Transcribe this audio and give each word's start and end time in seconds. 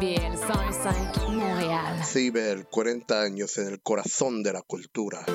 CIBL 0.00 0.34
101.5 0.34 1.30
Montréal. 1.30 2.02
CIBL, 2.02 2.64
40 2.70 3.20
años 3.20 3.58
en 3.58 3.66
el 3.68 3.80
corazón 3.80 4.42
de 4.42 4.50
la 4.50 4.62
cultura. 4.62 5.26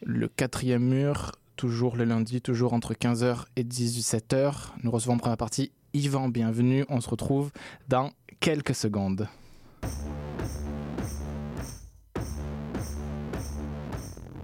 Le 0.00 0.28
quatrième 0.28 0.84
mur, 0.84 1.32
toujours 1.56 1.96
le 1.96 2.04
lundi, 2.04 2.40
toujours 2.40 2.72
entre 2.72 2.94
15h 2.94 3.46
et 3.56 3.64
17h. 3.64 4.74
Nous 4.84 4.92
recevons 4.92 5.14
en 5.14 5.18
première 5.18 5.36
partie 5.36 5.72
Yvan, 5.92 6.28
bienvenue. 6.28 6.84
On 6.88 7.00
se 7.00 7.10
retrouve 7.10 7.50
dans 7.88 8.12
quelques 8.38 8.76
secondes. 8.76 9.28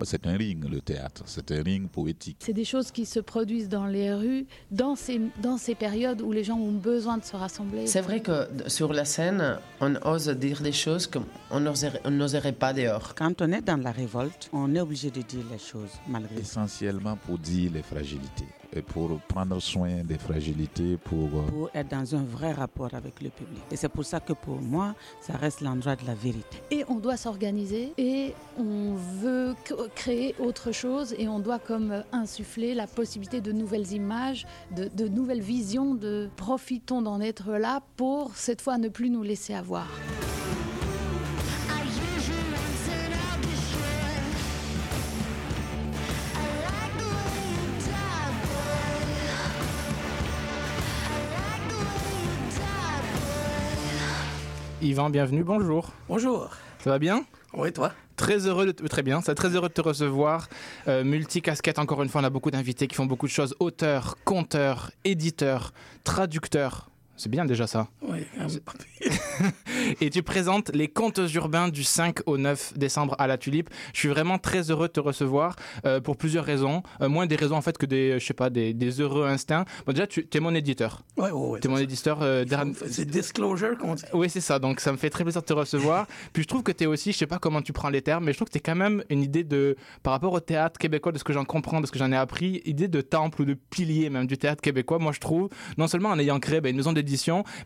C'est 0.05 0.27
un 0.27 0.37
ring, 0.37 0.65
le 0.69 0.81
théâtre. 0.81 1.23
C'est 1.27 1.51
un 1.53 1.63
ring 1.63 1.89
poétique. 1.89 2.39
C'est 2.41 2.53
des 2.53 2.65
choses 2.65 2.91
qui 2.91 3.07
se 3.07 3.21
produisent 3.21 3.69
dans 3.69 3.87
les 3.87 4.13
rues, 4.13 4.47
dans 4.71 4.97
ces, 4.97 5.21
dans 5.43 5.57
ces 5.57 5.75
périodes 5.75 6.21
où 6.21 6.33
les 6.33 6.45
gens 6.45 6.59
ont 6.59 6.73
besoin 6.73 7.19
de 7.19 7.25
se 7.25 7.37
rassembler. 7.37 7.87
C'est 7.87 8.01
vrai 8.01 8.21
que 8.21 8.49
sur 8.67 8.93
la 8.93 9.05
scène, 9.05 9.59
on 9.81 9.95
ose 10.07 10.29
dire 10.29 10.61
des 10.61 10.73
choses 10.73 11.07
qu'on 11.07 11.61
n'oserait 12.11 12.53
pas 12.53 12.73
dehors. 12.73 13.15
Quand 13.15 13.41
on 13.43 13.53
est 13.53 13.63
dans 13.63 13.77
la 13.77 13.93
révolte, 13.93 14.51
on 14.53 14.75
est 14.75 14.81
obligé 14.81 15.11
de 15.11 15.23
dire 15.23 15.45
les 15.51 15.59
choses, 15.59 15.91
malgré 16.09 16.41
Essentiellement 16.41 17.17
pour 17.17 17.39
dire 17.39 17.71
les 17.73 17.83
fragilités 17.83 18.47
et 18.75 18.83
pour 18.83 19.19
prendre 19.21 19.61
soin 19.61 20.03
des 20.03 20.19
fragilités, 20.19 20.97
pour... 20.97 21.29
Pour 21.29 21.71
être 21.75 21.89
dans 21.89 22.15
un 22.15 22.25
vrai 22.25 22.53
rapport 22.53 22.93
avec 22.93 23.23
le 23.23 23.31
public. 23.31 23.63
Et 23.71 23.77
c'est 23.77 23.89
pour 23.89 24.05
ça 24.05 24.21
que 24.21 24.33
pour 24.33 24.61
moi, 24.61 24.95
ça 25.21 25.35
reste 25.37 25.61
l'endroit 25.61 25.97
de 25.97 26.07
la 26.07 26.15
vérité. 26.15 26.59
Et 26.71 26.85
on 26.89 26.97
doit 26.97 27.17
s'organiser 27.17 27.93
et 27.97 28.35
on 28.59 28.95
veut 28.95 29.55
créer 29.95 30.35
autre 30.39 30.73
chose 30.73 31.15
et 31.19 31.29
on 31.29 31.39
doit 31.39 31.59
comme 31.59 32.03
insuffler 32.13 32.75
la 32.75 32.87
possibilité 32.87 33.41
de 33.41 33.53
nouvelles 33.53 33.93
images, 33.93 34.47
de, 34.75 34.89
de 34.89 35.09
nouvelles 35.09 35.43
visions, 35.43 35.95
de 35.95 36.29
profitons 36.37 37.03
d'en 37.03 37.21
être 37.21 37.53
là 37.53 37.81
pour 37.97 38.35
cette 38.37 38.61
fois 38.61 38.79
ne 38.79 38.89
plus 38.89 39.11
nous 39.11 39.23
laisser 39.23 39.55
avoir. 39.55 39.89
Yvan, 54.85 55.09
bienvenue, 55.09 55.43
bonjour. 55.43 55.95
Bonjour. 56.11 56.51
Ça 56.81 56.91
va 56.91 56.99
bien? 56.99 57.25
Oui, 57.55 57.73
toi? 57.73 57.93
Très 58.17 58.47
heureux, 58.47 58.67
de, 58.67 58.73
très 58.87 59.03
bien, 59.03 59.23
c'est 59.23 59.35
très 59.35 59.49
heureux 59.49 59.71
de 59.71 59.73
te 59.73 59.81
recevoir. 59.81 60.47
Euh, 60.89 61.05
multicasquette, 61.05 61.79
encore 61.79 62.03
une 62.03 62.11
fois, 62.11 62.21
on 62.21 62.25
a 62.25 62.29
beaucoup 62.29 62.51
d'invités 62.51 62.87
qui 62.87 62.95
font 62.95 63.07
beaucoup 63.07 63.27
de 63.27 63.33
choses. 63.33 63.57
Auteurs, 63.61 64.19
conteurs, 64.27 64.91
éditeurs, 65.05 65.73
traducteurs. 66.05 66.91
C'est 67.17 67.31
bien 67.31 67.45
déjà 67.45 67.67
ça. 67.67 67.89
Oui, 68.03 68.27
Et 70.01 70.11
tu 70.11 70.23
présentes 70.23 70.71
les 70.75 70.89
contes 70.89 71.21
urbains 71.35 71.69
du 71.69 71.85
5 71.85 72.21
au 72.27 72.39
9 72.39 72.75
décembre 72.77 73.15
à 73.19 73.27
la 73.27 73.39
Tulipe. 73.39 73.71
Je 73.93 74.01
suis 74.01 74.09
vraiment 74.09 74.39
très 74.39 74.71
heureux 74.71 74.89
de 74.89 74.93
te 74.93 75.01
recevoir 75.01 75.57
euh, 75.85 76.01
pour 76.01 76.17
plusieurs 76.17 76.45
raisons. 76.45 76.83
Euh, 77.01 77.09
moins 77.09 77.27
des 77.27 77.37
raisons 77.37 77.57
en 77.57 77.63
fait 77.63 77.79
que 77.79 77.87
des, 77.87 78.19
je 78.19 78.25
sais 78.25 78.35
pas, 78.35 78.51
des, 78.51 78.75
des 78.75 79.01
heureux 79.01 79.27
instincts. 79.27 79.65
Bon, 79.87 79.93
déjà, 79.93 80.07
tu 80.07 80.27
es 80.33 80.41
mon 80.41 80.55
éditeur. 80.55 81.03
Oui, 81.17 81.29
oui, 81.33 81.49
oui. 81.53 81.61
Tu 81.61 81.69
es 81.69 81.71
mon 81.71 81.79
éditeur. 81.79 82.19
Euh, 82.23 82.45
c'est 82.91 83.05
disclosure 83.05 83.79
qu'on 83.79 83.95
dit. 83.95 84.05
Oui, 84.13 84.29
c'est 84.29 84.41
ça. 84.41 84.59
Donc 84.59 84.81
ça 84.81 84.91
me 84.91 84.97
fait 84.97 85.11
très 85.11 85.25
plaisir 85.25 85.43
de 85.43 85.47
te 85.47 85.53
recevoir. 85.53 86.07
Puis 86.33 86.43
je 86.43 86.49
trouve 86.49 86.63
que 86.63 86.73
tu 86.73 86.85
es 86.85 86.87
aussi, 86.87 87.13
je 87.13 87.19
sais 87.19 87.27
pas 87.27 87.39
comment 87.39 87.63
tu 87.63 87.73
prends 87.73 87.91
les 87.91 88.03
termes, 88.03 88.25
mais 88.25 88.33
je 88.33 88.39
trouve 88.39 88.49
que 88.49 88.53
tu 88.53 88.59
es 88.59 88.63
quand 88.63 88.75
même 88.75 89.05
une 89.11 89.23
idée 89.23 89.45
de, 89.45 89.77
par 90.03 90.13
rapport 90.13 90.33
au 90.33 90.41
théâtre 90.41 90.79
québécois, 90.79 91.13
de 91.13 91.19
ce 91.19 91.25
que 91.25 91.33
j'en 91.33 91.45
comprends, 91.45 91.81
de 91.81 91.87
ce 91.87 91.93
que 91.93 91.99
j'en 91.99 92.11
ai 92.11 92.17
appris, 92.17 92.63
idée 92.65 92.89
de 92.89 93.01
temple 93.01 93.43
ou 93.43 93.45
de 93.45 93.55
pilier 93.55 94.11
même 94.11 94.27
du 94.27 94.39
théâtre 94.39 94.63
québécois. 94.63 94.99
Moi, 94.99 95.13
je 95.13 95.21
trouve, 95.21 95.49
non 95.79 95.87
seulement 95.87 96.11
en 96.11 96.19
ayant 96.19 96.41
créé 96.41 96.61
ben, 96.61 96.71
une 96.71 96.77
maison 96.77 96.93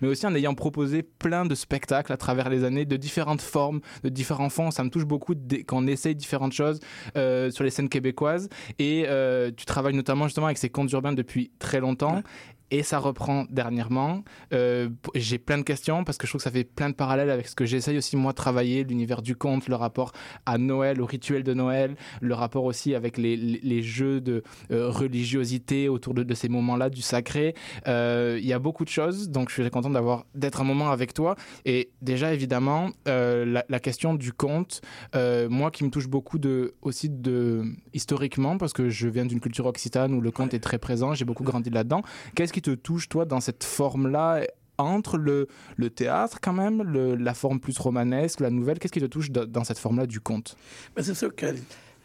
mais 0.01 0.09
aussi 0.09 0.27
en 0.27 0.35
ayant 0.35 0.55
proposé 0.55 1.03
plein 1.03 1.45
de 1.45 1.55
spectacles 1.55 2.13
à 2.13 2.17
travers 2.17 2.49
les 2.49 2.65
années, 2.65 2.85
de 2.85 2.97
différentes 2.97 3.43
formes, 3.43 3.81
de 4.03 4.09
différents 4.09 4.51
fonds. 4.51 4.71
Ça 4.71 4.85
me 4.85 4.91
touche 4.91 5.05
beaucoup 5.05 5.35
qu'on 5.67 5.87
essaye 5.87 6.15
différentes 6.15 6.53
choses 6.53 6.81
euh, 7.17 7.51
sur 7.51 7.65
les 7.65 7.71
scènes 7.71 7.89
québécoises. 7.89 8.49
Et 8.79 9.05
euh, 9.07 9.51
tu 9.57 9.65
travailles 9.65 9.95
notamment 9.95 10.25
justement 10.27 10.47
avec 10.47 10.59
ces 10.59 10.69
contes 10.69 10.93
urbains 10.93 11.13
depuis 11.13 11.51
très 11.59 11.81
longtemps. 11.81 12.23
Et 12.71 12.83
ça 12.83 12.99
reprend 12.99 13.47
dernièrement. 13.51 14.25
Euh, 14.53 14.91
j'ai 15.15 15.39
plein 15.39 15.57
de 15.57 15.63
questions 15.63 16.05
parce 16.05 16.19
que 16.19 16.27
je 16.27 16.33
trouve 16.33 16.41
que 16.41 16.45
ça 16.45 16.51
fait 16.51 16.65
plein 16.65 16.91
de 16.91 16.95
parallèles 16.95 17.31
avec 17.31 17.49
ce 17.49 17.55
que 17.55 17.65
j'essaye 17.65 17.97
aussi 17.97 18.17
moi 18.17 18.33
de 18.33 18.37
travailler, 18.37 18.85
l'univers 18.85 19.23
du 19.23 19.37
conte, 19.37 19.69
le 19.69 19.75
rapport 19.75 20.13
à 20.45 20.59
Noël, 20.59 21.01
au 21.01 21.07
rituel 21.07 21.43
de 21.45 21.55
Noël, 21.55 21.97
le 22.21 22.35
rapport 22.35 22.65
aussi 22.65 22.95
avec 22.95 23.17
les, 23.17 23.37
les 23.37 23.83
jeux 23.83 24.21
de 24.21 24.43
euh, 24.71 24.91
religiosité 24.91 25.89
autour 25.89 26.13
de, 26.13 26.23
de 26.23 26.35
ces 26.35 26.49
moments-là, 26.49 26.91
du 26.91 27.01
sacré. 27.01 27.55
Euh, 27.87 28.39
il 28.39 28.47
y 28.47 28.53
a 28.53 28.59
beaucoup 28.59 28.85
de 28.85 28.91
choses, 28.91 29.31
donc 29.31 29.49
je 29.49 29.63
suis 29.63 29.71
content 29.71 29.91
d'avoir 29.91 30.27
d'être 30.35 30.61
un 30.61 30.65
moment 30.65 30.91
avec 30.91 31.15
toi. 31.15 31.37
Et 31.65 31.91
déjà 32.03 32.35
évidemment 32.35 32.91
la, 33.07 33.65
la, 33.67 33.81
question 33.81 34.15
du 34.15 34.33
conte, 34.33 34.83
moi 35.15 35.71
qui 35.71 35.85
me 35.85 35.91
touche 35.91 36.09
beaucoup 36.09 36.39
de 36.39 36.75
aussi 36.83 37.09
de 37.09 37.63
historiquement 37.95 38.59
parce 38.59 38.73
que 38.73 38.91
je 38.91 39.09
viens 39.09 39.25
d'une 39.25 39.41
culture 39.41 39.67
occitane 39.67 40.13
où 40.13 40.21
le 40.21 40.31
conte 40.31 40.53
est 40.53 40.61
très 40.61 40.79
présent, 40.79 41.15
j'ai 41.15 41.25
beaucoup 41.25 41.45
grandi 41.45 41.71
là-dedans. 41.71 42.03
Qu'est-ce 42.35 42.53
qui 42.61 42.71
te 42.71 42.75
touche, 42.75 43.09
toi, 43.09 43.25
dans 43.25 43.41
cette 43.41 43.65
forme-là 43.65 44.43
entre 44.79 45.17
le, 45.17 45.49
le 45.77 45.91
théâtre, 45.91 46.39
quand 46.41 46.53
même, 46.53 46.83
le, 46.83 47.17
la 47.17 47.35
forme 47.35 47.61
plus 47.61 47.79
romanesque, 47.79 48.41
la 48.41 48.51
nouvelle 48.51 48.79
Qu'est-ce 48.79 48.93
qui 48.93 49.01
te 49.01 49.07
touche 49.07 49.31
dans 49.31 49.65
cette 49.65 49.79
forme-là 49.79 50.07
du 50.07 50.21
conte? 50.21 50.57
Ben 50.95 51.03
C'est 51.03 51.15
sûr 51.15 51.35
que 51.35 51.47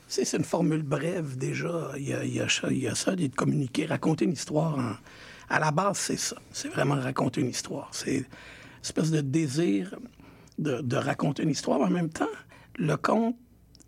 c'est 0.08 0.31
une 0.34 0.44
formule 0.44 0.84
brève, 0.84 1.38
déjà. 1.38 1.91
Il 1.97 2.08
y 2.08 2.14
a, 2.14 2.24
il 2.24 2.34
y 2.34 2.80
y 2.80 2.88
a 2.88 2.96
ça, 2.96 3.16
de 3.16 3.28
communiquer, 3.28 3.86
raconter 3.86 4.25
une 4.25 4.34
histoire. 4.34 5.02
À 5.50 5.59
la 5.59 5.72
base, 5.72 5.97
c'est 5.97 6.18
ça. 6.18 6.36
C'est 6.52 6.70
vraiment 6.70 6.96
raconter 6.96 7.41
une 7.41 7.50
histoire. 7.50 7.90
C'est 7.91 8.18
une 8.18 8.25
espèce 8.84 9.12
de 9.12 9.22
désir 9.22 9.96
de, 10.59 10.81
de 10.81 10.96
raconter 10.97 11.44
une 11.44 11.50
histoire. 11.50 11.81
En 11.81 11.90
même 11.90 12.09
temps, 12.09 12.25
le 12.78 12.96
conte 12.96 13.35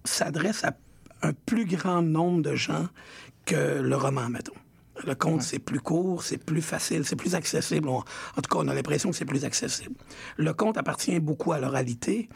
s'adresse 0.03 0.63
à 0.63 0.73
un 1.21 1.33
plus 1.33 1.65
grand 1.65 2.01
nombre 2.01 2.41
de 2.41 2.55
gens 2.55 2.87
que 3.45 3.79
le 3.81 3.95
roman, 3.95 4.29
mettons. 4.29 4.53
Le 5.05 5.15
conte, 5.15 5.35
ouais. 5.35 5.41
c'est 5.41 5.59
plus 5.59 5.79
court, 5.79 6.23
c'est 6.23 6.37
plus 6.37 6.61
facile, 6.61 7.05
c'est 7.05 7.15
plus 7.15 7.35
accessible. 7.35 7.89
On, 7.89 7.97
en 7.97 8.41
tout 8.41 8.49
cas, 8.49 8.57
on 8.59 8.67
a 8.67 8.73
l'impression 8.73 9.11
que 9.11 9.15
c'est 9.15 9.25
plus 9.25 9.43
accessible. 9.43 9.95
Le 10.37 10.53
conte 10.53 10.77
appartient 10.77 11.19
beaucoup 11.19 11.51
à 11.51 11.59
l'oralité. 11.59 12.29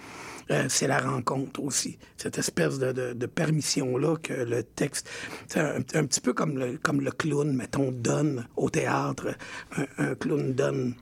Euh, 0.51 0.65
c'est 0.67 0.87
la 0.87 0.99
rencontre 0.99 1.61
aussi. 1.61 1.99
Cette 2.17 2.37
espèce 2.39 2.79
de, 2.79 2.91
de, 2.91 3.13
de 3.13 3.25
permission-là 3.27 4.17
que 4.17 4.33
le 4.33 4.63
texte... 4.63 5.07
C'est 5.47 5.59
un, 5.59 5.77
un, 5.93 6.05
petit 6.05 6.21
peu 6.21 6.33
comme 6.33 6.57
le, 6.57 6.77
comme 6.77 7.01
le 7.01 7.11
clown, 7.11 7.55
mettons, 7.55 7.91
donne 7.91 8.47
au 8.57 8.69
théâtre. 8.69 9.35
Un, 9.77 9.85
un 9.97 10.15
clown 10.15 10.53
donne... 10.53 10.95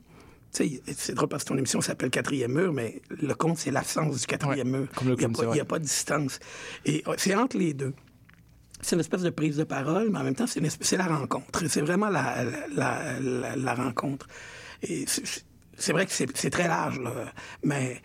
C'est 0.50 1.14
drôle 1.14 1.28
parce 1.28 1.44
que 1.44 1.48
ton 1.48 1.56
émission 1.58 1.80
s'appelle 1.80 2.10
Quatrième 2.10 2.52
mur, 2.52 2.72
mais 2.72 3.00
le 3.10 3.34
conte, 3.34 3.58
c'est 3.58 3.70
l'absence 3.70 4.20
du 4.20 4.26
quatrième 4.26 4.72
ouais, 4.72 4.78
mur. 4.80 4.88
Il 5.02 5.52
n'y 5.52 5.58
a, 5.58 5.62
a, 5.62 5.64
pas 5.64 5.78
de 5.78 5.84
distance. 5.84 6.40
Et 6.84 7.04
c'est 7.16 7.34
entre 7.34 7.58
les 7.58 7.74
deux 7.74 7.94
c'est 8.80 8.94
une 8.94 9.00
espèce 9.00 9.22
de 9.22 9.30
prise 9.30 9.56
de 9.56 9.64
parole, 9.64 10.10
mais 10.10 10.18
en 10.18 10.24
même 10.24 10.34
temps, 10.34 10.46
c'est 10.46 10.96
la 10.96 11.06
rencontre. 11.06 11.66
C'est 11.68 11.80
vraiment 11.80 12.08
la, 12.08 12.44
la, 12.74 13.74
rencontre. 13.74 14.26
Et 14.82 15.04
c'est 15.76 15.92
vrai 15.92 16.06
que 16.06 16.12
c'est 16.12 16.50
très 16.50 16.68
large, 16.68 17.00
mais 17.62 18.00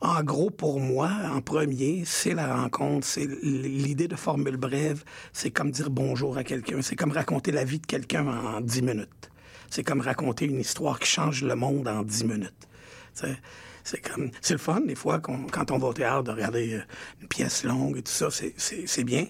en 0.00 0.22
gros, 0.22 0.50
pour 0.50 0.80
moi, 0.80 1.10
en 1.32 1.40
premier, 1.40 2.02
c'est 2.04 2.34
la 2.34 2.54
rencontre, 2.54 3.06
c'est 3.06 3.26
l'idée 3.42 4.08
de 4.08 4.16
formule 4.16 4.56
brève, 4.56 5.02
c'est 5.32 5.50
comme 5.50 5.70
dire 5.70 5.88
bonjour 5.88 6.36
à 6.36 6.44
quelqu'un, 6.44 6.82
c'est 6.82 6.96
comme 6.96 7.12
raconter 7.12 7.52
la 7.52 7.64
vie 7.64 7.78
de 7.78 7.86
quelqu'un 7.86 8.26
en 8.26 8.60
dix 8.60 8.82
minutes. 8.82 9.30
C'est 9.70 9.82
comme 9.82 10.00
raconter 10.00 10.44
une 10.44 10.60
histoire 10.60 10.98
qui 10.98 11.08
change 11.08 11.42
le 11.42 11.54
monde 11.54 11.88
en 11.88 12.02
dix 12.02 12.24
minutes. 12.24 12.68
C'est 13.14 14.00
comme 14.00 14.30
c'est 14.40 14.54
le 14.54 14.58
fun 14.58 14.80
des 14.80 14.94
fois 14.94 15.20
quand 15.20 15.70
on 15.70 15.78
va 15.78 15.88
au 15.88 15.92
théâtre 15.94 16.24
de 16.24 16.32
regarder 16.32 16.80
une 17.20 17.28
pièce 17.28 17.64
longue 17.64 17.96
et 17.98 18.02
tout 18.02 18.12
ça, 18.12 18.28
c'est 18.30 19.04
bien. 19.04 19.26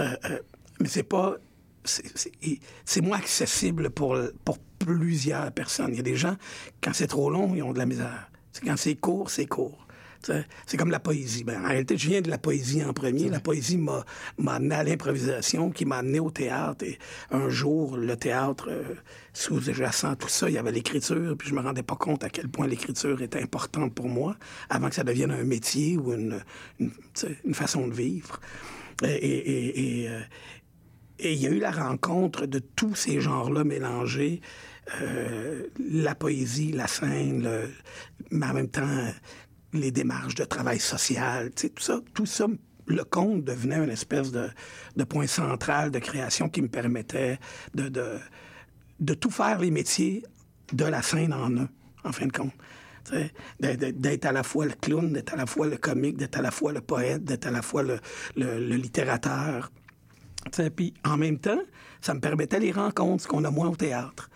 Euh, 0.00 0.16
euh, 0.24 0.38
mais 0.80 0.88
c'est 0.88 1.02
pas 1.02 1.36
c'est 1.84 3.00
moins 3.00 3.18
accessible 3.18 3.90
pour 3.90 4.18
pour 4.44 4.58
plusieurs 4.58 5.52
personnes. 5.52 5.90
Il 5.90 5.96
y 5.96 6.00
a 6.00 6.02
des 6.02 6.16
gens 6.16 6.36
quand 6.82 6.92
c'est 6.92 7.06
trop 7.06 7.30
long, 7.30 7.54
ils 7.54 7.62
ont 7.62 7.72
de 7.72 7.78
la 7.78 7.86
misère. 7.86 8.30
Quand 8.64 8.76
c'est 8.76 8.96
court, 8.96 9.30
c'est 9.30 9.46
court. 9.46 9.86
C'est 10.66 10.76
comme 10.76 10.90
la 10.90 11.00
poésie. 11.00 11.44
Ben, 11.44 11.64
en 11.64 11.68
réalité, 11.68 11.96
je 11.96 12.08
viens 12.08 12.20
de 12.20 12.30
la 12.30 12.38
poésie 12.38 12.82
en 12.84 12.92
premier. 12.92 13.28
La 13.28 13.40
poésie 13.40 13.76
m'a 13.76 14.04
amené 14.46 14.74
à 14.74 14.84
l'improvisation, 14.84 15.70
qui 15.70 15.84
m'a 15.84 15.98
amené 15.98 16.20
au 16.20 16.30
théâtre. 16.30 16.84
Et 16.84 16.98
un 17.30 17.48
jour, 17.48 17.96
le 17.96 18.16
théâtre, 18.16 18.68
euh, 18.70 18.94
sous-jacent 19.32 20.16
tout 20.16 20.28
ça, 20.28 20.48
il 20.48 20.54
y 20.54 20.58
avait 20.58 20.72
l'écriture, 20.72 21.36
puis 21.38 21.48
je 21.48 21.54
me 21.54 21.60
rendais 21.60 21.82
pas 21.82 21.96
compte 21.96 22.24
à 22.24 22.30
quel 22.30 22.48
point 22.48 22.66
l'écriture 22.66 23.20
était 23.22 23.42
importante 23.42 23.94
pour 23.94 24.08
moi, 24.08 24.36
avant 24.68 24.88
que 24.88 24.94
ça 24.94 25.04
devienne 25.04 25.30
un 25.30 25.44
métier 25.44 25.96
ou 25.96 26.12
une, 26.12 26.40
une, 26.80 26.90
une 27.44 27.54
façon 27.54 27.86
de 27.86 27.94
vivre. 27.94 28.40
Et, 29.02 30.04
et, 30.04 31.32
il 31.32 31.40
y 31.40 31.46
a 31.46 31.50
eu 31.50 31.58
la 31.58 31.70
rencontre 31.70 32.46
de 32.46 32.58
tous 32.58 32.94
ces 32.94 33.20
genres-là 33.20 33.64
mélangés. 33.64 34.40
Euh, 35.00 35.66
la 35.90 36.14
poésie, 36.14 36.72
la 36.72 36.86
scène, 36.86 37.48
mais 38.30 38.46
en 38.46 38.54
même 38.54 38.68
temps 38.68 39.08
les 39.72 39.90
démarches 39.90 40.34
de 40.34 40.44
travail 40.44 40.78
social, 40.78 41.50
tout 41.50 41.70
ça, 41.78 42.00
tout 42.14 42.26
ça, 42.26 42.46
le 42.86 43.04
conte 43.04 43.44
devenait 43.44 43.82
une 43.82 43.90
espèce 43.90 44.30
de, 44.30 44.48
point 45.08 45.26
central 45.26 45.90
de 45.90 45.98
création 45.98 46.48
qui 46.48 46.62
me 46.62 46.68
permettait 46.68 47.38
de, 47.74 47.88
de, 47.88 48.18
de 49.00 49.14
tout 49.14 49.30
faire 49.30 49.58
les 49.58 49.70
métiers 49.70 50.24
de 50.72 50.84
la 50.84 51.02
scène 51.02 51.32
en 51.32 51.56
un, 51.56 51.68
en 52.04 52.12
fin 52.12 52.26
de 52.26 52.32
compte. 52.32 52.52
D'être- 53.60 54.24
à 54.24 54.32
la 54.32 54.42
fois 54.42 54.66
le 54.66 54.72
clown, 54.72 55.12
d'être 55.12 55.34
à 55.34 55.36
la 55.36 55.46
fois 55.46 55.66
le 55.66 55.76
comique, 55.76 56.16
d'être 56.16 56.38
à 56.38 56.42
la 56.42 56.50
fois 56.50 56.72
le 56.72 56.80
poète, 56.80 57.24
d'être 57.24 57.46
à 57.46 57.50
la 57.50 57.62
fois 57.62 57.82
le, 57.82 57.98
littérateur. 58.76 59.70
Puis 60.76 60.94
en 61.04 61.16
même 61.16 61.38
temps, 61.38 61.60
ça 62.00 62.14
me 62.14 62.20
permettait 62.20 62.60
les 62.60 62.72
rencontres, 62.72 63.26
qu'on 63.26 63.44
a 63.44 63.50
moins 63.50 63.68
au 63.68 63.76
théâtre. 63.76 64.30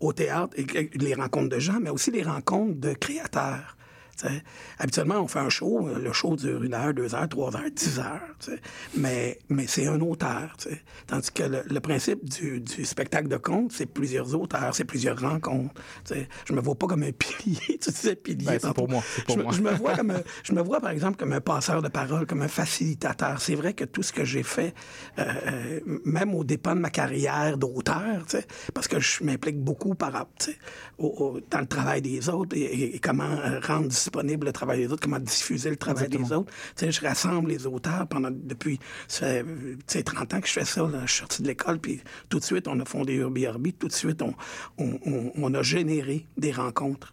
Au 0.00 0.12
théâtre, 0.12 0.56
les 0.94 1.14
rencontres 1.14 1.50
de 1.54 1.60
gens, 1.60 1.78
mais 1.80 1.90
aussi 1.90 2.10
les 2.10 2.22
rencontres 2.22 2.80
de 2.80 2.94
créateurs. 2.94 3.75
Tu 4.18 4.26
sais, 4.26 4.42
Habituellement, 4.78 5.20
on 5.20 5.28
fait 5.28 5.38
un 5.40 5.48
show, 5.50 5.88
le 5.88 6.12
show 6.12 6.36
dure 6.36 6.62
une 6.62 6.74
heure, 6.74 6.94
deux 6.94 7.14
heures, 7.14 7.28
trois 7.28 7.54
heures, 7.56 7.70
dix 7.74 7.98
heures. 7.98 8.20
sais. 8.38 8.60
Mais, 8.96 9.38
mais 9.48 9.66
c'est 9.66 9.86
un 9.86 10.00
auteur. 10.00 10.54
tu 10.58 10.70
sais. 10.70 10.80
Tandis 11.06 11.30
que 11.32 11.42
le, 11.42 11.62
le 11.68 11.80
principe 11.80 12.24
du, 12.24 12.60
du 12.60 12.84
spectacle 12.84 13.28
de 13.28 13.36
conte, 13.36 13.72
c'est 13.72 13.86
plusieurs 13.86 14.34
auteurs, 14.34 14.74
c'est 14.74 14.84
plusieurs 14.84 15.20
rencontres. 15.20 15.74
tu 16.06 16.14
sais. 16.14 16.28
Je 16.46 16.52
me 16.52 16.60
vois 16.60 16.74
pas 16.74 16.86
comme 16.86 17.02
un 17.02 17.12
pilier, 17.12 17.78
tu 17.80 17.90
disais 17.90 18.16
pilier. 18.16 18.46
Ben, 18.46 18.58
c'est 18.60 18.72
pour 18.74 18.88
moi, 18.88 19.02
pour 19.26 19.34
je, 19.34 19.38
me- 19.38 19.42
moi. 19.44 19.52
je 19.52 19.60
me 19.62 19.70
vois 19.72 19.94
comme 19.96 20.10
un- 20.12 20.22
je 20.44 20.52
me 20.52 20.62
vois 20.62 20.80
par 20.80 20.90
exemple 20.90 21.16
comme 21.18 21.32
un 21.32 21.40
passeur 21.40 21.82
de 21.82 21.88
parole, 21.88 22.26
comme 22.26 22.42
un 22.42 22.48
facilitateur. 22.48 23.40
C'est 23.40 23.54
vrai 23.54 23.74
que 23.74 23.84
tout 23.84 24.02
ce 24.02 24.12
que 24.12 24.24
j'ai 24.24 24.42
fait, 24.42 24.74
euh, 25.18 25.24
euh, 25.46 25.80
même 26.04 26.34
au 26.34 26.44
dépend 26.44 26.74
de 26.74 26.80
ma 26.80 26.90
carrière 26.90 27.58
d'auteur, 27.58 28.24
sais, 28.28 28.46
parce 28.74 28.88
que 28.88 28.98
je 29.00 29.22
m'implique 29.24 29.58
beaucoup 29.62 29.94
par 29.94 30.26
sais, 30.38 30.56
au- 30.98 31.06
au- 31.36 31.40
dans 31.50 31.60
le 31.60 31.66
travail 31.66 32.00
des 32.02 32.28
autres 32.28 32.56
et, 32.56 32.60
et- 32.62 32.96
et 32.96 32.98
comment 32.98 33.24
euh, 33.24 33.60
rendre 33.60 33.92
disponible 34.10 34.46
le 34.46 34.52
travail 34.52 34.78
des 34.78 34.92
autres, 34.92 35.02
comment 35.02 35.18
diffuser 35.18 35.68
le 35.70 35.76
travail 35.76 36.08
des 36.08 36.32
autres. 36.32 36.52
Tu 36.76 36.84
sais, 36.86 36.92
je 36.92 37.00
rassemble 37.00 37.50
les 37.50 37.66
auteurs 37.66 38.06
pendant 38.06 38.30
depuis 38.30 38.78
ça 39.08 39.26
fait, 39.26 39.42
euh, 39.42 39.74
tu 39.86 39.98
sais, 39.98 40.02
30 40.04 40.34
ans 40.34 40.40
que 40.40 40.46
je 40.46 40.52
fais 40.52 40.64
ça. 40.64 40.82
là. 40.86 41.00
Je 41.06 41.10
suis 41.10 41.18
sorti 41.20 41.42
de 41.42 41.48
l'école, 41.48 41.78
puis 41.80 42.00
tout 42.28 42.38
de 42.38 42.44
suite, 42.44 42.68
on 42.68 42.78
a 42.80 42.84
fondé 42.84 43.14
Urbi 43.14 43.46
Orbi. 43.46 43.72
Tout 43.72 43.88
de 43.88 43.92
suite, 43.92 44.22
on, 44.22 44.34
on- 44.78 44.98
on- 45.04 45.32
on 45.34 45.54
a 45.54 45.62
généré 45.62 46.26
des 46.36 46.52
rencontres 46.52 47.12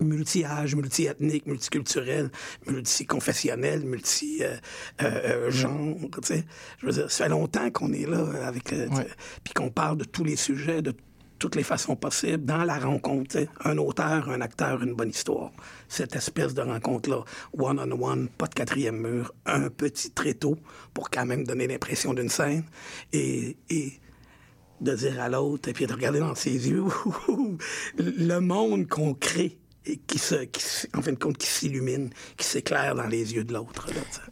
multi-âge, 0.00 0.76
multi-ethnique, 0.76 1.46
multiculturel, 1.46 2.30
multi-confessionnel, 2.68 3.84
multi-genre, 3.84 4.50
tu 4.96 6.18
sais. 6.22 6.44
Je 6.78 6.86
veux 6.86 6.92
dire, 6.92 7.10
ça 7.10 7.24
fait 7.24 7.30
longtemps 7.30 7.70
qu'on 7.70 7.92
est 7.92 8.06
là 8.08 8.24
avec, 8.46 8.72
euh, 8.72 8.86
tu 8.88 8.94
Ouais. 8.94 9.08
puis 9.42 9.54
qu'on 9.54 9.70
parle 9.70 9.96
de 9.98 10.04
tous 10.04 10.22
les 10.24 10.36
sujets, 10.36 10.82
de 10.82 10.94
toutes 11.38 11.54
les 11.54 11.62
façons 11.62 11.96
possibles, 11.96 12.44
dans 12.44 12.64
la 12.64 12.78
rencontre. 12.78 13.38
Un 13.64 13.78
auteur, 13.78 14.28
un 14.28 14.40
acteur, 14.40 14.82
une 14.82 14.94
bonne 14.94 15.10
histoire. 15.10 15.50
Cette 15.88 16.16
espèce 16.16 16.54
de 16.54 16.62
rencontre-là, 16.62 17.24
one-on-one, 17.56 18.28
pas 18.28 18.46
de 18.46 18.54
quatrième 18.54 19.00
mur, 19.00 19.32
un 19.46 19.68
petit 19.68 20.10
tréteau 20.10 20.56
pour 20.94 21.10
quand 21.10 21.26
même 21.26 21.44
donner 21.44 21.66
l'impression 21.66 22.14
d'une 22.14 22.28
scène, 22.28 22.64
et... 23.12 23.56
de 24.80 24.94
dire 24.94 25.20
à 25.20 25.28
l'autre, 25.28 25.68
et 25.68 25.72
puis 25.72 25.86
de 25.86 25.92
regarder 25.92 26.20
dans 26.20 26.34
ses 26.34 26.68
yeux 26.68 26.84
le 27.98 28.38
monde 28.38 28.86
qu'on 28.86 29.14
crée 29.14 29.58
qui 29.96 30.18
en 30.94 31.02
fin 31.02 31.12
de 31.12 31.18
compte, 31.18 31.38
qui 31.38 31.46
s'illumine, 31.46 32.10
qui 32.36 32.46
s'éclaire 32.46 32.94
dans 32.94 33.06
les 33.06 33.34
yeux 33.34 33.44
de 33.44 33.54
l'autre. 33.54 33.88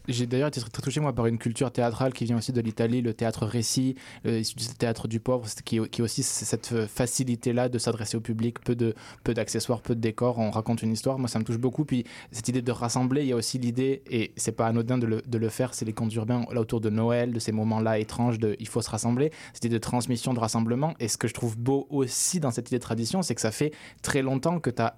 J'ai 0.07 0.27
d'ailleurs 0.27 0.49
été 0.49 0.61
très, 0.61 0.81
touché 0.81 0.99
moi 0.99 1.13
par 1.13 1.25
une 1.25 1.37
culture 1.37 1.71
théâtrale 1.71 2.13
qui 2.13 2.25
vient 2.25 2.37
aussi 2.37 2.51
de 2.51 2.61
l'Italie, 2.61 3.01
le 3.01 3.13
théâtre 3.13 3.45
récit, 3.45 3.95
euh, 4.25 4.39
issu 4.39 4.55
du 4.55 4.67
théâtre 4.67 5.07
du 5.07 5.19
pauvre, 5.19 5.47
qui, 5.65 5.79
qui 5.89 6.01
aussi 6.01 6.23
cette 6.23 6.87
facilité-là 6.87 7.69
de 7.69 7.77
s'adresser 7.77 8.17
au 8.17 8.21
public, 8.21 8.59
peu 8.59 8.75
de 8.75 8.93
peu 9.23 9.33
d'accessoires, 9.33 9.81
peu 9.81 9.95
de 9.95 10.01
décors, 10.01 10.39
on 10.39 10.51
raconte 10.51 10.81
une 10.83 10.91
histoire. 10.91 11.19
Moi, 11.19 11.27
ça 11.27 11.39
me 11.39 11.43
touche 11.43 11.57
beaucoup. 11.57 11.85
Puis 11.85 12.05
cette 12.31 12.47
idée 12.47 12.61
de 12.61 12.71
rassembler, 12.71 13.21
il 13.21 13.27
y 13.27 13.33
a 13.33 13.35
aussi 13.35 13.57
l'idée, 13.57 14.03
et 14.09 14.33
c'est 14.37 14.51
pas 14.51 14.67
anodin 14.67 14.97
de 14.97 15.05
le, 15.05 15.21
de 15.21 15.37
le 15.37 15.49
faire, 15.49 15.73
c'est 15.73 15.85
les 15.85 15.93
contes 15.93 16.13
urbains 16.13 16.45
là 16.51 16.61
autour 16.61 16.81
de 16.81 16.89
Noël, 16.89 17.33
de 17.33 17.39
ces 17.39 17.51
moments-là 17.51 17.99
étranges 17.99 18.39
de 18.39 18.55
il 18.59 18.67
faut 18.67 18.81
se 18.81 18.89
rassembler, 18.89 19.31
cette 19.53 19.65
idée 19.65 19.75
de 19.75 19.79
transmission, 19.79 20.33
de 20.33 20.39
rassemblement. 20.39 20.93
Et 20.99 21.07
ce 21.07 21.17
que 21.17 21.27
je 21.27 21.33
trouve 21.33 21.57
beau 21.57 21.87
aussi 21.89 22.39
dans 22.39 22.51
cette 22.51 22.67
idée 22.67 22.77
de 22.77 22.83
tradition, 22.83 23.21
c'est 23.21 23.35
que 23.35 23.41
ça 23.41 23.51
fait 23.51 23.71
très 24.01 24.21
longtemps 24.21 24.59
que 24.59 24.69
tu 24.69 24.81
as 24.81 24.97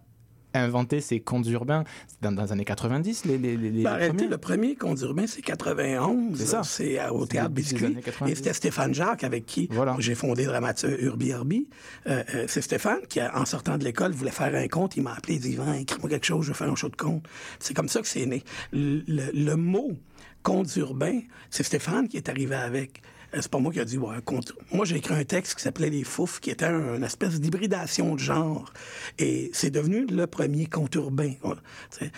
inventé 0.53 0.99
ces 1.01 1.19
contes 1.19 1.47
urbains 1.47 1.83
dans, 2.21 2.31
dans 2.31 2.43
les 2.43 2.51
années 2.51 2.65
90 2.65 3.25
les, 3.25 3.37
les, 3.37 3.83
premiers 3.83 4.27
le 4.27 4.37
premier 4.37 4.75
conte 4.75 4.99
urbain, 5.01 5.25
c'est 5.27 5.41
91. 5.41 6.37
C'est 6.37 6.45
ça. 6.45 6.63
C'est 6.63 6.99
euh, 6.99 7.09
au 7.11 7.25
Théâtre 7.25 7.51
Biscuit. 7.51 7.85
années 7.85 8.01
90. 8.01 8.31
Et 8.31 8.35
c'était 8.35 8.53
Stéphane 8.53 8.93
Jacques 8.93 9.23
avec 9.23 9.45
qui 9.45 9.67
Voilà. 9.71 9.95
j'ai 9.99 10.15
fondé 10.15 10.45
Dramaturge 10.45 10.95
Urbi 11.01 11.33
Orbi. 11.33 11.67
Euh, 12.07 12.23
euh, 12.35 12.45
c'est 12.47 12.61
Stéphane 12.61 12.99
qui, 13.07 13.19
en 13.21 13.45
sortant 13.45 13.77
de 13.77 13.83
l'école, 13.83 14.11
voulait 14.11 14.31
faire 14.31 14.53
un 14.55 14.67
conte. 14.67 14.97
Il 14.97 15.03
m'a 15.03 15.13
appelé, 15.13 15.35
il 15.35 15.41
dit 15.41 15.57
écris-moi 15.79 16.09
quelque 16.09 16.25
chose, 16.25 16.45
je 16.45 16.51
vais 16.51 16.57
faire 16.57 16.69
un 16.71 16.75
show 16.75 16.89
de 16.89 16.95
conte. 16.95 17.23
C'est 17.59 17.73
comme 17.73 17.89
ça 17.89 18.01
que 18.01 18.07
c'est 18.07 18.25
né. 18.25 18.43
Le, 18.71 19.03
le- 19.07 19.31
le 19.33 19.55
mot 19.55 19.91
conte 20.43 20.75
urbain, 20.77 21.19
c'est 21.49 21.63
Stéphane 21.63 22.07
qui 22.07 22.17
est 22.17 22.29
arrivé 22.29 22.55
avec. 22.55 23.01
Euh, 23.33 23.37
C'est 23.41 23.51
pas 23.51 23.59
moi 23.59 23.71
qui 23.71 23.79
a 23.79 23.85
dit. 23.85 23.97
Moi, 23.97 24.85
j'ai 24.85 24.95
écrit 24.97 25.13
un 25.13 25.23
texte 25.23 25.55
qui 25.55 25.61
s'appelait 25.61 25.89
Les 25.89 26.03
Fouf, 26.03 26.39
qui 26.39 26.49
était 26.49 26.65
un- 26.65 26.95
une 26.95 27.03
espèce 27.03 27.39
d'hybridation 27.39 28.15
de 28.15 28.19
genre. 28.19 28.73
Et 29.17 29.49
c'est 29.53 29.69
devenu 29.71 30.05
le 30.07 30.25
premier 30.27 30.65
conte 30.65 30.95
urbain. 30.95 31.33
Ouais, 31.43 31.55
tu 31.91 32.05
sais. 32.05 32.11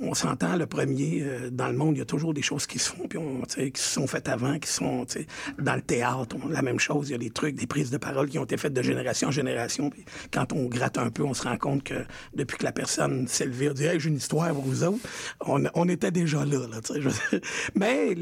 On 0.00 0.14
s'entend, 0.14 0.56
le 0.56 0.66
premier, 0.66 1.22
euh, 1.22 1.50
dans 1.50 1.68
le 1.68 1.74
monde, 1.76 1.96
il 1.96 1.98
y 2.00 2.02
a 2.02 2.06
toujours 2.06 2.34
des 2.34 2.42
choses 2.42 2.66
qui 2.66 2.78
se 2.78 2.90
font, 2.90 3.06
puis 3.08 3.18
on, 3.18 3.42
qui 3.42 3.70
se 3.80 3.94
sont 3.94 4.06
faites 4.06 4.28
avant, 4.28 4.58
qui 4.58 4.68
sont, 4.70 5.06
dans 5.58 5.74
le 5.74 5.82
théâtre, 5.82 6.36
on- 6.42 6.48
la 6.48 6.62
même 6.62 6.78
chose, 6.78 7.08
il 7.08 7.12
y 7.12 7.14
a 7.14 7.18
des 7.18 7.30
trucs, 7.30 7.54
des 7.54 7.66
prises 7.66 7.90
de 7.90 7.96
parole 7.96 8.28
qui 8.28 8.38
ont 8.38 8.44
été 8.44 8.56
faites 8.56 8.72
de 8.72 8.82
génération 8.82 9.28
en 9.28 9.30
génération, 9.32 9.90
puis 9.90 10.04
quand 10.32 10.52
on 10.52 10.66
gratte 10.66 10.98
un 10.98 11.10
peu, 11.10 11.22
on 11.22 11.34
se 11.34 11.42
rend 11.44 11.56
compte 11.56 11.82
que 11.82 11.94
depuis 12.34 12.58
que 12.58 12.64
la 12.64 12.72
personne 12.72 13.26
s'est 13.26 13.46
levée, 13.46 13.68
a 13.68 13.74
dit 13.74 13.84
«Hey, 13.86 13.98
j'ai 14.00 14.08
une 14.08 14.16
histoire 14.16 14.52
pour 14.52 14.64
vous 14.64 14.84
autres», 14.84 14.98
on, 15.46 15.64
on 15.74 15.88
était 15.88 16.10
déjà 16.10 16.44
là. 16.44 16.60
Mais 17.74 18.14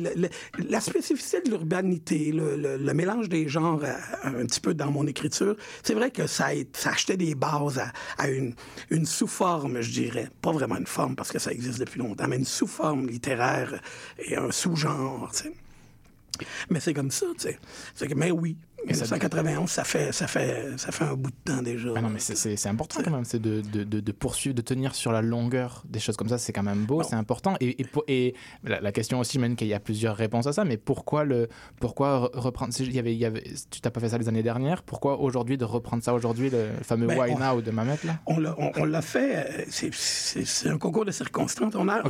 la 0.68 0.80
spécificité 0.80 1.40
de 1.42 1.50
l'urbanité, 1.50 2.32
le, 2.32 2.94
mélange 2.94 3.28
des 3.28 3.48
genres 3.48 3.82
euh, 3.82 3.92
un 4.24 4.46
petit 4.46 4.60
peu 4.60 4.74
dans 4.74 4.90
mon 4.90 5.06
écriture, 5.06 5.56
c'est 5.82 5.94
vrai 5.94 6.10
que 6.10 6.26
ça, 6.26 6.48
achetait 6.84 7.16
des 7.16 7.34
bases 7.34 7.78
à, 7.78 7.92
à 8.18 8.28
une, 8.28 8.54
une 8.90 9.06
sous-forme, 9.06 9.80
je 9.80 9.90
dirais. 9.90 10.28
Pas 10.40 10.52
vraiment 10.52 10.76
une 10.76 10.86
forme, 10.86 11.16
parce 11.16 11.32
que 11.32 11.38
ça 11.40 11.50
existe 11.50 11.63
depuis 11.72 11.98
longtemps, 11.98 12.28
mais 12.28 12.36
une 12.36 12.44
sous-forme 12.44 13.06
littéraire 13.08 13.80
et 14.18 14.36
un 14.36 14.50
sous-genre. 14.50 15.32
Mais 16.70 16.80
c'est 16.80 16.94
comme 16.94 17.10
ça, 17.10 17.26
tu 17.38 17.48
sais. 17.96 18.14
Mais 18.14 18.30
oui, 18.30 18.56
1991, 18.86 19.70
ça 19.70 19.84
fait, 19.84 20.12
ça, 20.12 20.26
fait, 20.26 20.78
ça 20.78 20.92
fait 20.92 21.04
un 21.04 21.14
bout 21.14 21.30
de 21.30 21.36
temps 21.52 21.62
déjà. 21.62 21.90
Ah 21.96 22.00
non, 22.02 22.10
mais 22.10 22.18
c'est- 22.18 22.66
important 22.66 23.00
quand 23.04 23.10
même, 23.10 23.24
c'est 23.24 23.40
de, 23.40 23.60
de, 23.60 23.84
de, 23.84 24.00
de 24.00 24.12
poursuivre, 24.12 24.54
de 24.54 24.62
tenir 24.62 24.94
sur 24.94 25.12
la 25.12 25.22
longueur 25.22 25.82
des 25.88 25.98
choses 26.00 26.16
comme 26.16 26.28
ça, 26.28 26.38
c'est 26.38 26.52
quand 26.52 26.62
même 26.62 26.84
beau, 26.84 27.02
c'est 27.02 27.14
important. 27.14 27.54
Et, 27.60 27.80
et, 27.80 27.84
pour- 27.84 28.04
et 28.08 28.34
la, 28.62 28.80
la 28.80 28.92
question 28.92 29.18
aussi, 29.20 29.38
même 29.38 29.56
qu'il 29.56 29.68
y 29.68 29.74
a 29.74 29.80
plusieurs 29.80 30.16
réponses 30.16 30.46
à 30.46 30.52
ça, 30.52 30.64
mais 30.64 30.76
pourquoi, 30.76 31.24
le, 31.24 31.48
pourquoi 31.80 32.30
re- 32.32 32.38
reprendre 32.38 32.72
il 32.80 32.94
y 32.94 32.98
avait, 32.98 33.12
il 33.14 33.18
y 33.18 33.24
avait, 33.24 33.42
Tu 33.70 33.80
t'as 33.80 33.90
pas 33.90 34.00
fait 34.00 34.08
ça 34.10 34.18
les 34.18 34.28
années 34.28 34.42
dernières, 34.42 34.82
pourquoi 34.82 35.18
aujourd'hui 35.20 35.56
de 35.58 35.64
reprendre 35.64 36.02
ça 36.02 36.12
aujourd'hui, 36.14 36.50
le 36.50 36.68
fameux 36.82 37.06
Ben, 37.06 37.18
Why 37.18 37.32
on- 37.32 37.38
Now 37.38 37.62
de 37.62 37.70
Mamet 37.70 37.98
là? 38.04 38.18
On 38.26 38.38
l'a, 38.38 39.02
fait, 39.02 39.66
c'est, 39.70 40.68
un 40.68 40.78
concours 40.78 41.04
de 41.04 41.10
circonstances. 41.12 41.74
On 41.76 41.88
a, 41.88 42.02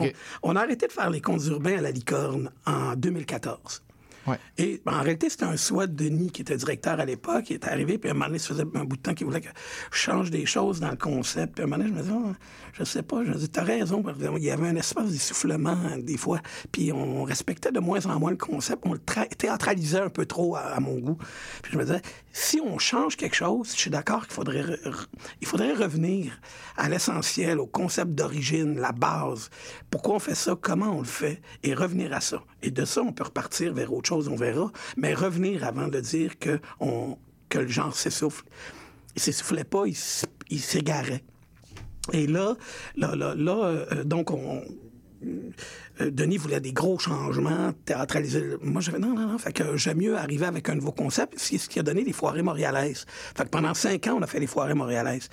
on 0.43 0.57
a 0.57 0.61
arrêté 0.63 0.87
de 0.87 0.93
faire 0.93 1.11
les 1.11 1.21
contes 1.21 1.45
urbains 1.47 1.79
à 1.79 1.81
la 1.81 1.91
licorne 1.91 2.51
en 2.67 2.95
2014. 2.97 3.83
Et 4.59 4.81
ben, 4.85 4.95
en 4.95 5.03
réalité, 5.03 5.29
c'était 5.29 5.45
un 5.45 5.57
souhait 5.57 5.87
de 5.87 5.93
Denis, 5.93 6.31
qui 6.31 6.43
était 6.43 6.57
directeur 6.57 6.99
à 6.99 7.05
l'époque, 7.05 7.45
qui 7.45 7.55
est 7.55 7.67
arrivé, 7.67 7.99
puis 7.99 8.09
à 8.09 8.13
un 8.13 8.15
moment 8.15 8.27
donné, 8.27 8.39
faisait 8.39 8.65
un 8.75 8.85
bout 8.85 8.97
de 8.97 9.03
temps 9.03 9.15
qu'il 9.15 9.27
voulait 9.27 9.41
que 9.41 9.49
je 9.93 9.99
change 9.99 10.31
des 10.31 10.47
choses 10.47 10.81
dans 10.81 10.91
le 10.91 10.97
concept. 10.97 11.55
Puis 11.55 11.63
à 11.63 11.67
un 11.67 11.69
moment 11.69 11.85
je 11.87 11.93
me 11.93 12.01
disais, 12.01 12.15
Ah, 12.15 12.33
je 12.73 12.85
sais 12.85 13.03
pas, 13.03 13.23
je 13.25 13.31
me 13.31 13.35
disais, 13.35 13.49
t'as 13.49 13.63
raison, 13.63 14.03
parce 14.03 14.19
qu'il 14.19 14.43
y 14.43 14.51
avait 14.51 14.69
un 14.69 14.77
espace 14.77 15.11
d'essoufflement, 15.11 15.71
hein, 15.71 15.99
des 15.99 16.17
fois, 16.17 16.41
puis 16.73 16.93
on 16.93 17.23
respectait 17.25 17.71
de 17.71 17.81
moins 17.81 18.05
en 18.07 18.19
moins 18.19 18.31
le 18.31 18.37
concept, 18.37 18.83
on 18.85 18.93
le 18.93 18.99
tra- 18.99 19.29
théâtralisait 19.29 20.01
un 20.01 20.11
peu 20.11 20.27
trop 20.27 20.57
à, 20.57 20.81
mon 20.81 20.99
goût. 20.99 21.19
Puis 21.63 21.73
je 21.73 21.79
me 21.79 21.85
disais, 21.85 22.03
si 22.33 22.61
on 22.61 22.79
change 22.79 23.17
quelque 23.17 23.37
chose, 23.37 23.71
je 23.73 23.79
suis 23.79 23.91
d'accord 23.91 24.27
qu'il 24.27 24.35
faudrait, 24.35 24.65
il 25.41 25.47
faudrait 25.47 25.73
revenir 25.75 26.41
à 26.77 26.89
l'essentiel, 26.89 27.61
au 27.61 27.67
concept 27.67 28.13
d'origine, 28.13 28.79
la 28.81 28.93
base. 28.93 29.51
Pourquoi 29.91 30.17
on 30.17 30.19
fait 30.19 30.35
ça, 30.35 30.57
comment 30.61 30.97
on 30.97 31.01
le 31.01 31.05
fait, 31.05 31.41
et 31.63 31.75
revenir 31.75 32.13
à 32.13 32.21
ça. 32.21 32.43
Et 32.65 32.71
de 32.71 32.87
ça, 32.87 33.03
on 33.03 33.13
peut 33.13 33.25
repartir 33.25 33.75
vers 33.75 33.93
autre 33.93 34.09
chose, 34.09 34.29
on 34.29 34.37
verra, 34.37 34.73
mais 34.97 35.13
revenir 35.13 35.65
avant 35.65 35.89
de 35.89 36.01
dire 36.01 36.39
que, 36.39 36.59
que 37.51 37.59
le 37.59 37.69
genre 37.69 37.95
s'essouffle. 37.95 38.47
Il 39.15 39.21
s'essoufflait 39.21 39.65
pas, 39.65 39.85
il 39.87 40.61
s'égarait. 40.61 41.23
Et 42.13 42.27
là, 42.27 42.57
là, 42.97 43.15
là, 43.15 43.35
là, 43.35 43.65
euh, 43.65 44.05
donc, 44.05 44.31
on, 44.31 44.63
euh, 46.01 46.11
Denis 46.11 46.37
voulait 46.37 46.61
des 46.61 46.73
gros 46.73 46.99
changements, 46.99 47.73
théâtraliser. 47.85 48.57
Moi, 48.63 48.81
j'avais 48.81 48.99
non, 48.99 49.15
non, 49.15 49.29
non. 49.29 49.39
Fait 49.39 49.53
que 49.53 49.77
j'aime 49.77 49.99
mieux 49.99 50.17
arriver 50.17 50.47
avec 50.47 50.69
un 50.69 50.75
nouveau 50.75 50.93
concept. 50.93 51.35
C'est 51.37 51.59
ce 51.59 51.69
qui 51.69 51.79
a 51.79 51.83
donné 51.83 52.05
les 52.05 52.13
foirées 52.13 52.43
montréalaises. 52.43 53.07
Fait 53.37 53.45
que 53.45 53.49
pendant 53.49 53.75
cinq 53.75 54.07
ans, 54.07 54.17
on 54.19 54.23
a 54.23 54.27
fait 54.27 54.41
les 54.41 54.47
foirées 54.47 54.75
montréalaises. 54.75 55.29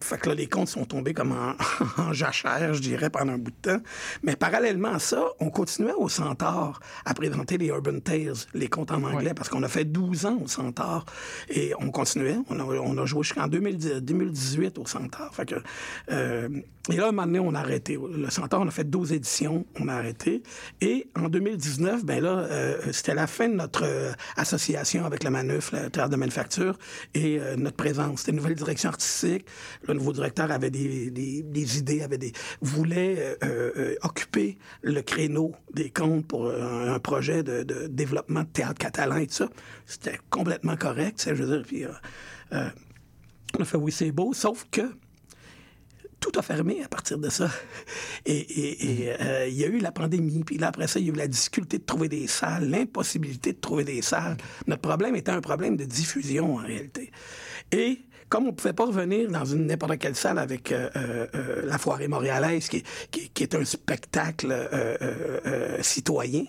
Fait 0.00 0.18
que 0.18 0.28
là, 0.28 0.34
les 0.34 0.46
comptes 0.46 0.68
sont 0.68 0.84
tombés 0.84 1.14
comme 1.14 1.32
en, 1.32 1.54
en 2.02 2.12
jachère, 2.12 2.74
je 2.74 2.80
dirais, 2.80 3.10
pendant 3.10 3.32
un 3.32 3.38
bout 3.38 3.50
de 3.50 3.70
temps. 3.72 3.82
Mais 4.22 4.36
parallèlement 4.36 4.94
à 4.94 4.98
ça, 4.98 5.24
on 5.40 5.50
continuait 5.50 5.94
au 5.96 6.08
Centaure 6.08 6.80
à 7.04 7.14
présenter 7.14 7.58
les 7.58 7.66
Urban 7.66 8.00
Tales, 8.00 8.34
les 8.54 8.68
contes 8.68 8.90
en 8.92 9.02
anglais, 9.02 9.34
parce 9.34 9.48
qu'on 9.48 9.62
a 9.62 9.68
fait 9.68 9.84
12 9.84 10.26
ans 10.26 10.38
au 10.42 10.48
Centaure. 10.48 11.04
Et 11.48 11.72
on 11.78 11.90
continuait. 11.90 12.38
On 12.48 12.58
a, 12.58 12.64
on 12.64 12.98
a 12.98 13.06
joué 13.06 13.22
jusqu'en 13.22 13.48
2010 13.48 14.02
2018 14.02 14.78
au 14.78 14.86
Centaure. 14.86 15.34
Fait 15.34 15.46
que, 15.46 15.54
euh, 16.10 16.48
et 16.90 16.96
là, 16.96 17.08
un 17.08 17.12
moment 17.12 17.26
donné, 17.26 17.38
on 17.38 17.54
a 17.54 17.60
arrêté. 17.60 17.96
Le 17.96 18.30
Centaure, 18.30 18.60
on 18.62 18.68
a 18.68 18.70
fait 18.70 18.88
12 18.88 19.12
éditions, 19.12 19.41
on 19.48 19.88
a 19.88 19.94
arrêté. 19.94 20.42
Et 20.80 21.08
en 21.16 21.28
2019, 21.28 22.04
ben 22.04 22.22
là, 22.22 22.38
euh, 22.50 22.92
c'était 22.92 23.14
la 23.14 23.26
fin 23.26 23.48
de 23.48 23.54
notre 23.54 23.84
euh, 23.84 24.12
association 24.36 25.04
avec 25.04 25.22
la 25.22 25.30
Manuf, 25.30 25.72
le 25.72 25.90
théâtre 25.90 26.10
de 26.10 26.16
manufacture, 26.16 26.78
et 27.14 27.38
euh, 27.38 27.56
notre 27.56 27.76
présence. 27.76 28.20
C'était 28.20 28.32
une 28.32 28.38
nouvelle 28.38 28.54
direction 28.54 28.88
artistique. 28.88 29.46
Le 29.86 29.94
nouveau 29.94 30.12
directeur 30.12 30.50
avait 30.50 30.70
des, 30.70 31.78
idées, 31.78 32.02
avait 32.02 32.18
des 32.18 32.32
voulait 32.60 33.38
occuper 34.02 34.58
le 34.82 35.02
créneau 35.02 35.52
des 35.74 35.90
comptes 35.90 36.26
pour 36.26 36.50
un, 36.50 36.98
projet 36.98 37.42
de, 37.42 37.86
développement 37.88 38.40
de 38.40 38.48
théâtre 38.48 38.78
catalan 38.78 39.16
et 39.16 39.26
tout 39.26 39.34
ça. 39.34 39.48
C'était 39.86 40.18
complètement 40.30 40.76
correct, 40.76 41.24
je 41.26 41.42
veux 41.42 41.56
dire. 41.58 41.66
Puis, 41.66 41.84
on 43.58 43.62
a 43.62 43.64
fait 43.64 43.76
oui, 43.76 43.92
c'est 43.92 44.12
beau, 44.12 44.32
sauf 44.32 44.66
que 44.70 44.82
tout 46.22 46.32
a 46.38 46.42
fermé 46.42 46.82
à 46.82 46.88
partir 46.88 47.18
de 47.18 47.28
ça. 47.28 47.50
Et, 48.24 48.38
et- 48.38 49.02
et, 49.02 49.12
euh, 49.20 49.46
il 49.48 49.54
y 49.54 49.64
a 49.64 49.66
eu 49.66 49.78
la 49.78 49.92
pandémie, 49.92 50.44
puis 50.44 50.56
là, 50.56 50.68
après 50.68 50.86
ça, 50.86 50.98
il 51.00 51.06
y 51.06 51.10
a 51.10 51.12
eu 51.12 51.16
la 51.16 51.26
difficulté 51.28 51.78
de 51.78 51.84
trouver 51.84 52.08
des 52.08 52.26
salles, 52.28 52.70
l'impossibilité 52.70 53.52
de 53.52 53.58
trouver 53.60 53.84
des 53.84 54.00
salles. 54.00 54.36
Notre 54.66 54.82
problème 54.82 55.16
était 55.16 55.32
un 55.32 55.40
problème 55.42 55.76
de 55.76 55.84
diffusion, 55.84 56.54
en 56.54 56.64
réalité. 56.64 57.10
Et 57.72 57.98
comme 58.28 58.44
on 58.44 58.52
ne 58.52 58.52
pouvait 58.52 58.72
pas 58.72 58.86
revenir 58.86 59.30
dans 59.30 59.44
une 59.44 59.66
n'importe 59.66 59.98
quelle 59.98 60.16
salle 60.16 60.38
avec 60.38 60.72
euh, 60.72 60.88
euh, 60.96 61.26
euh, 61.34 61.62
la 61.66 61.76
Foirée 61.76 62.08
montréalaise, 62.08 62.68
qui, 62.68 62.78
est- 62.78 62.86
qui, 63.10 63.28
qui 63.28 63.42
est 63.42 63.54
un 63.54 63.64
spectacle 63.66 64.50
euh, 64.52 64.68
euh, 65.02 65.40
euh, 65.46 65.82
citoyen, 65.82 66.44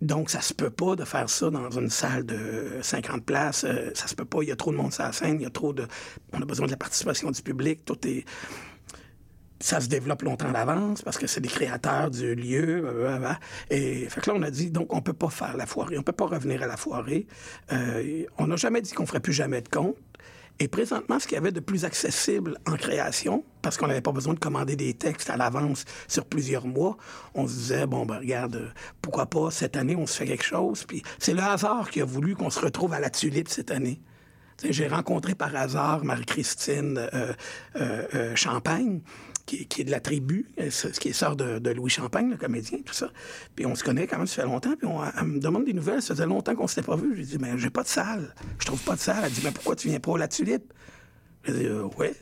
donc, 0.00 0.30
ça 0.30 0.40
se 0.40 0.52
peut 0.52 0.68
pas 0.70 0.96
de 0.96 1.04
faire 1.04 1.30
ça 1.30 1.48
dans 1.48 1.70
une 1.70 1.88
salle 1.88 2.26
de 2.26 2.78
50 2.82 3.24
places. 3.24 3.62
Euh, 3.62 3.92
ça 3.94 4.08
se 4.08 4.16
peut 4.16 4.24
pas. 4.24 4.38
Il 4.42 4.48
y 4.48 4.50
a 4.50 4.56
trop 4.56 4.72
de 4.72 4.76
monde 4.76 4.92
sur 4.92 5.04
la 5.04 5.12
scène. 5.12 5.36
Il 5.38 5.42
y 5.44 5.46
a 5.46 5.50
trop 5.50 5.72
de. 5.72 5.86
On 6.32 6.42
a 6.42 6.44
besoin 6.44 6.66
de 6.66 6.72
la 6.72 6.76
participation 6.76 7.30
du 7.30 7.40
public. 7.40 7.84
Tout 7.84 8.04
est. 8.08 8.24
Ça 9.62 9.80
se 9.80 9.86
développe 9.86 10.22
longtemps 10.22 10.48
à 10.48 10.52
l'avance 10.52 11.02
parce 11.02 11.18
que 11.18 11.28
c'est 11.28 11.40
des 11.40 11.48
créateurs 11.48 12.10
du 12.10 12.34
lieu. 12.34 12.80
blablabla. 12.80 13.38
Et 13.70 14.08
fait 14.08 14.20
que 14.20 14.30
là, 14.30 14.36
on 14.36 14.42
a 14.42 14.50
dit, 14.50 14.72
donc, 14.72 14.92
on 14.92 15.00
peut 15.00 15.12
pas 15.12 15.30
faire 15.30 15.56
la 15.56 15.66
foirée. 15.66 15.96
On 15.98 16.02
peut 16.02 16.10
pas 16.10 16.26
revenir 16.26 16.64
à 16.64 16.66
la 16.66 16.76
foirée. 16.76 17.28
Euh, 17.72 18.24
on 18.38 18.48
n'a 18.48 18.56
jamais 18.56 18.82
dit 18.82 18.92
qu'on 18.92 19.06
ferait 19.06 19.20
plus 19.20 19.32
jamais 19.32 19.60
de 19.60 19.68
compte. 19.68 19.94
Et 20.58 20.66
présentement, 20.66 21.20
ce 21.20 21.28
qu'il 21.28 21.36
y 21.36 21.38
avait 21.38 21.52
de 21.52 21.60
plus 21.60 21.84
accessible 21.84 22.58
en 22.66 22.74
création, 22.74 23.44
parce 23.62 23.76
qu'on 23.76 23.86
n'avait 23.86 24.00
pas 24.00 24.10
besoin 24.10 24.34
de 24.34 24.40
commander 24.40 24.74
des 24.74 24.94
textes 24.94 25.30
à 25.30 25.36
l'avance 25.36 25.84
sur 26.08 26.24
plusieurs 26.24 26.66
mois, 26.66 26.96
on 27.34 27.46
se 27.46 27.54
disait, 27.54 27.86
bon, 27.86 28.04
ben 28.04 28.18
regarde, 28.18 28.56
euh, 28.56 28.68
pourquoi 29.00 29.26
pas, 29.26 29.52
cette 29.52 29.76
année, 29.76 29.94
on 29.94 30.08
se 30.08 30.16
fait 30.18 30.26
quelque 30.26 30.44
chose. 30.44 30.84
Puis 30.84 31.04
c'est 31.20 31.34
le 31.34 31.42
hasard 31.42 31.88
qui 31.88 32.00
a 32.00 32.04
voulu 32.04 32.34
qu'on 32.34 32.50
se 32.50 32.58
retrouve 32.58 32.92
à 32.94 33.00
la 33.00 33.10
Tulipe 33.10 33.48
cette 33.48 33.70
année. 33.70 34.00
J'ai 34.68 34.86
rencontré 34.86 35.34
par 35.34 35.54
hasard 35.54 36.04
Marie-Christine 36.04 36.98
euh, 36.98 37.32
euh, 37.76 38.02
euh, 38.14 38.36
Champagne, 38.36 39.00
qui, 39.46 39.66
est 39.78 39.84
de 39.84 39.90
la 39.90 40.00
tribu, 40.00 40.46
qui 41.00 41.08
est 41.08 41.12
sœur 41.12 41.36
de, 41.36 41.70
Louis 41.70 41.90
Champagne, 41.90 42.30
le 42.30 42.36
comédien, 42.36 42.78
tout 42.84 42.94
ça. 42.94 43.10
Puis 43.56 43.66
on 43.66 43.74
se 43.74 43.82
connaît 43.82 44.06
quand 44.06 44.18
même, 44.18 44.26
ça 44.26 44.42
fait 44.42 44.48
longtemps. 44.48 44.74
Puis 44.76 44.86
on, 44.86 45.00
elle 45.04 45.24
me 45.24 45.40
demande 45.40 45.64
des 45.64 45.72
nouvelles, 45.72 46.00
ça 46.00 46.14
faisait 46.14 46.26
longtemps 46.26 46.54
qu'on 46.54 46.68
s'était 46.68 46.86
pas 46.86 46.96
vus. 46.96 47.16
J'ai 47.16 47.24
dit, 47.24 47.38
mais 47.40 47.58
j'ai 47.58 47.70
pas 47.70 47.82
de 47.82 47.88
salle. 47.88 48.34
Je 48.58 48.66
trouve 48.66 48.80
pas 48.82 48.94
de 48.94 49.00
salle. 49.00 49.22
Elle 49.24 49.32
dit, 49.32 49.40
mais 49.44 49.50
pourquoi 49.50 49.76
tu 49.76 49.88
viens 49.88 50.00
pas 50.00 50.14
à 50.14 50.18
la 50.18 50.28
Tulipe? 50.28 50.72
J'ai 51.44 51.52
dit, 51.52 51.66
euh, 51.66 51.88
ouais. 51.98 52.14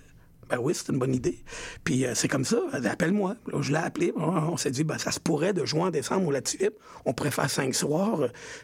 Ben 0.48 0.58
oui, 0.58 0.74
c'est 0.74 0.88
une 0.88 0.98
bonne 0.98 1.14
idée. 1.14 1.44
Puis 1.84 2.04
c'est 2.14 2.26
comme 2.26 2.44
ça. 2.44 2.58
Elle 2.72 2.84
appelle-moi. 2.88 3.36
Je 3.60 3.70
l'ai 3.70 3.78
appelé. 3.78 4.12
On, 4.16 4.56
s'est 4.56 4.72
dit, 4.72 4.82
ben, 4.82 4.98
ça 4.98 5.12
se 5.12 5.20
pourrait 5.20 5.52
de 5.52 5.64
juin 5.64 5.88
en 5.88 5.90
décembre 5.90 6.26
au 6.26 6.32
La 6.32 6.42
Tulipe. 6.42 6.74
On 7.04 7.12
pourrait 7.12 7.30
faire 7.30 7.48
cinq 7.48 7.72
soirs. 7.72 8.18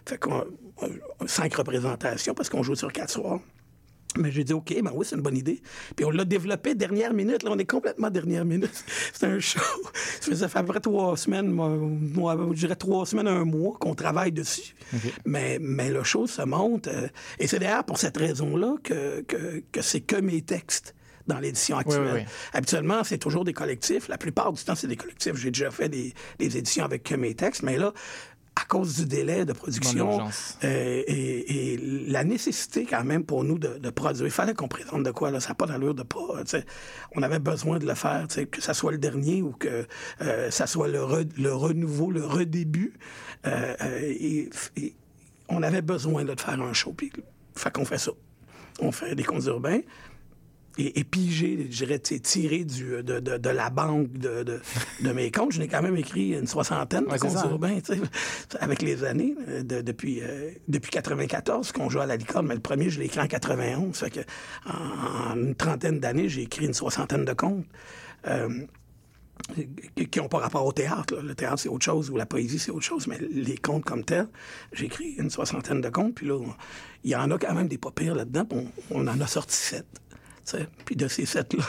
fait 0.04 0.18
qu'on, 0.18 0.44
cinq 1.26 1.54
représentations 1.54 2.34
parce 2.34 2.48
qu'on 2.48 2.64
joue 2.64 2.74
sur 2.74 2.92
quatre 2.92 3.10
soirs. 3.10 3.38
Mais 4.18 4.30
j'ai 4.30 4.44
dit, 4.44 4.52
OK, 4.54 4.74
ben 4.82 4.92
oui, 4.94 5.04
c'est 5.08 5.16
une 5.16 5.22
bonne 5.22 5.36
idée. 5.36 5.60
Puis 5.94 6.04
on 6.06 6.10
l'a 6.10 6.24
développé 6.24 6.74
dernière 6.74 7.12
minute. 7.12 7.42
Là, 7.42 7.50
on 7.52 7.58
est 7.58 7.66
complètement 7.66 8.08
dernière 8.08 8.44
minute. 8.46 8.84
C'est 9.12 9.26
un 9.26 9.38
show. 9.40 9.60
Ça 10.20 10.30
faisait 10.30 10.44
à 10.46 10.48
peu 10.48 10.64
près 10.64 10.80
trois 10.80 11.16
semaines, 11.18 11.50
moi, 11.50 11.68
moi, 11.68 12.36
je 12.52 12.58
dirais 12.60 12.76
trois 12.76 13.04
semaines, 13.04 13.28
un 13.28 13.44
mois 13.44 13.76
qu'on 13.78 13.94
travaille 13.94 14.32
dessus. 14.32 14.74
Mais, 15.26 15.58
mais 15.60 15.90
le 15.90 16.02
show 16.02 16.26
se 16.26 16.42
monte. 16.42 16.88
euh, 16.88 17.08
et 17.38 17.46
c'est 17.46 17.58
d'ailleurs 17.58 17.84
pour 17.84 17.98
cette 17.98 18.16
raison-là 18.16 18.76
que, 18.82 19.20
que, 19.22 19.62
que 19.70 19.82
c'est 19.82 20.00
que 20.00 20.16
mes 20.16 20.40
textes 20.42 20.94
dans 21.26 21.38
l'édition 21.40 21.76
actuelle. 21.76 22.08
oui, 22.14 22.20
oui. 22.20 22.26
Habituellement, 22.52 23.02
c'est 23.04 23.18
toujours 23.18 23.44
des 23.44 23.52
collectifs. 23.52 24.08
La 24.08 24.16
plupart 24.16 24.52
du 24.52 24.62
temps, 24.62 24.76
c'est 24.76 24.86
des 24.86 24.96
collectifs. 24.96 25.34
J'ai 25.34 25.50
déjà 25.50 25.70
fait 25.70 25.88
des, 25.88 26.14
des 26.38 26.56
éditions 26.56 26.84
avec 26.84 27.02
que 27.02 27.16
mes 27.16 27.34
textes. 27.34 27.64
Mais 27.64 27.76
là, 27.76 27.92
à 28.58 28.64
cause 28.64 28.96
du 28.96 29.04
délai 29.06 29.44
de 29.44 29.52
production 29.52 30.18
euh, 30.64 31.02
et, 31.06 31.74
et 31.74 31.76
la 32.08 32.24
nécessité 32.24 32.86
quand 32.86 33.04
même 33.04 33.22
pour 33.24 33.44
nous 33.44 33.58
de, 33.58 33.76
de 33.78 33.90
produire. 33.90 34.26
Il 34.26 34.30
fallait 34.30 34.54
qu'on 34.54 34.66
présente 34.66 35.02
de 35.02 35.10
quoi, 35.10 35.30
là. 35.30 35.40
Ça 35.40 35.50
n'a 35.50 35.54
pas 35.56 35.66
d'allure 35.66 35.94
de 35.94 36.02
pas. 36.02 36.42
sais. 36.46 36.64
On 37.14 37.22
avait 37.22 37.38
besoin 37.38 37.78
de 37.78 37.86
le 37.86 37.94
faire, 37.94 38.26
que 38.50 38.62
ça 38.62 38.72
soit 38.72 38.92
le 38.92 38.98
dernier 38.98 39.42
ou 39.42 39.52
que 39.52 39.86
euh, 40.22 40.50
ça 40.50 40.66
soit 40.66 40.88
le, 40.88 41.00
re- 41.00 41.28
le 41.36 41.52
renouveau, 41.52 42.10
le 42.10 42.24
redébut. 42.24 42.94
Euh, 43.46 43.74
euh, 43.82 44.00
et, 44.02 44.48
et 44.76 44.94
on 45.48 45.62
avait 45.62 45.82
besoin 45.82 46.24
là, 46.24 46.34
de 46.34 46.40
faire 46.40 46.60
un 46.60 46.72
show. 46.72 46.92
Puis, 46.96 47.12
fait 47.54 47.70
qu'on 47.72 47.84
fait 47.84 47.98
ça. 47.98 48.12
On 48.80 48.90
fait 48.90 49.14
des 49.14 49.24
contes 49.24 49.44
urbains 49.46 49.80
et, 50.78 50.98
et 51.00 51.04
pigé, 51.04 51.66
je 51.70 51.84
dirais, 51.84 51.98
tiré 51.98 52.64
du, 52.64 53.02
de, 53.02 53.20
de, 53.20 53.36
de 53.38 53.48
la 53.50 53.70
banque 53.70 54.12
de, 54.12 54.42
de, 54.42 54.60
de 55.02 55.12
mes 55.12 55.30
comptes. 55.30 55.52
Je 55.52 55.58
n'ai 55.60 55.68
quand 55.68 55.82
même 55.82 55.96
écrit 55.96 56.30
une 56.34 56.46
soixantaine 56.46 57.04
de 57.04 57.18
ça. 57.30 57.48
urbains, 57.50 57.78
avec 58.60 58.82
les 58.82 59.04
années, 59.04 59.34
euh, 59.48 59.62
de- 59.62 59.80
depuis, 59.80 60.20
euh, 60.22 60.50
depuis 60.68 60.90
94 60.90 61.72
qu'on 61.72 61.88
joue 61.88 62.00
à 62.00 62.06
la 62.06 62.16
licorne, 62.16 62.46
mais 62.46 62.54
le 62.54 62.60
premier, 62.60 62.90
je 62.90 62.98
l'ai 62.98 63.06
écrit 63.06 63.20
en 63.20 63.26
91. 63.26 63.96
Fait 63.96 64.10
que 64.10 64.20
en, 64.66 65.32
en 65.32 65.36
une 65.36 65.54
trentaine 65.54 66.00
d'années, 66.00 66.28
j'ai 66.28 66.42
écrit 66.42 66.66
une 66.66 66.74
soixantaine 66.74 67.24
de 67.24 67.32
contes. 67.32 67.64
Euh, 68.26 68.48
qui- 70.10 70.18
n'ont 70.18 70.28
pas 70.28 70.38
rapport 70.38 70.64
au 70.66 70.72
théâtre. 70.72 71.14
là. 71.14 71.22
Le 71.22 71.34
théâtre, 71.34 71.58
c'est 71.58 71.68
autre 71.68 71.84
chose, 71.84 72.10
ou 72.10 72.16
la 72.16 72.26
poésie, 72.26 72.58
c'est 72.58 72.70
autre 72.70 72.84
chose, 72.84 73.06
mais 73.06 73.18
les 73.30 73.56
contes 73.56 73.84
comme 73.84 74.02
tels, 74.04 74.28
j'ai 74.72 74.86
écrit 74.86 75.10
une 75.18 75.30
soixantaine 75.30 75.80
de 75.80 75.88
contes, 75.88 76.14
puis 76.14 76.26
là, 76.26 76.38
il 77.04 77.10
y 77.10 77.14
en 77.16 77.30
a 77.30 77.38
quand 77.38 77.54
même 77.54 77.68
des 77.68 77.78
pas 77.78 77.90
pires 77.90 78.14
là-dedans, 78.14 78.44
puis 78.44 78.58
on, 78.90 79.02
on 79.02 79.06
en 79.06 79.20
a 79.20 79.26
sorti 79.26 79.54
sept. 79.56 79.86
Puis 80.84 80.96
de 80.96 81.08
ces 81.08 81.26
sept-là, 81.26 81.64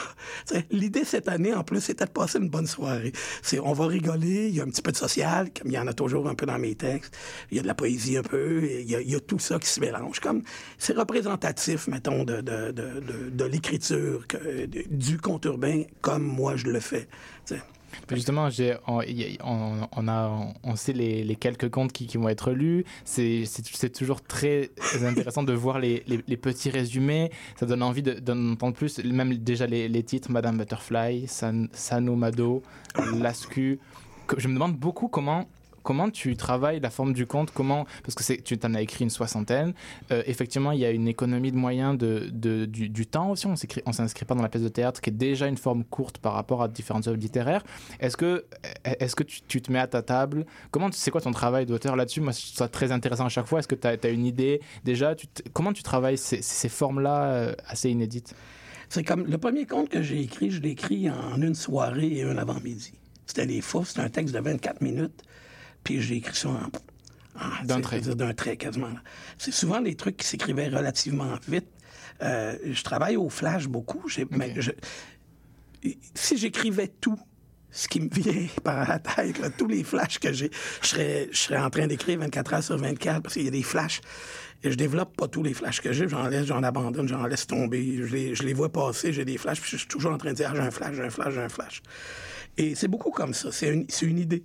l'idée 0.72 1.04
cette 1.04 1.28
année, 1.28 1.54
en 1.54 1.64
plus, 1.64 1.82
c'était 1.82 2.06
de 2.06 2.12
passer 2.12 2.40
une 2.40 2.50
bonne 2.50 2.68
soirée. 2.68 3.12
C'est, 3.42 3.60
on 3.60 3.74
va 3.74 3.88
rigoler, 3.88 4.48
il 4.48 4.56
y 4.56 4.62
a 4.62 4.64
un 4.64 4.68
petit 4.68 4.82
peu 4.82 4.92
de 4.92 4.98
social, 4.98 5.50
comme 5.54 5.72
il 5.72 5.74
y 5.74 5.80
en 5.80 5.88
a 5.88 5.94
toujours 5.94 6.28
un 6.28 6.36
peu 6.36 6.46
dans 6.46 6.60
mes 6.60 6.76
textes. 6.76 7.18
Il 7.52 7.58
y 7.58 7.60
a 7.60 7.64
de 7.64 7.68
la 7.68 7.76
poésie 7.76 8.18
un 8.18 8.24
peu, 8.24 8.64
il 8.64 8.90
y 8.90 9.16
a, 9.16 9.20
tout 9.20 9.40
ça 9.40 9.60
qui 9.60 9.68
se 9.68 9.80
mélange. 9.80 10.20
Comme, 10.20 10.44
c'est 10.78 10.96
représentatif, 10.96 11.88
mettons, 11.88 12.24
de, 12.24 12.42
de, 12.42 12.72
de, 12.72 13.30
de, 13.32 13.46
l'écriture, 13.46 14.26
du 14.90 15.18
conte 15.18 15.46
urbain, 15.46 15.84
comme 16.02 16.24
moi 16.24 16.56
je 16.56 16.68
le 16.68 16.80
fais. 16.80 17.08
Justement, 18.12 18.50
on, 18.88 20.48
on, 20.64 20.76
sait 20.76 20.94
les, 20.94 21.36
quelques 21.36 21.70
contes 21.70 21.92
qui, 21.92 22.18
vont 22.18 22.30
être 22.30 22.52
lus. 22.52 22.86
C'est, 23.06 23.46
toujours 23.94 24.22
très 24.22 24.72
intéressant 25.04 25.44
de 25.44 25.54
voir 25.54 25.80
les, 25.80 26.04
les, 26.08 26.38
petits 26.38 26.70
résumés. 26.70 27.32
Ça 27.60 27.66
donne 27.66 27.84
envie 27.84 28.04
de- 28.04 28.14
d'en 28.14 28.54
entendre 28.54 28.76
plus. 28.76 29.00
Même 29.04 29.36
déjà 29.38 29.68
les, 29.68 30.04
titres 30.04 30.32
Madame 30.32 30.58
Butterfly, 30.58 31.28
San, 31.28 31.68
Sano 31.74 32.16
Mado, 32.16 32.64
Lascu. 33.20 33.80
Je 34.38 34.48
me 34.48 34.54
demande 34.54 34.76
beaucoup 34.76 35.08
comment. 35.08 35.48
Comment 35.88 36.10
tu 36.10 36.36
travailles 36.36 36.82
la 36.82 36.90
forme 36.90 37.14
du 37.14 37.26
conte 37.26 37.52
Comment 37.52 37.86
parce 38.04 38.14
que 38.14 38.22
c'est, 38.22 38.44
tu 38.44 38.60
en 38.62 38.74
as 38.74 38.82
écrit 38.82 39.06
une 39.06 39.10
soixantaine. 39.10 39.74
Euh, 40.12 40.22
effectivement, 40.26 40.74
il 40.74 40.80
y 40.82 40.86
a 40.86 40.92
une 40.92 41.08
économie 41.08 41.50
de 41.50 41.56
moyens 41.56 41.98
de, 41.98 42.28
du, 42.66 43.08
temps 43.08 43.32
aussi. 43.32 43.48
On 43.48 43.54
on 43.86 43.92
s'inscrit 43.94 44.26
pas 44.26 44.36
dans 44.36 44.42
la 44.42 44.50
pièce 44.50 44.64
de 44.64 44.68
théâtre 44.68 45.00
qui 45.00 45.12
est 45.12 45.14
déjà 45.14 45.48
une 45.48 45.56
forme 45.56 45.86
courte 45.86 46.18
par 46.18 46.34
rapport 46.34 46.62
à 46.62 46.68
différentes 46.68 47.08
œuvres 47.08 47.18
littéraires. 47.18 47.64
Est-ce 48.02 48.18
que, 48.18 48.44
est-ce 48.84 49.16
que 49.16 49.24
tu, 49.24 49.62
te 49.62 49.72
mets 49.72 49.80
à 49.80 49.88
ta 49.88 50.02
table? 50.02 50.46
Comment 50.72 50.90
c'est 50.92 51.10
quoi 51.10 51.22
ton 51.22 51.32
travail 51.32 51.66
d'auteur 51.66 51.96
là-dessus? 51.96 52.20
Moi, 52.20 52.34
je 52.34 52.54
ça 52.54 52.68
très 52.68 52.92
intéressant 52.92 53.28
à 53.28 53.30
chaque 53.30 53.48
fois. 53.48 53.60
Est-ce 53.60 53.70
que 53.70 53.76
tu 53.76 53.88
as, 53.88 54.10
une 54.10 54.26
idée? 54.26 54.60
Déjà 54.84 55.16
Comment 55.54 55.72
tu 55.72 55.84
travailles 55.84 56.18
ces, 56.18 56.68
formes-là 56.68 57.24
euh, 57.28 57.56
assez 57.66 57.90
inédites? 57.90 58.36
C'est 58.90 59.06
comme 59.06 59.26
le 59.26 59.38
premier 59.38 59.66
conte 59.66 59.88
que 59.88 60.02
j'ai 60.02 60.20
écrit, 60.20 60.52
je 60.52 60.60
l'ai 60.60 60.72
écrit 60.72 61.10
en 61.10 61.42
une 61.42 61.56
soirée 61.56 62.18
et 62.18 62.24
un 62.24 62.38
avant-midi. 62.38 62.92
C'était 63.26 63.46
Les 63.46 63.62
Fous, 63.62 63.86
c'était 63.86 64.02
un 64.02 64.10
texte 64.10 64.36
de 64.36 64.40
24 64.42 64.82
minutes, 64.82 65.24
puis 65.88 66.02
j'ai 66.02 66.16
écrit 66.18 66.36
ça 66.36 66.50
en. 66.50 67.66
D'un 67.66 67.80
trait. 67.82 68.02
D'un 68.02 68.34
trait, 68.34 68.58
quasiment. 68.58 68.90
C'est 69.38 69.54
souvent 69.54 69.80
des 69.80 69.96
trucs 69.96 70.18
qui 70.18 70.28
s'écrivaient 70.28 70.68
relativement 70.68 71.34
vite. 71.48 71.68
Euh, 72.22 72.58
je 72.66 72.84
travaille 72.84 73.16
au 73.16 73.30
flash 73.30 73.68
beaucoup. 73.68 74.04
mais 74.32 74.54
je- 74.60 74.72
si 76.16 76.38
j'écrivais 76.38 76.88
tout, 77.00 77.18
ce 77.72 77.88
qui 77.88 78.02
me 78.02 78.10
vient 78.10 78.48
par 78.64 78.88
la 78.90 79.00
tête, 79.00 79.40
là, 79.40 79.50
tous 79.50 79.68
les 79.68 79.84
flashs 79.84 80.20
que 80.20 80.34
j'ai, 80.34 80.50
je 80.82 80.88
serais, 80.88 81.30
je 81.32 81.38
serais 81.38 81.60
en 81.60 81.70
train 81.70 81.88
d'écrire 81.88 82.20
24 82.20 82.54
heures 82.56 82.64
sur 82.64 82.78
24 82.78 83.22
parce 83.22 83.36
qu'il 83.36 83.44
y 83.46 83.48
a 83.48 83.52
des 83.52 83.64
flashs. 83.64 84.02
Et 84.64 84.72
je 84.72 84.76
développe 84.76 85.16
pas 85.16 85.28
tous 85.28 85.44
les 85.44 85.54
flashs 85.54 85.80
que 85.80 85.94
j'ai. 85.94 86.10
J'en 86.10 86.28
laisse, 86.28 86.48
j'en 86.48 86.64
abandonne, 86.64 87.08
j'en 87.08 87.26
laisse 87.28 87.46
tomber. 87.48 87.98
Je 88.04 88.12
les, 88.14 88.36
je 88.36 88.44
les 88.44 88.54
vois 88.54 88.72
passer, 88.72 89.14
j'ai 89.14 89.24
des 89.24 89.38
flashs, 89.38 89.62
puis 89.62 89.70
je 89.72 89.78
suis 89.78 89.88
toujours 89.88 90.12
en 90.12 90.18
train 90.18 90.32
de 90.32 90.36
dire, 90.36 90.50
ah, 90.52 90.56
j'ai 90.56 90.62
un 90.64 90.72
flash, 90.72 90.96
j'ai 90.96 91.04
un 91.04 91.10
flash, 91.12 91.34
j'ai 91.36 91.42
un 91.42 91.50
flash. 91.50 91.82
Et 92.58 92.74
c'est 92.74 92.88
beaucoup 92.88 93.12
comme 93.12 93.36
ça. 93.36 93.52
C'est 93.52 93.70
une, 93.70 93.86
c'est 93.88 94.08
une 94.08 94.18
idée. 94.18 94.44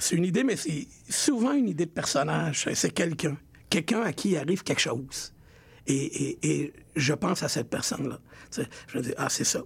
C'est 0.00 0.16
une 0.16 0.24
idée, 0.24 0.44
mais 0.44 0.56
c'est 0.56 0.86
souvent 1.08 1.52
une 1.52 1.68
idée 1.68 1.86
de 1.86 1.90
personnage. 1.90 2.68
C'est 2.74 2.90
quelqu'un. 2.90 3.36
Quelqu'un 3.68 4.02
à 4.02 4.12
qui 4.12 4.36
arrive 4.36 4.62
quelque 4.62 4.80
chose. 4.80 5.32
Et, 5.86 6.72
je 6.96 7.14
pense 7.14 7.42
à 7.42 7.48
cette 7.48 7.70
personne-là. 7.70 8.18
Je 8.88 8.98
me 8.98 9.02
dis, 9.02 9.12
ah, 9.16 9.28
c'est 9.28 9.44
ça. 9.44 9.62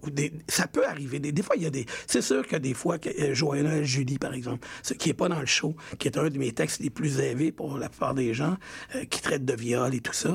Ça 0.47 0.67
peut 0.67 0.87
arriver. 0.87 1.19
Des, 1.19 1.43
fois, 1.43 1.57
il 1.57 1.63
y 1.63 1.67
a 1.67 1.71
des. 1.71 1.87
C'est 2.07 2.21
sûr 2.21 2.47
que 2.47 2.57
des 2.57 2.75
fois, 2.75 2.99
que, 2.99 3.09
euh, 3.09 3.63
Noël 3.63 3.85
Julie, 3.85 4.19
par 4.19 4.35
exemple, 4.35 4.67
qui 4.99 5.11
est 5.11 5.15
pas 5.15 5.29
dans 5.29 5.41
le 5.41 5.47
show, 5.47 5.75
qui 5.99 6.09
est 6.09 6.19
un 6.19 6.29
de 6.29 6.39
mes 6.39 6.53
textes 6.53 6.81
les 6.81 6.91
plus 6.91 7.19
élevés 7.19 7.51
pour 7.51 7.79
la 7.79 7.89
plupart 7.89 8.15
des 8.15 8.35
gens, 8.35 8.57
euh, 8.95 9.05
qui 9.07 9.23
traite 9.23 9.45
de 9.45 9.55
viol 9.55 9.95
et 9.95 10.01
tout 10.01 10.13
ça, 10.13 10.29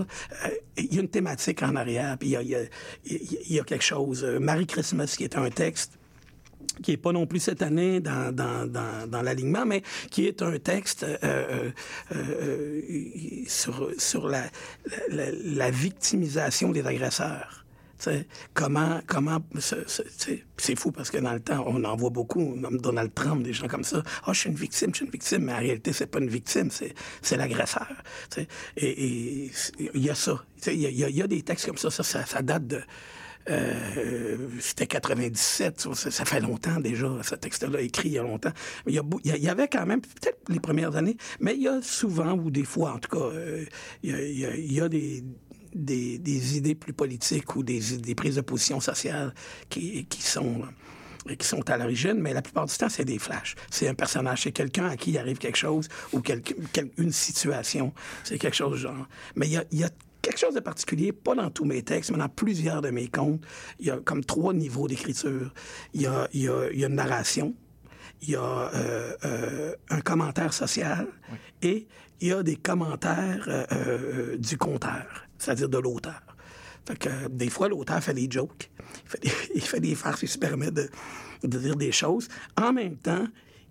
euh, 0.45 0.49
il 0.77 0.93
y 0.93 0.97
a 0.97 1.01
une 1.01 1.09
thématique 1.09 1.61
en 1.61 1.75
arrière, 1.75 2.17
puis 2.17 2.29
il 2.29 2.47
y 2.47 2.55
a, 2.55 2.61
y 3.05 3.59
a 3.59 3.63
quelque 3.63 3.85
chose. 3.85 4.23
Euh, 4.23 4.39
Marie 4.39 4.67
Christmas, 4.67 5.13
qui 5.15 5.23
est 5.23 5.37
un 5.37 5.49
texte 5.49 5.98
qui 6.81 6.93
est 6.93 6.97
pas 6.97 7.11
non 7.11 7.25
plus 7.25 7.39
cette 7.39 7.61
année 7.61 7.99
dans, 7.99 8.33
dans, 8.33 8.69
dans, 9.07 9.21
l'alignement, 9.21 9.65
mais 9.65 9.83
qui 10.11 10.25
est 10.25 10.41
un 10.41 10.57
texte 10.59 11.03
euh, 11.03 11.17
euh, 11.23 11.71
euh, 12.15 12.81
sur, 13.47 13.89
sur 13.97 14.27
la, 14.27 14.43
la, 15.09 15.71
victimisation 15.71 16.71
des 16.71 16.85
agresseurs. 16.85 17.65
Tu 17.97 18.05
sais, 18.05 18.27
comment, 18.53 19.01
comment, 19.07 19.39
c'est 19.57 20.79
fou 20.79 20.91
parce 20.91 21.11
que 21.11 21.17
dans 21.17 21.33
le 21.33 21.41
temps, 21.41 21.65
on 21.67 21.83
en 21.83 21.95
voit 21.97 22.09
beaucoup, 22.09 22.57
comme 22.61 22.77
Donald 22.79 23.13
Trump, 23.13 23.43
des 23.43 23.51
gens 23.51 23.67
comme 23.67 23.83
ça. 23.83 24.03
Ah, 24.25 24.31
je 24.31 24.39
suis 24.39 24.49
une 24.49 24.55
victime, 24.55 24.91
je 24.91 24.97
suis 24.97 25.05
une 25.05 25.11
victime, 25.11 25.43
mais 25.43 25.53
en 25.53 25.59
réalité, 25.59 25.91
c'est 25.91 26.07
pas 26.07 26.19
une 26.19 26.29
victime, 26.29 26.69
c'est, 26.71 27.35
l'agresseur. 27.35 27.87
Et 28.77 29.51
il 29.93 30.01
y 30.01 30.09
a 30.09 30.15
ça. 30.15 30.43
Il 30.67 30.73
y 30.75 30.87
y 30.87 31.11
y 31.11 31.21
a 31.21 31.27
des 31.27 31.41
textes 31.41 31.65
comme 31.65 31.77
ça, 31.77 31.91
ça, 31.91 32.03
ça, 32.03 32.25
ça 32.25 32.41
date 32.41 32.67
de. 32.67 32.81
Euh, 33.49 34.37
c'était 34.59 34.87
97, 34.87 35.87
ça, 35.93 36.25
fait 36.25 36.39
longtemps 36.39 36.79
déjà, 36.79 37.09
ce 37.23 37.35
texte-là 37.35 37.81
écrit 37.81 38.09
il 38.09 38.13
y 38.13 38.17
a 38.19 38.23
longtemps. 38.23 38.51
Il 38.85 38.93
y, 38.93 39.01
il 39.23 39.43
y 39.43 39.49
avait 39.49 39.67
quand 39.67 39.85
même, 39.85 40.01
peut-être 40.01 40.39
les 40.49 40.59
premières 40.59 40.95
années, 40.95 41.17
mais 41.39 41.55
il 41.55 41.63
y 41.63 41.67
a 41.67 41.81
souvent, 41.81 42.33
ou 42.33 42.51
des 42.51 42.63
fois 42.63 42.93
en 42.93 42.99
tout 42.99 43.09
cas, 43.17 43.25
euh, 43.25 43.65
il 44.03 44.71
y 44.71 44.81
a, 44.81 44.87
des, 44.89 46.57
idées 46.57 46.75
plus 46.75 46.93
politiques 46.93 47.55
ou 47.55 47.63
des, 47.63 47.81
prises 48.15 48.35
de 48.35 48.41
position 48.41 48.79
sociales 48.79 49.33
qui, 49.69 50.05
sont 50.19 50.61
euh, 51.27 51.35
qui 51.35 51.47
sont 51.47 51.67
à 51.69 51.77
l'origine, 51.77 52.19
mais 52.19 52.33
la 52.33 52.43
plupart 52.43 52.67
du 52.67 52.75
temps, 52.75 52.89
c'est 52.89 53.05
des 53.05 53.19
flashs. 53.19 53.55
C'est 53.71 53.87
un 53.87 53.95
personnage, 53.95 54.43
c'est 54.43 54.51
quelqu'un 54.51 54.87
à 54.87 54.95
qui 54.95 55.11
il 55.11 55.17
arrive 55.17 55.37
quelque 55.39 55.57
chose 55.57 55.87
ou 56.13 56.21
une 56.97 57.11
situation. 57.11 57.93
C'est 58.23 58.37
quelque 58.37 58.55
chose 58.55 58.73
du 58.73 58.81
genre. 58.83 59.07
Mais 59.35 59.47
il 59.47 59.79
y 59.79 59.83
a 59.83 59.89
quelque 60.21 60.39
chose 60.39 60.53
de 60.55 60.59
particulier, 60.59 61.11
pas 61.11 61.35
dans 61.35 61.49
tous 61.49 61.65
mes 61.65 61.81
textes, 61.83 62.11
mais 62.11 62.17
dans 62.17 62.29
plusieurs 62.29 62.81
de 62.81 62.89
mes 62.89 63.07
contes. 63.07 63.41
Il 63.79 63.85
y 63.87 63.91
a 63.91 63.97
comme 63.97 64.23
trois 64.23 64.53
niveaux 64.53 64.87
d'écriture. 64.87 65.53
Il 65.93 66.01
y 66.01 66.05
a, 66.07 66.27
il 66.33 66.41
y 66.43 66.47
a- 66.49 66.69
il 66.71 66.79
y 66.79 66.83
a 66.83 66.87
une 66.87 66.95
narration, 66.95 67.55
il 68.21 68.31
y 68.31 68.35
a 68.35 68.41
euh, 68.73 69.13
euh, 69.25 69.75
un 69.89 70.01
commentaire 70.01 70.53
social 70.53 71.07
et 71.61 71.87
il 72.21 72.27
y 72.27 72.31
a 72.33 72.43
des 72.43 72.57
commentaires 72.57 73.45
euh, 73.71 74.35
du 74.37 74.57
conteur, 74.57 75.05
c'est-à-dire 75.37 75.69
de 75.69 75.77
l'auteur. 75.77 76.21
Fait 76.85 76.97
que 76.97 77.27
des 77.29 77.49
fois, 77.49 77.69
l'auteur 77.69 78.01
fait 78.03 78.13
des 78.13 78.27
jokes, 78.29 78.69
il 79.05 79.09
fait 79.09 79.19
des, 79.21 79.31
il 79.55 79.61
fait 79.61 79.79
des 79.79 79.95
farces, 79.95 80.23
il 80.23 80.27
se 80.27 80.37
permet 80.37 80.71
de, 80.71 80.89
de 81.43 81.57
dire 81.59 81.75
des 81.75 81.91
choses. 81.93 82.27
En 82.57 82.73
même 82.73 82.97
temps, 82.97 83.25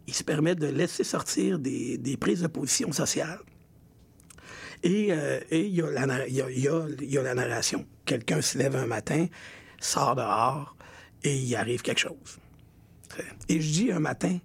il 0.06 0.14
se 0.14 0.22
permet 0.24 0.54
de 0.54 0.66
laisser 0.68 1.04
sortir 1.04 1.58
des, 1.58 1.98
des 1.98 2.16
prises 2.16 2.40
de 2.40 2.46
position 2.46 2.90
sociales. 2.92 3.40
Et 4.82 5.08
euh, 5.10 5.40
il 5.50 5.66
il 5.66 7.10
y 7.10 7.18
a 7.18 7.22
la 7.22 7.34
narration. 7.34 7.84
Quelqu'un 8.04 8.40
se 8.40 8.58
lève 8.58 8.76
un 8.76 8.86
matin, 8.86 9.26
sort 9.80 10.16
dehors 10.16 10.76
et 11.22 11.36
il 11.36 11.56
arrive 11.56 11.82
quelque 11.82 12.00
chose. 12.00 12.38
Et 13.48 13.60
je 13.60 13.72
dis 13.72 13.92
un 13.92 14.00
matin 14.00 14.38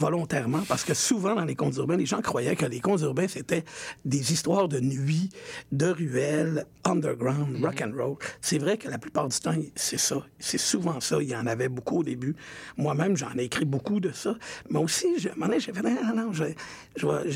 volontairement 0.00 0.62
parce 0.66 0.82
que 0.82 0.94
souvent 0.94 1.34
dans 1.34 1.44
les 1.44 1.54
contes 1.54 1.76
urbains, 1.76 1.96
les 1.98 2.06
gens 2.06 2.22
croyaient 2.22 2.56
que 2.56 2.64
les 2.66 2.80
contes 2.80 3.02
urbains 3.02 3.28
c'était 3.28 3.64
des 4.04 4.32
histoires 4.32 4.66
de 4.66 4.80
nuit, 4.80 5.28
de 5.72 5.86
ruelles, 5.86 6.64
underground, 6.84 7.62
rock 7.62 7.82
and 7.82 7.92
roll. 7.96 8.16
C'est 8.40 8.58
vrai 8.58 8.78
que 8.78 8.88
la 8.88 8.98
plupart 8.98 9.28
du 9.28 9.38
temps 9.38 9.54
c'est 9.76 9.98
ça, 9.98 10.26
c'est 10.38 10.58
souvent 10.58 11.00
ça. 11.00 11.18
Il 11.20 11.28
y 11.28 11.36
en 11.36 11.46
avait 11.46 11.68
beaucoup 11.68 11.98
au 12.00 12.02
début. 12.04 12.34
Moi-même 12.78 13.16
j'en 13.16 13.36
ai 13.36 13.44
écrit 13.44 13.66
beaucoup 13.66 14.00
de 14.00 14.10
ça, 14.12 14.34
mais 14.70 14.78
aussi 14.78 15.06
je, 15.18 15.28
à 15.28 15.32
un 15.32 15.34
moment 15.34 15.46
donné, 15.48 15.60
j'ai 15.60 15.72
fait 15.72 15.82
non 15.82 15.90
non, 16.16 16.26
non 16.26 16.32
je, 16.32 16.44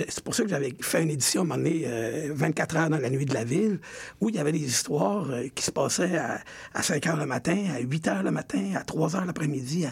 c'est 0.08 0.24
pour 0.24 0.34
ça 0.34 0.42
que 0.44 0.48
j'avais 0.48 0.74
fait 0.80 1.02
une 1.02 1.10
édition 1.10 1.42
à 1.42 1.44
un 1.44 1.46
moment 1.48 1.62
donné, 1.62 1.82
euh, 1.86 2.32
24 2.34 2.76
heures 2.76 2.90
dans 2.90 2.98
la 2.98 3.10
nuit 3.10 3.26
de 3.26 3.34
la 3.34 3.44
ville 3.44 3.78
où 4.20 4.30
il 4.30 4.36
y 4.36 4.38
avait 4.38 4.52
des 4.52 4.64
histoires 4.64 5.30
euh, 5.30 5.48
qui 5.54 5.62
se 5.64 5.70
passaient 5.70 6.16
à, 6.16 6.40
à 6.72 6.82
5 6.82 7.06
heures 7.08 7.16
le 7.16 7.26
matin, 7.26 7.58
à 7.76 7.80
8 7.80 8.08
heures 8.08 8.22
le 8.22 8.30
matin, 8.30 8.72
à 8.74 8.82
3 8.84 9.16
heures 9.16 9.24
l'après-midi, 9.26 9.84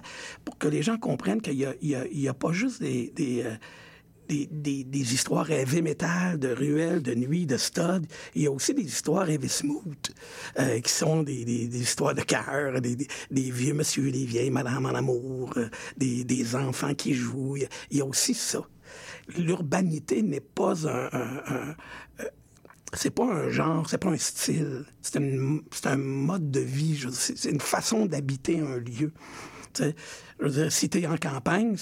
pour 0.45 0.57
que 0.57 0.69
les 0.69 0.83
gens 0.83 0.97
comprennent 0.97 1.43
qu'il 1.43 1.55
y 1.59 1.67
a, 1.67 1.75
il 1.83 1.91
y 1.91 1.95
a- 1.95 2.07
il 2.11 2.21
y 2.21 2.29
a 2.29 2.35
pas 2.35 2.53
juste 2.53 2.62
des, 2.69 3.13
des, 3.15 3.43
euh, 3.45 3.55
des, 4.29 4.47
des- 4.51 4.85
des 4.85 5.15
histoires 5.15 5.51
heavy 5.51 5.83
metal, 5.83 6.39
de 6.39 6.49
ruelles, 6.49 7.03
de 7.03 7.15
nuit, 7.15 7.47
de 7.47 7.57
studs. 7.57 8.07
Il 8.35 8.43
y 8.43 8.47
a 8.47 8.51
aussi 8.53 8.73
des 8.75 8.83
histoires 8.85 9.29
heavy 9.29 9.49
smooth, 9.49 10.13
euh, 10.59 10.81
qui 10.81 10.93
sont 10.93 11.23
des, 11.23 11.45
des- 11.45 11.81
histoires 11.81 12.15
de 12.15 12.23
cœur, 12.23 12.81
des, 12.81 12.97
vieux 13.51 13.75
monsieur, 13.75 14.11
des 14.11 14.25
vieilles 14.25 14.51
madame 14.51 14.87
en 14.87 14.91
amour, 14.95 15.53
euh, 15.57 15.69
des, 15.97 16.25
enfants 16.57 16.95
qui 16.95 17.15
jouent. 17.15 17.57
Il 17.91 17.97
y 17.99 18.01
a, 18.01 18.07
aussi 18.07 18.35
ça. 18.35 18.63
L'urbanité 19.37 20.23
n'est 20.23 20.41
pas 20.41 20.87
un... 20.89 21.09
un- 21.13 21.43
un- 21.47 21.77
euh, 22.21 22.29
c'est 22.95 23.11
pas 23.11 23.25
un 23.25 23.49
genre, 23.49 23.89
c'est 23.89 23.97
pas 23.97 24.11
un 24.11 24.19
style, 24.19 24.85
c'est 25.01 25.17
un 25.87 25.97
mode 25.97 26.51
de 26.51 26.61
vie, 26.61 27.01
c'est 27.11 27.51
une 27.51 27.59
façon 27.61 28.05
d'habiter 28.05 28.61
un 28.61 28.77
lieu. 28.77 29.13
Je 30.43 30.47
veux 30.49 30.63
dire, 30.63 30.73
si 30.73 30.89
tu 30.91 31.01
es 31.01 31.07
en 31.07 31.17
campagne 31.17 31.77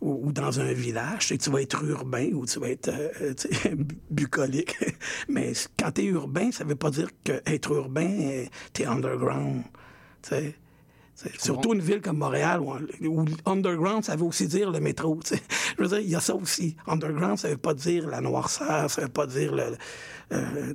ou, 0.00 0.26
ou 0.28 0.32
dans 0.32 0.58
un 0.60 0.72
village, 0.72 1.34
tu 1.40 1.50
vas 1.50 1.60
être 1.62 1.84
urbain 1.84 2.30
ou 2.32 2.46
tu 2.46 2.58
vas 2.58 2.70
être 2.70 2.88
euh, 2.88 3.34
bu- 3.76 3.96
bucolique. 4.10 4.74
Mais 5.28 5.52
quand 5.78 5.92
tu 5.92 6.00
es 6.02 6.04
urbain, 6.06 6.50
ça 6.50 6.64
veut 6.64 6.76
pas 6.76 6.90
dire 6.90 7.08
qu'être 7.22 7.72
urbain, 7.72 8.44
tu 8.72 8.82
es 8.82 8.86
underground. 8.86 9.62
Surtout 11.38 11.74
une 11.74 11.80
ville 11.80 12.00
comme 12.00 12.18
Montréal 12.18 12.60
où, 12.60 12.72
où 13.06 13.24
underground, 13.46 14.02
ça 14.04 14.16
veut 14.16 14.24
aussi 14.24 14.48
dire 14.48 14.70
le 14.70 14.80
métro. 14.80 15.20
Je 15.78 15.82
veux 15.82 15.88
dire, 15.88 16.00
il 16.00 16.08
y 16.10 16.16
a 16.16 16.20
ça 16.20 16.34
aussi. 16.34 16.76
Underground, 16.88 17.38
ça 17.38 17.48
veut 17.50 17.56
pas 17.56 17.74
dire 17.74 18.08
la 18.08 18.20
noirceur, 18.20 18.90
ça 18.90 19.02
veut 19.02 19.08
pas 19.08 19.26
dire 19.26 19.54
le. 19.54 19.76
euh. 20.32 20.72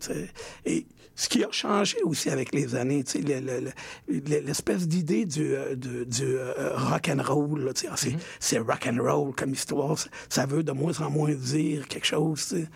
Et 0.65 0.86
ce 1.19 1.27
qui 1.27 1.43
a 1.43 1.51
changé 1.51 1.97
aussi 2.03 2.29
avec 2.29 2.53
les 2.55 2.75
années, 2.75 3.03
tu 3.03 3.12
sais, 3.12 3.19
le- 3.19 3.41
le- 3.41 3.60
le- 3.60 4.19
le- 4.19 4.39
l'espèce 4.39 4.88
d'idée 4.88 5.25
du, 5.25 5.53
euh, 5.53 5.75
du, 5.75 6.05
du 6.05 6.23
euh, 6.23 6.71
rock 6.77 7.10
and 7.10 7.21
roll, 7.21 7.60
là, 7.65 7.73
tu 7.73 7.82
sais, 7.82 7.88
ah, 7.91 7.97
c'est, 7.97 8.15
c'est 8.39 8.58
rock 8.60 8.88
and 8.88 9.03
roll 9.03 9.36
comme 9.36 9.51
histoire, 9.51 9.97
ça, 10.29 10.45
veut 10.45 10.63
de 10.63 10.71
moins 10.71 10.97
en 11.01 11.10
moins 11.10 11.34
dire 11.34 11.88
quelque 11.89 12.08
chose. 12.08 12.47
tu 12.47 12.62
sais. 12.62 12.67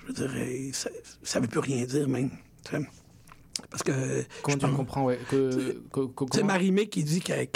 Je 0.00 0.06
veux 0.08 0.12
dire, 0.14 0.32
euh, 0.36 0.70
ça, 0.72 0.90
ça 1.22 1.38
veut 1.38 1.46
plus 1.46 1.60
rien 1.60 1.84
dire 1.84 2.08
même. 2.08 2.30
tu 2.64 2.72
sais. 2.76 2.82
Parce 3.70 3.82
que. 3.82 4.24
Comment 4.42 4.58
je 4.60 4.66
comprends, 4.66 5.04
ouais. 5.04 5.18
C'est 6.32 6.42
Marie-Mé 6.42 6.88
qui 6.88 7.04
dit 7.04 7.20
qu'elle 7.20 7.48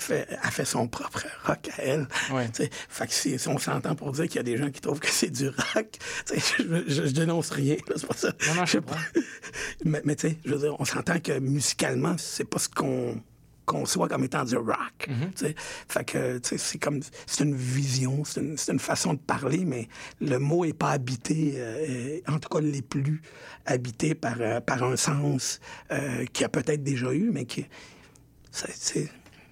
fait, 0.00 0.28
a 0.40 0.50
fait 0.50 0.64
son 0.64 0.88
propre 0.88 1.24
rock 1.44 1.68
à 1.76 1.82
elle. 1.82 2.08
Ouais. 2.32 2.48
Fait 2.88 3.06
que 3.06 3.12
si, 3.12 3.36
on 3.48 3.58
s'entend 3.58 3.94
pour 3.94 4.12
dire 4.12 4.26
qu'il 4.26 4.36
y 4.36 4.40
a 4.40 4.44
des 4.44 4.56
gens 4.56 4.70
qui 4.70 4.80
trouvent 4.80 5.00
que 5.00 5.10
c'est 5.10 5.30
du 5.30 5.48
rock, 5.48 5.88
je, 6.32 6.84
je, 6.86 7.06
je 7.06 7.12
dénonce 7.12 7.50
rien, 7.50 7.76
c'est 7.96 8.06
pas 8.06 8.14
ça. 8.14 8.32
Non, 8.48 8.54
non, 8.54 8.66
je 8.66 8.72
sais 8.72 8.80
pas. 8.80 8.98
Mais, 9.84 10.00
mais 10.04 10.16
tu 10.16 10.28
sais, 10.28 10.38
je 10.44 10.54
veux 10.54 10.60
dire, 10.60 10.76
on 10.78 10.84
s'entend 10.84 11.18
que 11.20 11.38
musicalement, 11.38 12.16
c'est 12.18 12.44
pas 12.44 12.58
ce 12.58 12.68
qu'on 12.68 13.20
conçoit 13.64 14.08
comme 14.08 14.24
étant 14.24 14.44
du 14.44 14.56
rock. 14.56 15.08
Sais. 15.34 15.54
Fait 15.88 16.04
que 16.04 16.40
c'est 16.42 16.78
comme 16.78 17.00
c'est 17.26 17.44
une 17.44 17.54
vision, 17.54 18.24
c'est 18.24 18.40
une, 18.40 18.56
une 18.68 18.78
façon 18.78 19.14
de 19.14 19.18
parler, 19.18 19.64
mais 19.64 19.88
le 20.20 20.38
mot 20.38 20.64
est 20.64 20.72
pas 20.72 20.90
habité, 20.90 21.54
euh, 21.56 22.18
en 22.28 22.38
tout 22.38 22.48
cas 22.48 22.60
les 22.60 22.82
plus 22.82 23.22
habité 23.66 24.14
par, 24.14 24.36
euh, 24.40 24.60
par 24.60 24.82
un 24.82 24.96
sens 24.96 25.60
euh, 25.90 26.24
qu'il 26.32 26.42
y 26.42 26.44
a 26.44 26.48
peut-être 26.48 26.82
déjà 26.82 27.12
eu, 27.12 27.30
mais 27.32 27.44
qui 27.46 27.66
ça, 28.50 28.68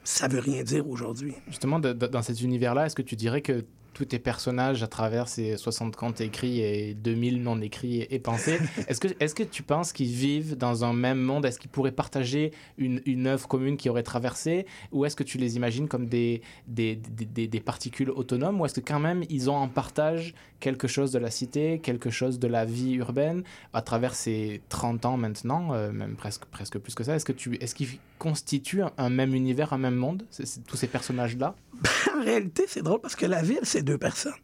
ça 0.05 0.29
veut 0.29 0.41
rien 0.41 0.63
dire 0.63 0.89
aujourd'hui. 0.89 1.35
Justement, 1.49 1.79
de- 1.79 1.93
de- 1.93 2.07
dans 2.07 2.23
cet 2.23 2.41
univers-là, 2.41 2.87
est-ce 2.87 2.95
que 2.97 3.03
tu 3.03 3.17
dirais 3.17 3.41
que 3.41 3.65
tous 3.93 4.07
tes 4.07 4.19
personnages, 4.19 4.83
à 4.83 4.87
travers 4.87 5.29
ces 5.29 5.57
60 5.57 5.97
contes 5.97 6.21
écrits 6.21 6.61
et 6.61 6.95
2000 6.95 7.43
non 7.43 7.61
écrits 7.61 8.07
et, 8.09 8.19
pensés, 8.19 8.59
est-ce 8.89 9.01
que, 9.01 9.09
est 9.21 9.35
que 9.35 9.43
tu 9.43 9.63
penses 9.63 9.93
qu'ils 9.93 10.13
vivent 10.13 10.57
dans 10.57 10.85
un 10.85 10.93
même 10.93 11.21
monde? 11.21 11.45
Est-ce 11.47 11.59
qu'ils 11.59 11.71
pourraient 11.71 11.93
partager 11.93 12.53
une, 12.79 13.01
une 13.07 13.27
œuvre 13.27 13.47
commune 13.49 13.77
qui 13.77 13.89
aurait 13.89 14.03
traversé? 14.03 14.67
Ou 14.93 15.05
est-ce 15.05 15.17
que 15.17 15.23
tu 15.25 15.39
les 15.39 15.57
imagines 15.57 15.89
comme 15.89 16.07
des, 16.07 16.43
des, 16.67 16.97
des, 16.97 17.25
des- 17.27 17.49
des 17.49 17.61
particules 17.61 18.11
autonomes? 18.11 18.61
Ou 18.61 18.67
est-ce 18.67 18.75
que 18.81 18.81
quand 18.87 19.01
même 19.01 19.25
ils 19.29 19.51
ont 19.51 19.57
en 19.57 19.69
partage 19.69 20.35
quelque 20.63 20.87
chose 20.87 21.11
de 21.11 21.19
la 21.19 21.31
cité, 21.31 21.81
quelque 21.81 22.09
chose 22.09 22.39
de 22.39 22.47
la 22.47 22.65
vie 22.65 22.95
urbaine 22.95 23.43
à 23.73 23.83
travers 23.83 24.15
ces 24.15 24.63
30 24.69 25.05
ans 25.05 25.17
maintenant, 25.17 25.75
euh, 25.75 25.91
même 25.91 26.15
presque, 26.15 26.45
presque 26.47 26.79
plus 26.79 26.95
que 26.95 27.03
ça 27.03 27.17
Est-ce 27.17 27.25
que 27.25 27.33
tu, 27.33 27.57
est-ce 27.57 27.75
qu'ils 27.75 27.99
constituent 28.19 28.85
un, 28.97 29.11
même 29.11 29.35
univers, 29.35 29.73
un 29.73 29.79
même 29.79 29.97
monde, 29.97 30.25
tous 30.67 30.77
ces 30.77 30.87
personnages-là? 30.87 31.57
En 32.17 32.23
réalité, 32.23 32.65
c'est 32.69 32.83
drôle 32.83 33.01
parce 33.01 33.17
que 33.17 33.27
la 33.27 33.43
ville, 33.43 33.65
c'est 33.65 33.83
deux 33.83 33.99
personnes. 33.99 34.41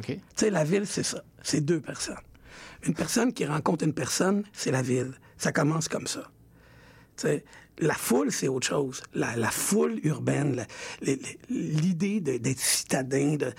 Ok. 0.00 0.08
Tu 0.08 0.20
sais, 0.36 0.50
la 0.50 0.64
ville, 0.64 0.86
c'est 0.86 1.02
ça. 1.02 1.24
C'est 1.42 1.62
deux 1.62 1.80
personnes. 1.80 2.20
Une 2.82 2.94
personne 2.94 3.32
qui 3.32 3.46
rencontre 3.46 3.84
une 3.84 3.94
personne, 3.94 4.44
c'est 4.52 4.70
la 4.70 4.82
ville. 4.82 5.14
Ça 5.38 5.52
commence 5.52 5.88
comme 5.88 6.06
ça. 6.06 6.30
Tu 7.16 7.28
sais, 7.28 7.44
la 7.78 7.94
foule, 7.94 8.30
c'est 8.30 8.48
autre 8.48 8.66
chose. 8.66 9.02
La, 9.14 9.36
la 9.36 9.50
foule 9.50 10.00
urbaine, 10.02 10.66
l'idée 11.48 12.20
d'être 12.20 12.58
citadin, 12.58 13.36
de... 13.36 13.54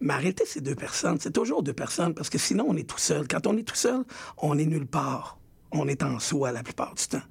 Mais 0.00 0.14
en 0.14 0.20
c'est 0.44 0.60
deux 0.60 0.74
personnes. 0.74 1.18
C'est 1.20 1.32
toujours 1.32 1.62
deux 1.62 1.72
personnes 1.72 2.14
parce 2.14 2.30
que 2.30 2.38
sinon, 2.38 2.66
on 2.68 2.76
est 2.76 2.88
tout 2.88 2.98
seul. 2.98 3.26
Quand 3.28 3.46
on 3.46 3.56
est 3.56 3.62
tout 3.62 3.76
seul, 3.76 4.02
on 4.38 4.58
est 4.58 4.66
nulle 4.66 4.86
part. 4.86 5.38
on 5.72 5.88
est 5.88 6.02
en 6.02 6.18
soi 6.18 6.52
la 6.52 6.62
plupart 6.62 6.94
du 6.94 7.06
temps. 7.06 7.22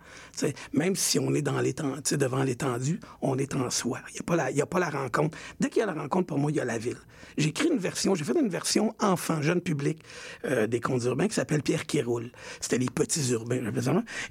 Même 0.73 0.95
si 0.95 1.19
on 1.19 1.33
est 1.33 1.41
dans 1.41 1.59
l'étendue, 1.59 2.01
devant 2.17 2.43
l'étendue, 2.43 2.99
on 3.21 3.37
est 3.37 3.55
en 3.55 3.69
soi. 3.69 3.99
Il 4.09 4.21
n'y 4.55 4.61
a, 4.61 4.63
a 4.63 4.65
pas 4.65 4.79
la 4.79 4.89
rencontre. 4.89 5.37
Dès 5.59 5.69
qu'il 5.69 5.79
y 5.79 5.83
a 5.83 5.85
la 5.85 5.93
rencontre, 5.93 6.27
pour 6.27 6.37
moi, 6.37 6.51
il 6.51 6.57
y 6.57 6.59
a 6.59 6.65
la 6.65 6.77
ville. 6.77 6.97
J'ai 7.37 7.49
écrit 7.49 7.69
une 7.69 7.79
version, 7.79 8.13
j'ai 8.15 8.23
fait 8.23 8.37
une 8.39 8.49
version 8.49 8.93
enfant, 8.99 9.41
jeune 9.41 9.61
public 9.61 10.03
euh, 10.45 10.67
des 10.67 10.79
contes 10.79 11.03
urbains 11.05 11.27
qui 11.27 11.35
s'appelle 11.35 11.63
Pierre 11.63 11.85
qui 11.85 12.01
roule. 12.01 12.31
C'était 12.59 12.77
les 12.77 12.89
petits 12.89 13.31
urbains. 13.31 13.61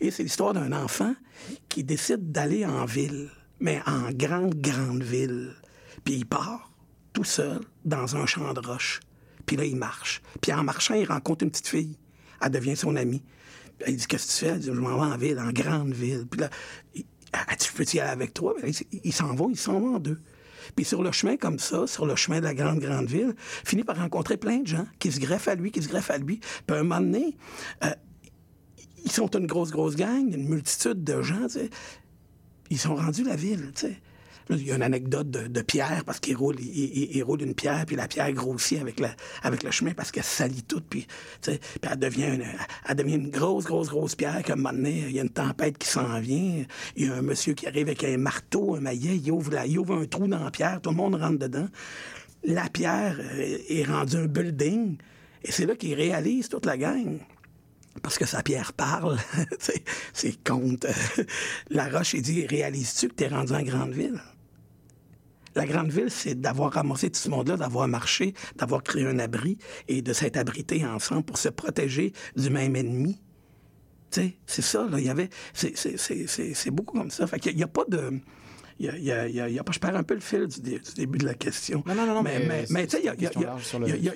Et 0.01 0.11
c'est 0.11 0.23
l'histoire 0.23 0.53
d'un 0.53 0.73
enfant 0.73 1.14
qui 1.68 1.83
décide 1.83 2.31
d'aller 2.31 2.64
en 2.64 2.85
ville, 2.85 3.31
mais 3.61 3.81
en 3.87 4.11
grande, 4.11 4.55
grande 4.61 5.03
ville. 5.03 5.55
Puis 6.05 6.14
il 6.14 6.27
part 6.27 6.73
tout 7.14 7.24
seul 7.24 7.61
dans 7.87 8.16
un 8.16 8.27
champ 8.27 8.53
de 8.53 8.61
roche. 8.61 9.00
Puis 9.46 9.57
là, 9.57 9.64
il 9.64 9.77
marche. 9.77 10.20
Puis 10.42 10.53
en 10.53 10.62
marchant, 10.62 10.94
il 10.94 11.07
rencontre 11.07 11.44
une 11.44 11.50
petite 11.50 11.68
fille. 11.68 11.96
Elle 12.42 12.50
devient 12.50 12.77
son 12.77 12.96
amie. 12.96 13.22
Il 13.87 13.96
dit 13.96 14.07
Qu'est-ce 14.07 14.27
que 14.27 14.33
tu 14.33 14.38
fais? 14.44 14.53
Elle 14.53 14.61
dit 14.61 14.66
Je 14.66 14.72
m'en 14.72 14.96
vais 14.96 15.14
en 15.14 15.16
ville, 15.16 15.38
en 15.38 15.50
grande 15.53 15.92
ville. 15.92 16.27
Puis 16.31 16.40
là, 16.40 16.50
il, 16.94 17.05
peux 17.74 17.85
y 17.94 18.00
aller 18.00 18.11
avec 18.11 18.35
toi? 18.35 18.55
Ils 19.03 19.12
s'en 19.12 19.35
vont, 19.35 19.48
ils 19.48 19.57
s'en 19.57 19.81
vont 19.81 19.96
en 19.96 19.98
deux. 19.98 20.20
Puis 20.77 20.85
sur 20.85 21.03
le 21.03 21.12
chemin 21.12 21.37
comme 21.37 21.59
ça, 21.59 21.87
sur 21.87 22.07
le 22.07 22.16
chemin 22.16 22.38
de 22.38 22.44
la 22.44 22.55
grande, 22.55 22.79
grande 22.81 23.07
ville, 23.07 23.35
finit 23.64 23.85
par 23.85 23.96
rencontrer 23.96 24.37
plein 24.37 24.59
de 24.59 24.66
gens 24.66 24.87
qui 24.98 25.12
se 25.12 25.20
greffent 25.20 25.48
à 25.48 25.55
lui, 25.55 25.70
qui 25.70 25.83
se 25.83 25.88
greffent 25.88 26.11
à 26.11 26.18
lui. 26.18 26.40
Puis 26.66 26.77
à 26.77 26.81
un 26.81 26.83
moment 26.83 27.00
donné, 27.00 27.37
euh, 27.85 27.90
ils 29.05 29.12
sont 29.12 29.29
une 29.29 29.46
grosse, 29.46 29.70
grosse 29.70 29.96
gang, 29.96 30.33
une 30.33 30.48
multitude 30.48 31.05
de 31.05 31.22
gens. 31.22 31.46
Ils 32.70 32.79
sont 32.79 32.94
rendus 32.94 33.24
la 33.24 33.37
ville, 33.37 33.72
tu 33.74 33.88
sais. 33.88 34.00
Il 34.50 34.66
y 34.66 34.72
a 34.72 34.76
une 34.76 34.83
anecdote 34.83 35.30
de, 35.30 35.62
Pierre, 35.62 36.02
parce 36.04 36.20
qu'il 36.20 36.37
roule, 36.37 36.61
il, 36.61 37.22
roule 37.22 37.42
une 37.42 37.54
pierre, 37.54 37.87
puis 37.87 37.96
la 37.96 38.07
pierre 38.07 38.30
grossit 38.33 38.78
avec, 38.78 39.62
le 39.62 39.70
chemin 39.70 39.92
parce 39.94 40.11
qu'elle 40.11 40.22
salit 40.24 40.62
toute, 40.62 40.85
puis, 40.85 41.07
elle 41.46 41.98
devient, 41.98 42.38
une, 42.98 43.30
grosse, 43.30 43.64
grosse, 43.64 43.88
grosse 43.88 44.14
pierre, 44.14 44.42
qu'à 44.42 44.52
un 44.52 44.57
donné, 44.57 45.04
il 45.09 45.12
y 45.12 45.18
a 45.18 45.22
une 45.22 45.30
tempête 45.30 45.78
qui 45.78 45.88
s'en 45.88 46.20
vient, 46.20 46.64
il 46.96 47.07
y 47.07 47.09
a 47.09 47.14
un 47.14 47.22
monsieur 47.22 47.54
qui 47.54 47.66
arrive 47.66 47.87
avec 47.87 48.04
un 48.04 48.18
marteau, 48.18 48.74
un 48.74 48.80
maillet, 48.80 49.16
il 49.16 49.33
ouvre, 49.33 49.52
il 49.66 49.78
ouvre 49.78 49.96
un 49.96 50.04
trou 50.04 50.28
dans 50.28 50.44
la 50.44 50.50
pierre, 50.50 50.80
tout 50.83 50.90
le 50.90 50.96
monde 50.96 51.14
rentre 51.14 51.38
dedans. 51.38 51.68
La 52.44 52.68
pierre 52.68 53.18
euh, 53.18 53.59
est 53.68 53.85
rendue 53.85 54.16
un 54.16 54.26
building, 54.26 54.98
et 55.42 55.52
c'est 55.52 55.64
là 55.64 55.74
qu'il 55.74 55.94
réalise 55.94 56.50
toute 56.50 56.66
la 56.66 56.76
gang 56.76 57.18
parce 58.02 58.18
que 58.18 58.26
sa 58.26 58.42
pierre 58.42 58.72
parle. 58.72 59.18
C'est- 60.12 60.42
compte. 60.44 60.87
La 61.70 61.88
roche, 61.88 62.14
il 62.14 62.22
dit 62.22 62.46
Réalises-tu 62.46 63.09
que 63.09 63.14
tu 63.14 63.24
es 63.24 63.28
rendu 63.28 63.52
en 63.52 63.62
grande 63.62 63.92
ville 63.92 64.20
La 65.54 65.66
grande 65.66 65.90
ville, 65.90 66.10
c'est 66.10 66.34
d'avoir 66.34 66.72
ramassé 66.72 67.10
tout 67.10 67.20
ce 67.20 67.28
monde-là, 67.28 67.56
d'avoir 67.56 67.86
marché, 67.86 68.34
d'avoir 68.56 68.82
créé 68.82 69.06
un 69.06 69.18
abri 69.18 69.56
et 69.88 70.02
de 70.02 70.12
s'être 70.12 70.36
abrité 70.36 70.84
ensemble 70.84 71.22
pour 71.24 71.38
se 71.38 71.48
protéger 71.48 72.12
du 72.36 72.50
même 72.50 72.74
ennemi. 72.74 73.20
Tu 74.10 74.20
sais, 74.20 74.36
c'est 74.46 74.62
ça, 74.62 74.86
là. 74.90 74.98
Il 74.98 75.06
y 75.06 75.10
avait. 75.10 75.28
c'est- 75.52 76.70
beaucoup 76.70 76.98
comme 76.98 77.10
ça. 77.10 77.26
Fait 77.26 77.38
qu'il 77.38 77.56
n'y 77.56 77.62
a, 77.62 77.68
pas 77.68 77.84
de. 77.88 78.20
Il 78.80 78.87
y 78.87 78.88
a, 78.88 78.96
il 78.96 79.04
y 79.04 79.12
a- 79.12 79.28
il 79.28 79.34
y 79.34 79.40
a- 79.40 79.48
il 79.48 79.54
y 79.54 79.58
a 79.58 79.64
pas, 79.64 79.72
je 79.72 79.78
perds 79.78 79.96
un 79.96 80.02
peu 80.02 80.14
le 80.14 80.20
fil 80.20 80.46
du, 80.48 80.60
dé- 80.60 80.78
du 80.80 80.94
début 80.96 81.18
de 81.18 81.26
la 81.26 81.34
question. 81.34 81.82
Non, 81.87 81.94
non, 81.94 82.06
non, 82.06 82.22
mais, 82.22 82.66
mais 82.70 82.87
tu 82.87 82.96
sais, 82.96 83.02
il 83.02 83.06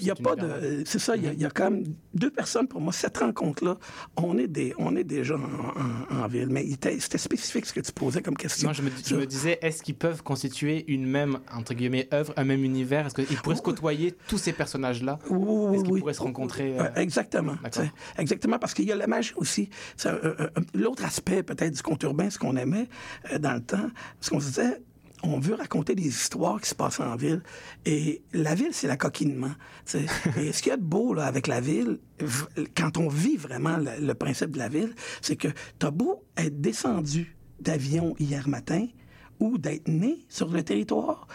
y 0.06 0.10
a, 0.10 0.14
pas 0.16 0.34
de. 0.36 0.82
C'est 0.84 0.98
ça, 0.98 1.16
il 1.16 1.24
y, 1.24 1.28
a, 1.28 1.32
il 1.32 1.40
y 1.40 1.44
a 1.44 1.50
quand 1.50 1.70
même 1.70 1.84
deux 2.14 2.30
personnes 2.30 2.66
pour 2.66 2.80
moi. 2.80 2.92
Cette 2.92 3.18
rencontre-là, 3.18 3.76
on 4.16 4.36
est 4.38 4.48
des, 4.48 4.74
on 4.78 4.96
est 4.96 5.04
déjà 5.04 5.36
en, 5.36 5.40
en- 5.40 6.22
en 6.24 6.26
ville. 6.28 6.48
Mais 6.50 6.66
c'était 6.70 6.98
spécifique 7.18 7.66
ce 7.66 7.72
que 7.72 7.80
tu 7.80 7.92
posais 7.92 8.20
comme 8.22 8.36
question. 8.36 8.68
Non, 8.68 8.72
je 8.74 8.82
me, 8.82 8.90
je 9.06 9.14
me 9.14 9.26
disais, 9.26 9.58
est-ce 9.62 9.82
qu'ils 9.82 9.94
peuvent 9.94 10.22
constituer 10.22 10.84
une 10.92 11.06
même, 11.06 11.38
entre 11.54 11.74
guillemets, 11.74 12.08
œuvre, 12.12 12.32
un 12.36 12.44
même 12.44 12.64
univers 12.64 13.06
Est-ce 13.06 13.14
qu'ils 13.14 13.36
pourraient 13.38 13.56
se 13.56 13.62
côtoyer 13.62 14.14
tous 14.26 14.38
ces 14.38 14.52
personnages-là 14.52 15.18
Oui, 15.30 15.38
oui, 15.40 15.74
Est-ce 15.76 15.84
qu'ils 15.84 15.92
oui. 15.92 16.00
pourraient 16.00 16.14
se 16.14 16.22
rencontrer 16.22 16.78
euh, 16.78 16.82
Euh, 16.84 17.00
exactement. 17.00 17.54
Exactement, 18.18 18.58
parce 18.58 18.74
qu'il 18.74 18.86
y 18.86 18.92
a 18.92 18.96
la 18.96 19.06
magie 19.06 19.32
aussi. 19.36 19.70
Euh, 20.06 20.34
euh, 20.40 20.48
L'autre 20.74 21.04
aspect 21.04 21.42
peut-être 21.42 21.74
du 21.74 21.82
conte 21.82 22.02
urbain, 22.02 22.30
ce 22.30 22.38
qu'on 22.38 22.56
aimait 22.56 22.88
euh, 23.32 23.38
dans 23.38 23.54
le 23.54 23.60
temps, 23.62 23.90
ce 24.20 24.30
qu'on 24.30 24.40
disait, 24.48 24.82
on 25.22 25.38
veut 25.40 25.54
raconter 25.54 25.94
des 25.94 26.06
histoires 26.06 26.60
qui 26.60 26.68
se 26.68 26.74
passent 26.74 27.00
en 27.00 27.16
ville. 27.16 27.42
Et 27.84 28.22
la 28.32 28.54
ville, 28.54 28.72
c'est 28.72 28.86
l'accoquinement. 28.86 29.52
tu 29.84 29.98
sais. 29.98 30.06
Et 30.40 30.52
ce 30.52 30.62
qu'il 30.62 30.70
y 30.70 30.74
a 30.74 30.76
de 30.76 30.82
beau 30.82 31.14
là, 31.14 31.26
avec 31.26 31.46
la 31.46 31.60
ville, 31.60 31.98
quand 32.76 32.96
on 32.98 33.08
vit 33.08 33.36
vraiment 33.36 33.76
le, 33.76 34.04
le 34.04 34.14
principe 34.14 34.50
de 34.52 34.58
la 34.58 34.68
ville, 34.68 34.94
c'est 35.20 35.36
que 35.36 35.48
t'as 35.78 35.90
beau 35.90 36.24
être 36.36 36.60
descendu 36.60 37.36
d'avion 37.60 38.14
hier 38.18 38.48
matin 38.48 38.86
ou 39.40 39.58
d'être 39.58 39.88
né 39.88 40.24
sur 40.28 40.48
le 40.48 40.62
territoire, 40.62 41.26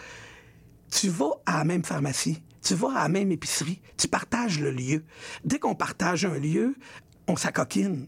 tu 0.90 1.08
vas 1.08 1.32
à 1.46 1.58
la 1.58 1.64
même 1.64 1.84
pharmacie, 1.84 2.42
tu 2.62 2.74
vas 2.74 2.92
à 2.92 3.02
la 3.04 3.08
même 3.08 3.32
épicerie, 3.32 3.80
tu 3.96 4.08
partages 4.08 4.60
le 4.60 4.70
lieu. 4.70 5.04
Dès 5.44 5.58
qu'on 5.58 5.74
partage 5.74 6.24
un 6.24 6.38
lieu, 6.38 6.76
on 7.26 7.36
s'acoquine. 7.36 8.06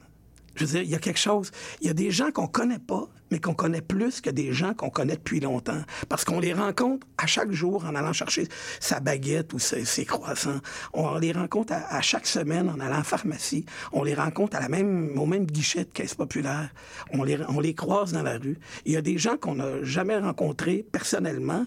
Je 0.54 0.64
veux 0.64 0.70
dire, 0.72 0.82
il 0.82 0.90
y 0.90 0.94
a 0.94 0.98
quelque 0.98 1.18
chose. 1.18 1.50
Il 1.80 1.86
y 1.86 1.90
a 1.90 1.94
des 1.94 2.10
gens 2.10 2.30
qu'on 2.30 2.46
connaît 2.46 2.78
pas, 2.78 3.08
mais 3.30 3.40
qu'on 3.40 3.54
connaît 3.54 3.80
plus 3.80 4.20
que 4.20 4.30
des 4.30 4.52
gens 4.52 4.74
qu'on 4.74 4.90
connaît 4.90 5.16
depuis 5.16 5.40
longtemps. 5.40 5.82
Parce 6.08 6.24
qu'on 6.24 6.40
les 6.40 6.52
rencontre 6.52 7.06
à 7.18 7.26
chaque 7.26 7.50
jour 7.52 7.84
en 7.84 7.94
allant 7.94 8.12
chercher 8.12 8.48
sa 8.80 9.00
baguette 9.00 9.52
ou 9.52 9.58
ses, 9.58 10.04
croissants. 10.04 10.60
On 10.92 11.18
les 11.18 11.32
rencontre 11.32 11.72
à, 11.72 12.00
chaque 12.00 12.26
semaine 12.26 12.68
en 12.68 12.80
allant 12.80 12.98
en 12.98 13.04
pharmacie. 13.04 13.66
On 13.92 14.02
les 14.02 14.14
rencontre 14.14 14.56
à 14.56 14.60
la 14.60 14.68
même, 14.68 15.18
au 15.18 15.26
même 15.26 15.46
guichet 15.46 15.84
de 15.84 15.90
caisse 15.90 16.14
populaire. 16.14 16.70
On 17.12 17.24
les, 17.24 17.38
on 17.48 17.60
les 17.60 17.74
croise 17.74 18.12
dans 18.12 18.22
la 18.22 18.38
rue. 18.38 18.58
Il 18.84 18.92
y 18.92 18.96
a 18.96 19.02
des 19.02 19.18
gens 19.18 19.36
qu'on 19.36 19.56
n'a 19.56 19.82
jamais 19.82 20.16
rencontrés 20.16 20.86
personnellement, 20.90 21.66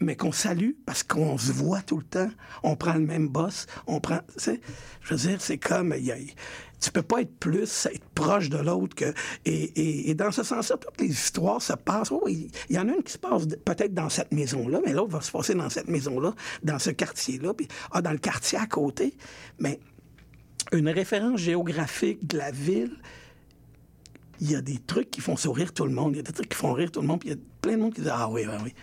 mais 0.00 0.16
qu'on 0.16 0.32
salue 0.32 0.72
parce 0.84 1.02
qu'on 1.02 1.38
se 1.38 1.52
voit 1.52 1.82
tout 1.82 1.98
le 1.98 2.04
temps. 2.04 2.30
On 2.62 2.76
prend 2.76 2.94
le 2.94 3.06
même 3.06 3.28
boss. 3.28 3.66
On 3.86 4.00
prend. 4.00 4.20
Je 4.36 5.14
veux 5.14 5.28
dire, 5.28 5.40
c'est 5.40 5.58
comme. 5.58 5.94
y 5.98 6.12
a- 6.12 6.16
tu 6.82 6.90
peux 6.90 7.02
pas 7.02 7.20
être 7.22 7.34
plus, 7.38 7.86
être 7.86 8.04
proche 8.14 8.48
de 8.50 8.58
l'autre 8.58 8.94
que. 8.96 9.14
Et, 9.44 9.52
et- 9.80 10.10
et 10.10 10.14
dans 10.14 10.32
ce 10.32 10.42
sens-là, 10.42 10.76
toutes 10.76 11.00
les 11.00 11.08
histoires 11.10 11.62
se 11.62 11.72
passent. 11.74 12.10
Oui, 12.10 12.50
il 12.68 12.76
y 12.76 12.78
en 12.78 12.88
a 12.88 12.92
une 12.94 13.02
qui 13.02 13.12
se 13.12 13.18
passe 13.18 13.46
peut-être 13.64 13.94
dans 13.94 14.08
cette 14.08 14.32
maison-là, 14.32 14.80
mais 14.84 14.92
l'autre 14.92 15.12
va 15.12 15.20
se 15.20 15.30
passer 15.30 15.54
dans 15.54 15.70
cette 15.70 15.88
maison-là, 15.88 16.34
dans 16.62 16.78
ce 16.78 16.90
quartier-là, 16.90 17.54
puis 17.54 17.68
ah, 17.92 18.02
dans 18.02 18.10
le 18.12 18.18
quartier 18.18 18.58
à 18.58 18.66
côté. 18.66 19.14
Mais 19.58 19.78
une 20.72 20.88
référence 20.88 21.38
géographique 21.40 22.26
de 22.26 22.38
la 22.38 22.50
ville, 22.50 22.96
il 24.40 24.50
y 24.50 24.56
a 24.56 24.60
des 24.60 24.78
trucs 24.78 25.10
qui 25.10 25.20
font 25.20 25.36
sourire 25.36 25.72
tout 25.72 25.84
le 25.86 25.92
monde. 25.92 26.14
Il 26.14 26.16
y 26.16 26.20
a 26.20 26.24
des 26.24 26.32
trucs 26.32 26.48
qui 26.48 26.56
font 26.56 26.72
rire 26.72 26.90
tout 26.90 27.00
le 27.00 27.06
monde. 27.06 27.20
Puis 27.20 27.28
il 27.30 27.32
y 27.32 27.36
a 27.36 27.40
plein 27.60 27.76
de 27.76 27.82
monde 27.82 27.94
qui 27.94 28.00
dit 28.00 28.08
Ah 28.10 28.28
oui, 28.28 28.42
oui, 28.48 28.56
oui. 28.64 28.74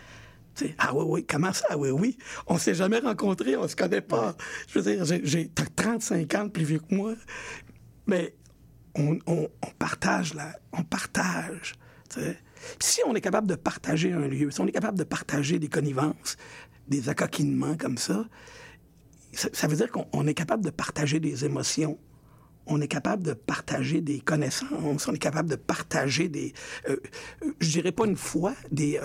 Tu 0.55 0.67
sais, 0.67 0.75
ah 0.77 0.93
oui, 0.95 1.03
oui, 1.07 1.25
comment 1.27 1.53
ça? 1.53 1.65
Ah 1.69 1.77
oui, 1.77 1.89
oui? 1.91 2.17
On 2.47 2.57
s'est 2.57 2.73
jamais 2.75 2.99
rencontrés, 2.99 3.55
on 3.55 3.67
se 3.67 3.75
connaît 3.75 4.01
pas. 4.01 4.35
Je 4.67 4.79
veux 4.79 4.91
dire, 4.95 5.05
j'ai- 5.05 5.21
j'ai 5.23 5.47
t'as 5.49 5.65
35 5.75 6.33
ans 6.35 6.43
de 6.45 6.49
plus 6.49 6.63
vieux 6.65 6.79
que 6.79 6.93
moi. 6.95 7.13
Mais 8.09 8.33
on, 8.95 9.19
partage 9.77 10.33
la, 10.33 10.51
on 10.73 10.83
partage. 10.83 11.75
si 12.79 13.01
on 13.05 13.13
est 13.13 13.21
capable 13.21 13.47
de 13.47 13.55
partager 13.55 14.11
un 14.11 14.27
lieu, 14.27 14.49
si 14.49 14.59
on 14.61 14.67
est 14.67 14.71
capable 14.71 14.97
de 14.97 15.03
partager 15.03 15.59
des 15.59 15.69
connivences, 15.69 16.35
des 16.87 17.07
accoquinements 17.07 17.77
comme 17.77 17.99
ça, 17.99 18.25
ça, 19.31 19.67
veut 19.67 19.75
dire 19.75 19.91
qu'on 19.91 20.07
on 20.11 20.25
est 20.25 20.33
capable 20.33 20.65
de 20.65 20.71
partager 20.71 21.19
des 21.19 21.45
émotions. 21.45 21.99
On 22.65 22.81
est 22.81 22.87
capable 22.87 23.23
de 23.23 23.33
partager 23.33 24.01
des 24.01 24.19
connaissances, 24.19 25.07
on 25.07 25.13
est 25.13 25.19
capable 25.19 25.49
de 25.49 25.55
partager 25.55 26.29
des, 26.29 26.53
euh, 26.87 26.97
euh, 27.43 27.53
je 27.59 27.69
dirais 27.69 27.91
pas 27.91 28.05
une 28.05 28.15
foi, 28.15 28.53
des, 28.71 28.99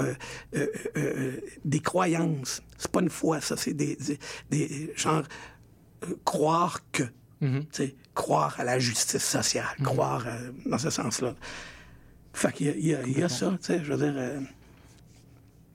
euh, 0.54 1.40
des 1.64 1.80
croyances. 1.80 2.62
C'est 2.78 2.90
pas 2.90 3.00
une 3.00 3.10
foi, 3.10 3.40
ça, 3.40 3.56
c'est 3.56 3.74
des, 3.74 3.96
des, 4.50 4.92
genre 4.96 5.24
croire 6.24 6.80
que, 6.90 7.04
Mhm. 7.46 7.64
sais, 7.72 7.94
croire 8.14 8.58
à 8.58 8.64
la 8.64 8.78
justice 8.78 9.22
sociale, 9.24 9.64
croire 9.82 10.24
euh, 10.26 10.50
dans 10.66 10.78
ce 10.78 10.90
sens-là. 10.90 11.34
Fait 12.32 12.52
qu'il 12.52 12.66
y 12.66 12.70
a, 12.70 12.74
il 12.74 12.86
y 12.86 12.94
a- 12.94 13.02
il 13.06 13.18
y 13.18 13.22
a 13.22 13.28
ça, 13.28 13.50
tu 13.60 13.66
sais, 13.66 13.80
je 13.84 13.92
veux 13.92 13.98
dire. 13.98 14.14
euh, 14.16 14.40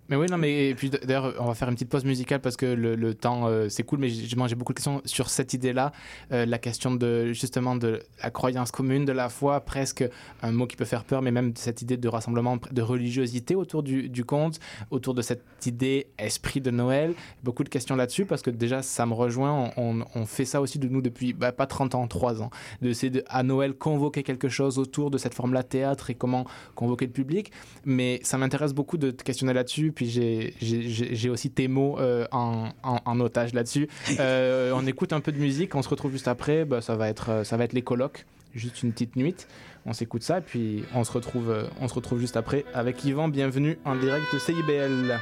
Mais 0.09 0.15
oui, 0.15 0.25
non, 0.29 0.37
mais 0.37 0.73
puis 0.75 0.89
d'ailleurs, 0.89 1.35
on 1.39 1.45
va 1.45 1.53
faire 1.53 1.69
une 1.69 1.75
petite 1.75 1.89
pause 1.89 2.03
musicale 2.03 2.41
parce 2.41 2.57
que 2.57 2.65
le, 2.65 3.13
temps, 3.13 3.47
euh, 3.47 3.69
c'est 3.69 3.83
cool, 3.83 3.99
mais 3.99 4.09
j'ai 4.09 4.27
j'ai 4.27 4.55
beaucoup 4.55 4.73
de 4.73 4.77
questions 4.77 5.01
sur 5.05 5.29
cette 5.29 5.53
idée-là. 5.53 5.91
Euh, 6.31 6.47
la 6.47 6.57
question 6.57 6.95
de 6.95 7.31
justement 7.31 7.75
de 7.75 8.01
la 8.23 8.31
croyance 8.31 8.71
commune, 8.71 9.05
de 9.05 9.11
la 9.11 9.29
foi, 9.29 9.59
presque 9.61 10.03
un 10.41 10.51
mot 10.51 10.65
qui 10.65 10.75
peut 10.75 10.85
faire 10.85 11.03
peur, 11.03 11.21
mais 11.21 11.31
même 11.31 11.53
cette 11.55 11.83
idée 11.83 11.97
de 11.97 12.07
rassemblement, 12.07 12.57
de 12.71 12.81
religiosité 12.81 13.53
autour 13.53 13.83
du, 13.83 14.25
conte, 14.25 14.59
autour 14.89 15.13
de 15.13 15.21
cette 15.21 15.43
idée 15.65 16.07
esprit 16.17 16.61
de 16.61 16.71
Noël. 16.71 17.13
Beaucoup 17.43 17.63
de 17.63 17.69
questions 17.69 17.95
là-dessus 17.95 18.25
parce 18.25 18.41
que 18.41 18.49
déjà, 18.49 18.81
ça 18.81 19.05
me 19.05 19.13
rejoint. 19.13 19.71
On, 19.77 20.25
fait 20.25 20.45
ça 20.45 20.61
aussi 20.61 20.79
de 20.79 20.87
nous 20.87 21.01
depuis 21.01 21.33
bah, 21.33 21.51
pas 21.51 21.65
30 21.65 21.95
ans, 21.95 22.07
3 22.07 22.41
ans. 22.41 22.49
De, 22.81 22.93
à 23.27 23.43
Noël 23.43 23.73
convoquer 23.73 24.23
quelque 24.23 24.49
chose 24.49 24.77
autour 24.79 25.11
de 25.11 25.17
cette 25.17 25.33
forme-là 25.33 25.63
théâtre 25.63 26.09
et 26.09 26.15
comment 26.15 26.45
convoquer 26.75 27.05
le 27.05 27.11
public. 27.11 27.51
Mais 27.85 28.19
ça 28.23 28.37
m'intéresse 28.37 28.73
beaucoup 28.73 28.97
de 28.97 29.11
te 29.11 29.23
questionner 29.23 29.53
là-dessus. 29.53 29.91
Puis 29.99 30.09
j'ai- 30.61 31.29
aussi 31.29 31.49
tes 31.49 31.67
mots 31.67 31.99
euh, 31.99 32.25
en, 32.31 32.69
en- 32.83 32.99
en 33.03 33.19
otage 33.19 33.53
là-dessus. 33.53 33.89
Euh, 34.21 34.71
on 34.73 34.87
écoute 34.87 35.11
un 35.11 35.19
peu 35.19 35.33
de 35.33 35.37
musique, 35.37 35.75
on 35.75 35.81
se 35.81 35.89
retrouve 35.89 36.11
juste 36.13 36.29
après. 36.29 36.63
Bah, 36.63 36.79
ça, 36.79 36.95
va 36.95 37.09
être, 37.09 37.29
euh, 37.29 37.43
ça 37.43 37.57
va 37.57 37.65
être 37.65 37.73
les 37.73 37.81
colloques, 37.81 38.25
juste 38.55 38.81
une 38.81 38.93
petite 38.93 39.17
nuit. 39.17 39.35
On 39.85 39.91
s'écoute 39.91 40.23
ça, 40.23 40.39
puis 40.39 40.83
on 40.95 41.03
se, 41.03 41.11
retrouve, 41.11 41.53
on 41.81 41.87
se 41.89 41.93
retrouve 41.93 42.19
juste 42.21 42.37
après 42.37 42.63
avec 42.73 43.03
Yvan. 43.03 43.27
Bienvenue 43.27 43.77
en 43.83 43.95
direct 43.97 44.25
de 44.33 44.39
CIBL. 44.39 45.19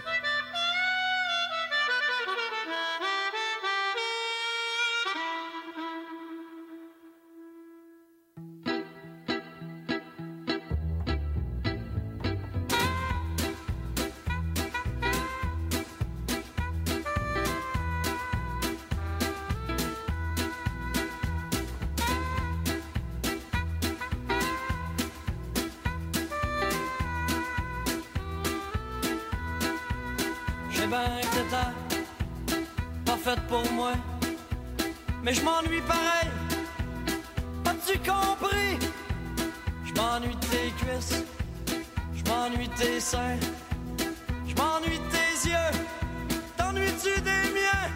M'ennuie 42.50 42.70
tes 42.70 43.00
seins, 43.00 43.38
je 44.48 44.56
m'ennuie 44.56 45.00
tes 45.12 45.50
yeux. 45.50 45.86
T'ennuies-tu 46.56 47.20
des 47.22 47.52
miens? 47.54 47.90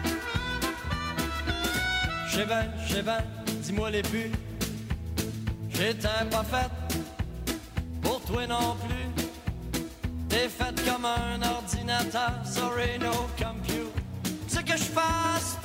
J'ai 2.28 2.44
ben, 2.44 2.70
j'ai 2.86 3.02
ben, 3.02 3.22
dis-moi 3.62 3.90
les 3.90 4.02
buts. 4.02 4.32
J'étais 5.70 6.24
pas 6.30 6.44
faite 6.44 7.00
pour 8.02 8.20
toi 8.22 8.46
non 8.46 8.76
plus. 8.84 9.24
T'es 10.28 10.48
faite 10.48 10.82
comme 10.84 11.04
un 11.04 11.42
ordinateur, 11.42 12.32
sorry 12.44 12.98
no 12.98 13.12
compute. 13.38 13.92
C'est 14.48 14.64
que 14.64 14.76
je 14.76 14.84
fasse 14.84 15.56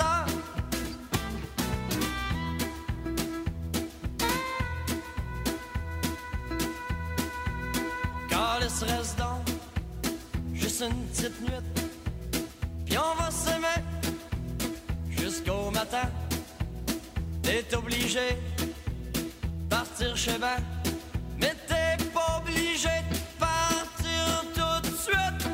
reste 8.67 9.17
donc 9.17 9.47
juste 10.53 10.81
une 10.81 11.05
petite 11.07 11.41
nuit. 11.41 12.41
Puis 12.85 12.97
on 12.97 13.21
va 13.21 13.31
s'aimer 13.31 13.81
jusqu'au 15.09 15.71
matin. 15.71 16.09
T'es 17.41 17.63
obligé 17.75 18.37
de 18.59 19.69
partir 19.69 20.17
chez 20.17 20.37
ben, 20.37 20.57
mais 21.39 21.55
t'es 21.67 22.03
pas 22.13 22.41
obligé 22.41 22.89
de 23.09 23.17
partir 23.39 24.43
tout 24.53 24.89
de 24.89 24.95
suite. 24.95 25.47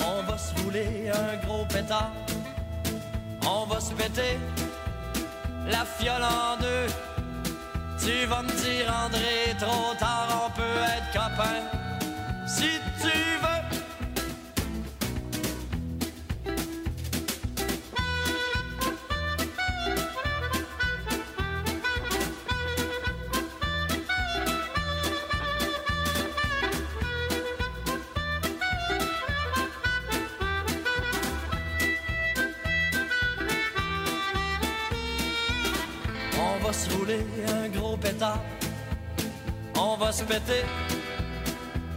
On 0.00 0.22
va 0.28 0.36
se 0.36 0.54
rouler 0.62 1.10
un 1.14 1.46
gros 1.46 1.64
pétard, 1.66 2.10
on 3.46 3.66
va 3.66 3.80
se 3.80 3.92
péter 3.92 4.36
la 5.66 5.84
fiole 5.84 6.24
en 6.24 6.56
deux. 6.60 7.07
Tu 8.08 8.24
vas 8.24 8.40
me 8.40 8.48
dire 8.48 8.90
André, 9.04 9.54
trop 9.58 9.94
tard, 9.98 10.46
on 10.46 10.50
peut 10.56 10.62
être 10.62 11.12
copains. 11.12 11.77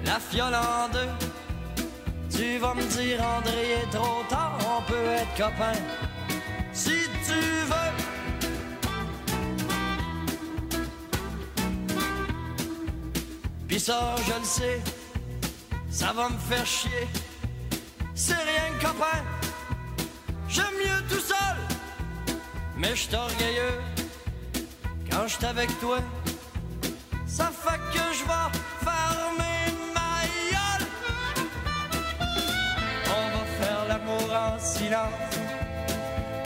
La 0.05 0.19
fiole 0.19 0.55
en 0.55 0.89
deux. 0.89 1.09
Tu 2.29 2.57
vas 2.57 2.73
me 2.73 2.83
dire, 2.83 3.23
André, 3.23 3.71
est 3.81 3.89
trop 3.91 4.23
tard, 4.29 4.57
on 4.65 4.81
peut 4.89 5.05
être 5.19 5.35
copains. 5.37 5.79
Si 6.73 6.97
tu 7.25 7.39
veux. 7.69 7.91
Pis 13.67 13.79
ça, 13.79 14.15
je 14.27 14.33
le 14.39 14.45
sais, 14.45 14.81
ça 15.89 16.11
va 16.13 16.29
me 16.29 16.37
faire 16.37 16.65
chier. 16.65 17.07
C'est 18.15 18.33
rien 18.33 18.69
copain, 18.81 19.23
j'aime 20.47 20.75
mieux 20.77 21.01
tout 21.09 21.21
seul. 21.21 21.57
Mais 22.77 22.95
je 22.95 23.15
orgueilleux 23.15 23.79
quand 25.09 25.27
je 25.27 25.45
avec 25.45 25.79
toi. 25.79 25.99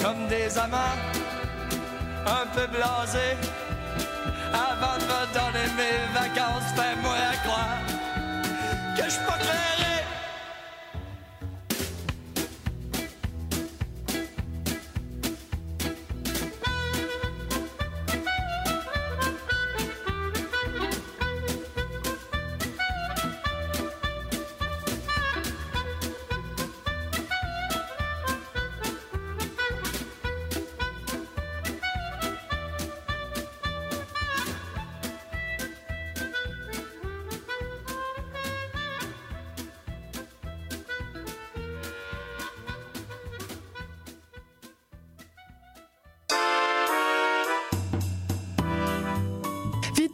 Comme 0.01 0.27
des 0.27 0.57
amants, 0.57 0.77
un 2.27 2.45
peu 2.53 2.67
blasés. 2.67 3.37
Avant 4.53 4.97
de 4.99 5.05
me 5.05 5.33
donner 5.33 5.67
mes 5.75 6.13
vacances, 6.13 6.69
fais-moi 6.75 7.15
croire 7.43 7.79
que 8.95 9.03
je 9.03 9.09
suis 9.09 9.25
pas 9.25 9.37
clairé. 9.37 9.74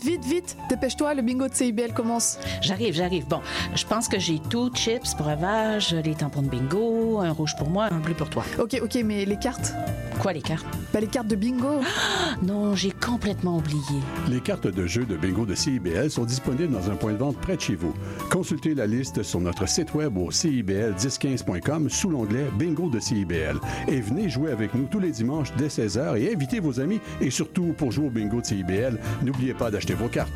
Vite, 0.04 0.26
vite, 0.26 0.26
vite, 0.26 0.58
dépêche-toi, 0.68 1.14
le 1.14 1.22
bingo 1.22 1.48
de 1.48 1.54
CIBL 1.54 1.94
commence. 1.94 2.40
J'arrive, 2.62 2.96
j'arrive. 2.96 3.28
Bon, 3.28 3.40
je 3.76 3.86
pense 3.86 4.08
que 4.08 4.18
j'ai 4.20 4.40
tout 4.40 4.72
chips, 4.74 5.16
breuvage, 5.16 5.94
les 5.94 6.16
tampons 6.16 6.42
de 6.42 6.50
bingo, 6.50 7.20
un 7.20 7.32
rouge 7.32 7.56
pour 7.56 7.70
moi, 7.70 7.88
un 7.92 8.00
bleu 8.00 8.16
pour 8.16 8.30
toi. 8.30 8.44
Ok, 8.60 8.80
ok, 8.82 8.96
mais 9.06 9.26
les 9.26 9.38
cartes? 9.38 9.74
Quoi, 10.22 10.34
les 10.34 10.42
cartes 10.42 10.68
Bah, 10.94 11.00
les 11.00 11.08
cartes 11.08 11.28
de 11.28 11.36
bingo. 11.36 11.80
Non, 12.44 12.76
j'ai 12.76 12.92
complètement 12.92 13.58
oublié. 13.58 13.82
Les 14.30 14.40
cartes 14.40 14.68
de 14.68 14.88
jeu 14.88 15.06
de 15.06 15.16
bingo 15.16 15.46
de 15.46 15.54
CIBL 15.54 16.10
sont 16.10 16.26
disponibles 16.26 16.72
dans 16.74 16.90
un 16.90 16.96
point 16.96 17.14
de 17.14 17.18
vente 17.18 17.38
près 17.38 17.56
de 17.56 17.62
chez 17.62 17.76
vous. 17.76 17.94
Consultez 18.32 18.74
la 18.74 18.88
liste 18.88 19.22
sur 19.22 19.40
notre 19.42 19.68
site 19.68 19.94
web 19.94 20.18
au 20.18 20.30
cibl1015.com 20.30 21.90
sous 21.90 22.10
l'onglet 22.10 22.46
Bingo 22.58 22.90
de 22.90 23.00
CIBL. 23.00 23.60
Et 23.88 24.00
venez 24.00 24.30
jouer 24.30 24.52
avec 24.52 24.74
nous 24.74 24.88
tous 24.90 25.00
les 25.00 25.12
dimanches 25.12 25.54
dès 25.58 25.68
16h 25.68 26.18
et 26.18 26.34
invitez 26.34 26.60
vos 26.60 26.80
amis. 26.80 27.00
Et 27.20 27.30
surtout, 27.30 27.74
pour 27.78 27.92
jouer 27.92 28.08
au 28.08 28.12
bingo 28.12 28.42
de 28.42 28.46
CIBL, 28.46 28.98
n'oubliez 29.24 29.54
pas 29.54 29.70
d'acheter 29.70 29.94
vos 29.94 30.08
cartes. 30.08 30.32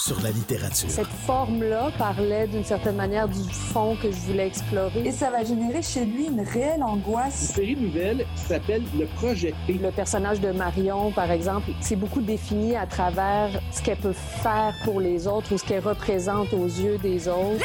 Sur 0.00 0.20
la 0.22 0.30
littérature. 0.30 0.90
Cette 0.90 1.06
forme-là 1.26 1.90
parlait 1.98 2.46
d'une 2.46 2.64
certaine 2.64 2.96
manière 2.96 3.28
du 3.28 3.42
fond 3.52 3.96
que 4.02 4.10
je 4.10 4.16
voulais 4.16 4.46
explorer. 4.46 5.06
Et 5.06 5.12
ça 5.12 5.30
va 5.30 5.44
générer 5.44 5.82
chez 5.82 6.04
lui 6.04 6.26
une 6.26 6.40
réelle 6.40 6.82
angoisse. 6.82 7.50
Une 7.50 7.54
série 7.54 7.76
nouvelle 7.76 8.26
qui 8.34 8.42
s'appelle 8.42 8.82
Le 8.98 9.06
Projet 9.06 9.54
P. 9.66 9.74
Le 9.74 9.90
personnage 9.90 10.40
de 10.40 10.50
Marion, 10.52 11.12
par 11.12 11.30
exemple, 11.30 11.70
c'est 11.80 11.96
beaucoup 11.96 12.22
défini 12.22 12.76
à 12.76 12.86
travers 12.86 13.60
ce 13.72 13.82
qu'elle 13.82 13.98
peut 13.98 14.14
faire 14.42 14.74
pour 14.84 15.00
les 15.00 15.26
autres 15.26 15.54
ou 15.54 15.58
ce 15.58 15.64
qu'elle 15.64 15.86
représente 15.86 16.52
aux 16.54 16.66
yeux 16.66 16.98
des 16.98 17.28
autres. 17.28 17.64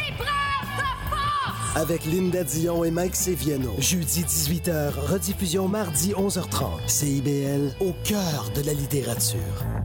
Avec 1.75 2.05
Linda 2.05 2.43
Dion 2.43 2.83
et 2.85 2.91
Mike 2.91 3.15
Seviano. 3.15 3.75
Jeudi 3.79 4.23
18h, 4.23 4.91
rediffusion 5.11 5.67
mardi 5.67 6.13
11h30. 6.13 6.87
CIBL, 6.87 7.75
au 7.81 7.93
cœur 8.03 8.49
de 8.55 8.61
la 8.65 8.73
littérature. 8.73 9.84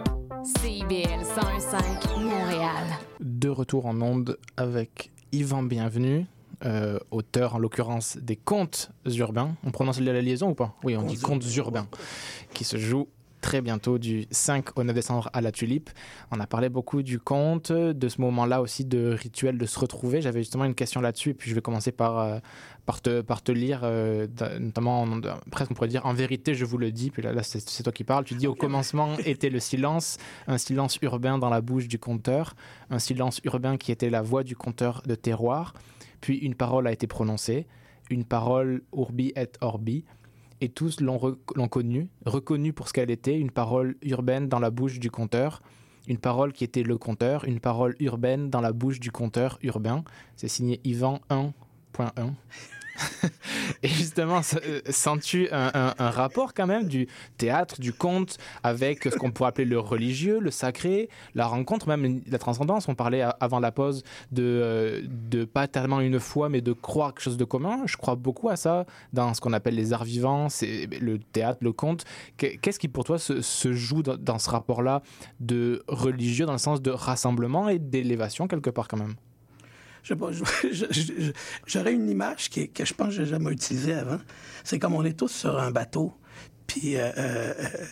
CIBL 0.43 1.21
101.5 1.21 2.19
Montréal. 2.19 2.83
De 3.19 3.47
retour 3.49 3.85
en 3.85 4.01
onde 4.01 4.39
avec 4.57 5.11
Yvan 5.31 5.61
Bienvenu, 5.61 6.25
euh, 6.65 6.97
auteur 7.11 7.55
en 7.55 7.59
l'occurrence 7.59 8.17
des 8.17 8.37
contes 8.37 8.91
urbains. 9.05 9.55
On 9.63 9.69
prononce 9.69 9.99
la 9.99 10.19
liaison 10.19 10.49
ou 10.49 10.55
pas? 10.55 10.73
Oui, 10.83 10.97
on 10.97 11.03
dit 11.03 11.19
contes 11.19 11.45
urbains, 11.57 11.87
qui 12.55 12.63
se 12.63 12.77
joue 12.77 13.07
très 13.41 13.61
bientôt, 13.61 13.97
du 13.97 14.25
5 14.31 14.77
au 14.77 14.83
9 14.83 14.95
décembre 14.95 15.29
à 15.33 15.41
la 15.41 15.51
Tulipe. 15.51 15.89
On 16.31 16.39
a 16.39 16.47
parlé 16.47 16.69
beaucoup 16.69 17.03
du 17.03 17.19
conte, 17.19 17.71
de 17.71 18.07
ce 18.07 18.21
moment-là 18.21 18.61
aussi 18.61 18.85
de 18.85 19.09
rituel 19.11 19.57
de 19.57 19.65
se 19.65 19.77
retrouver. 19.79 20.21
J'avais 20.21 20.41
justement 20.41 20.65
une 20.65 20.75
question 20.75 21.01
là-dessus, 21.01 21.31
et 21.31 21.33
puis 21.33 21.49
je 21.49 21.55
vais 21.55 21.61
commencer 21.61 21.91
par, 21.91 22.19
euh, 22.19 22.39
par, 22.85 23.01
te, 23.01 23.21
par 23.21 23.41
te 23.43 23.51
lire, 23.51 23.81
euh, 23.83 24.27
notamment, 24.59 25.03
en- 25.03 25.21
presque 25.51 25.71
on 25.71 25.73
pourrait 25.73 25.87
dire, 25.87 26.05
en 26.05 26.13
vérité, 26.13 26.55
je 26.55 26.65
vous 26.65 26.77
le 26.77 26.91
dis, 26.91 27.11
puis 27.11 27.21
là, 27.21 27.31
là, 27.31 27.43
c'est 27.43 27.83
toi 27.83 27.93
qui 27.93 28.03
parles. 28.03 28.23
Tu 28.25 28.33
dis, 28.35 28.47
au 28.47 28.55
commencement 28.55 29.15
était 29.25 29.49
le 29.49 29.59
silence, 29.59 30.17
un 30.47 30.57
silence 30.57 30.97
urbain 31.01 31.37
dans 31.37 31.49
la 31.49 31.61
bouche 31.61 31.87
du 31.87 31.99
conteur, 31.99 32.55
un 32.89 32.99
silence 32.99 33.39
urbain 33.43 33.77
qui 33.77 33.91
était 33.91 34.09
la 34.09 34.21
voix 34.21 34.43
du 34.43 34.55
conteur 34.55 35.03
de 35.05 35.15
terroir, 35.15 35.73
puis 36.21 36.37
une 36.37 36.55
parole 36.55 36.87
a 36.87 36.91
été 36.91 37.07
prononcée, 37.07 37.67
une 38.09 38.25
parole 38.25 38.81
urbi 38.95 39.31
et 39.35 39.47
orbi, 39.61 40.03
et 40.59 40.69
tous 40.69 41.01
l'ont 41.01 41.17
re- 41.17 41.37
l'ont 41.55 41.67
connue, 41.67 42.07
reconnue 42.25 42.73
pour 42.73 42.87
ce 42.87 42.93
qu'elle 42.93 43.09
était, 43.11 43.39
une 43.39 43.51
parole 43.51 43.95
urbaine 44.03 44.47
dans 44.49 44.59
la 44.59 44.69
bouche 44.69 44.99
du 44.99 45.09
conteur, 45.09 45.61
une 46.07 46.17
parole 46.17 46.51
qui 46.51 46.63
était 46.63 46.83
le 46.83 46.97
conteur, 46.97 47.45
une 47.45 47.59
parole 47.59 47.95
urbaine 47.99 48.49
dans 48.49 48.59
la 48.61 48.73
bouche 48.73 48.99
du 48.99 49.11
conteur 49.11 49.59
urbain. 49.61 50.03
C'est 50.35 50.47
signé 50.47 50.81
Yvan 50.83 51.19
1.1. 51.97 52.33
Et 53.83 53.87
justement, 53.87 54.41
euh, 54.65 54.81
sens-tu 54.89 55.47
un, 55.51 55.93
rapport 55.97 56.53
quand 56.53 56.67
même 56.67 56.87
du 56.87 57.07
théâtre, 57.37 57.79
du 57.79 57.93
conte, 57.93 58.37
avec 58.63 59.03
ce 59.05 59.15
qu'on 59.17 59.31
pourrait 59.31 59.49
appeler 59.49 59.65
le 59.65 59.79
religieux, 59.79 60.39
le 60.39 60.51
sacré, 60.51 61.09
la 61.33 61.47
rencontre, 61.47 61.87
même 61.87 62.21
la 62.27 62.37
transcendance? 62.37 62.87
On 62.89 62.95
parlait 62.95 63.23
avant 63.39 63.59
la 63.59 63.71
pause 63.71 64.03
de, 64.31 64.43
euh, 64.43 65.01
de 65.07 65.45
pas 65.45 65.67
tellement 65.67 66.01
une 66.01 66.19
foi, 66.19 66.49
mais 66.49 66.61
de 66.61 66.73
croire 66.73 67.13
quelque 67.13 67.23
chose 67.23 67.37
de 67.37 67.45
commun. 67.45 67.81
Je 67.85 67.97
crois 67.97 68.15
beaucoup 68.15 68.49
à 68.49 68.55
ça 68.55 68.85
dans 69.13 69.33
ce 69.33 69.41
qu'on 69.41 69.53
appelle 69.53 69.75
les 69.75 69.93
arts 69.93 70.03
vivants, 70.03 70.49
c'est 70.49 70.87
le 70.99 71.17
théâtre, 71.17 71.59
le 71.61 71.71
conte. 71.71 72.03
Qu'est- 72.37 72.57
Qu'est-ce 72.57 72.77
qui 72.77 72.87
pour 72.87 73.03
toi 73.05 73.17
se, 73.17 73.73
joue 73.73 74.03
dans 74.03 74.37
ce 74.37 74.49
rapport-là 74.49 75.01
de 75.39 75.83
religieux, 75.87 76.45
dans 76.45 76.51
le 76.51 76.57
sens 76.57 76.81
de 76.81 76.91
rassemblement 76.91 77.69
et 77.69 77.79
d'élévation 77.79 78.47
quelque 78.47 78.69
part 78.69 78.87
quand 78.87 78.97
même? 78.97 79.15
Je 80.03 80.13
sais 80.13 81.33
j'aurais 81.67 81.93
une 81.93 82.09
image 82.09 82.49
qui, 82.49 82.69
que 82.69 82.85
je 82.85 82.93
pense 82.93 83.09
que 83.09 83.13
j'ai 83.13 83.25
jamais 83.25 83.51
utilisée 83.51 83.93
avant. 83.93 84.19
C'est 84.63 84.79
comme 84.79 84.95
on 84.95 85.03
est 85.03 85.17
tous 85.17 85.29
sur 85.31 85.59
un 85.59 85.71
bateau, 85.71 86.13
puis 86.67 86.95
euh, 86.95 87.11
euh, 87.17 87.53
euh, 87.59 87.85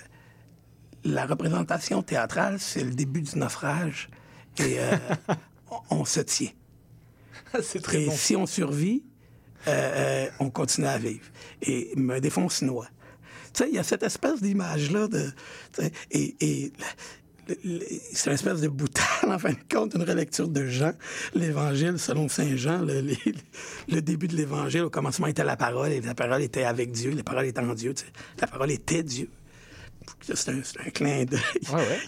la 1.03 1.25
représentation 1.25 2.01
théâtrale, 2.01 2.59
c'est 2.59 2.83
le 2.83 2.91
début 2.91 3.21
du 3.21 3.37
naufrage, 3.37 4.09
et 4.57 4.79
euh, 4.79 4.97
on, 5.89 6.05
se 6.05 6.21
tient. 6.21 6.51
c'est 7.61 7.81
très 7.81 8.03
et 8.03 8.05
bon. 8.07 8.11
si 8.15 8.35
on 8.35 8.45
survit, 8.45 9.03
on 10.39 10.49
continue 10.49 10.87
à 10.87 10.97
vivre. 10.97 11.25
Et 11.61 11.91
mais 11.95 12.21
des 12.21 12.29
fois, 12.29 12.43
on 12.43 12.49
se 12.49 12.65
noie. 12.65 12.87
Tu 13.53 13.63
sais, 13.63 13.69
il 13.69 13.75
y 13.75 13.79
a 13.79 13.83
cette 13.83 14.03
espèce 14.03 14.41
d'image-là 14.41 15.07
de. 15.07 15.31
Et, 16.11 16.71
c'est 18.13 18.29
une 18.29 18.33
espèce 18.35 18.61
de 18.61 18.67
boutade, 18.67 19.05
en 19.27 19.39
fin 19.39 19.51
de 19.51 19.57
compte, 19.73 19.93
une 19.95 20.03
relecture 20.03 20.47
de 20.47 20.65
Jean, 20.67 20.93
l'Évangile 21.33 21.97
selon 21.99 22.27
Saint 22.29 22.55
Jean. 22.55 22.81
Le, 22.83 23.01
les- 23.01 23.17
le 23.87 24.01
début 24.01 24.27
de 24.27 24.35
l'Évangile, 24.35 24.81
au 24.83 24.89
commencement 24.89 25.27
était 25.27 25.43
la 25.43 25.57
parole, 25.57 25.91
et 25.91 26.01
la 26.01 26.15
parole 26.15 26.41
était 26.41 26.63
avec 26.63 26.91
Dieu, 26.91 27.11
la 27.11 27.23
parole 27.23 27.45
était 27.45 27.59
en 27.61 27.73
Dieu. 27.73 27.93
tu 27.93 28.05
sais. 28.05 28.11
La 28.39 28.47
parole 28.47 28.71
était 28.71 29.03
Dieu. 29.03 29.29
C'est 30.21 30.49
un, 30.49 30.61
clin 30.91 31.25
d'œil. 31.25 31.39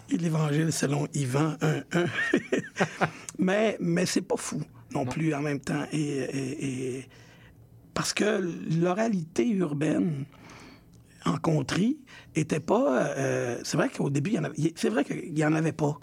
Et 0.10 0.18
L'Évangile 0.18 0.72
selon 0.72 1.08
Yvan 1.14 1.56
1.1. 1.62 2.08
mais 3.40 3.78
mais 3.80 4.06
c'est 4.06 4.22
pas 4.22 4.38
fou 4.38 4.62
non, 4.94 5.06
plus 5.06 5.34
en 5.34 5.42
même 5.42 5.60
temps. 5.60 5.86
Et, 5.94 6.00
et- 6.00 6.66
et- 6.98 7.08
parce 7.94 8.14
que 8.14 8.42
l'oralité 8.82 9.48
urbaine 9.50 10.26
en 11.26 11.38
contrie 11.38 12.00
était 12.36 12.60
pas. 12.60 13.08
euh, 13.18 13.60
c'est 13.64 13.78
vrai 13.78 13.90
qu'au 13.90 14.10
début, 14.10 14.36
c'est 14.76 14.90
vrai 14.90 15.04
qu'il 15.04 15.38
y 15.38 15.46
en 15.46 15.54
avait 15.54 15.72
pas. 15.72 16.00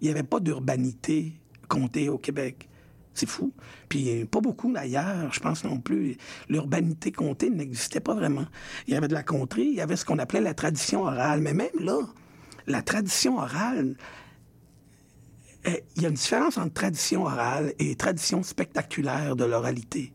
Il 0.00 0.06
n'y 0.06 0.10
avait 0.10 0.22
pas 0.22 0.40
d'urbanité 0.40 1.32
comptée 1.68 2.08
au 2.08 2.18
Québec. 2.18 2.68
C'est 3.14 3.28
fou. 3.28 3.52
Puis 3.88 4.24
pas 4.24 4.40
beaucoup 4.40 4.72
d'ailleurs, 4.72 5.32
je 5.32 5.40
pense 5.40 5.64
non 5.64 5.78
plus. 5.78 6.16
L'urbanité 6.48 7.12
comptée 7.12 7.50
n'existait 7.50 8.00
pas 8.00 8.14
vraiment. 8.14 8.46
Il 8.86 8.94
y 8.94 8.96
avait 8.96 9.08
de 9.08 9.14
la 9.14 9.22
contrée, 9.22 9.64
il 9.64 9.74
y 9.74 9.80
avait 9.80 9.96
ce 9.96 10.04
qu'on 10.04 10.18
appelait 10.18 10.40
la 10.40 10.54
tradition 10.54 11.02
orale. 11.02 11.40
Mais 11.40 11.52
même 11.52 11.68
là, 11.78 11.98
la 12.66 12.82
tradition 12.82 13.36
orale, 13.36 13.96
euh, 15.66 15.76
il 15.96 16.02
y 16.02 16.06
a 16.06 16.08
une 16.08 16.14
différence 16.14 16.56
entre 16.56 16.72
tradition 16.72 17.24
orale 17.24 17.74
et 17.78 17.94
tradition 17.96 18.42
spectaculaire 18.42 19.36
de 19.36 19.44
l'oralité. 19.44 20.12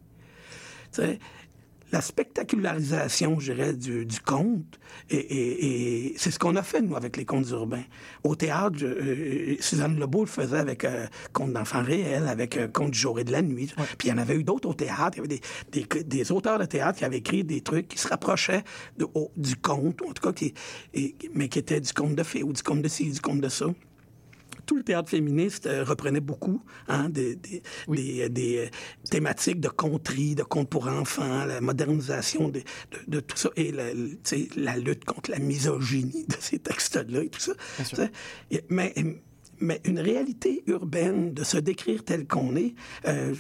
La 1.93 2.02
spectacularisation, 2.02 3.39
je 3.39 3.54
dirais, 3.54 3.73
du, 3.73 4.06
du 4.06 4.19
conte, 4.19 4.78
et, 5.10 5.15
et- 5.15 6.08
et 6.08 6.13
c'est 6.17 6.32
ce 6.32 6.39
qu'on 6.39 6.56
a 6.58 6.63
fait, 6.63 6.82
nous, 6.82 6.95
avec 6.97 7.15
les 7.15 7.23
contes 7.23 7.50
urbains. 7.52 7.84
Au 8.26 8.36
théâtre, 8.36 8.78
je- 8.78 8.86
euh, 8.88 9.56
Suzanne 9.62 9.97
Lebeau 9.97 10.21
le 10.21 10.28
faisait 10.28 10.58
avec 10.58 10.84
euh, 10.84 11.06
Contes 11.32 11.54
d'enfants 11.54 11.82
réels, 11.84 12.28
avec 12.28 12.58
euh, 12.58 12.67
Contes 12.67 12.91
du 12.91 13.00
jour 13.00 13.19
et 13.19 13.23
de 13.23 13.32
la 13.32 13.41
nuit. 13.41 13.73
Puis 13.97 14.10
il 14.10 14.12
y 14.12 14.13
en 14.13 14.17
avait 14.17 14.36
eu 14.36 14.43
d'autres 14.43 14.67
au 14.69 14.73
théâtre. 14.73 15.17
Il 15.17 15.17
y 15.17 15.19
avait 15.19 15.39
des, 15.71 15.86
des, 15.88 16.04
des 16.04 16.32
auteurs 16.34 16.60
de 16.60 16.65
théâtre 16.65 17.00
qui 17.00 17.06
avaient 17.06 17.17
écrit 17.19 17.43
des 17.45 17.62
trucs 17.62 17.88
qui 17.88 17.97
se 17.97 18.08
rapprochaient 18.10 18.63
de- 18.97 19.08
au- 19.13 19.32
du 19.38 19.56
conte, 19.56 20.02
ou 20.02 20.10
en 20.10 20.13
tout 20.13 20.23
cas, 20.23 20.34
qui, 20.34 20.54
et- 20.93 21.15
mais 21.34 21.47
qui 21.47 21.60
étaient 21.60 21.80
du 21.80 21.93
conte 21.93 22.15
de 22.15 22.23
fées, 22.23 22.43
ou 22.43 22.52
du 22.52 22.63
conte 22.63 22.82
de 22.82 22.88
ci, 22.89 23.10
du 23.12 23.21
conte 23.21 23.39
de 23.41 23.50
ça 23.50 23.67
tout 24.67 24.75
le 24.75 24.84
théâtre 24.84 25.10
féministe 25.10 25.65
euh, 25.65 25.84
reprenait 25.84 26.19
beaucoup 26.19 26.62
hein, 26.88 27.10
des, 27.10 27.36
des- 27.36 27.63
des- 27.88 28.30
des, 28.30 28.58
euh, 28.58 28.67
thématiques 29.10 29.60
de 29.60 29.69
conterie, 29.69 30.36
de 30.36 30.43
contes 30.43 30.69
pour 30.69 30.88
enfants, 30.88 31.45
la 31.45 31.60
modernisation 31.62 32.49
de, 32.49 32.60
de- 32.60 32.63
de 33.08 33.19
tout 33.21 33.38
ça 33.38 33.49
et 33.56 33.71
la, 33.71 34.77
lutte 34.77 35.06
contre 35.06 35.32
la 35.32 35.39
misogynie 35.39 36.25
de 36.27 36.36
ces 36.39 36.60
textes-là 36.60 37.23
et 37.23 37.30
tout 37.30 37.39
ça. 37.39 37.53
Et- 38.51 38.62
Mais, 38.69 38.93
mais 39.60 39.82
une 39.86 39.99
réalité 39.99 40.62
urbaine 40.67 41.34
de 41.34 41.43
se 41.43 41.58
décrire 41.58 42.03
tel 42.03 42.27
qu'on 42.27 42.56
est, 42.56 42.75
euh, 43.08 43.34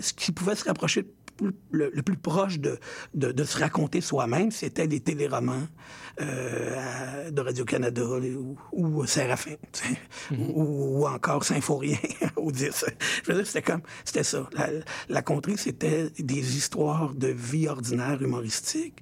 ce 0.00 0.14
qui 0.14 0.32
pouvait 0.32 0.54
se 0.54 0.64
rapprocher 0.64 1.04
plus- 1.40 1.56
le, 1.70 1.90
le 1.94 2.02
plus 2.02 2.16
proche 2.16 2.58
de, 2.58 2.78
de, 3.14 3.32
de 3.32 3.44
se 3.44 3.58
raconter 3.58 4.00
soi-même, 4.00 4.50
c'était 4.50 4.86
les 4.86 5.00
téléromans 5.00 5.66
euh, 6.20 6.76
à- 7.26 7.30
de 7.30 7.40
Radio-Canada 7.40 8.02
ou, 8.04 8.56
ou 8.72 9.06
Séraphin, 9.06 9.54
sais, 9.72 9.96
ou, 10.36 11.00
ou 11.02 11.06
encore 11.06 11.44
Symphorien 11.44 11.98
au 12.36 12.52
10. 12.52 12.84
Je 13.24 13.30
veux 13.32 13.38
dire, 13.38 13.46
c'était 13.46 13.62
comme, 13.62 13.82
c'était 14.04 14.24
ça. 14.24 14.48
La, 14.52 14.68
la 15.08 15.22
contrée, 15.22 15.56
c'était 15.56 16.10
des 16.18 16.56
histoires 16.56 17.14
de 17.14 17.28
vie 17.28 17.68
ordinaire 17.68 18.20
humoristique. 18.22 19.00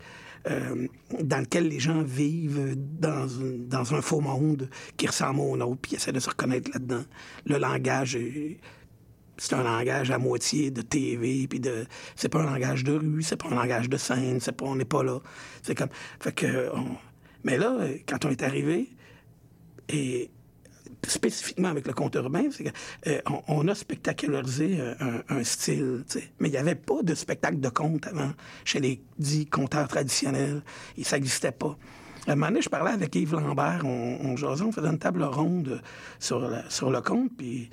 euh, 0.48 0.86
dans 1.20 1.40
lequel 1.40 1.68
les 1.68 1.80
gens 1.80 2.02
vivent 2.02 2.76
dans 2.76 3.94
un 3.94 4.00
faux 4.02 4.20
monde 4.20 4.70
qui 4.96 5.06
ressemble 5.06 5.40
au 5.40 5.56
nôtre, 5.56 5.80
puis 5.82 5.96
essaient 5.96 6.12
de 6.12 6.20
se 6.20 6.30
reconnaître 6.30 6.70
là-dedans. 6.72 7.02
Le 7.46 7.58
langage 7.58 8.14
est, 8.16 8.58
c'est 9.38 9.54
un 9.54 9.62
langage 9.62 10.10
à 10.10 10.18
moitié 10.18 10.70
de 10.70 10.82
TV, 10.82 11.46
puis 11.48 11.60
de. 11.60 11.86
C'est 12.16 12.28
pas 12.28 12.40
un 12.42 12.52
langage 12.52 12.84
de 12.84 12.92
rue, 12.92 13.22
c'est 13.22 13.36
pas 13.36 13.48
un 13.48 13.54
langage 13.54 13.88
de 13.88 13.96
scène, 13.96 14.40
c'est 14.40 14.52
pas. 14.52 14.66
On 14.66 14.76
n'est 14.76 14.84
pas 14.84 15.02
là. 15.02 15.20
C'est 15.62 15.74
comme. 15.74 15.90
Fait 16.20 16.32
que. 16.32 16.70
Mais 17.44 17.56
là, 17.56 17.78
quand 18.06 18.24
on 18.24 18.30
est 18.30 18.42
arrivé, 18.42 18.88
et 19.88 20.30
spécifiquement 21.06 21.68
avec 21.68 21.86
le 21.86 21.92
conte 21.92 22.16
urbain, 22.16 22.44
euh, 23.06 23.20
on, 23.26 23.42
on 23.46 23.68
a 23.68 23.74
spectacularisé 23.74 24.80
un, 25.28 25.44
style, 25.44 26.04
tu 26.08 26.18
sais. 26.18 26.30
mais 26.40 26.48
il 26.48 26.52
n'y 26.52 26.58
avait 26.58 26.74
pas 26.74 27.02
de 27.02 27.14
spectacle 27.14 27.60
de 27.60 27.68
conte 27.68 28.08
avant 28.08 28.32
chez 28.64 28.80
les 28.80 29.00
dits 29.18 29.46
conteurs 29.46 29.86
traditionnels. 29.86 30.62
Et 30.96 31.04
ça 31.04 31.16
n'existait 31.16 31.52
pas. 31.52 31.78
À 32.28 32.32
un 32.32 32.36
moment 32.36 32.60
je 32.60 32.68
parlais 32.68 32.90
avec 32.90 33.14
Yves 33.16 33.32
Lambert, 33.32 33.80
on, 33.86 34.34
on 34.34 34.72
faisait 34.72 34.86
une 34.86 34.98
table 34.98 35.22
ronde 35.22 35.80
sur, 36.20 36.40
le 36.40 37.00
conte, 37.00 37.30
puis 37.38 37.70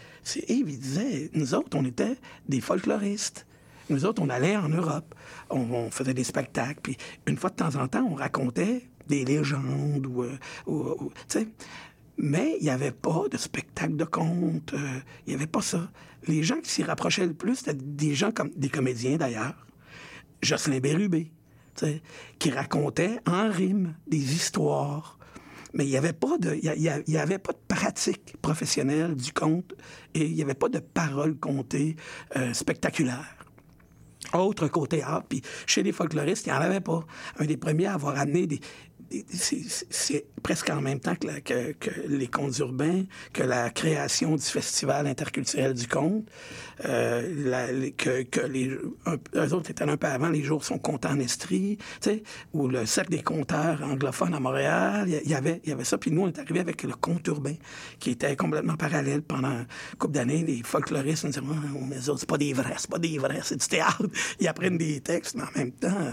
Yves, 0.48 0.70
il 0.70 0.80
disait, 0.80 1.30
nous 1.34 1.54
autres, 1.54 1.78
on 1.78 1.84
était 1.84 2.16
des 2.48 2.62
folkloristes. 2.62 3.46
Nous 3.90 4.06
autres, 4.06 4.22
on 4.22 4.30
allait 4.30 4.56
en 4.56 4.70
Europe, 4.70 5.14
on, 5.50 5.92
faisait 5.92 6.14
des 6.14 6.24
spectacles, 6.24 6.80
puis 6.82 6.96
une 7.28 7.36
fois 7.36 7.50
de 7.50 7.56
temps 7.56 7.76
en 7.76 7.90
temps, 7.90 8.08
on 8.10 8.16
racontait 8.16 8.84
des 9.10 9.26
légendes 9.26 10.08
ou, 10.08 10.24
euh. 10.24 11.46
Mais 12.18 12.56
il 12.62 12.64
n'y 12.64 12.70
avait 12.70 12.94
pas 12.94 13.26
de 13.30 13.36
spectacle 13.36 13.98
de 13.98 14.06
conte, 14.06 14.74
euh, 14.74 15.00
il 15.28 15.32
n'y 15.32 15.36
avait 15.36 15.48
pas 15.48 15.62
ça. 15.62 15.92
Les 16.28 16.44
gens 16.44 16.62
qui 16.62 16.70
s'y 16.70 16.84
rapprochaient 16.84 17.28
le 17.28 17.34
plus, 17.34 17.58
c'était 17.58 17.74
des 17.74 18.16
gens 18.16 18.32
comme 18.32 18.52
des 18.56 18.70
comédiens 18.70 19.18
d'ailleurs. 19.18 19.68
Jocelyn 20.42 20.80
Bérubé, 20.80 21.34
qui 22.40 22.52
racontait 22.52 23.20
en 23.28 23.50
rime 23.50 23.96
des 24.08 24.34
histoires. 24.34 25.18
Mais 25.74 25.86
il 25.86 25.90
n'y 25.90 25.98
avait 25.98 26.14
pas 26.14 26.38
de, 26.38 26.56
y 26.56 27.18
avait 27.18 27.38
pas 27.38 27.52
de 27.52 27.60
pratique 27.68 28.36
professionnelle 28.42 29.16
du 29.16 29.34
conte 29.34 29.74
et 30.14 30.26
il 30.26 30.34
n'y 30.34 30.42
avait 30.42 30.54
pas 30.54 30.70
de 30.70 30.80
paroles 30.80 31.38
contées 31.38 31.98
euh, 32.38 32.54
spectaculaires. 32.54 33.36
Autre 34.34 34.68
qu'au 34.68 34.88
théâtre, 34.88 35.26
puis 35.28 35.42
chez 35.68 35.84
les 35.84 35.92
folkloristes, 35.92 36.48
il 36.48 36.52
n'y 36.52 36.58
en 36.58 36.62
avait 36.62 36.80
pas. 36.80 37.02
Un 37.40 37.46
des 37.46 37.58
premiers 37.58 37.88
à 37.88 37.94
avoir 37.94 38.18
amené 38.18 38.48
des, 38.48 38.60
c'est- 39.30 40.26
presque 40.44 40.70
en 40.70 40.80
même 40.82 41.00
temps 41.00 41.16
que, 41.16 41.74
les 42.08 42.28
contes 42.28 42.60
urbains, 42.60 43.04
que 43.34 43.42
la 43.42 43.72
création 43.72 44.36
du 44.36 44.44
Festival 44.44 45.08
interculturel 45.08 45.74
du 45.74 45.88
conte, 45.88 46.26
euh, 46.86 47.90
que, 47.98 48.46
les 48.46 48.68
eux 48.70 49.54
autres 49.54 49.72
étaient 49.72 49.84
un 49.90 49.98
peu 49.98 50.06
avant, 50.08 50.30
les 50.30 50.44
jours 50.44 50.64
sont 50.64 50.78
comptés 50.78 51.08
en 51.08 51.20
Estrie, 51.20 51.78
tu 52.02 52.10
sais, 52.10 52.24
ou 52.54 52.68
le 52.68 52.86
cercle 52.86 53.12
des 53.12 53.24
conteurs 53.24 53.82
anglophones 53.84 54.36
à 54.36 54.40
Montréal, 54.40 55.08
il 55.24 55.30
y- 55.30 55.34
avait, 55.34 55.62
ça, 55.84 55.98
puis 55.98 56.12
nous, 56.12 56.22
on 56.24 56.28
est 56.28 56.38
arrivé 56.40 56.60
avec 56.60 56.84
le 56.84 56.94
conte 56.94 57.26
urbain, 57.28 57.56
qui 58.00 58.12
était 58.12 58.36
complètement 58.36 58.76
parallèle 58.76 59.22
pendant 59.24 59.50
une 59.52 59.66
couple 59.98 60.14
d'années, 60.14 60.44
les 60.46 60.62
folkloristes 60.64 61.24
nous 61.24 61.32
disaient, 61.32 61.42
Ah, 61.50 61.78
mais 61.90 61.98
c'est 62.02 62.26
pas 62.28 62.38
des 62.38 62.54
vrais, 62.54 62.76
c'est 62.78 62.90
pas 62.90 63.00
des 63.00 63.18
vrais, 63.18 63.40
c'est 63.44 63.58
du 63.60 63.68
théâtre, 63.68 64.04
ils 64.40 64.48
apprennent 64.48 64.78
des 64.78 65.00
textes, 65.02 65.36
mais 65.36 65.44
en 65.44 65.58
même 65.58 65.72
temps, 65.72 65.88
euh, 66.00 66.12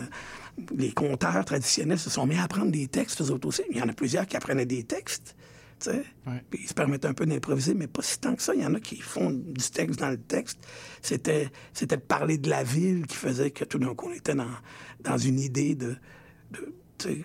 les 0.77 0.93
conteurs 0.93 1.45
traditionnels 1.45 1.99
se 1.99 2.11
sont 2.11 2.27
mis 2.27 2.37
à 2.37 2.45
apprendre 2.45 2.71
des 2.71 2.87
textes, 2.89 3.21
eux 3.23 3.31
autres 3.31 3.49
aussi. 3.49 3.63
Il 3.71 3.77
y 3.79 3.83
en 3.83 3.89
a 3.89 3.93
plusieurs 3.93 4.27
qui 4.27 4.37
apprenaient 4.37 4.67
des 4.67 4.85
textes. 4.85 5.35
tu 5.81 5.91
sais. 5.91 6.05
Puis 6.51 6.61
ils 6.65 6.69
se 6.69 6.75
permettent 6.75 7.05
un 7.07 7.15
peu 7.15 7.27
d'improviser, 7.27 7.75
mais 7.75 7.87
pas 7.87 8.03
si 8.03 8.19
tant 8.19 8.35
que 8.37 8.43
ça. 8.43 8.55
Il 8.55 8.63
y 8.63 8.67
en 8.67 8.75
a 8.75 8.81
qui 8.81 8.97
font 9.01 9.31
du 9.31 9.71
texte 9.71 9.99
dans 9.99 10.11
le 10.11 10.19
texte. 10.19 10.59
C'était, 11.01 11.49
c'était 11.73 11.97
de 11.97 12.03
parler 12.03 12.39
de 12.39 12.49
la 12.51 12.63
ville 12.63 13.07
qui 13.07 13.17
faisait 13.17 13.51
que 13.51 13.65
tout 13.65 13.79
d'un 13.79 13.95
coup, 13.95 14.09
on 14.11 14.15
était 14.15 14.35
dans, 14.35 14.47
dans 15.01 15.19
une 15.19 15.41
idée 15.41 15.75
de- 15.75 15.97
de- 17.01 17.25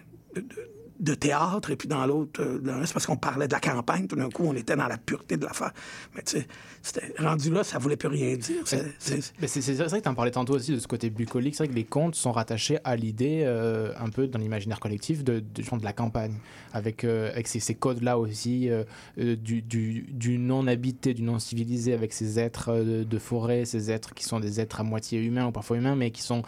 de 1.00 1.14
théâtre, 1.14 1.70
et 1.72 1.76
puis 1.76 1.88
dans 1.88 2.06
l'autre, 2.08 2.42
euh, 2.42 2.82
c'est 2.86 2.94
parce 2.94 3.06
qu'on 3.06 3.18
parlait 3.18 3.48
de 3.48 3.54
la 3.54 3.60
campagne, 3.60 4.08
tout 4.08 4.16
d'un 4.16 4.30
coup, 4.30 4.44
on 4.46 4.56
était 4.56 4.76
dans 4.76 4.88
la 4.88 4.98
pureté 4.98 5.38
de 5.38 5.46
l'affaire. 5.46 5.72
Mais 6.16 6.24
tu 6.24 6.38
sais, 6.82 7.14
rendu 7.20 7.52
là, 7.52 7.64
ça 7.64 7.78
voulait 7.78 7.98
plus 7.98 8.08
rien 8.08 8.36
dire. 8.36 8.64
C'est- 8.66 9.34
Mais 9.40 9.48
c'est 9.48 9.74
vrai 9.74 10.00
que 10.00 10.04
tu 10.04 10.10
en 10.10 10.16
parlais 10.16 10.32
tantôt 10.32 10.54
aussi 10.56 10.72
de 10.72 10.80
ce 10.80 10.88
côté 10.88 11.10
bucolique. 11.10 11.56
C'est 11.56 11.66
vrai 11.66 11.72
que 11.72 11.78
les 11.78 11.84
contes 11.84 12.16
sont 12.16 12.32
rattachés 12.32 12.80
à 12.84 12.96
l'idée, 12.96 13.44
euh, 13.46 13.94
un 14.00 14.10
peu 14.10 14.28
dans 14.28 14.40
l'imaginaire 14.40 14.80
collectif, 14.80 15.24
de, 15.24 15.40
de, 15.54 15.62
genre 15.62 15.78
de 15.80 15.84
la 15.86 15.94
campagne, 15.94 16.36
avec, 16.74 17.04
euh, 17.04 17.30
avec 17.32 17.48
ces, 17.48 17.60
ces 17.60 17.76
codes-là 17.76 18.18
aussi, 18.18 18.70
du, 19.18 19.62
du, 19.62 20.02
du 20.10 20.38
non-habité, 20.40 21.14
du 21.14 21.22
non-civilisé, 21.22 21.94
avec 21.94 22.12
ces 22.14 22.40
êtres 22.40 22.74
de 23.04 23.18
forêt, 23.20 23.66
ces 23.66 23.92
êtres 23.92 24.14
qui 24.14 24.24
sont 24.24 24.40
des 24.40 24.60
êtres 24.60 24.80
à 24.80 24.84
moitié 24.84 25.20
humains 25.24 25.48
ou 25.48 25.52
parfois 25.52 25.78
humains, 25.78 25.96
mais 25.96 26.12
qui 26.12 26.22
sont 26.22 26.42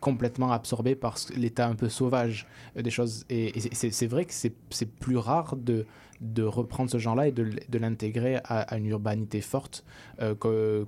complètement 0.00 0.52
absorbés 0.52 0.94
par 0.94 1.16
l'état 1.36 1.66
un 1.68 1.74
peu 1.74 1.88
sauvage 1.88 2.46
des 2.76 2.90
choses. 2.90 3.24
Et, 3.30 3.56
et 3.56 3.74
c'est- 3.78 4.06
vrai 4.06 4.24
que 4.24 4.32
c'est 4.32 4.52
c'est 4.70 4.90
plus 4.90 5.16
rare 5.16 5.56
de 5.56 5.86
de 6.20 6.42
reprendre 6.42 6.90
ce 6.90 6.98
genre-là 6.98 7.28
et 7.28 7.32
de, 7.32 7.48
de 7.68 7.78
l'intégrer 7.78 8.36
à, 8.44 8.60
à 8.62 8.76
une 8.76 8.86
urbanité 8.86 9.40
forte 9.40 9.84
euh, 10.20 10.34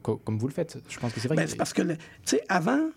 co- 0.03 0.17
comme 0.17 0.39
vous 0.39 0.49
le 0.49 0.53
faites. 0.53 0.79
Je 0.89 0.99
pense 0.99 1.13
que 1.13 1.21
c'est 1.21 1.29
vrai. 1.29 1.37
Ben, 1.37 1.45
que- 1.45 1.51
c'est 1.51 1.57
parce 1.57 1.73
que, 1.73 1.83
tu 1.83 1.97
sais, 2.25 2.43
avant, 2.49 2.91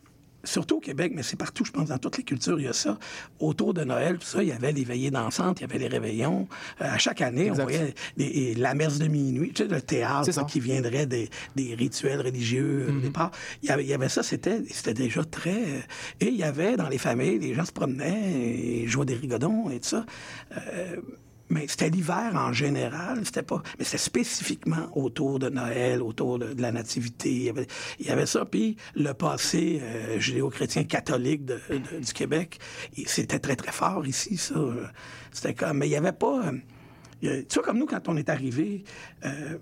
surtout 0.44 0.78
au 0.78 0.80
Québec, 0.80 1.12
mais 1.16 1.24
c'est 1.24 1.38
partout, 1.38 1.64
je 1.66 1.72
pense, 1.72 1.90
dans 1.90 1.98
toutes 1.98 2.18
les 2.18 2.24
cultures, 2.24 2.60
il 2.60 2.66
y 2.66 2.68
a 2.68 2.74
ça. 2.74 2.98
Autour 3.40 3.74
de 3.74 3.84
Noël, 3.84 4.18
tout 4.18 4.26
ça, 4.28 4.44
il 4.44 4.50
y 4.50 4.52
avait 4.52 4.72
les 4.72 4.84
veillées 4.84 5.12
dansantes, 5.12 5.60
il 5.60 5.62
y 5.62 5.66
avait 5.66 5.80
les 5.80 5.88
réveillons. 5.88 6.48
Euh, 6.82 6.86
à 6.86 6.98
chaque 6.98 7.22
année, 7.22 7.50
on 7.52 7.54
voyait 7.54 7.94
la 8.58 8.74
messe 8.74 9.00
de 9.00 9.08
minuit, 9.08 9.52
tu 9.54 9.64
sais, 9.64 9.70
le 9.70 9.82
théâtre 9.82 10.30
là, 10.36 10.44
qui 10.44 10.60
viendrait 10.60 11.06
des, 11.06 11.30
des 11.56 11.76
rituels 11.76 12.22
religieux 12.22 12.88
Mhm. 12.90 12.98
au 12.98 13.02
départ. 13.02 13.32
Il 13.62 13.70
y 13.70 13.72
avait, 13.72 13.84
il 13.84 13.90
y 13.90 13.94
avait 13.94 14.10
ça, 14.10 14.24
c'était 14.24 14.62
c'était 14.70 14.94
déjà 14.94 15.24
très... 15.24 15.52
euh, 15.52 15.80
Et 16.20 16.28
il 16.28 16.36
y 16.36 16.44
avait, 16.44 16.76
dans 16.78 16.90
les 16.90 16.98
familles, 16.98 17.40
les 17.40 17.54
gens 17.54 17.66
se 17.66 17.72
promenaient 17.72 18.34
et 18.34 18.88
jouaient 18.88 19.06
des 19.06 19.16
rigodons 19.16 19.70
et 19.70 19.80
tout 19.80 19.90
ça. 19.90 20.06
Euh, 20.58 20.98
mais 21.50 21.68
c'était 21.68 21.90
l'hiver 21.90 22.32
en 22.36 22.54
général, 22.54 23.26
c'était 23.26 23.44
pas. 23.44 23.62
Mais 23.78 23.86
c'était 23.86 23.98
spécifiquement 23.98 24.90
autour 24.98 25.40
de 25.40 25.50
Noël, 25.50 26.02
autour 26.02 26.40
de, 26.40 26.56
la 26.60 26.72
nativité. 26.72 27.32
Il 28.00 28.06
y 28.06 28.10
avait, 28.10 28.26
ça. 28.26 28.46
Puis 28.46 28.78
le 28.96 29.14
passé 29.14 29.80
euh, 29.82 30.20
judéo-chrétien 30.20 30.84
catholique 30.86 31.46
du 31.46 32.14
Québec, 32.14 32.60
c'était 33.06 33.40
très, 33.40 33.56
très 33.56 33.72
fort 33.72 34.06
ici, 34.08 34.38
ça. 34.38 34.56
C'était 35.32 35.54
comme. 35.54 35.78
Mais 35.80 35.88
il 35.88 35.92
y 35.92 35.96
avait 35.96 36.12
pas. 36.12 36.52
euh, 37.24 37.44
tu 37.48 37.56
vois, 37.56 37.64
comme 37.64 37.78
nous, 37.78 37.86
quand 37.86 38.08
on 38.08 38.18
est 38.18 38.30
arrivé, 38.30 38.84
euh, 39.26 39.58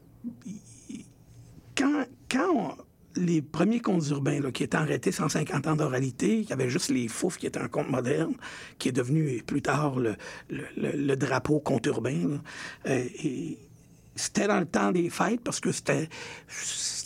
quand, 1.76 2.06
quand 2.30 2.50
on- 2.56 2.91
les 3.16 3.42
premiers 3.42 3.80
contes 3.80 4.08
urbains 4.10 4.52
qui 4.52 4.64
étaient 4.64 4.78
arrêtés 4.78 5.12
150 5.12 5.68
ans 5.68 5.76
d'oralité, 5.76 6.40
il 6.40 6.50
y 6.50 6.54
avait 6.54 6.70
juste 6.70 6.90
les 6.90 7.08
Fouf 7.08 7.38
qui 7.38 7.48
étaient 7.48 7.60
un 7.60 7.68
conte 7.68 7.90
moderne, 7.90 8.34
qui 8.78 8.90
est 8.90 8.94
devenu 8.94 9.42
plus 9.46 9.62
tard 9.62 9.98
le, 10.00 11.16
drapeau 11.16 11.60
conte 11.60 11.86
urbain. 11.86 12.42
Euh, 12.88 13.06
c'était 14.16 14.48
dans 14.48 14.60
le 14.60 14.66
temps 14.66 14.92
des 14.92 15.10
fêtes 15.10 15.42
parce 15.42 15.60
que 15.60 15.72
c'était 15.72 16.10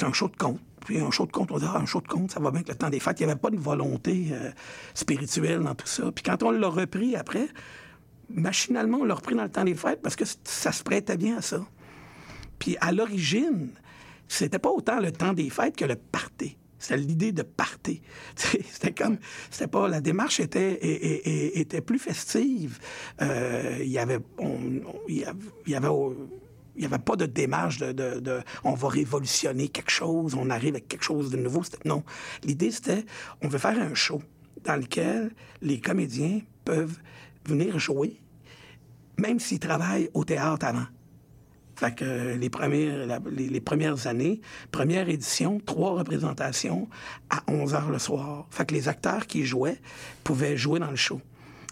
un 0.01 0.13
show 0.13 0.27
de 0.27 0.35
conte. 0.35 0.59
Puis 0.85 0.99
un 0.99 1.09
show 1.09 1.25
de 1.25 1.31
conte, 1.31 1.51
on 1.51 1.57
dit, 1.57 1.65
ah, 1.67 1.79
un 1.79 1.85
show 1.85 1.99
de 1.99 2.07
conte, 2.07 2.31
ça 2.31 2.39
va 2.39 2.51
bien 2.51 2.59
avec 2.59 2.69
le 2.69 2.75
temps 2.75 2.89
des 2.89 2.99
fêtes. 2.99 3.19
Il 3.19 3.25
n'y 3.25 3.31
avait 3.31 3.39
pas 3.39 3.49
de 3.49 3.57
volonté 3.57 4.27
euh, 4.31 4.51
spirituelle 4.93 5.61
dans 5.61 5.73
tout 5.73 5.87
ça. 5.87 6.11
Puis 6.11 6.23
quand 6.23 6.43
on 6.43 6.51
l'a 6.51 6.67
repris 6.67 7.15
après, 7.15 7.47
machinalement, 8.29 8.99
on 8.99 9.03
l'a 9.03 9.15
repris 9.15 9.35
dans 9.35 9.43
le 9.43 9.49
temps 9.49 9.63
des 9.63 9.73
fêtes 9.73 10.01
parce 10.03 10.15
que 10.15 10.25
ça 10.43 10.71
se 10.71 10.83
prêtait 10.83 11.17
bien 11.17 11.37
à 11.37 11.41
ça. 11.41 11.65
Puis 12.59 12.77
à 12.81 12.91
l'origine, 12.91 13.69
c'était 14.27 14.59
pas 14.59 14.69
autant 14.69 14.99
le 14.99 15.11
temps 15.11 15.33
des 15.33 15.49
fêtes 15.49 15.75
que 15.75 15.85
le 15.85 15.95
party. 15.95 16.57
C'était 16.77 16.97
l'idée 16.97 17.31
de 17.31 17.41
party. 17.41 18.01
C'était 18.35 18.91
comme, 18.93 19.17
c'était 19.49 19.65
pas, 19.67 19.87
la 19.87 20.01
démarche 20.01 20.39
était, 20.39 20.73
et- 20.73 21.05
et- 21.07 21.29
et- 21.29 21.59
était 21.61 21.81
plus 21.81 21.97
festive. 21.97 22.77
Euh, 23.21 23.77
Il 23.81 23.87
y 23.87 23.97
avait, 23.97 24.19
on- 24.37 24.81
il 25.07 25.17
y 25.19 25.23
avait, 25.25 25.39
il 25.65 25.71
y 25.71 25.75
avait, 25.75 25.87
oh, 25.87 26.13
il 26.75 26.83
y 26.83 26.85
avait 26.85 26.99
pas 26.99 27.15
de 27.15 27.25
démarche 27.25 27.77
de, 27.77 27.91
de- 27.93 28.19
de 28.19 28.41
on 28.65 28.73
va 28.73 28.89
révolutionner 28.89 29.69
quelque 29.69 29.89
chose, 29.89 30.35
on 30.35 30.49
arrive 30.49 30.73
avec 30.75 30.87
quelque 30.89 31.03
chose 31.05 31.31
de 31.31 31.37
nouveau. 31.37 31.63
Non. 31.85 32.03
L'idée, 32.43 32.69
c'était 32.71 33.05
on 33.41 33.47
veut 33.47 33.57
faire 33.57 33.79
un 33.81 33.93
show 33.95 34.21
dans 34.63 34.75
lequel 34.75 35.31
les 35.61 35.79
comédiens 35.79 36.41
peuvent 36.65 36.97
venir 37.47 37.79
jouer, 37.79 38.19
même 39.17 39.39
s'ils 39.39 39.59
travaillent 39.59 40.09
au 40.13 40.25
théâtre 40.25 40.65
avant. 40.65 40.85
Fait 41.75 41.93
que 41.93 42.05
euh, 42.05 42.37
les 42.37 42.49
premières, 42.49 44.07
années, 44.07 44.41
première 44.71 45.09
édition, 45.09 45.59
trois 45.65 45.91
représentations 45.93 46.87
à 47.29 47.43
11 47.51 47.73
heures 47.73 47.89
le 47.91 47.99
soir. 47.99 48.47
Fait 48.49 48.65
que 48.65 48.73
les 48.73 48.87
acteurs 48.87 49.27
qui 49.27 49.43
jouaient 49.45 49.79
pouvaient 50.23 50.55
jouer 50.57 50.79
dans 50.79 50.89
le 50.89 50.95
show. 50.95 51.21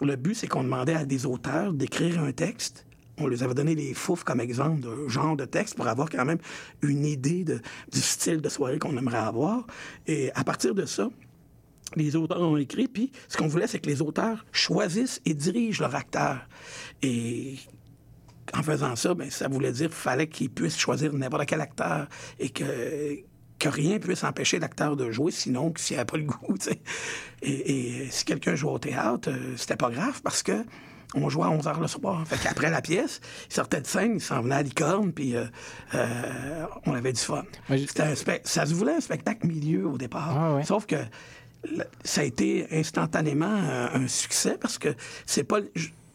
Le 0.02 0.16
but, 0.16 0.36
c'est 0.36 0.48
qu'on 0.48 0.64
demandait 0.64 0.96
à 0.96 1.06
des 1.06 1.26
auteurs 1.26 1.72
d'écrire 1.74 2.22
un 2.22 2.32
texte. 2.34 2.86
On 3.20 3.28
leur 3.28 3.44
avait 3.44 3.54
donné 3.54 3.76
les 3.76 3.94
fouf 3.94 4.24
comme 4.24 4.42
exemple 4.42 4.82
de 4.82 5.08
genre 5.08 5.38
de 5.38 5.46
texte 5.46 5.76
pour 5.76 5.88
avoir 5.88 6.10
quand 6.10 6.26
même 6.26 6.40
une 6.82 7.06
idée 7.06 7.44
de- 7.44 7.62
du 7.92 8.02
style 8.02 8.42
de 8.42 8.50
soirée 8.50 8.80
qu'on 8.80 8.98
aimerait 8.98 9.18
avoir. 9.20 9.66
Et 10.08 10.32
à 10.34 10.44
partir 10.44 10.74
de 10.74 10.86
ça, 10.86 11.10
les 11.96 12.16
auteurs 12.16 12.42
ont 12.42 12.58
écrit, 12.58 12.88
puis 12.88 13.12
ce 13.30 13.38
qu'on 13.38 13.48
voulait, 13.48 13.68
c'est 13.68 13.80
que 13.80 13.88
les 13.90 14.02
auteurs 14.02 14.46
choisissent 14.52 15.22
et 15.26 15.36
dirigent 15.36 15.84
leur 15.84 15.94
acteur. 15.96 16.40
Et 17.04 17.56
en 18.56 18.64
faisant 18.64 18.96
ça, 18.96 19.14
ben, 19.14 19.30
ça 19.30 19.48
voulait 19.48 19.72
dire 19.72 19.90
qu'il 19.90 19.98
fallait 19.98 20.28
qu'ils 20.28 20.50
puissent 20.50 20.78
choisir 20.78 21.14
n'importe 21.14 21.46
quel 21.46 21.62
acteur 21.62 22.08
et 22.40 22.50
que, 22.50 22.64
que 23.60 23.70
rien 23.70 24.00
puisse 24.00 24.24
empêcher 24.24 24.60
l'acteur 24.60 24.96
de 24.96 25.12
jouer, 25.12 25.32
sinon 25.32 25.74
s'il 25.76 25.98
n'avait 25.98 26.06
pas 26.06 26.18
le 26.18 26.24
goût. 26.24 26.56
Et, 27.42 28.04
et 28.04 28.10
si 28.12 28.26
quelqu'un 28.26 28.56
jouait 28.56 28.72
au 28.72 28.80
théâtre, 28.80 29.30
euh, 29.30 29.54
c'était 29.58 29.76
pas 29.76 29.90
grave 29.90 30.22
parce 30.24 30.44
que 30.44 30.64
on 31.16 31.30
jouait 31.30 31.46
à 31.46 31.50
11 31.50 31.66
h 31.66 31.80
le 31.80 31.88
soir. 31.88 32.28
Fait 32.28 32.38
qu'après 32.38 32.70
la 32.70 32.82
pièce, 32.82 33.22
il 33.50 33.54
sortait 33.54 33.82
de 33.82 33.88
scène, 33.88 34.14
il 34.16 34.22
s'en 34.22 34.42
venait 34.42 34.56
à 34.56 34.64
licorne, 34.64 35.14
puis 35.14 35.36
euh, 35.36 35.46
euh, 35.94 36.66
on 36.86 36.94
avait 36.94 37.14
du 37.14 37.22
fun. 37.22 37.44
C'était 37.70 38.04
un 38.04 38.16
ça 38.44 38.66
se 38.66 38.74
voulait 38.74 38.96
un 38.96 39.02
spectacle 39.02 39.46
milieu 39.48 39.88
au 39.88 39.98
départ. 39.98 40.60
Sauf 40.66 40.86
que 40.86 40.96
ça 42.04 42.22
a 42.22 42.24
été 42.24 42.68
instantanément 42.72 43.46
un, 43.46 43.94
un 43.94 44.08
succès 44.08 44.58
parce 44.60 44.78
que 44.78 44.96
c'est 45.26 45.44
pas. 45.44 45.60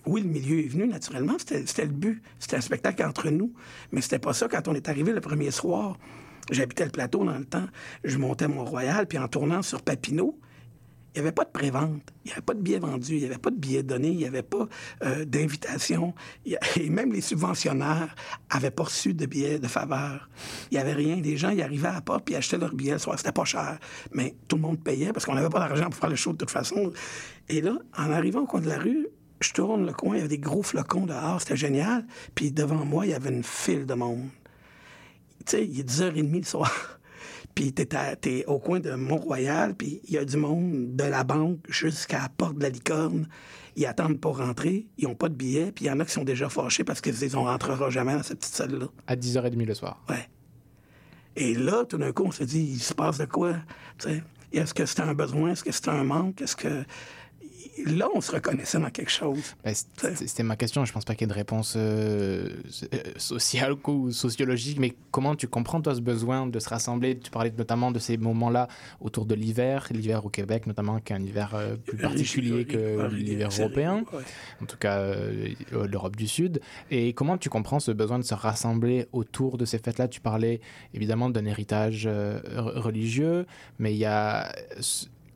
Oui, 0.08 0.22
le 0.22 0.28
milieu 0.28 0.60
est 0.60 0.68
venu 0.68 0.86
naturellement, 0.86 1.36
c'était 1.38 1.84
le 1.84 1.92
but. 1.92 2.22
C'était 2.38 2.56
un 2.56 2.62
spectacle 2.62 3.04
entre 3.04 3.28
nous. 3.28 3.52
Mais 3.92 4.00
c'était 4.00 4.18
pas 4.18 4.32
ça 4.32 4.48
quand 4.48 4.66
on 4.66 4.74
est 4.74 4.88
arrivé 4.88 5.12
le 5.12 5.20
premier 5.20 5.50
soir. 5.50 5.98
J'habitais 6.50 6.86
le 6.86 6.90
plateau 6.90 7.26
dans 7.26 7.36
le 7.36 7.44
temps. 7.44 7.66
Je 8.04 8.16
montais 8.16 8.48
Mont-Royal, 8.48 9.06
puis 9.06 9.18
en 9.18 9.28
tournant 9.28 9.60
sur 9.60 9.82
Papineau, 9.82 10.38
il 11.14 11.20
n'y 11.20 11.26
avait 11.26 11.34
pas 11.34 11.44
de 11.44 11.50
prévente, 11.50 12.02
il 12.24 12.28
n'y 12.28 12.32
avait 12.32 12.42
pas 12.42 12.54
de 12.54 12.60
billets 12.60 12.78
vendus, 12.78 13.14
il 13.16 13.18
n'y 13.18 13.26
avait 13.26 13.38
pas 13.38 13.50
de 13.50 13.56
billets 13.56 13.82
donnés, 13.82 14.08
il 14.08 14.16
n'y 14.16 14.24
avait 14.24 14.42
pas 14.42 14.66
euh, 15.02 15.26
d'invitation. 15.26 16.14
Et 16.76 16.88
même 16.88 17.12
les 17.12 17.20
subventionnaires 17.20 18.14
n'avaient 18.54 18.70
pas 18.70 18.84
reçu 18.84 19.12
de 19.12 19.26
billets 19.26 19.58
de 19.58 19.66
faveur. 19.66 20.30
Il 20.70 20.74
n'y 20.74 20.80
avait 20.80 20.92
rien. 20.94 21.16
Les 21.16 21.36
gens, 21.36 21.50
ils 21.50 21.60
arrivaient 21.60 21.88
à 21.88 21.94
la 21.94 22.00
porte 22.00 22.24
puis 22.24 22.34
achetaient 22.34 22.56
leurs 22.56 22.74
billets 22.74 22.92
le 22.92 22.98
soir. 22.98 23.18
C'était 23.18 23.32
pas 23.32 23.44
cher. 23.44 23.78
Mais 24.12 24.36
tout 24.46 24.56
le 24.56 24.62
monde 24.62 24.82
payait 24.82 25.12
parce 25.12 25.26
qu'on 25.26 25.34
n'avait 25.34 25.50
pas 25.50 25.58
d'argent 25.58 25.90
pour 25.90 25.96
faire 25.96 26.10
le 26.10 26.16
show 26.16 26.32
de 26.32 26.38
toute 26.38 26.50
façon. 26.50 26.92
Et 27.50 27.60
là, 27.60 27.76
en 27.98 28.10
arrivant 28.10 28.40
au 28.42 28.46
coin 28.46 28.60
de 28.60 28.68
la 28.68 28.78
rue, 28.78 29.07
je 29.40 29.52
tourne 29.52 29.86
le 29.86 29.92
coin, 29.92 30.16
il 30.16 30.18
y 30.18 30.20
avait 30.20 30.28
des 30.28 30.38
gros 30.38 30.62
flocons 30.62 31.06
dehors, 31.06 31.40
c'était 31.40 31.56
génial. 31.56 32.06
Puis 32.34 32.50
devant 32.50 32.84
moi, 32.84 33.06
il 33.06 33.10
y 33.10 33.14
avait 33.14 33.30
une 33.30 33.44
file 33.44 33.86
de 33.86 33.94
monde. 33.94 34.28
Tu 35.46 35.56
sais, 35.56 35.66
il 35.66 35.80
est 35.80 35.88
10h30 35.88 36.38
le 36.38 36.42
soir. 36.42 36.72
Puis 37.54 37.72
t'es, 37.72 38.44
au 38.46 38.58
coin 38.58 38.78
de 38.78 38.92
Mont-Royal, 38.92 39.74
puis 39.74 40.00
il 40.04 40.14
y 40.14 40.18
a 40.18 40.24
du 40.24 40.36
monde 40.36 40.94
de 40.94 41.02
la 41.02 41.24
banque 41.24 41.58
jusqu'à 41.68 42.18
la 42.18 42.28
porte 42.28 42.56
de 42.56 42.62
la 42.62 42.68
licorne. 42.68 43.26
Ils 43.74 43.84
attendent 43.84 44.20
pour 44.20 44.38
rentrer, 44.38 44.86
ils 44.96 45.08
n'ont 45.08 45.16
pas 45.16 45.28
de 45.28 45.34
billets, 45.34 45.72
puis 45.72 45.86
il 45.86 45.88
y 45.88 45.90
en 45.90 45.98
a 45.98 46.04
qui 46.04 46.12
sont 46.12 46.22
déjà 46.22 46.48
fâchés 46.48 46.84
parce 46.84 47.00
qu'ils 47.00 47.14
se 47.14 47.20
disent 47.24 47.34
on 47.34 47.44
rentrera 47.44 47.90
jamais 47.90 48.14
dans 48.14 48.22
cette 48.22 48.38
petite 48.38 48.54
salle-là. 48.54 48.86
À 49.08 49.16
10h30 49.16 49.64
le 49.64 49.74
soir. 49.74 50.00
Ouais. 50.08 50.28
Et 51.34 51.54
là, 51.54 51.84
tout 51.84 51.98
d'un 51.98 52.12
coup, 52.12 52.24
on 52.26 52.32
se 52.32 52.44
dit, 52.44 52.62
il 52.62 52.80
se 52.80 52.94
passe 52.94 53.18
de 53.18 53.24
quoi? 53.24 53.54
Tu 53.98 54.08
sais, 54.08 54.22
Est-ce 54.52 54.74
que 54.74 54.86
c'était 54.86 55.02
un 55.02 55.14
besoin? 55.14 55.50
Est-ce 55.50 55.62
que 55.62 55.72
c'était 55.72 55.90
un 55.90 56.04
manque? 56.04 56.42
Est-ce 56.42 56.56
que. 56.56 56.84
Là, 57.86 58.08
on 58.14 58.20
se 58.20 58.32
reconnaissait 58.32 58.78
dans 58.78 58.90
quelque 58.90 59.10
chose. 59.10 59.54
Ben, 59.64 59.74
C'était 59.74 60.42
ma 60.42 60.56
question. 60.56 60.84
Je 60.84 60.92
pense 60.92 61.04
pas 61.04 61.14
qu'il 61.14 61.22
y 61.22 61.30
ait 61.30 61.34
de 61.34 61.38
réponse 61.38 61.74
euh, 61.76 62.48
euh, 62.94 62.98
sociale 63.16 63.74
ou 63.86 64.10
sociologique, 64.10 64.78
mais 64.78 64.94
comment 65.10 65.34
tu 65.34 65.48
comprends 65.48 65.80
toi 65.80 65.94
ce 65.94 66.00
besoin 66.00 66.46
de 66.46 66.58
se 66.58 66.68
rassembler? 66.68 67.18
Tu 67.18 67.30
parlais 67.30 67.52
notamment 67.56 67.90
de 67.90 67.98
ces 67.98 68.16
moments-là 68.16 68.68
autour 69.00 69.26
de 69.26 69.34
l'hiver, 69.34 69.88
l'hiver 69.90 70.24
au 70.24 70.28
Québec 70.28 70.66
notamment, 70.66 70.98
qui 71.00 71.12
est 71.12 71.16
un 71.16 71.22
hiver 71.22 71.52
euh, 71.54 71.76
plus 71.76 71.96
particulier 71.98 72.64
que 72.64 73.08
l'hiver 73.14 73.48
européen, 73.58 74.04
ouais. 74.12 74.22
en 74.62 74.66
tout 74.66 74.76
cas 74.76 74.98
euh, 74.98 75.48
l'Europe 75.90 76.16
du 76.16 76.28
Sud. 76.28 76.60
Et 76.90 77.12
comment 77.12 77.38
tu 77.38 77.48
comprends 77.48 77.80
ce 77.80 77.90
besoin 77.92 78.18
de 78.18 78.24
se 78.24 78.34
rassembler 78.34 79.06
autour 79.12 79.58
de 79.58 79.64
ces 79.64 79.78
fêtes-là? 79.78 80.08
Tu 80.08 80.20
parlais 80.20 80.60
évidemment 80.94 81.30
d'un 81.30 81.44
héritage 81.46 82.06
re- 82.06 82.78
religieux, 82.78 83.46
mais 83.78 83.94
il 83.94 83.98
y 83.98 84.04
a 84.04 84.52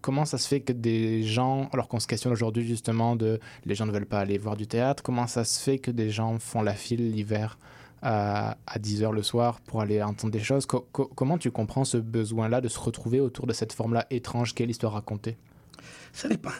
comment 0.03 0.25
ça 0.27 0.37
se 0.37 0.47
fait 0.47 0.61
que 0.61 0.73
des 0.75 1.23
gens, 1.23 1.71
alors 1.73 1.89
qu'on 1.89 2.01
se 2.01 2.07
questionne 2.07 2.33
aujourd'hui 2.35 2.67
justement 2.67 3.17
de 3.17 3.41
les 3.65 3.75
gens 3.75 3.87
ne 3.87 3.93
veulent 3.93 4.05
pas 4.07 4.21
aller 4.21 4.37
voir 4.37 4.57
du 4.57 4.67
théâtre, 4.67 5.03
comment 5.03 5.27
ça 5.27 5.45
se 5.45 5.59
fait 5.61 5.79
que 5.79 5.91
des 5.91 6.11
gens 6.11 6.39
font 6.39 6.61
la 6.61 6.75
file 6.75 7.11
l'hiver 7.13 7.59
à, 8.03 8.57
à 8.67 8.79
10h 8.79 9.13
le 9.13 9.23
soir 9.23 9.61
pour 9.61 9.81
aller 9.81 10.03
entendre 10.03 10.33
des 10.33 10.41
choses? 10.43 10.67
Co- 10.67 10.87
co- 10.93 11.11
Comment 11.15 11.39
tu 11.39 11.51
comprends 11.51 11.85
ce 11.85 11.97
besoin-là 11.97 12.61
de 12.61 12.69
se 12.69 12.79
retrouver 12.79 13.21
autour 13.21 13.47
de 13.47 13.53
cette 13.53 13.73
forme-là 13.73 14.07
étrange 14.11 14.55
qu'est 14.55 14.67
l'histoire 14.67 14.93
racontée? 14.93 15.37
Ça 16.13 16.29
dépend. 16.29 16.51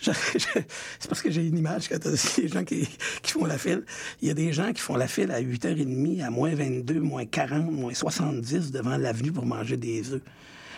C'est 0.00 1.08
parce 1.08 1.20
que 1.22 1.30
j'ai 1.30 1.46
une 1.46 1.58
image 1.58 1.88
quand 1.88 1.98
t'as 2.00 2.10
dit 2.12 2.28
les 2.42 2.48
gens 2.48 2.64
qui, 2.64 2.88
qui 3.22 3.32
font 3.32 3.44
la 3.44 3.58
file. 3.58 3.84
Il 4.22 4.28
y 4.28 4.30
a 4.30 4.34
des 4.34 4.52
gens 4.52 4.72
qui 4.72 4.80
font 4.80 4.96
la 4.96 5.06
file 5.06 5.30
à 5.30 5.40
8h30, 5.42 6.24
à 6.24 6.30
moins 6.30 6.54
22, 6.54 7.00
moins 7.00 7.26
40, 7.26 7.70
moins 7.70 7.92
70 7.94 8.70
devant 8.72 8.96
l'avenue 8.96 9.32
pour 9.32 9.44
manger 9.44 9.76
des 9.76 10.12
œufs. 10.14 10.22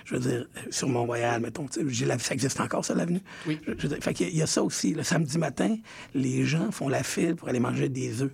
Je 0.04 0.14
veux 0.14 0.20
dire, 0.20 0.46
euh, 0.56 0.60
sur 0.70 0.88
Mont-Royal, 0.88 1.40
mettons, 1.40 1.66
la- 2.06 2.18
ça 2.18 2.34
existe 2.34 2.60
encore, 2.60 2.84
ça, 2.84 2.94
l'avenue? 2.94 3.20
Oui. 3.46 3.58
Je, 3.66 3.72
je 3.76 3.82
veux 3.82 3.88
dire, 3.94 3.98
fait 4.02 4.14
qu'il 4.14 4.26
y 4.26 4.30
a- 4.30 4.32
il 4.32 4.38
y 4.38 4.42
a 4.42 4.46
ça 4.46 4.62
aussi. 4.62 4.94
Le 4.94 5.02
samedi 5.02 5.38
matin, 5.38 5.76
les 6.14 6.44
gens 6.44 6.70
font 6.72 6.88
la 6.88 7.02
file 7.02 7.36
pour 7.36 7.48
aller 7.48 7.60
manger 7.60 7.88
des 7.88 8.22
œufs. 8.22 8.32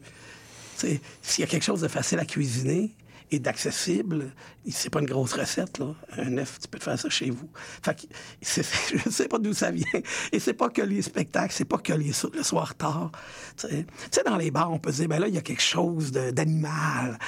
S'il 0.76 1.42
y 1.42 1.44
a 1.44 1.46
quelque 1.46 1.64
chose 1.64 1.80
de 1.80 1.88
facile 1.88 2.18
à 2.20 2.24
cuisiner 2.24 2.94
et 3.30 3.40
d'accessible, 3.40 4.30
c'est 4.70 4.88
pas 4.88 5.00
une 5.00 5.06
grosse 5.06 5.34
recette, 5.34 5.78
là. 5.78 5.94
Un 6.16 6.38
œuf, 6.38 6.58
tu 6.60 6.68
peux 6.68 6.78
te 6.78 6.84
faire 6.84 6.98
ça 6.98 7.10
chez 7.10 7.28
vous. 7.30 7.48
Fait 7.82 7.94
que 7.94 8.06
c'est- 8.40 8.62
je 9.04 9.10
sais 9.10 9.28
pas 9.28 9.38
d'où 9.38 9.52
ça 9.52 9.70
vient. 9.70 9.84
Et 10.32 10.38
c'est 10.38 10.54
pas 10.54 10.70
que 10.70 10.80
les 10.80 11.02
spectacles, 11.02 11.52
c'est 11.52 11.66
pas 11.66 11.76
que 11.78 11.92
les, 11.92 12.12
le 12.34 12.42
soir 12.42 12.74
tard. 12.74 13.10
Tu 13.58 13.66
sais, 14.10 14.22
dans 14.24 14.36
les 14.38 14.50
bars, 14.50 14.72
on 14.72 14.78
peut 14.78 14.92
se 14.92 14.98
dire, 14.98 15.08
ben 15.08 15.18
là, 15.18 15.28
il 15.28 15.34
y 15.34 15.38
a 15.38 15.42
quelque 15.42 15.60
chose 15.62 16.10
d'animal. 16.12 17.18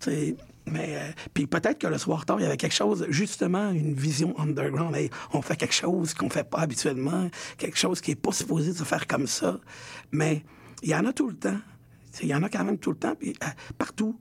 Tu 0.00 0.10
sais, 0.10 0.36
Mais 0.70 0.96
euh, 0.96 1.10
puis 1.34 1.46
peut-être 1.46 1.78
que 1.78 1.86
le 1.86 1.98
soir 1.98 2.24
tard, 2.24 2.38
il 2.40 2.44
y 2.44 2.46
avait 2.46 2.56
quelque 2.56 2.74
chose, 2.74 3.06
justement, 3.08 3.70
une 3.70 3.94
vision 3.94 4.38
underground. 4.38 4.96
On 5.32 5.42
fait 5.42 5.56
quelque 5.56 5.74
chose 5.74 6.14
qu'on 6.14 6.30
fait 6.30 6.48
pas 6.48 6.58
habituellement, 6.58 7.28
quelque 7.58 7.78
chose 7.78 8.00
qui 8.00 8.12
est 8.12 8.16
pas 8.16 8.32
supposé 8.32 8.72
se 8.72 8.84
faire 8.84 9.06
comme 9.06 9.26
ça. 9.26 9.60
Mais 10.12 10.42
il 10.82 10.90
y 10.90 10.94
en 10.94 11.04
a 11.06 11.12
tout 11.12 11.28
le 11.28 11.36
temps. 11.36 11.58
Il 12.22 12.28
y 12.28 12.34
en 12.34 12.42
a 12.42 12.48
quand 12.48 12.64
même 12.64 12.78
tout 12.78 12.90
le 12.90 12.96
temps, 12.96 13.14
puis 13.14 13.34
partout. 13.78 14.18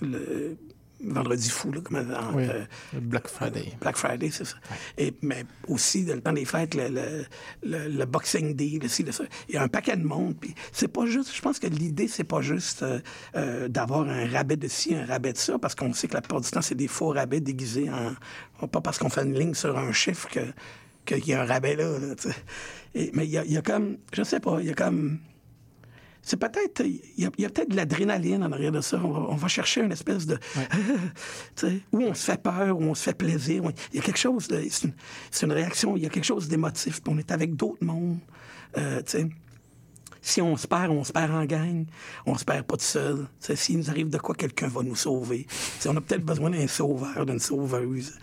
Le 0.00 0.56
vendredi 1.04 1.48
fou, 1.48 1.70
là, 1.72 1.80
comment, 1.82 2.00
en, 2.00 2.34
Oui, 2.34 2.44
euh, 2.48 2.64
Black 3.00 3.28
Friday. 3.28 3.72
Black 3.80 3.96
Friday, 3.96 4.30
c'est 4.30 4.44
ça. 4.44 4.56
Et, 4.96 5.14
mais 5.22 5.44
aussi, 5.68 6.04
dans 6.04 6.14
le 6.14 6.20
temps 6.20 6.32
des 6.32 6.44
fêtes, 6.44 6.74
le, 6.74 6.88
le, 6.88 7.24
le- 7.62 7.88
le 7.88 8.04
Boxing 8.04 8.54
Day, 8.54 8.78
le 8.82 8.88
ci, 8.88 9.02
le 9.04 9.12
ça. 9.12 9.24
Il 9.48 9.54
y 9.54 9.58
a 9.58 9.62
un 9.62 9.68
paquet 9.68 9.96
de 9.96 10.04
monde. 10.04 10.34
Puis 10.40 10.54
c'est 10.72 10.88
pas 10.88 11.06
juste, 11.06 11.34
je 11.34 11.40
pense 11.40 11.58
que 11.58 11.66
l'idée, 11.68 12.08
c'est 12.08 12.24
pas 12.24 12.40
juste 12.40 12.82
euh, 12.82 12.98
euh, 13.36 13.68
d'avoir 13.68 14.08
un 14.08 14.26
rabais 14.28 14.56
de 14.56 14.66
ci, 14.68 14.94
un 14.94 15.06
rabais 15.06 15.32
de 15.32 15.38
ça, 15.38 15.58
parce 15.58 15.74
qu'on 15.74 15.92
sait 15.92 16.08
que 16.08 16.14
la 16.14 16.20
plupart 16.20 16.40
du 16.40 16.50
temps, 16.50 16.62
c'est 16.62 16.74
des 16.74 16.88
faux 16.88 17.08
rabais 17.10 17.40
déguisés 17.40 17.88
en. 17.90 18.66
Pas 18.66 18.80
parce 18.80 18.98
qu'on 18.98 19.08
fait 19.08 19.22
une 19.24 19.38
ligne 19.38 19.54
sur 19.54 19.78
un 19.78 19.92
chiffre 19.92 20.28
que 20.28 20.40
qu'il 21.06 21.26
y 21.28 21.32
a 21.32 21.42
un 21.42 21.46
rabais 21.46 21.76
là. 21.76 21.96
Et- 22.94 23.10
mais 23.14 23.24
il 23.24 23.30
y 23.30 23.38
a, 23.38 23.44
il 23.44 23.52
y 23.52 23.56
a 23.56 23.62
comme. 23.62 23.98
Je 24.12 24.22
sais 24.24 24.40
pas, 24.40 24.58
il 24.60 24.66
y 24.66 24.70
a 24.70 24.74
comme. 24.74 25.20
C'est 26.28 26.36
peut-être. 26.36 26.84
Il 26.84 27.00
y 27.16 27.24
a, 27.24 27.30
peut-être 27.30 27.70
de 27.70 27.76
l'adrénaline 27.76 28.44
en 28.44 28.52
arrière 28.52 28.70
de 28.70 28.82
ça. 28.82 29.00
On 29.02 29.10
va, 29.10 29.20
on 29.30 29.34
va 29.34 29.48
chercher 29.48 29.80
une 29.80 29.92
espèce 29.92 30.26
de. 30.26 30.36
tu 31.56 31.66
sais, 31.66 31.80
où 31.90 32.02
on 32.02 32.12
se 32.12 32.22
fait 32.22 32.42
peur, 32.42 32.78
où 32.78 32.82
on 32.82 32.94
se 32.94 33.02
fait 33.02 33.16
plaisir. 33.16 33.62
Il 33.94 33.96
y 33.96 33.98
a 33.98 34.02
quelque 34.02 34.18
chose 34.18 34.46
de. 34.46 34.62
C'est 35.30 35.46
une, 35.46 35.52
réaction, 35.52 35.96
il 35.96 36.02
y 36.02 36.06
a 36.06 36.10
quelque 36.10 36.26
chose 36.26 36.46
d'émotif. 36.46 37.00
on 37.08 37.16
est 37.16 37.32
avec 37.32 37.56
d'autres 37.56 37.82
mondes. 37.82 38.18
Euh. 38.76 39.00
Si 40.20 40.42
on 40.42 40.54
se 40.58 40.66
perd, 40.66 40.90
on 40.90 41.02
se 41.02 41.12
perd 41.14 41.32
en 41.32 41.46
gang. 41.46 41.86
On 42.26 42.36
se 42.36 42.44
perd 42.44 42.66
pas 42.66 42.76
tout 42.76 42.84
seul. 42.84 43.26
S'il 43.40 43.78
nous 43.78 43.88
arrive 43.88 44.10
de 44.10 44.18
quoi, 44.18 44.34
quelqu'un 44.34 44.68
va 44.68 44.82
nous 44.82 44.96
sauver. 44.96 45.46
On 45.86 45.96
a 45.96 46.00
peut-être 46.02 46.26
besoin 46.26 46.50
d'un 46.50 46.66
sauveur, 46.66 47.24
d'une 47.24 47.38
sauveuse. 47.38 48.18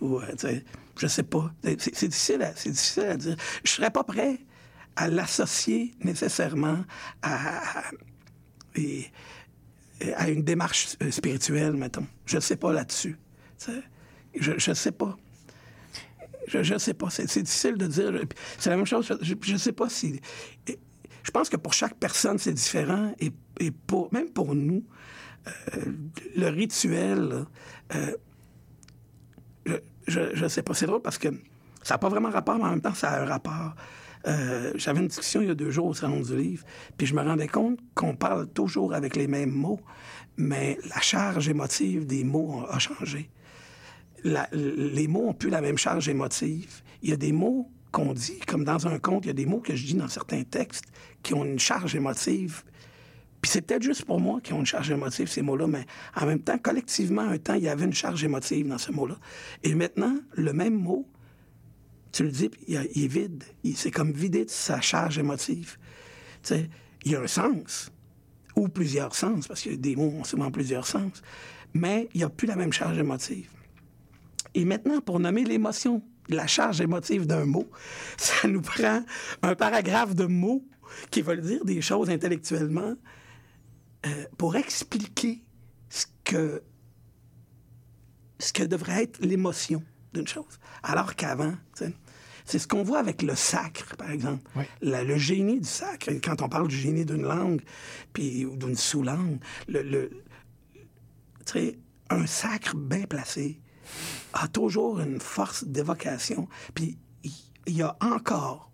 Ou, 0.00 0.18
euh, 0.18 0.60
je 0.96 1.06
sais 1.06 1.24
pas. 1.24 1.52
C'est 1.62 2.08
difficile, 2.08 2.40
à- 2.40 2.54
c'est 2.56 2.70
difficile 2.70 3.02
à 3.02 3.16
dire. 3.18 3.36
Je 3.64 3.70
serais 3.70 3.90
pas 3.90 4.02
prêt 4.02 4.38
à 5.00 5.08
l'associer 5.08 5.94
nécessairement 6.04 6.84
à, 7.22 7.84
à 10.14 10.28
une 10.28 10.42
démarche 10.42 10.96
euh, 11.02 11.10
spirituelle, 11.10 11.72
mettons. 11.72 12.06
Je 12.26 12.38
sais 12.38 12.56
pas 12.56 12.70
là-dessus. 12.70 13.16
Je, 14.34 14.52
je 14.58 14.72
sais 14.74 14.92
pas. 14.92 15.16
Je, 16.48 16.62
je 16.62 16.76
sais 16.76 16.92
pas. 16.92 17.08
C'est 17.08 17.42
difficile 17.42 17.78
de 17.78 17.86
dire. 17.86 18.12
C'est 18.58 18.68
la 18.68 18.76
même 18.76 18.84
chose. 18.84 19.10
Je, 19.22 19.34
je 19.40 19.56
sais 19.56 19.72
pas 19.72 19.88
si. 19.88 20.20
Je 21.22 21.30
pense 21.30 21.48
que 21.48 21.56
pour 21.56 21.72
chaque 21.72 21.94
personne, 21.94 22.36
c'est 22.36 22.52
différent. 22.52 23.14
Et, 23.20 23.32
et 23.58 23.70
pour, 23.70 24.12
même 24.12 24.30
pour 24.30 24.54
nous, 24.54 24.84
euh, 25.46 25.84
le 26.36 26.48
rituel, 26.48 27.46
euh, 27.94 28.16
je, 30.06 30.20
je 30.34 30.46
sais 30.46 30.62
pas. 30.62 30.74
C'est 30.74 30.86
drôle 30.86 31.02
parce 31.02 31.16
que 31.16 31.28
ça 31.82 31.94
n'a 31.94 31.98
pas 31.98 32.10
vraiment 32.10 32.28
rapport, 32.28 32.58
mais 32.58 32.64
en 32.64 32.70
même 32.70 32.82
temps, 32.82 32.94
ça 32.94 33.12
a 33.12 33.22
un 33.22 33.24
rapport. 33.24 33.74
Euh, 34.26 34.72
J'avais 34.76 35.00
une 35.00 35.08
discussion 35.08 35.40
il 35.40 35.48
y 35.48 35.50
a 35.50 35.54
deux 35.54 35.70
jours 35.70 35.86
au 35.86 35.94
Salon 35.94 36.20
du 36.20 36.36
Livre, 36.36 36.64
puis 36.96 37.06
je 37.06 37.14
me 37.14 37.22
rendais 37.22 37.48
compte 37.48 37.78
qu'on 37.94 38.14
parle 38.14 38.48
toujours 38.48 38.94
avec 38.94 39.16
les 39.16 39.26
mêmes 39.26 39.50
mots, 39.50 39.80
mais 40.36 40.78
la 40.88 41.00
charge 41.00 41.48
émotive 41.48 42.06
des 42.06 42.24
mots 42.24 42.64
a, 42.68 42.78
changé. 42.78 43.30
Les 44.24 45.08
mots 45.08 45.28
ont 45.28 45.34
plus 45.34 45.50
la 45.50 45.62
même 45.62 45.78
charge 45.78 46.08
émotive. 46.08 46.82
Il 47.02 47.10
y 47.10 47.12
a 47.12 47.16
des 47.16 47.32
mots 47.32 47.70
qu'on 47.92 48.12
dit, 48.12 48.38
comme 48.46 48.64
dans 48.64 48.86
un 48.86 48.98
conte, 48.98 49.24
il 49.24 49.28
y 49.28 49.30
a 49.30 49.34
des 49.34 49.46
mots 49.46 49.60
que 49.60 49.74
je 49.74 49.84
dis 49.84 49.94
dans 49.94 50.08
certains 50.08 50.42
textes 50.42 50.84
qui 51.22 51.34
ont 51.34 51.44
une 51.44 51.58
charge 51.58 51.94
émotive 51.96 52.62
puis 53.40 53.50
c'est 53.50 53.62
peut-être 53.62 53.82
juste 53.82 54.04
pour 54.04 54.20
moi 54.20 54.40
qui 54.42 54.52
ont 54.52 54.60
une 54.60 54.66
charge 54.66 54.90
émotive, 54.90 55.28
ces 55.28 55.42
mots-là, 55.42 55.66
mais 55.66 55.86
en 56.14 56.26
même 56.26 56.40
temps, 56.40 56.58
collectivement, 56.58 57.22
un 57.22 57.38
temps, 57.38 57.54
il 57.54 57.62
y 57.62 57.68
avait 57.68 57.86
une 57.86 57.94
charge 57.94 58.22
émotive 58.22 58.68
dans 58.68 58.78
ce 58.78 58.92
mot-là. 58.92 59.16
Et 59.62 59.74
maintenant, 59.74 60.14
le 60.34 60.52
même 60.52 60.74
mot, 60.74 61.08
tu 62.12 62.24
le 62.24 62.30
dis, 62.30 62.50
il, 62.66 62.76
est 62.76 63.06
vide. 63.06 63.44
C'est 63.74 63.90
comme 63.90 64.12
vidé 64.12 64.44
de 64.44 64.50
sa 64.50 64.80
charge 64.80 65.18
émotive. 65.18 65.76
Il 66.50 67.12
y 67.12 67.14
a 67.14 67.20
un 67.20 67.26
sens, 67.26 67.90
ou 68.56 68.68
plusieurs 68.68 69.14
sens, 69.14 69.46
parce 69.46 69.62
que 69.62 69.70
des 69.70 69.96
mots 69.96 70.12
ont 70.18 70.24
souvent 70.24 70.50
plusieurs 70.50 70.86
sens, 70.86 71.22
mais 71.72 72.08
il 72.14 72.18
n'y 72.18 72.24
a 72.24 72.28
plus 72.28 72.46
la 72.46 72.56
même 72.56 72.72
charge 72.72 72.98
émotive. 72.98 73.50
Et 74.54 74.64
maintenant, 74.64 75.00
pour 75.00 75.20
nommer 75.20 75.44
l'émotion, 75.44 76.02
la 76.28 76.46
charge 76.46 76.80
émotive 76.80 77.26
d'un 77.26 77.44
mot, 77.44 77.70
ça 78.16 78.48
nous 78.48 78.62
prend 78.62 79.04
un 79.42 79.54
paragraphe 79.54 80.14
de 80.14 80.26
mots 80.26 80.64
qui 81.10 81.22
veulent 81.22 81.42
dire 81.42 81.64
des 81.64 81.80
choses 81.80 82.10
intellectuellement 82.10 82.96
euh, 84.06 84.24
pour 84.36 84.56
expliquer 84.56 85.44
ce 85.88 86.06
que, 86.24 86.62
ce 88.40 88.52
que 88.52 88.64
devrait 88.64 89.04
être 89.04 89.20
l'émotion 89.20 89.84
d'une 90.12 90.26
chose. 90.26 90.58
Alors 90.82 91.14
qu'avant, 91.14 91.54
c'est 92.44 92.58
ce 92.58 92.66
qu'on 92.66 92.82
voit 92.82 92.98
avec 92.98 93.22
le 93.22 93.34
sacre, 93.36 93.96
par 93.96 94.10
exemple. 94.10 94.42
La- 94.82 95.04
le 95.04 95.16
génie 95.16 95.60
du 95.60 95.68
sacre, 95.68 96.10
quand 96.22 96.42
on 96.42 96.48
parle 96.48 96.68
du 96.68 96.76
génie 96.76 97.04
d'une 97.04 97.22
langue, 97.22 97.62
puis 98.12 98.44
ou 98.44 98.56
d'une 98.56 98.76
sous-langue, 98.76 99.38
le, 99.68 99.82
le- 99.82 100.10
un 102.10 102.26
sacre 102.26 102.76
bien 102.76 103.04
placé 103.04 103.60
a 104.32 104.46
toujours 104.48 105.00
une 105.00 105.20
force 105.20 105.64
d'évocation. 105.64 106.48
Puis 106.74 106.96
il 107.66 107.76
y 107.76 107.82
a 107.82 107.96
encore, 108.00 108.70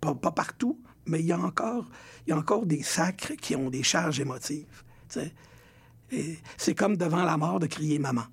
pas, 0.00 0.14
pas 0.14 0.32
partout, 0.32 0.80
mais 1.06 1.20
il 1.20 1.26
y 1.26 1.32
a 1.32 1.38
encore, 1.38 1.88
il 2.26 2.30
y 2.30 2.32
a 2.32 2.36
encore 2.36 2.66
des 2.66 2.82
sacres 2.82 3.34
qui 3.40 3.54
ont 3.56 3.70
des 3.70 3.82
charges 3.84 4.18
émotives. 4.20 4.66
C'est 6.56 6.74
comme 6.74 6.96
devant 6.96 7.24
la 7.24 7.36
mort 7.36 7.58
de 7.60 7.66
crier 7.66 7.98
maman. 7.98 8.24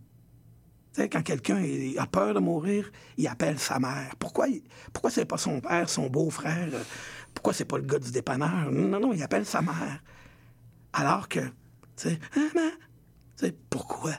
Quand 0.95 1.23
quelqu'un 1.23 1.63
a 1.97 2.05
peur 2.05 2.33
de 2.35 2.39
mourir, 2.39 2.91
il 3.17 3.27
appelle 3.27 3.57
sa 3.57 3.79
mère. 3.79 4.15
Pourquoi, 4.19 4.47
pourquoi 4.93 5.09
c'est 5.09 5.25
pas 5.25 5.37
son 5.37 5.59
père, 5.59 5.89
son 5.89 6.07
beau-frère? 6.07 6.69
euh, 6.71 6.83
Pourquoi 7.33 7.53
c'est 7.53 7.65
pas 7.65 7.77
le 7.77 7.83
gars 7.83 7.97
du 7.99 8.11
dépanneur? 8.11 8.71
Non, 8.71 8.99
non, 8.99 9.11
il 9.13 9.23
appelle 9.23 9.45
sa 9.45 9.61
mère. 9.61 10.03
Alors 10.93 11.27
que, 11.27 11.39
tu 11.39 11.49
sais, 11.95 12.19
maman, 12.35 12.69
tu 13.37 13.47
sais, 13.47 13.55
pourquoi? 13.69 14.11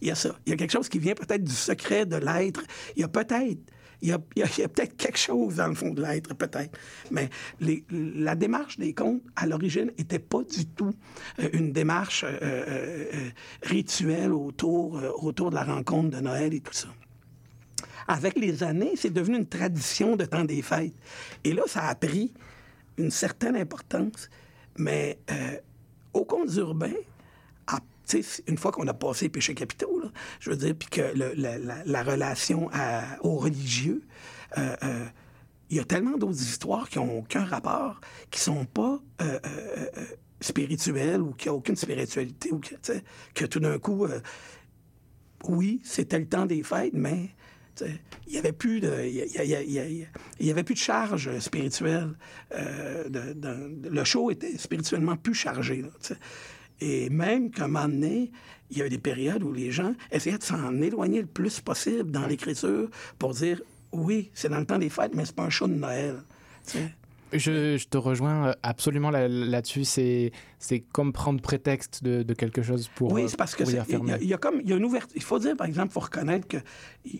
Il 0.00 0.08
y 0.08 0.10
a 0.10 0.14
ça. 0.14 0.30
Il 0.46 0.50
y 0.50 0.52
a 0.54 0.56
quelque 0.56 0.70
chose 0.70 0.88
qui 0.88 0.98
vient 0.98 1.14
peut-être 1.14 1.44
du 1.44 1.52
secret 1.52 2.06
de 2.06 2.16
l'être. 2.16 2.62
Il 2.96 3.02
y 3.02 3.04
a 3.04 3.08
peut-être. 3.08 3.60
Il 4.02 4.08
y 4.08 4.12
a, 4.12 4.18
peut-être 4.18 4.96
quelque 4.96 5.18
chose 5.18 5.56
dans 5.56 5.66
le 5.68 5.74
fond 5.74 5.90
de 5.90 6.00
l'être, 6.00 6.34
peut-être. 6.34 6.78
Mais 7.10 7.28
la 7.90 8.34
démarche 8.34 8.78
des 8.78 8.94
contes, 8.94 9.20
à 9.36 9.46
l'origine, 9.46 9.92
n'était 9.98 10.18
pas 10.18 10.42
du 10.42 10.64
tout 10.66 10.94
euh, 11.38 11.50
une 11.52 11.72
démarche 11.72 12.24
euh, 12.24 12.38
euh, 12.42 13.28
rituelle 13.62 14.32
autour, 14.32 14.98
autour 15.22 15.50
de 15.50 15.56
la 15.56 15.64
rencontre 15.64 16.16
de 16.16 16.20
Noël 16.20 16.54
et 16.54 16.60
tout 16.60 16.72
ça. 16.72 16.88
avec 18.08 18.36
les 18.36 18.62
années, 18.62 18.92
c'est 18.96 19.12
devenu 19.12 19.36
une 19.36 19.46
tradition 19.46 20.16
de 20.16 20.24
temps 20.24 20.44
des 20.44 20.62
fêtes. 20.62 20.94
Et 21.44 21.52
là, 21.52 21.62
ça 21.66 21.84
a 21.84 21.94
pris 21.94 22.32
une 22.96 23.10
certaine 23.10 23.56
importance. 23.56 24.30
Mais 24.78 25.18
au 26.14 26.24
compte 26.24 26.54
urbain, 26.56 26.92
à- 26.92 26.94
tu 26.94 26.96
sais, 26.96 27.09
une 28.46 28.58
fois 28.58 28.72
qu'on 28.72 28.86
a 28.88 28.94
passé 28.94 29.26
les 29.26 29.28
péchés 29.30 29.54
capitaux, 29.54 30.02
je 30.40 30.50
veux 30.50 30.56
dire, 30.56 30.74
puis 30.78 30.88
que 30.88 31.00
la, 31.14 31.58
la- 31.58 31.84
la 31.84 32.02
relation 32.02 32.68
à- 32.72 33.02
aux 33.22 33.36
religieux, 33.36 34.02
euh, 34.58 34.76
euh, 34.82 35.06
il 35.70 35.76
y 35.76 35.80
a 35.80 35.84
tellement 35.84 36.18
d'autres 36.18 36.40
histoires 36.42 36.88
qui 36.88 36.98
n'ont 36.98 37.18
aucun 37.18 37.44
rapport, 37.44 38.00
qui 38.30 38.40
sont 38.40 38.64
pas 38.64 38.98
euh, 39.22 39.38
euh, 39.44 39.86
spirituelles 40.40 41.20
ou 41.20 41.32
qui 41.32 41.48
n'ont 41.48 41.54
aucune 41.56 41.76
spiritualité, 41.76 42.50
que, 43.34 43.44
tout 43.46 43.60
d'un 43.60 43.78
coup, 43.78 44.06
oui, 45.44 45.80
c'était 45.84 46.18
le 46.18 46.26
temps 46.28 46.46
des 46.46 46.62
fêtes, 46.62 46.94
mais 46.94 47.30
il 48.26 48.32
n'y 48.32 48.38
avait 48.38 48.52
plus 48.52 48.80
de, 48.80 49.06
y, 49.06 50.50
avait 50.50 50.64
plus 50.64 50.74
de 50.74 50.78
charge 50.78 51.38
spirituelle. 51.38 52.14
le 52.50 54.04
show 54.04 54.30
était 54.30 54.58
spirituellement 54.58 55.16
plus 55.16 55.34
chargé. 55.34 55.84
Et 56.80 57.10
même 57.10 57.50
qu'à 57.50 57.64
un 57.64 57.68
moment 57.68 57.88
donné, 57.88 58.30
il 58.70 58.78
y 58.78 58.80
avait 58.80 58.90
des 58.90 58.98
périodes 58.98 59.42
où 59.42 59.52
les 59.52 59.70
gens 59.70 59.94
essayaient 60.10 60.38
de 60.38 60.42
s'en 60.42 60.80
éloigner 60.80 61.20
le 61.20 61.26
plus 61.26 61.60
possible 61.60 62.10
dans 62.10 62.26
l'écriture 62.26 62.88
pour 63.18 63.34
dire 63.34 63.60
oui, 63.92 64.30
c'est 64.34 64.48
dans 64.48 64.58
le 64.60 64.66
temps 64.66 64.78
des 64.78 64.88
fêtes, 64.88 65.12
mais 65.14 65.24
c'est 65.24 65.34
pas 65.34 65.42
un 65.44 65.50
show 65.50 65.66
de 65.66 65.74
Noël. 65.74 66.16
tu 66.66 66.78
sais. 66.78 66.90
Je, 67.32 67.76
je 67.76 67.86
te 67.86 67.96
rejoins 67.96 68.48
euh, 68.48 68.52
absolument 68.62 69.10
là- 69.10 69.28
là-dessus. 69.28 69.84
c'est 69.84 70.32
c'est 70.60 70.80
comme 70.80 71.12
prendre 71.12 71.40
prétexte 71.40 72.04
de, 72.04 72.22
de 72.22 72.34
quelque 72.34 72.62
chose 72.62 72.88
pour, 72.94 73.10
Oui, 73.12 73.22
euh, 73.24 73.28
c'est 73.28 73.36
parce 73.36 73.56
que 73.56 73.64
y 73.64 73.68
il 73.70 73.74
y, 73.74 73.78
a- 74.12 74.18
il 74.20 74.28
y 74.28 74.34
a 74.34 74.38
comme 74.38 74.60
il 74.62 74.68
y 74.70 74.72
a 74.72 74.76
une 74.76 74.84
ouverture. 74.84 75.16
Il 75.16 75.22
faut 75.22 75.38
dire 75.40 75.56
par 75.56 75.66
exemple, 75.66 75.88
il 75.88 75.92
faut 75.94 76.00
reconnaître 76.00 76.46
qu'il 76.46 76.60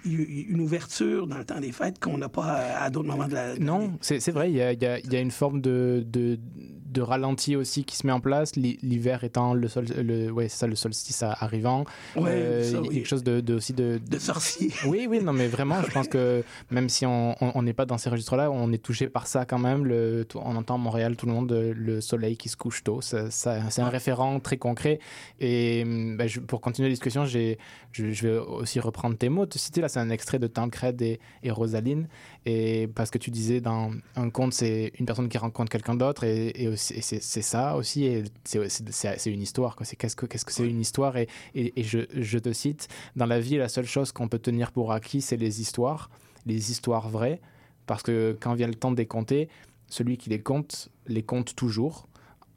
y 0.04 0.16
a 0.46 0.46
une 0.50 0.60
ouverture 0.60 1.26
dans 1.26 1.38
le 1.38 1.44
temps 1.44 1.58
des 1.60 1.72
fêtes 1.72 1.98
qu'on 1.98 2.18
n'a 2.18 2.28
pas 2.28 2.44
à, 2.44 2.84
à 2.84 2.90
d'autres 2.90 3.08
moments 3.08 3.26
de 3.28 3.34
la. 3.34 3.58
Non, 3.58 3.92
c'est 4.00 4.30
vrai, 4.30 4.50
il 4.50 4.56
y 4.56 4.62
a, 4.62 4.72
y 4.72 5.16
une 5.20 5.30
forme 5.30 5.60
de, 5.60 6.04
de, 6.06 6.38
de 6.86 7.00
ralenti 7.00 7.56
aussi 7.56 7.84
qui 7.84 7.96
se 7.96 8.06
met 8.06 8.12
en 8.12 8.20
place, 8.20 8.56
l'hi- 8.56 8.78
l'hiver 8.82 9.24
étant 9.24 9.54
le, 9.54 9.68
sol, 9.68 9.86
le, 9.96 10.30
ouais, 10.30 10.48
ça, 10.48 10.66
le 10.66 10.74
solstice 10.74 11.22
arrivant. 11.22 11.84
Euh, 12.16 12.20
Ouais, 12.20 12.62
ça, 12.64 12.68
il 12.70 12.72
y 12.72 12.76
a 12.76 12.80
oui. 12.80 12.88
quelque 12.96 13.06
chose 13.08 13.24
de, 13.24 13.54
aussi 13.54 13.72
de... 13.72 13.98
De 14.06 14.18
sorcier. 14.18 14.70
Oui, 14.86 15.06
oui, 15.08 15.22
non, 15.22 15.32
mais 15.32 15.46
vraiment, 15.48 15.80
je 15.82 15.90
pense 15.90 16.08
que 16.08 16.42
même 16.70 16.88
si 16.88 17.06
on 17.06 17.62
n'est 17.62 17.72
pas 17.72 17.86
dans 17.86 17.96
ces 17.98 18.10
registres-là, 18.10 18.50
on 18.50 18.70
est 18.72 18.82
touché 18.82 19.08
par 19.08 19.26
ça 19.26 19.44
quand 19.46 19.58
même. 19.58 19.86
Le, 19.86 20.26
on 20.34 20.56
entend 20.56 20.74
à 20.74 20.78
Montréal, 20.78 21.16
tout 21.16 21.26
le 21.26 21.32
monde, 21.32 21.52
euh, 21.52 21.72
le 21.76 22.00
soleil 22.00 22.36
qui 22.36 22.48
se 22.48 22.56
couche 22.56 22.82
tôt. 22.82 23.00
Ça, 23.00 23.29
ça- 23.29 23.29
c'est 23.30 23.80
un 23.82 23.88
référent 23.88 24.40
très 24.40 24.56
concret. 24.58 24.98
Et 25.40 25.82
hum, 25.84 26.16
ben, 26.16 26.26
je- 26.28 26.40
pour 26.40 26.60
continuer 26.60 26.88
la 26.88 26.92
discussion, 26.92 27.24
je, 27.24 27.54
je 27.92 28.28
vais 28.28 28.38
aussi 28.38 28.80
reprendre 28.80 29.16
tes 29.16 29.28
mots. 29.28 29.46
Tu 29.46 29.58
citais 29.58 29.80
là, 29.80 29.88
c'est 29.88 30.00
un 30.00 30.10
extrait 30.10 30.38
de 30.38 30.46
Tancred 30.46 31.00
et, 31.02 31.20
et 31.42 31.50
Rosaline. 31.50 32.08
Et 32.46 32.88
parce 32.94 33.10
que 33.10 33.18
tu 33.18 33.30
disais 33.30 33.60
dans 33.60 33.90
un 34.16 34.30
conte, 34.30 34.52
c'est 34.54 34.92
une 34.98 35.06
personne 35.06 35.28
qui 35.28 35.38
rencontre 35.38 35.70
quelqu'un 35.70 35.94
d'autre. 35.94 36.24
Et, 36.24 36.52
et 36.62 36.68
aussi- 36.68 36.94
et 36.94 37.00
c'est, 37.02 37.20
ça 37.42 37.76
aussi. 37.76 38.04
Et 38.04 38.24
c'est, 38.44 39.30
une 39.30 39.42
histoire. 39.42 39.76
C'est 39.82 39.96
qu'est-ce 39.96 40.16
que, 40.16 40.26
qu'est-ce 40.26 40.44
que 40.44 40.52
c'est 40.52 40.68
une 40.68 40.80
histoire? 40.80 41.16
Et 41.16 41.28
je, 41.54 42.00
je 42.14 42.38
te 42.38 42.52
cite 42.52 42.88
dans 43.16 43.26
la 43.26 43.40
vie, 43.40 43.56
la 43.56 43.68
seule 43.68 43.86
chose 43.86 44.12
qu'on 44.12 44.28
peut 44.28 44.38
tenir 44.38 44.72
pour 44.72 44.92
acquis, 44.92 45.20
c'est 45.20 45.36
les 45.36 45.60
histoires, 45.60 46.10
les 46.46 46.70
histoires 46.70 47.08
vraies. 47.08 47.40
Parce 47.86 48.02
que 48.02 48.36
quand 48.40 48.54
vient 48.54 48.68
le 48.68 48.74
temps 48.74 48.92
de 48.92 48.96
les 48.96 49.06
compter, 49.06 49.48
celui 49.88 50.16
qui 50.16 50.30
les 50.30 50.40
compte, 50.40 50.90
les 51.08 51.24
compte 51.24 51.56
toujours, 51.56 52.06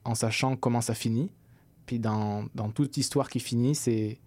en 0.05 0.15
sachant 0.15 0.55
comment 0.55 0.81
ça 0.81 0.93
finit. 0.93 1.31
Puis 1.85 1.99
dans, 1.99 2.47
toute 2.73 2.97
histoire 2.97 3.29
qui 3.29 3.39
finit, 3.39 3.75
c'est. 3.75 4.19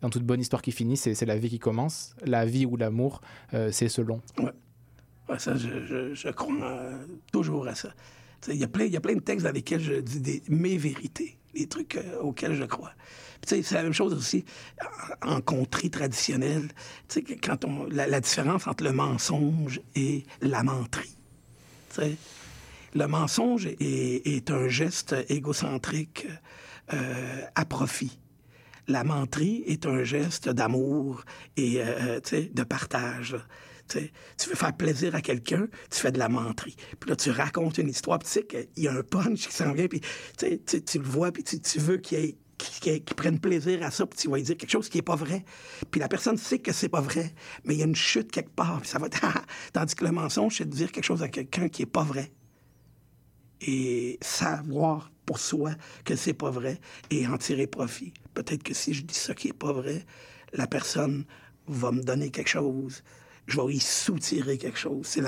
Dans 0.00 0.08
toute 0.08 0.24
bonne 0.24 0.40
histoire 0.40 0.62
qui 0.62 0.72
finit, 0.72 0.96
c'est 0.96 1.20
la 1.26 1.36
vie 1.36 1.50
qui 1.50 1.58
commence. 1.58 2.14
La 2.24 2.46
vie 2.46 2.64
ou 2.64 2.76
l'amour, 2.76 3.20
euh, 3.52 3.70
c'est 3.70 3.88
selon. 3.90 4.22
Ouais. 4.38 5.38
Ça, 5.38 5.54
je, 5.56 6.30
crois 6.30 6.54
euh, 6.62 7.06
toujours 7.32 7.66
à 7.68 7.74
ça. 7.74 7.92
Il 8.48 8.56
y, 8.56 8.64
a 8.64 8.68
plein- 8.68 8.86
y 8.86 8.96
a 8.96 9.00
plein 9.00 9.14
de 9.14 9.20
textes 9.20 9.44
dans 9.46 9.52
lesquels 9.52 9.82
je 9.82 9.94
dis 10.00 10.20
des, 10.20 10.42
mes 10.48 10.78
vérités, 10.78 11.36
des 11.54 11.66
trucs 11.68 11.96
euh, 11.96 12.20
auxquels 12.20 12.54
je 12.54 12.64
crois. 12.64 12.92
C'est 13.46 13.70
la 13.72 13.82
même 13.82 13.92
chose 13.92 14.14
aussi 14.14 14.44
en, 15.22 15.34
en 15.36 15.40
contrée 15.42 15.90
traditionnelle. 15.90 16.68
Quand 17.42 17.64
on, 17.66 17.84
la, 17.84 18.06
la 18.06 18.20
différence 18.20 18.66
entre 18.66 18.84
le 18.84 18.92
mensonge 18.92 19.80
et 19.94 20.24
la 20.40 20.62
menterie. 20.62 21.16
Le 22.92 23.06
mensonge 23.06 23.68
est, 23.78 24.50
un 24.50 24.68
geste 24.68 25.14
égocentrique 25.28 26.26
euh, 26.92 27.42
à 27.54 27.64
profit. 27.64 28.18
La 28.88 29.04
menterie 29.04 29.62
est 29.66 29.86
un 29.86 30.02
geste 30.02 30.48
d'amour 30.48 31.24
et 31.56 31.80
euh, 31.80 32.18
sais, 32.24 32.50
de 32.52 32.62
partage. 32.64 33.36
Tu 33.86 34.48
veux 34.48 34.56
faire 34.56 34.76
plaisir 34.76 35.14
à 35.14 35.20
quelqu'un, 35.20 35.68
tu 35.90 36.00
fais 36.00 36.10
de 36.10 36.18
la 36.18 36.28
menterie. 36.28 36.76
Puis 36.98 37.10
là, 37.10 37.16
tu 37.16 37.30
racontes 37.30 37.78
une 37.78 37.88
histoire, 37.88 38.18
puis 38.18 38.26
tu 38.26 38.32
sais 38.32 38.44
qu'il 38.44 38.84
y 38.84 38.88
a 38.88 38.92
un 38.92 39.02
punch 39.02 39.46
qui 39.48 39.54
s'en 39.54 39.72
vient, 39.72 39.86
puis 39.86 40.00
tu, 40.38 40.98
le 40.98 41.04
vois, 41.04 41.30
puis 41.32 41.42
tu, 41.42 41.78
veux 41.78 41.98
qu'il 41.98 42.18
y 42.18 42.22
ait- 42.22 42.38
qu'il 42.58 43.04
qu'il 43.04 43.16
prenne 43.16 43.38
plaisir 43.38 43.82
à 43.84 43.90
ça, 43.90 44.06
puis 44.06 44.18
tu 44.18 44.28
vas 44.28 44.36
lui 44.36 44.42
dire 44.44 44.56
quelque 44.56 44.70
chose 44.70 44.88
qui 44.88 44.98
n'est 44.98 45.02
pas 45.02 45.16
vrai. 45.16 45.44
Puis 45.90 46.00
la 46.00 46.08
personne 46.08 46.36
sait 46.36 46.58
que 46.58 46.72
c'est 46.72 46.88
pas 46.88 47.00
vrai, 47.00 47.32
mais 47.64 47.74
il 47.74 47.78
y 47.78 47.82
a 47.82 47.86
une 47.86 47.96
chute 47.96 48.30
quelque 48.30 48.54
part, 48.54 48.80
puis 48.80 48.90
ça 48.90 48.98
va. 48.98 49.08
Tandis 49.72 49.94
que 49.94 50.04
le 50.04 50.12
mensonge, 50.12 50.56
c'est 50.58 50.68
de 50.68 50.74
dire 50.74 50.92
quelque 50.92 51.04
chose 51.04 51.22
à 51.22 51.28
quelqu'un 51.28 51.68
qui 51.68 51.82
est 51.82 51.86
pas 51.86 52.04
vrai 52.04 52.32
et 53.60 54.18
savoir 54.20 55.10
pour 55.26 55.38
soi 55.38 55.72
que 56.04 56.16
c'est 56.16 56.34
pas 56.34 56.50
vrai 56.50 56.80
et 57.10 57.26
en 57.26 57.38
tirer 57.38 57.66
profit. 57.66 58.12
Peut-être 58.34 58.62
que 58.62 58.74
si 58.74 58.94
je 58.94 59.02
dis 59.02 59.14
ça 59.14 59.34
qui 59.34 59.48
est 59.48 59.52
pas 59.52 59.72
vrai, 59.72 60.04
la 60.52 60.66
personne 60.66 61.24
va 61.66 61.92
me 61.92 62.02
donner 62.02 62.30
quelque 62.30 62.48
chose. 62.48 63.02
Je 63.46 63.60
vais 63.60 63.74
y 63.74 63.80
soutirer 63.80 64.58
quelque 64.58 64.78
chose. 64.78 65.06
C'est 65.06 65.22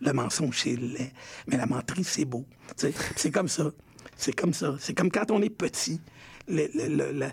le 0.00 0.12
mensonge, 0.12 0.60
c'est 0.62 0.76
laid. 0.76 1.12
Mais 1.46 1.56
la 1.56 1.66
menterie, 1.66 2.04
c'est 2.04 2.24
beau. 2.24 2.44
C'est 3.16 3.30
comme 3.30 3.48
ça. 3.48 3.70
C'est 4.16 4.32
comme 4.34 4.54
ça. 4.54 4.76
C'est 4.80 4.94
comme 4.94 5.10
quand 5.10 5.30
on 5.30 5.42
est 5.42 5.50
petit. 5.50 6.00
Le- 6.48 6.68
le- 6.74 7.30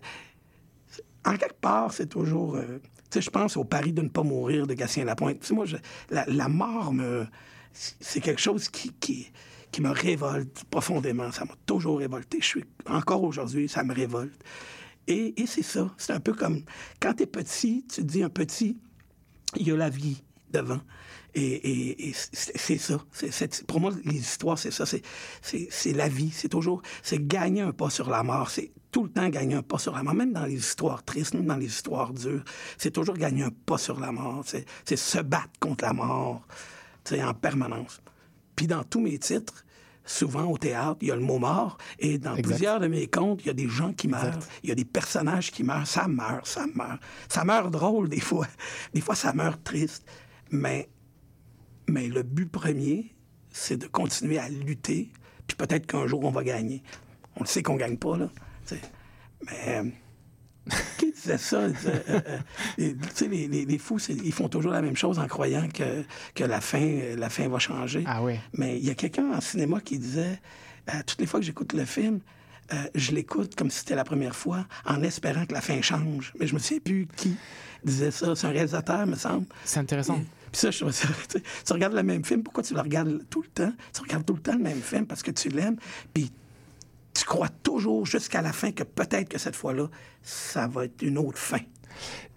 en 1.25 1.37
quelque 1.37 1.59
part, 1.61 1.93
c'est 1.93 2.07
toujours. 2.07 2.55
euh, 2.55 2.79
tu 3.09 3.19
sais, 3.19 3.21
je 3.21 3.29
pense 3.29 3.55
au 3.57 3.63
pari 3.63 3.93
de 3.93 4.01
ne 4.01 4.09
pas 4.09 4.23
mourir 4.23 4.67
de 4.67 4.73
Gatien 4.73 5.05
Lapointe. 5.05 5.39
Tu 5.39 5.47
sais, 5.47 5.53
moi, 5.53 5.65
la, 6.09 6.25
la 6.27 6.47
mort, 6.49 6.91
me, 6.93 7.25
c'est 7.71 8.19
quelque 8.19 8.41
chose 8.41 8.67
qui, 8.69 9.31
qui 9.73 9.81
me 9.81 9.89
révolte 9.89 10.63
profondément. 10.69 11.31
Ça 11.33 11.43
m'a 11.45 11.55
toujours 11.65 11.97
révolté. 11.99 12.37
Je 12.39 12.45
suis 12.45 12.65
encore 12.85 13.23
aujourd'hui, 13.23 13.67
ça 13.67 13.83
me 13.83 13.93
révolte. 13.93 14.39
Et, 15.07 15.41
et 15.41 15.47
c'est 15.47 15.63
ça. 15.63 15.93
C'est 15.97 16.13
un 16.13 16.19
peu 16.21 16.33
comme 16.33 16.61
quand 17.01 17.15
tu 17.15 17.23
es 17.23 17.25
petit, 17.25 17.85
tu 17.89 18.01
te 18.01 18.07
dis 18.07 18.23
un 18.23 18.29
petit, 18.29 18.77
il 19.57 19.67
y 19.67 19.71
a 19.71 19.75
la 19.75 19.89
vie 19.89 20.23
devant. 20.51 20.79
Et, 21.35 21.41
et- 21.41 22.09
et 22.09 22.13
c'est 22.13 22.77
ça. 22.77 23.03
C'est- 23.11 23.31
c'est- 23.31 23.65
pour 23.65 23.79
moi, 23.81 23.91
les 24.05 24.15
histoires, 24.15 24.59
c'est 24.59 24.69
ça. 24.69 24.85
C'est- 24.85 25.01
la 25.93 26.07
vie. 26.07 26.29
C'est 26.31 26.47
toujours, 26.49 26.83
c'est 27.01 27.25
gagner 27.27 27.61
un 27.61 27.71
pas 27.71 27.89
sur 27.89 28.09
la 28.11 28.21
mort. 28.21 28.51
C'est 28.51 28.71
tout 28.91 29.03
le 29.05 29.09
temps 29.09 29.27
gagner 29.29 29.55
un 29.55 29.63
pas 29.63 29.79
sur 29.79 29.93
la 29.95 30.03
mort. 30.03 30.13
Même 30.13 30.31
dans 30.33 30.45
les 30.45 30.53
histoires 30.53 31.03
tristes, 31.03 31.33
même 31.33 31.47
dans 31.47 31.57
les 31.57 31.65
histoires 31.65 32.13
dures, 32.13 32.43
c'est 32.77 32.91
toujours 32.91 33.17
gagner 33.17 33.41
un 33.43 33.49
pas 33.65 33.79
sur 33.79 33.99
la 33.99 34.11
mort. 34.11 34.43
C'est 34.45 34.95
se 34.95 35.17
battre 35.19 35.49
contre 35.59 35.83
la 35.83 35.93
mort, 35.93 36.45
en 37.11 37.33
permanence. 37.33 37.99
Puis 38.63 38.69
dans 38.69 38.85
tous 38.85 39.01
mes 39.01 39.19
titres, 39.19 39.65
souvent 40.05 40.45
au 40.45 40.57
théâtre, 40.57 40.95
il 41.01 41.09
y 41.09 41.11
a 41.11 41.17
le 41.17 41.21
mot 41.21 41.37
mort. 41.37 41.77
Et 41.99 42.17
dans 42.17 42.33
Exact. 42.33 42.47
plusieurs 42.47 42.79
de 42.79 42.87
mes 42.87 43.07
contes, 43.07 43.41
il 43.43 43.47
y 43.47 43.49
a 43.49 43.53
des 43.53 43.67
gens 43.67 43.91
qui 43.91 44.07
meurent. 44.07 44.39
Il 44.63 44.69
y 44.69 44.71
a 44.71 44.75
des 44.75 44.85
personnages 44.85 45.51
qui 45.51 45.65
meurent. 45.65 45.85
Ça 45.85 46.07
meurt, 46.07 46.47
ça 46.47 46.65
meurt. 46.73 47.01
Ça 47.27 47.43
meurt 47.43 47.69
drôle 47.71 48.07
des 48.07 48.21
fois. 48.21 48.47
Des 48.93 49.01
fois, 49.01 49.15
ça 49.15 49.33
meurt 49.33 49.61
triste. 49.65 50.05
Mais, 50.49 50.87
mais 51.89 52.07
le 52.07 52.23
but 52.23 52.49
premier, 52.49 53.13
c'est 53.51 53.75
de 53.75 53.87
continuer 53.87 54.39
à 54.39 54.47
lutter. 54.47 55.11
Puis 55.45 55.57
peut-être 55.57 55.85
qu'un 55.85 56.07
jour, 56.07 56.23
on 56.23 56.31
va 56.31 56.45
gagner. 56.45 56.83
On 57.35 57.41
le 57.41 57.47
sait 57.47 57.63
qu'on 57.63 57.75
gagne 57.75 57.97
pas, 57.97 58.15
là. 58.15 58.29
Mais... 59.45 59.93
euh, 60.71 60.75
Qui 60.97 61.11
disait 61.11 61.37
ça? 61.37 61.67
Disait, 61.69 62.03
euh, 62.09 62.19
euh, 62.79 62.93
sais, 63.13 63.27
les, 63.27 63.47
les- 63.47 63.65
les 63.65 63.77
fous, 63.77 63.99
ils 64.09 64.31
font 64.33 64.47
toujours 64.49 64.71
la 64.71 64.81
même 64.81 64.95
chose 64.95 65.19
en 65.19 65.27
croyant 65.27 65.67
que, 65.69 66.03
que 66.35 66.43
la, 66.43 66.61
fin, 66.61 66.81
euh, 66.81 67.15
la 67.15 67.29
fin 67.29 67.47
va 67.47 67.59
changer. 67.59 68.03
Ah 68.07 68.23
oui. 68.23 68.35
Mais 68.53 68.77
il 68.77 68.85
y 68.85 68.89
a 68.89 68.95
quelqu'un 68.95 69.31
en 69.33 69.41
cinéma 69.41 69.79
qui 69.81 69.97
disait 69.99 70.39
euh, 70.89 70.93
toutes 71.05 71.19
les 71.19 71.25
fois 71.27 71.39
que 71.39 71.45
j'écoute 71.45 71.73
le 71.73 71.85
film, 71.85 72.19
euh, 72.73 72.77
je 72.95 73.11
l'écoute 73.11 73.55
comme 73.55 73.69
si 73.69 73.79
c'était 73.79 73.95
la 73.95 74.05
première 74.05 74.35
fois, 74.35 74.65
en 74.85 75.03
espérant 75.03 75.45
que 75.45 75.53
la 75.53 75.61
fin 75.61 75.81
change. 75.81 76.33
Mais 76.39 76.47
je 76.47 76.53
me 76.53 76.59
souviens 76.59 76.79
plus 76.79 77.07
qui 77.15 77.35
disait 77.83 78.11
ça. 78.11 78.35
C'est 78.35 78.47
un 78.47 78.51
réalisateur, 78.51 79.05
me 79.05 79.15
semble. 79.15 79.45
C'est 79.65 79.79
intéressant. 79.79 80.21
Puis 80.51 80.59
ça, 80.61 80.71
je 80.71 80.79
trouve 80.79 80.91
ça- 80.91 81.07
tu 81.29 81.39
sais, 81.39 81.43
tu 81.65 81.73
regardes 81.73 81.93
le 81.93 82.03
même 82.03 82.23
film, 82.23 82.41
pourquoi 82.43 82.63
tu 82.63 82.73
le 82.73 82.79
regardes 82.81 83.21
tout 83.29 83.41
le 83.41 83.47
temps? 83.49 83.73
Tu 83.93 84.01
regardes 84.01 84.25
tout 84.25 84.35
le 84.35 84.41
temps 84.41 84.53
le 84.53 84.59
même 84.63 84.81
film 84.81 85.05
parce 85.07 85.23
que 85.23 85.31
tu 85.31 85.49
l'aimes, 85.49 85.77
puis 86.13 86.31
tu 87.13 87.25
crois 87.25 87.49
toujours 87.49 88.05
jusqu'à 88.05 88.41
la 88.41 88.53
fin 88.53 88.71
que 88.71 88.83
peut-être 88.83 89.29
que 89.29 89.37
cette 89.37 89.55
fois-là, 89.55 89.87
ça 90.21 90.67
va 90.67 90.85
être 90.85 91.01
une 91.01 91.17
autre 91.17 91.37
fin? 91.37 91.59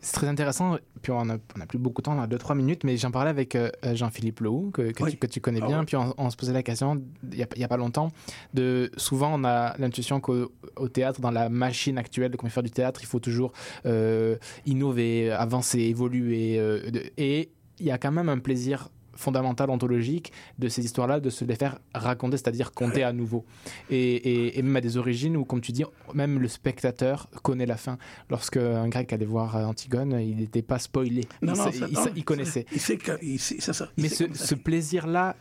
C'est 0.02 0.12
très 0.12 0.28
intéressant. 0.28 0.76
Puis 1.00 1.12
on 1.12 1.24
n'a 1.24 1.38
a 1.60 1.66
plus 1.66 1.78
beaucoup 1.78 2.02
de 2.02 2.04
temps, 2.04 2.16
on 2.16 2.20
a 2.20 2.26
2-3 2.26 2.54
minutes, 2.56 2.84
mais 2.84 2.98
j'en 2.98 3.10
parlais 3.10 3.30
avec 3.30 3.54
euh, 3.54 3.70
Jean-Philippe 3.94 4.40
Lehou, 4.40 4.70
que, 4.70 4.92
que, 4.92 5.02
Oui. 5.02 5.12
tu, 5.12 5.16
que 5.16 5.26
tu 5.26 5.40
connais 5.40 5.60
Ah 5.62 5.66
bien. 5.66 5.84
Puis 5.84 5.96
on, 5.96 6.12
on 6.18 6.28
se 6.28 6.36
posait 6.36 6.52
la 6.52 6.62
question, 6.62 7.02
il 7.32 7.46
n'y 7.56 7.64
a, 7.64 7.68
pas 7.68 7.78
longtemps, 7.78 8.10
de 8.52 8.90
souvent 8.98 9.32
on 9.40 9.44
a 9.44 9.74
l'intuition 9.78 10.20
qu'au 10.20 10.52
au 10.76 10.88
théâtre, 10.90 11.20
dans 11.22 11.30
la 11.30 11.48
machine 11.48 11.96
actuelle 11.96 12.30
de 12.32 12.36
comment 12.36 12.50
faire 12.50 12.62
du 12.62 12.70
théâtre, 12.70 13.00
il 13.02 13.06
faut 13.06 13.18
toujours 13.20 13.52
euh, 13.86 14.36
innover, 14.66 15.30
avancer, 15.32 15.80
évoluer. 15.80 16.58
euh, 16.58 16.90
de- 16.90 17.04
et 17.16 17.50
il 17.78 17.86
y 17.86 17.90
a 17.90 17.96
quand 17.98 18.12
même 18.12 18.28
un 18.28 18.38
plaisir 18.38 18.90
fondamental 19.16 19.70
ontologique 19.70 20.32
de 20.58 20.68
ces 20.68 20.84
histoires-là, 20.84 21.20
de 21.20 21.30
se 21.30 21.44
les 21.44 21.54
faire 21.56 21.78
raconter, 21.94 22.36
c'est-à-dire 22.36 22.72
compter 22.72 23.02
à 23.02 23.12
nouveau. 23.12 23.44
Et, 23.90 23.96
et- 24.14 24.58
et 24.58 24.62
même 24.62 24.76
à 24.76 24.80
des 24.80 24.96
origines 24.96 25.36
où, 25.36 25.44
comme 25.44 25.60
tu 25.60 25.72
dis, 25.72 25.84
même 26.14 26.38
le 26.38 26.48
spectateur 26.48 27.28
connaît 27.42 27.66
la 27.66 27.76
fin. 27.76 27.98
Lorsque 28.30 28.56
un 28.56 28.88
grec 28.88 29.12
allait 29.12 29.24
voir 29.26 29.56
Antigone, 29.56 30.18
il 30.20 30.36
n'était 30.36 30.62
pas 30.62 30.78
spoilé. 30.78 31.22
Non, 31.42 31.54
il, 31.54 31.58
non, 31.58 31.70
il 31.88 31.94
non, 31.94 32.04
il 32.16 32.24
connaissait. 32.24 32.66
Il 32.72 32.80
sait 32.80 32.96
que. 32.96 33.12
il 33.22 33.38
sait- 33.38 33.56
C'est 33.60 33.72
ça. 33.72 33.88
il 33.96 34.02
Mais 34.02 34.08
ce, 34.08 34.24
ça 34.34 34.46
ce 34.46 34.54
plaisir-là, 34.54 35.36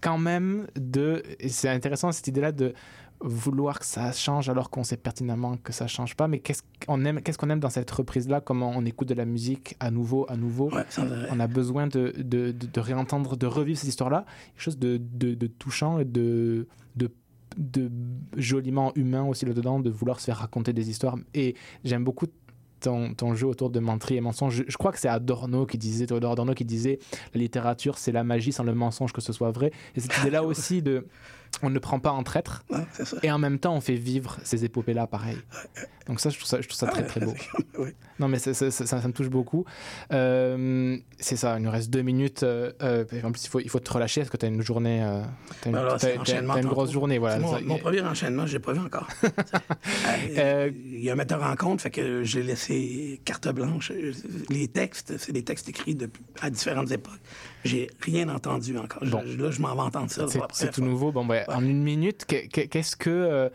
quand 0.00 0.18
même, 0.18 0.66
de, 0.76 1.22
c'est 1.48 1.68
intéressant 1.68 2.12
cette 2.12 2.26
idée-là 2.28 2.52
de 2.52 2.74
vouloir 3.20 3.78
que 3.80 3.84
ça 3.86 4.12
change 4.12 4.48
alors 4.48 4.70
qu'on 4.70 4.84
sait 4.84 4.96
pertinemment 4.96 5.56
que 5.56 5.72
ça 5.72 5.86
change 5.86 6.14
pas. 6.16 6.28
Mais 6.28 6.38
qu'est-ce 6.38 6.62
qu'on 6.86 7.04
aime, 7.04 7.20
qu'est-ce 7.20 7.38
qu'on 7.38 7.50
aime 7.50 7.60
dans 7.60 7.70
cette 7.70 7.90
reprise-là? 7.90 8.40
Comment 8.40 8.72
on 8.74 8.84
écoute 8.84 9.08
de 9.08 9.14
la 9.14 9.24
musique 9.24 9.76
à 9.80 9.90
nouveau, 9.90 10.24
à 10.28 10.36
nouveau? 10.36 10.70
on 11.30 11.40
a 11.40 11.46
besoin 11.46 11.86
de, 11.86 12.12
de, 12.16 12.52
de- 12.52 12.66
de 12.66 12.80
réentendre, 12.80 13.36
de 13.36 13.46
revivre 13.46 13.78
cette 13.78 13.88
histoire-là. 13.88 14.24
Quelque 14.54 14.62
chose 14.62 14.78
de, 14.78 15.46
touchant 15.58 15.98
et 15.98 16.04
de, 16.04 16.66
de 16.96 17.10
de 17.56 17.90
joliment 18.36 18.92
humain 18.94 19.24
aussi 19.24 19.44
là-dedans, 19.46 19.80
de 19.80 19.90
vouloir 19.90 20.20
se 20.20 20.26
faire 20.26 20.36
raconter 20.36 20.72
des 20.72 20.90
histoires. 20.90 21.16
Et 21.34 21.56
j'aime 21.82 22.04
beaucoup 22.04 22.26
ton, 22.78 23.14
ton 23.14 23.34
jeu 23.34 23.48
autour 23.48 23.70
de 23.70 23.80
menterie 23.80 24.16
et 24.16 24.20
mensonge. 24.20 24.54
Je, 24.54 24.62
je 24.68 24.76
crois 24.76 24.92
que 24.92 24.98
c'est 25.00 25.08
Adorno 25.08 25.66
qui 25.66 25.76
disait, 25.78 26.06
Théodore 26.06 26.32
Adorno 26.32 26.54
qui 26.54 26.64
disait, 26.64 27.00
la 27.34 27.40
littérature, 27.40 27.98
c'est 27.98 28.12
la 28.12 28.22
magie 28.22 28.52
sans 28.52 28.62
le 28.62 28.74
mensonge 28.74 29.12
que 29.12 29.20
ce 29.20 29.32
soit 29.32 29.50
vrai. 29.50 29.72
Et 29.96 30.00
cette 30.00 30.16
idée-là 30.18 30.44
aussi 30.44 30.82
de, 30.82 31.06
on 31.62 31.70
ne 31.70 31.78
prend 31.78 31.98
pas 31.98 32.12
en 32.12 32.22
traître, 32.22 32.64
et 33.22 33.30
en 33.32 33.38
même 33.38 33.58
temps, 33.58 33.74
on 33.74 33.80
fait 33.80 33.94
vivre 33.94 34.36
ces 34.44 34.64
épopées-là 34.64 35.06
pareil. 35.06 35.36
Donc 36.06 36.20
ça, 36.20 36.30
je 36.30 36.36
trouve 36.36 36.48
ça, 36.48 36.60
je 36.60 36.68
trouve 36.68 36.78
ça 36.78 36.86
très 36.86 37.04
très 37.04 37.20
beau. 37.20 37.34
Non, 38.20 38.26
mais 38.26 38.40
ça, 38.40 38.52
ça- 38.52 38.70
ça- 38.72 39.06
me 39.06 39.12
touche 39.12 39.28
beaucoup. 39.28 39.64
Euh, 40.12 40.96
c'est 41.20 41.36
ça, 41.36 41.56
il 41.56 41.62
nous 41.62 41.70
reste 41.70 41.88
deux 41.90 42.02
minutes. 42.02 42.42
euh, 42.42 42.72
euh, 42.82 43.04
en 43.22 43.30
plus, 43.30 43.44
il 43.44 43.48
faut, 43.48 43.60
il 43.60 43.70
faut 43.70 43.78
te 43.78 43.92
relâcher 43.92 44.22
parce 44.22 44.30
que 44.30 44.36
tu 44.36 44.44
as 44.44 44.48
une 44.48 44.60
journée. 44.60 45.04
euh, 45.04 45.22
t'as 45.60 45.70
une, 45.70 45.76
alors, 45.76 45.92
l'enchaînement 46.16 46.54
t'as 46.54 46.62
une 46.62 46.66
grosse 46.68 46.90
journée. 46.90 47.18
Voilà. 47.18 47.38
Mon, 47.38 47.78
premier 47.78 48.00
enchaînement, 48.00 48.44
je 48.44 48.54
l'ai 48.54 48.58
pas 48.58 48.72
vu 48.72 48.80
encore. 48.80 49.06
Il 50.28 51.00
y 51.00 51.10
a 51.10 51.12
un 51.12 51.16
metteur 51.16 51.42
en 51.42 51.54
compte, 51.56 51.80
fait 51.80 51.90
que 51.90 52.22
j'ai 52.24 52.42
laissé 52.42 53.20
carte 53.24 53.48
blanche. 53.48 53.92
Les 54.50 54.68
textes, 54.68 55.16
c'est 55.18 55.32
des 55.32 55.44
textes 55.44 55.68
écrits 55.68 55.94
de- 55.94 56.10
à 56.40 56.50
différentes 56.50 56.90
époques. 56.90 57.14
J'ai 57.64 57.88
rien 58.00 58.28
entendu 58.28 58.76
encore. 58.78 59.04
Je- 59.04 59.36
là, 59.36 59.50
je 59.50 59.60
m'en 59.60 59.74
vais 59.74 59.80
entendre 59.82 60.10
ça. 60.10 60.26
C'est 60.52 60.70
tout 60.72 60.82
nouveau. 60.82 61.12
Bon, 61.12 61.24
ben, 61.26 61.44
en 61.48 61.64
une 61.64 61.82
minute, 61.82 62.24
que- 62.26 62.46
que- 62.48 62.66
qu'est-ce 62.66 62.96
que. 62.96 63.10
euh, 63.10 63.48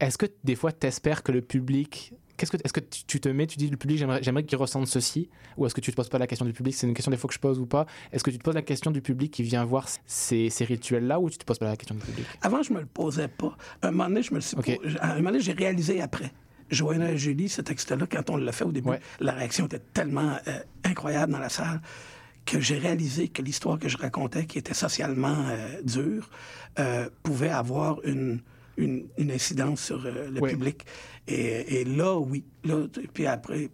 est-ce 0.00 0.18
que 0.18 0.26
des 0.44 0.54
fois, 0.56 0.72
tu 0.72 0.86
espères 0.86 1.22
que 1.22 1.32
le 1.32 1.40
public. 1.42 2.12
Qu'est-ce 2.36 2.50
que, 2.50 2.58
est-ce 2.62 2.72
que 2.74 2.80
tu 2.80 3.18
te 3.18 3.30
mets, 3.30 3.46
tu 3.46 3.56
dis 3.56 3.70
le 3.70 3.78
public, 3.78 3.96
j'aimerais, 3.96 4.44
qu'il 4.44 4.58
ressente 4.58 4.86
ceci 4.88 5.30
Ou 5.56 5.64
est-ce 5.64 5.74
que 5.74 5.80
tu 5.80 5.90
te 5.90 5.96
poses 5.96 6.10
pas 6.10 6.18
la 6.18 6.26
question 6.26 6.44
du 6.44 6.52
public 6.52 6.74
C'est 6.74 6.86
une 6.86 6.92
question 6.92 7.10
des 7.10 7.16
fois 7.16 7.28
que 7.28 7.34
je 7.34 7.38
pose 7.40 7.58
ou 7.58 7.64
pas. 7.64 7.86
Est-ce 8.12 8.22
que 8.22 8.30
tu 8.30 8.36
te 8.36 8.42
poses 8.42 8.54
la 8.54 8.60
question 8.60 8.90
du 8.90 9.00
public 9.00 9.32
qui 9.32 9.42
vient 9.42 9.64
voir 9.64 9.88
ces, 10.04 10.50
ces 10.50 10.66
rituels-là 10.66 11.18
ou 11.18 11.30
tu 11.30 11.38
te 11.38 11.46
poses 11.46 11.58
pas 11.58 11.64
la 11.64 11.76
question 11.78 11.94
du 11.94 12.02
public? 12.02 12.26
Avant, 12.42 12.62
je 12.62 12.74
me 12.74 12.80
le 12.80 12.84
posais 12.86 13.28
pas. 13.28 13.56
Un 13.80 13.90
moment 13.90 14.08
donné, 14.08 14.22
je 14.22 14.32
me 14.32 14.34
le 14.36 14.42
suis 14.42 14.54
posé- 14.54 14.78
un 15.00 15.14
moment 15.16 15.30
donné, 15.30 15.40
j'ai 15.40 15.52
réalisé 15.52 16.02
après. 16.02 16.30
Joanna 16.68 17.12
et 17.12 17.16
Julie, 17.16 17.48
ce 17.48 17.62
texte-là, 17.62 18.06
quand 18.10 18.28
on 18.28 18.36
l'a 18.36 18.52
fait 18.52 18.64
au 18.64 18.72
début, 18.72 18.90
la 19.20 19.32
réaction 19.32 19.64
était 19.64 19.78
tellement 19.94 20.36
euh, 20.46 20.58
incroyable 20.84 21.32
dans 21.32 21.38
la 21.38 21.48
salle 21.48 21.80
que 22.46 22.60
j'ai 22.60 22.78
réalisé 22.78 23.28
que 23.28 23.42
l'histoire 23.42 23.78
que 23.78 23.88
je 23.88 23.98
racontais, 23.98 24.46
qui 24.46 24.56
était 24.58 24.72
socialement 24.74 25.44
euh, 25.48 25.82
dure, 25.82 26.30
euh, 26.78 27.08
pouvait 27.22 27.50
avoir 27.50 28.00
une, 28.04 28.40
une, 28.78 29.08
une 29.18 29.30
incidence 29.32 29.82
sur 29.82 30.06
euh, 30.06 30.30
le 30.30 30.40
public. 30.50 30.86
Et, 31.28 31.80
et 31.80 31.84
là, 31.84 32.16
oui. 32.16 32.44
Là, 32.64 32.86
puis 33.12 33.26
après... 33.26 33.68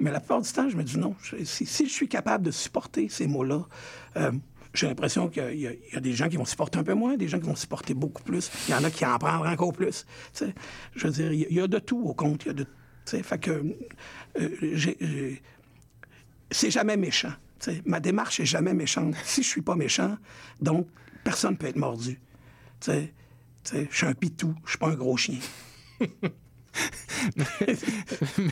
Mais 0.00 0.10
la 0.10 0.20
plupart 0.20 0.40
du 0.42 0.50
temps, 0.52 0.68
je 0.68 0.76
me 0.76 0.82
dis 0.84 0.98
non. 0.98 1.14
je- 1.22 1.44
si, 1.44 1.66
si 1.66 1.86
je 1.86 1.92
suis 1.92 2.08
capable 2.08 2.44
de 2.44 2.50
supporter 2.50 3.08
ces 3.08 3.26
mots-là, 3.26 3.66
j'ai 4.72 4.86
l'impression 4.88 5.28
qu'il 5.28 5.54
y 5.60 5.66
a- 5.68 5.72
y, 5.72 6.00
des 6.00 6.12
gens 6.12 6.28
qui 6.28 6.36
vont 6.36 6.44
supporter 6.44 6.78
un 6.78 6.84
peu 6.84 6.94
moins, 6.94 7.16
des 7.16 7.28
gens 7.28 7.38
qui 7.38 7.46
vont 7.46 7.54
supporter 7.54 7.94
beaucoup 7.94 8.22
plus. 8.24 8.50
Il 8.68 8.72
y 8.72 8.74
en 8.74 8.82
a 8.82 8.90
qui 8.90 9.04
en 9.06 9.18
prendront 9.18 9.48
encore 9.48 9.72
plus. 9.72 10.04
Tu 10.32 10.46
sais, 10.46 10.54
je 10.96 11.06
veux 11.06 11.12
dire, 11.12 11.32
il 11.32 11.40
y 11.40 11.44
a- 11.44 11.48
il 11.50 11.56
y, 11.56 11.60
a 11.60 11.66
de 11.68 11.78
tout 11.78 12.00
au 12.04 12.12
compte. 12.14 12.44
Il 12.44 12.48
y 12.48 12.50
a 12.50 12.54
de, 12.54 12.66
fait 13.06 13.38
que 13.38 13.62
j'ai- 14.72 15.42
c'est 16.50 16.70
jamais 16.72 16.96
méchant. 16.96 17.32
Ma 17.84 18.00
démarche 18.00 18.40
est 18.40 18.46
jamais 18.46 18.74
méchante. 18.74 19.14
Si 19.24 19.42
je 19.42 19.48
suis 19.48 19.62
pas 19.62 19.74
méchant, 19.74 20.16
donc 20.60 20.86
personne 21.22 21.56
peut 21.56 21.66
être 21.66 21.76
mordu. 21.76 22.20
Je 22.86 23.06
suis 23.90 24.06
un 24.06 24.14
pitou, 24.14 24.54
je 24.64 24.70
suis 24.70 24.78
pas 24.78 24.88
un 24.88 24.94
gros 24.94 25.16
chien. 25.16 25.38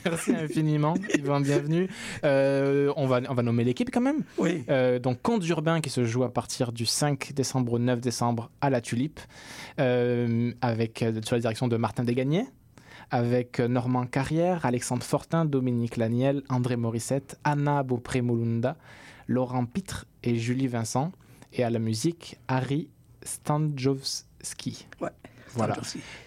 Merci 0.04 0.34
infiniment, 0.34 0.94
Yvan, 1.14 1.40
bienvenue. 1.40 1.88
Euh, 2.24 2.92
on, 2.96 3.06
va, 3.06 3.20
on 3.28 3.34
va 3.34 3.42
nommer 3.42 3.64
l'équipe 3.64 3.90
quand 3.92 4.00
même. 4.00 4.22
Oui. 4.38 4.64
Euh, 4.68 4.98
donc, 4.98 5.20
Conte 5.22 5.46
urbain 5.48 5.80
qui 5.80 5.90
se 5.90 6.04
joue 6.04 6.24
à 6.24 6.32
partir 6.32 6.72
du 6.72 6.86
5 6.86 7.32
décembre 7.34 7.74
au 7.74 7.78
9 7.78 8.00
décembre 8.00 8.50
à 8.60 8.70
la 8.70 8.80
Tulipe, 8.80 9.20
euh, 9.80 10.52
avec, 10.60 11.02
euh, 11.02 11.20
sur 11.24 11.36
la 11.36 11.40
direction 11.40 11.68
de 11.68 11.76
Martin 11.76 12.04
Desgagnés, 12.04 12.46
avec 13.12 13.60
Normand 13.60 14.06
Carrière, 14.06 14.66
Alexandre 14.66 15.04
Fortin, 15.04 15.44
Dominique 15.44 15.96
Laniel, 15.96 16.42
André 16.48 16.76
Morissette, 16.76 17.38
Anna 17.44 17.84
Beaupré-Moulunda, 17.84 18.76
Laurent 19.28 19.66
Pitre 19.66 20.06
et 20.24 20.36
Julie 20.36 20.66
Vincent. 20.66 21.12
Et 21.52 21.62
à 21.62 21.70
la 21.70 21.78
musique, 21.78 22.38
Harry 22.48 22.88
Stanjowski. 23.22 24.86
Ouais. 25.00 25.10
Voilà. 25.54 25.76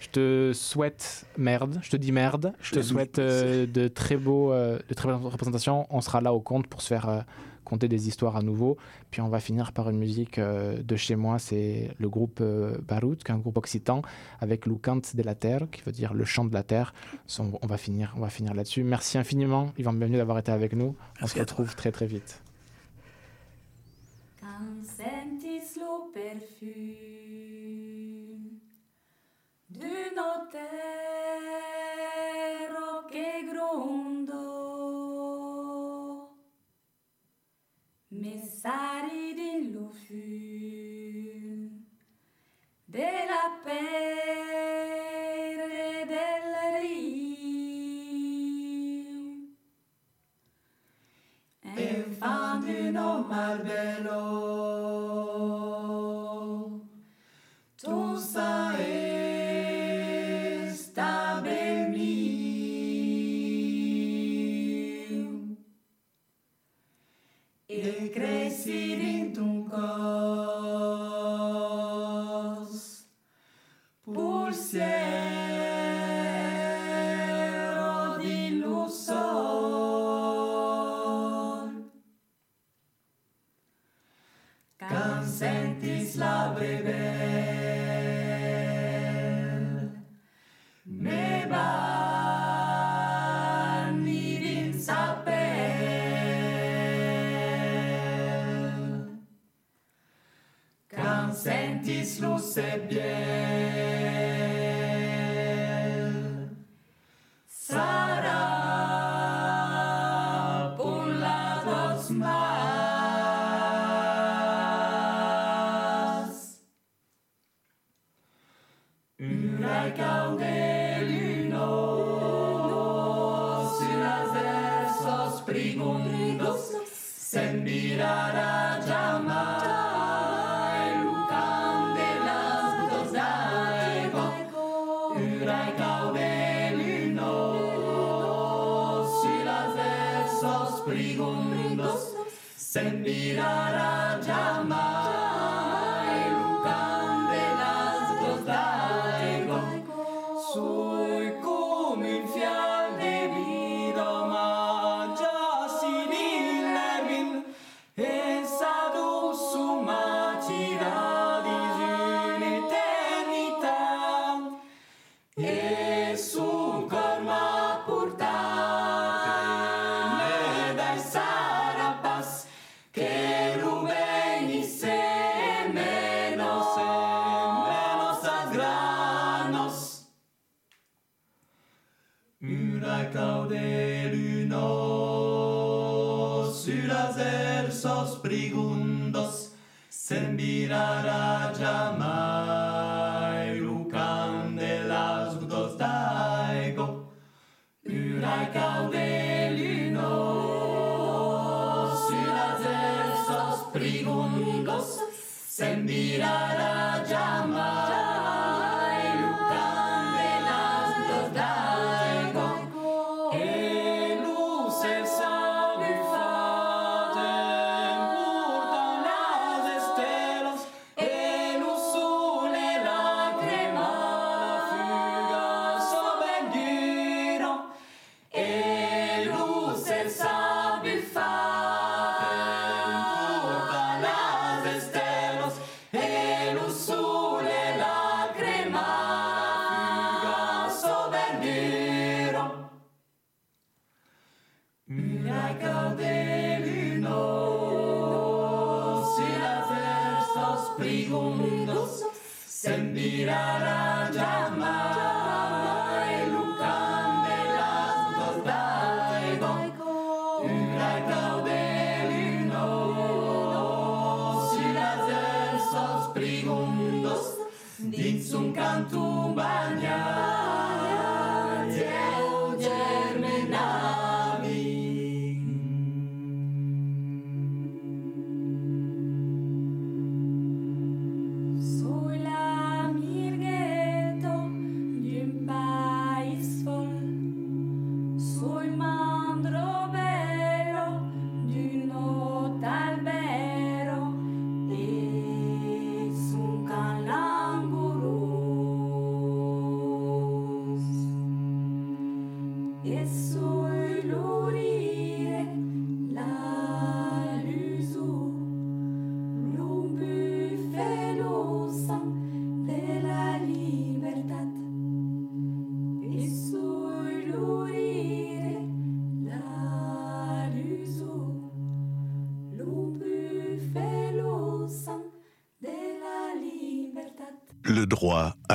Je 0.00 0.08
te 0.08 0.52
souhaite 0.54 1.26
merde, 1.36 1.80
je 1.82 1.90
te 1.90 1.96
dis 1.96 2.12
merde, 2.12 2.52
je 2.60 2.76
te 2.76 2.82
souhaite 2.82 3.18
euh, 3.18 3.66
de 3.66 3.88
très 3.88 4.16
beaux, 4.16 4.52
euh, 4.52 4.78
de 4.88 4.94
très 4.94 5.08
belles 5.08 5.16
représentations. 5.16 5.86
On 5.90 6.00
sera 6.00 6.20
là 6.20 6.32
au 6.32 6.40
compte 6.40 6.68
pour 6.68 6.80
se 6.80 6.88
faire 6.88 7.08
euh, 7.08 7.20
conter 7.66 7.88
des 7.88 8.08
histoires 8.08 8.36
à 8.36 8.42
nouveau. 8.42 8.78
Puis 9.10 9.20
on 9.20 9.28
va 9.28 9.40
finir 9.40 9.72
par 9.72 9.90
une 9.90 9.98
musique 9.98 10.38
euh, 10.38 10.82
de 10.82 10.96
chez 10.96 11.16
moi, 11.16 11.38
c'est 11.38 11.90
le 11.98 12.08
groupe 12.08 12.38
euh, 12.40 12.78
Baroud, 12.88 13.22
qui 13.22 13.30
est 13.30 13.34
un 13.34 13.38
groupe 13.38 13.58
occitan, 13.58 14.00
avec 14.40 14.64
Lucant 14.64 14.96
de 14.96 15.22
la 15.22 15.34
Terre, 15.34 15.66
qui 15.70 15.82
veut 15.82 15.92
dire 15.92 16.14
le 16.14 16.24
chant 16.24 16.46
de 16.46 16.54
la 16.54 16.62
terre. 16.62 16.94
On, 17.38 17.58
on 17.60 17.66
va 17.66 17.76
finir, 17.76 18.14
on 18.16 18.20
va 18.20 18.30
finir 18.30 18.54
là-dessus. 18.54 18.84
Merci 18.84 19.18
infiniment, 19.18 19.72
Yvan, 19.76 19.92
bienvenue 19.92 20.16
d'avoir 20.16 20.38
été 20.38 20.52
avec 20.52 20.72
nous. 20.72 20.94
on 21.20 21.26
se 21.26 21.38
retrouve 21.38 21.74
très 21.74 21.92
très 21.92 22.06
vite. 22.06 22.40
Che 26.58 26.96
messari 38.20 39.34
din 39.34 39.72
lo 39.72 39.88
fum 39.90 41.84
della 42.84 43.60
pere 43.64 44.96
del 46.12 46.44
rio 46.80 47.16
e 51.74 52.04
fanno 52.18 53.04
un 53.16 53.26
marbello 53.28 54.20
tu 57.76 58.16
sai 58.16 58.95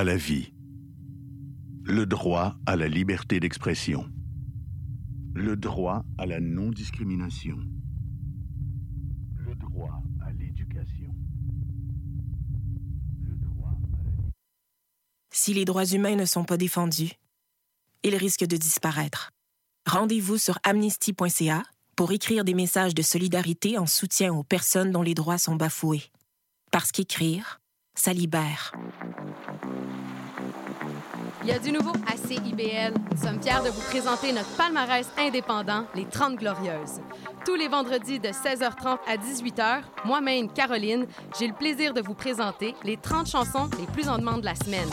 à 0.01 0.03
la 0.03 0.17
vie. 0.17 0.51
Le 1.83 2.07
droit 2.07 2.55
à 2.65 2.75
la 2.75 2.87
liberté 2.87 3.39
d'expression. 3.39 4.11
Le 5.35 5.55
droit 5.55 6.03
à 6.17 6.25
la 6.25 6.39
non-discrimination. 6.39 7.59
Le 9.35 9.53
droit 9.53 10.01
à 10.25 10.31
l'éducation. 10.31 11.13
Si 15.29 15.53
les 15.53 15.65
droits 15.65 15.85
humains 15.85 16.15
ne 16.15 16.25
sont 16.25 16.45
pas 16.45 16.57
défendus, 16.57 17.11
ils 18.01 18.15
risquent 18.15 18.47
de 18.47 18.57
disparaître. 18.57 19.29
Rendez-vous 19.85 20.39
sur 20.39 20.57
amnesty.ca 20.63 21.61
pour 21.95 22.11
écrire 22.11 22.43
des 22.43 22.55
messages 22.55 22.95
de 22.95 23.03
solidarité 23.03 23.77
en 23.77 23.85
soutien 23.85 24.33
aux 24.33 24.43
personnes 24.43 24.91
dont 24.91 25.03
les 25.03 25.13
droits 25.13 25.37
sont 25.37 25.55
bafoués. 25.55 26.09
Parce 26.71 26.91
qu'écrire, 26.91 27.61
ça 27.93 28.13
libère. 28.13 28.73
Il 31.43 31.49
y 31.49 31.51
a 31.51 31.57
du 31.57 31.71
nouveau 31.71 31.93
à 32.05 32.15
CIBL. 32.15 32.93
Nous 33.11 33.17
sommes 33.17 33.41
fiers 33.41 33.63
de 33.65 33.69
vous 33.69 33.81
présenter 33.89 34.31
notre 34.31 34.49
palmarès 34.57 35.07
indépendant, 35.17 35.85
les 35.95 36.05
30 36.05 36.35
Glorieuses. 36.35 37.01
Tous 37.43 37.55
les 37.55 37.67
vendredis 37.67 38.19
de 38.19 38.27
16h30 38.27 38.99
à 39.07 39.17
18h, 39.17 39.81
moi-même, 40.05 40.51
Caroline, 40.51 41.07
j'ai 41.39 41.47
le 41.47 41.53
plaisir 41.53 41.95
de 41.95 42.01
vous 42.01 42.13
présenter 42.13 42.75
les 42.83 42.95
30 42.95 43.27
chansons 43.27 43.71
les 43.79 43.87
plus 43.87 44.07
en 44.07 44.19
demande 44.19 44.41
de 44.41 44.45
la 44.45 44.53
semaine. 44.53 44.89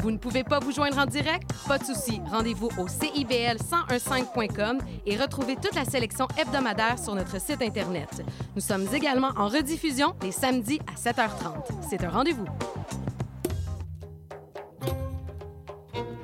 Vous 0.00 0.12
ne 0.12 0.18
pouvez 0.18 0.44
pas 0.44 0.60
vous 0.60 0.70
joindre 0.70 0.98
en 0.98 1.06
direct? 1.06 1.50
Pas 1.66 1.78
de 1.78 1.84
souci. 1.84 2.20
Rendez-vous 2.30 2.68
au 2.78 2.86
CIBL1015.com 2.86 4.78
et 5.06 5.16
retrouvez 5.16 5.56
toute 5.56 5.74
la 5.74 5.84
sélection 5.84 6.28
hebdomadaire 6.38 7.00
sur 7.00 7.16
notre 7.16 7.40
site 7.40 7.62
Internet. 7.62 8.22
Nous 8.54 8.62
sommes 8.62 8.86
également 8.94 9.32
en 9.36 9.48
rediffusion 9.48 10.14
les 10.22 10.32
samedis 10.32 10.80
à 10.86 10.94
7h30. 10.94 11.64
C'est 11.90 12.04
un 12.04 12.10
rendez-vous. 12.10 12.46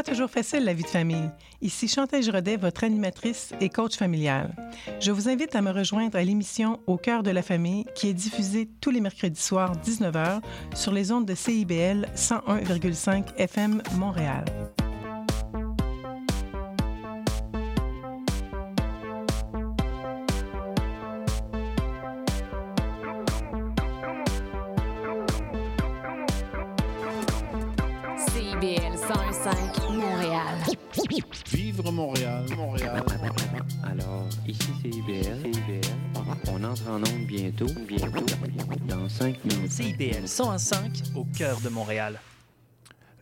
Pas 0.00 0.12
toujours 0.12 0.30
facile 0.30 0.64
la 0.64 0.72
vie 0.72 0.82
de 0.82 0.88
famille. 0.88 1.28
Ici 1.60 1.86
Chantal 1.86 2.22
Giraudet, 2.22 2.56
votre 2.56 2.84
animatrice 2.84 3.52
et 3.60 3.68
coach 3.68 3.98
familial. 3.98 4.56
Je 4.98 5.12
vous 5.12 5.28
invite 5.28 5.54
à 5.54 5.60
me 5.60 5.70
rejoindre 5.70 6.16
à 6.16 6.22
l'émission 6.22 6.80
Au 6.86 6.96
cœur 6.96 7.22
de 7.22 7.30
la 7.30 7.42
famille 7.42 7.84
qui 7.94 8.08
est 8.08 8.14
diffusée 8.14 8.66
tous 8.80 8.88
les 8.88 9.02
mercredis 9.02 9.42
soirs 9.42 9.74
19h 9.84 10.40
sur 10.74 10.92
les 10.92 11.12
ondes 11.12 11.26
de 11.26 11.34
CIBL 11.34 12.08
101,5 12.16 13.36
FM 13.36 13.82
Montréal. 13.98 14.46
Vivre 31.52 31.90
Montréal, 31.92 32.44
Montréal. 32.56 33.02
Alors, 33.84 34.28
ici 34.46 34.68
c'est 34.82 34.88
IBL. 34.88 35.50
On 36.48 36.64
entre 36.64 36.88
en 36.88 36.98
onde 36.98 37.26
bientôt. 37.26 37.66
Bientôt. 37.86 38.26
Dans 38.88 39.08
5 39.08 39.44
minutes. 39.44 39.70
CIBL 39.70 40.24
101.5 40.24 41.16
au 41.16 41.24
cœur 41.36 41.60
de 41.60 41.68
Montréal. 41.68 42.20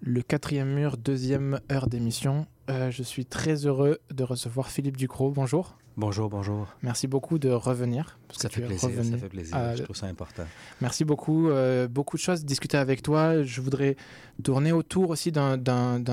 Le 0.01 0.23
quatrième 0.23 0.75
mur, 0.75 0.97
deuxième 0.97 1.61
heure 1.73 1.89
d'émission. 1.89 2.47
Euh, 2.71 2.91
je 2.91 3.03
suis 3.03 3.27
très 3.27 3.67
heureux 3.67 3.99
de 4.13 4.25
recevoir 4.25 4.71
Philippe 4.71 4.97
Ducrot. 4.97 5.31
Bonjour. 5.31 5.77
Bonjour, 6.01 6.29
bonjour. 6.31 6.69
Merci 6.85 7.09
beaucoup 7.09 7.41
de 7.41 7.49
revenir. 7.51 8.21
parce 8.29 8.39
Ça 8.43 8.49
que 8.49 8.55
fait 8.55 8.61
tu 8.61 8.67
plaisir, 8.69 8.89
revenu. 8.89 9.11
ça 9.11 9.19
fait 9.19 9.29
plaisir. 9.29 9.57
Je 9.77 9.83
trouve 9.83 9.97
ça 9.97 10.07
important. 10.07 10.45
Merci 10.81 11.05
beaucoup. 11.05 11.49
Euh, 11.49 11.89
beaucoup 11.89 12.17
de 12.17 12.23
choses 12.23 12.45
discuter 12.45 12.77
avec 12.77 13.03
toi. 13.03 13.43
Je 13.43 13.61
voudrais 13.61 13.97
tourner 14.45 14.71
autour 14.71 15.11
aussi 15.11 15.33
d'un- 15.33 15.57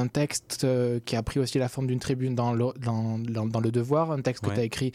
texte 0.07 0.61
euh, 0.63 0.99
qui 1.05 1.15
a 1.15 1.21
pris 1.21 1.39
aussi 1.39 1.59
la 1.59 1.69
forme 1.69 1.85
d'une 1.85 1.99
tribune 1.99 2.33
dans 2.33 2.51
le, 2.51 2.65
dans, 2.83 3.19
dans- 3.19 3.45
dans 3.45 3.59
le 3.59 3.69
Devoir, 3.71 4.11
un 4.11 4.21
texte 4.21 4.43
que 4.43 4.49
Ouais. 4.49 4.55
tu 4.55 4.61
as 4.61 4.63
écrit 4.63 4.91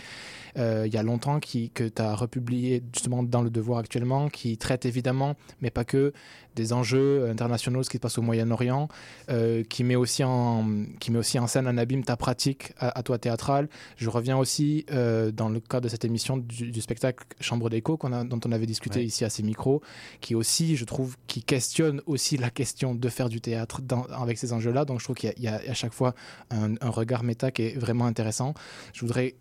euh, 0.58 0.82
il 0.88 0.92
y 0.92 0.96
a 0.96 1.04
longtemps, 1.04 1.38
qui, 1.38 1.70
que 1.70 1.84
tu 1.84 2.02
as 2.02 2.16
republié 2.16 2.82
justement 2.92 3.22
dans 3.22 3.42
le 3.42 3.50
Devoir 3.50 3.78
actuellement, 3.78 4.28
qui 4.28 4.58
traite 4.58 4.86
évidemment, 4.86 5.36
mais 5.60 5.70
pas 5.70 5.84
que, 5.84 6.12
des 6.56 6.72
enjeux 6.72 7.28
internationaux, 7.30 7.82
ce 7.82 7.90
qui 7.90 7.96
se 7.98 8.00
passe 8.00 8.18
au 8.18 8.22
Moyen-Orient, 8.22 8.88
euh, 9.30 9.62
qui, 9.64 9.84
met 9.84 9.96
aussi 9.96 10.24
en, 10.24 10.84
qui 10.98 11.10
met 11.10 11.18
aussi 11.18 11.38
en 11.38 11.46
scène 11.46 11.66
un 11.66 11.78
abîme 11.78 12.04
ta 12.04 12.16
pratique 12.16 12.72
à, 12.78 12.98
à 12.98 13.02
toi 13.02 13.18
théâtrale. 13.18 13.68
Je 13.96 14.08
reviens 14.10 14.36
aussi 14.36 14.84
euh, 14.90 15.30
dans 15.30 15.48
le 15.48 15.60
cadre 15.60 15.84
de 15.84 15.88
cette 15.88 16.04
émission 16.04 16.36
du, 16.36 16.70
du 16.70 16.80
spectacle 16.80 17.24
Chambre 17.40 17.70
d'écho 17.70 17.98
dont 18.02 18.40
on 18.44 18.52
avait 18.52 18.66
discuté 18.66 18.98
Ouais. 19.00 19.04
ici 19.04 19.24
à 19.24 19.30
ces 19.30 19.42
micros, 19.42 19.82
qui 20.20 20.34
aussi, 20.34 20.76
je 20.76 20.84
trouve, 20.84 21.16
qui 21.26 21.42
questionne 21.42 22.02
aussi 22.06 22.36
la 22.36 22.50
question 22.50 22.94
de 22.94 23.08
faire 23.08 23.28
du 23.28 23.40
théâtre 23.40 23.80
dans- 23.82 24.04
avec 24.04 24.38
ces 24.38 24.52
enjeux-là. 24.52 24.84
Donc 24.84 24.98
je 25.00 25.04
trouve 25.04 25.16
qu'il 25.16 25.28
y, 25.28 25.32
a- 25.32 25.36
il 25.36 25.44
y 25.44 25.48
a 25.48 25.60
à 25.70 25.74
chaque 25.74 25.92
fois 25.92 26.14
un, 26.50 26.74
un 26.80 26.90
regard 26.90 27.22
méta 27.22 27.50
qui 27.50 27.62
est 27.62 27.78
vraiment 27.78 28.06
intéressant. 28.06 28.54
Je 28.92 29.00
voudrais 29.00 29.34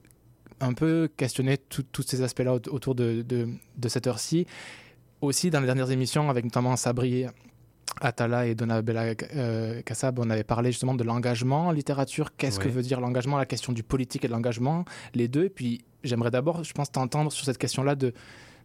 un 0.61 0.73
peu 0.73 1.09
questionner 1.15 1.57
tous 1.57 2.03
ces 2.05 2.21
aspects-là 2.21 2.55
aut- 2.55 2.69
autour 2.69 2.93
de, 2.95 3.21
de- 3.21 3.47
de 3.77 3.87
cette 3.89 4.07
heure-ci. 4.07 4.45
Aussi, 5.21 5.49
dans 5.49 5.59
les 5.59 5.65
dernières 5.65 5.91
émissions, 5.91 6.29
avec 6.29 6.45
notamment 6.45 6.75
Sabri 6.75 7.25
Atala 8.01 8.47
et 8.47 8.55
Donabella 8.55 9.13
euh, 9.35 9.81
Kassab, 9.81 10.19
on 10.19 10.29
avait 10.29 10.43
parlé 10.43 10.71
justement 10.71 10.93
de 10.93 11.03
l'engagement 11.03 11.67
en 11.67 11.71
littérature. 11.71 12.35
Qu'est-ce 12.37 12.59
que 12.59 12.69
veut 12.69 12.81
dire 12.81 13.01
l'engagement 13.01 13.37
La 13.37 13.45
question 13.45 13.73
du 13.73 13.83
politique 13.83 14.23
et 14.23 14.27
de 14.27 14.33
l'engagement, 14.33 14.85
les 15.13 15.27
deux? 15.27 15.45
Et 15.45 15.49
puis, 15.49 15.83
j'aimerais 16.03 16.31
d'abord, 16.31 16.63
je 16.63 16.71
pense, 16.73 16.91
t'entendre 16.91 17.31
sur 17.31 17.45
cette 17.45 17.57
question-là 17.57 17.95
de, 17.95 18.13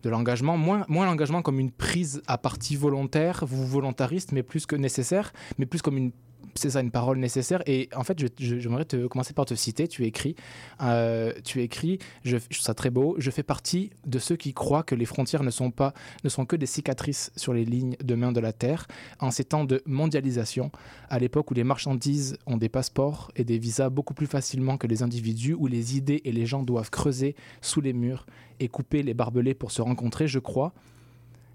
de 0.05 0.11
l'engagement. 0.11 0.57
Moins, 0.57 0.84
moins 0.88 1.07
l'engagement 1.07 1.42
comme 1.42 1.59
une 1.59 1.72
prise 1.72 2.22
à 2.28 2.38
partie 2.38 2.76
volontaire, 2.76 3.42
ou 3.42 3.46
volontariste, 3.46 4.32
mais 4.32 4.44
plus 4.44 4.66
que 4.66 4.76
nécessaire, 4.76 5.32
mais 5.59 5.66
plus 5.66 5.82
comme 5.82 5.96
une 5.96 6.12
c'est 6.55 6.70
ça, 6.70 6.80
une 6.80 6.90
parole 6.90 7.18
nécessaire. 7.18 7.62
Et 7.66 7.88
en 7.95 8.05
fait, 8.05 8.18
j'aimerais 8.38 8.84
te 8.84 9.07
commencer 9.07 9.32
par 9.32 9.45
te 9.45 9.55
citer. 9.55 9.88
Tu 9.88 10.05
écris, 10.05 10.36
euh, 10.82 11.32
tu 11.45 11.62
écris, 11.62 11.99
je, 12.24 12.36
je 12.36 12.45
trouve 12.45 12.64
ça 12.64 12.74
très 12.74 12.90
beau. 12.90 13.16
Je 13.18 13.30
fais 13.30 13.42
partie 13.42 13.90
de 14.07 14.18
ceux 14.18 14.36
qui 14.36 14.53
croient 14.53 14.82
que 14.82 14.95
les 14.95 15.05
frontières 15.05 15.42
ne 15.42 15.51
sont 15.51 15.70
pas, 15.70 15.95
ne 16.24 16.28
sont 16.28 16.47
que 16.47 16.57
des 16.57 16.66
cicatrices 16.66 17.30
sur 17.36 17.53
les 17.53 17.64
lignes 17.64 17.97
de 18.03 18.14
main 18.14 18.32
de 18.32 18.40
la 18.40 18.53
terre. 18.53 18.86
En 19.20 19.30
ces 19.30 19.45
temps 19.45 19.64
de 19.64 19.82
mondialisation, 19.86 20.70
à 21.09 21.18
l'époque 21.18 21.51
où 21.51 21.55
les 21.55 21.64
marchandises 21.64 22.36
ont 22.47 22.57
des 22.57 22.68
passeports 22.68 23.30
et 23.36 23.45
des 23.45 23.59
visas 23.59 23.90
beaucoup 23.90 24.14
plus 24.14 24.26
facilement 24.26 24.76
que 24.76 24.86
les 24.86 25.03
individus, 25.03 25.55
où 25.55 25.66
les 25.66 25.97
idées 25.97 26.22
et 26.24 26.32
les 26.32 26.47
gens 26.47 26.62
doivent 26.62 26.90
creuser 26.90 27.34
sous 27.61 27.80
les 27.80 27.92
murs 27.92 28.26
et 28.61 28.68
couper 28.68 29.03
les 29.03 29.14
barbelés 29.14 29.55
pour 29.55 29.70
se 29.70 29.82
rencontrer, 29.82 30.28
je 30.28 30.38
crois 30.38 30.72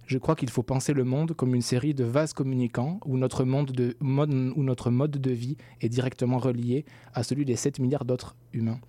je 0.10 0.18
crois 0.18 0.36
qu'il 0.36 0.49
faut 0.49 0.64
penser 0.64 0.93
le 0.93 1.03
monde 1.03 1.34
comme 1.34 1.53
une 1.53 1.62
série 1.62 1.93
de 1.93 2.03
vases 2.03 2.34
communicants 2.34 2.99
où 3.05 3.16
notre, 3.16 3.43
mode, 3.45 3.72
de 3.72 5.32
vie 5.32 5.55
est 5.82 5.89
directement 5.89 6.39
relié 6.39 6.84
à 7.14 7.22
celui 7.22 7.45
des 7.45 7.55
7 7.55 7.78
milliards 7.78 8.05
d'autres 8.05 8.36
humains. 8.51 8.80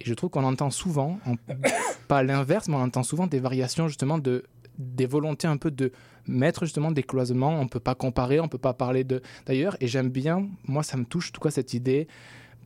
Et 0.00 0.04
je 0.04 0.12
trouve 0.14 0.30
qu'on 0.30 0.42
entend 0.42 0.70
souvent, 0.70 1.20
en- 1.26 1.36
pas 2.08 2.24
l'inverse, 2.24 2.66
mais 2.66 2.74
on 2.74 2.80
entend 2.82 3.04
souvent 3.04 3.28
des 3.28 3.38
variations 3.38 3.86
justement 3.86 4.18
de 4.18 4.44
des 4.76 5.06
volontés 5.06 5.46
un 5.46 5.56
peu 5.56 5.70
de 5.70 5.92
mettre 6.26 6.64
justement 6.64 6.90
des 6.90 7.04
cloisonnements, 7.04 7.60
on 7.60 7.68
peut 7.68 7.78
pas 7.78 7.94
comparer, 7.94 8.40
on 8.40 8.48
peut 8.48 8.58
pas 8.58 8.74
parler 8.74 9.04
de 9.04 9.22
d'ailleurs 9.46 9.76
et 9.80 9.86
j'aime 9.86 10.08
bien, 10.08 10.48
moi 10.64 10.82
ça 10.82 10.96
me 10.96 11.04
touche 11.04 11.28
en 11.28 11.34
tout 11.34 11.40
cas 11.40 11.52
cette 11.52 11.74
idée 11.74 12.08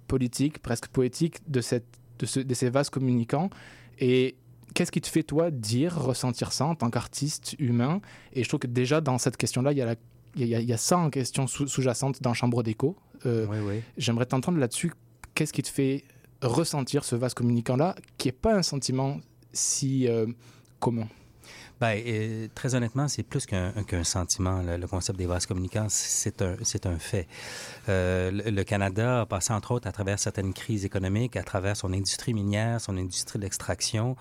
politique, 0.07 0.61
presque 0.61 0.89
poétique 0.89 1.37
de, 1.47 1.61
de 2.21 2.55
ces 2.55 2.71
vases 2.71 2.89
communicants 2.89 3.51
et 3.99 4.37
qu'est-ce 4.75 4.93
qui 4.93 5.01
te 5.01 5.09
fait, 5.09 5.23
toi, 5.23 5.51
dire, 5.51 5.97
ressentir 6.01 6.53
ça 6.53 6.67
en 6.67 6.75
tant 6.75 6.91
qu'artiste 6.91 7.55
humain? 7.59 8.01
Et 8.33 8.43
je 8.45 8.49
trouve 8.49 8.61
que 8.61 8.67
déjà, 8.67 9.01
dans 9.01 9.19
cette 9.19 9.37
question-là, 9.37 9.73
il 9.73 9.79
y, 9.79 9.83
a 9.83 9.87
la- 9.87 9.95
il 10.37 10.47
y 10.47 10.55
a- 10.55 10.61
il 10.61 10.69
y 10.69 10.73
a 10.73 10.77
ça 10.77 10.99
en 10.99 11.11
question 11.11 11.47
sous- 11.47 11.67
sous-jacente 11.67 12.23
dans 12.23 12.35
Chambre 12.35 12.63
d'écho. 12.63 12.97
Euh, 13.27 13.47
J'aimerais 13.97 14.27
t'entendre 14.27 14.59
là-dessus. 14.59 14.93
Qu'est-ce 15.35 15.53
qui 15.53 15.63
te 15.63 15.69
fait 15.69 16.05
ressentir 16.43 17.05
ce 17.05 17.17
vase 17.17 17.35
communicant-là, 17.35 17.97
qui 18.17 18.29
n'est 18.29 18.33
pas 18.33 18.55
un 18.55 18.63
sentiment 18.63 19.19
si 19.53 20.07
euh, 20.07 20.27
commun? 20.79 21.09
Euh, 21.83 22.49
très 22.55 22.75
honnêtement, 22.75 23.07
c'est 23.09 23.23
plus 23.23 23.47
qu'un 23.47 23.73
sentiment. 24.03 24.63
Le, 24.63 24.87
concept 24.87 25.19
des 25.19 25.27
vases 25.27 25.47
communicants, 25.47 25.87
c'est 25.89 26.43
un, 26.43 26.57
un 26.85 26.99
fait. 26.99 27.29
Euh, 27.89 28.31
le, 28.33 28.63
Canada 28.65 29.21
a 29.23 29.27
passé, 29.27 29.53
entre 29.53 29.73
autres, 29.73 29.87
à 29.87 29.93
travers 29.93 30.19
certaines 30.19 30.53
crises 30.53 30.85
économiques, 30.85 31.37
à 31.37 31.43
travers 31.43 31.77
son 31.77 31.93
industrie 31.93 32.35
minière, 32.35 32.81
son 32.81 32.97
industrie 32.97 33.39
d'extraction. 33.39 34.17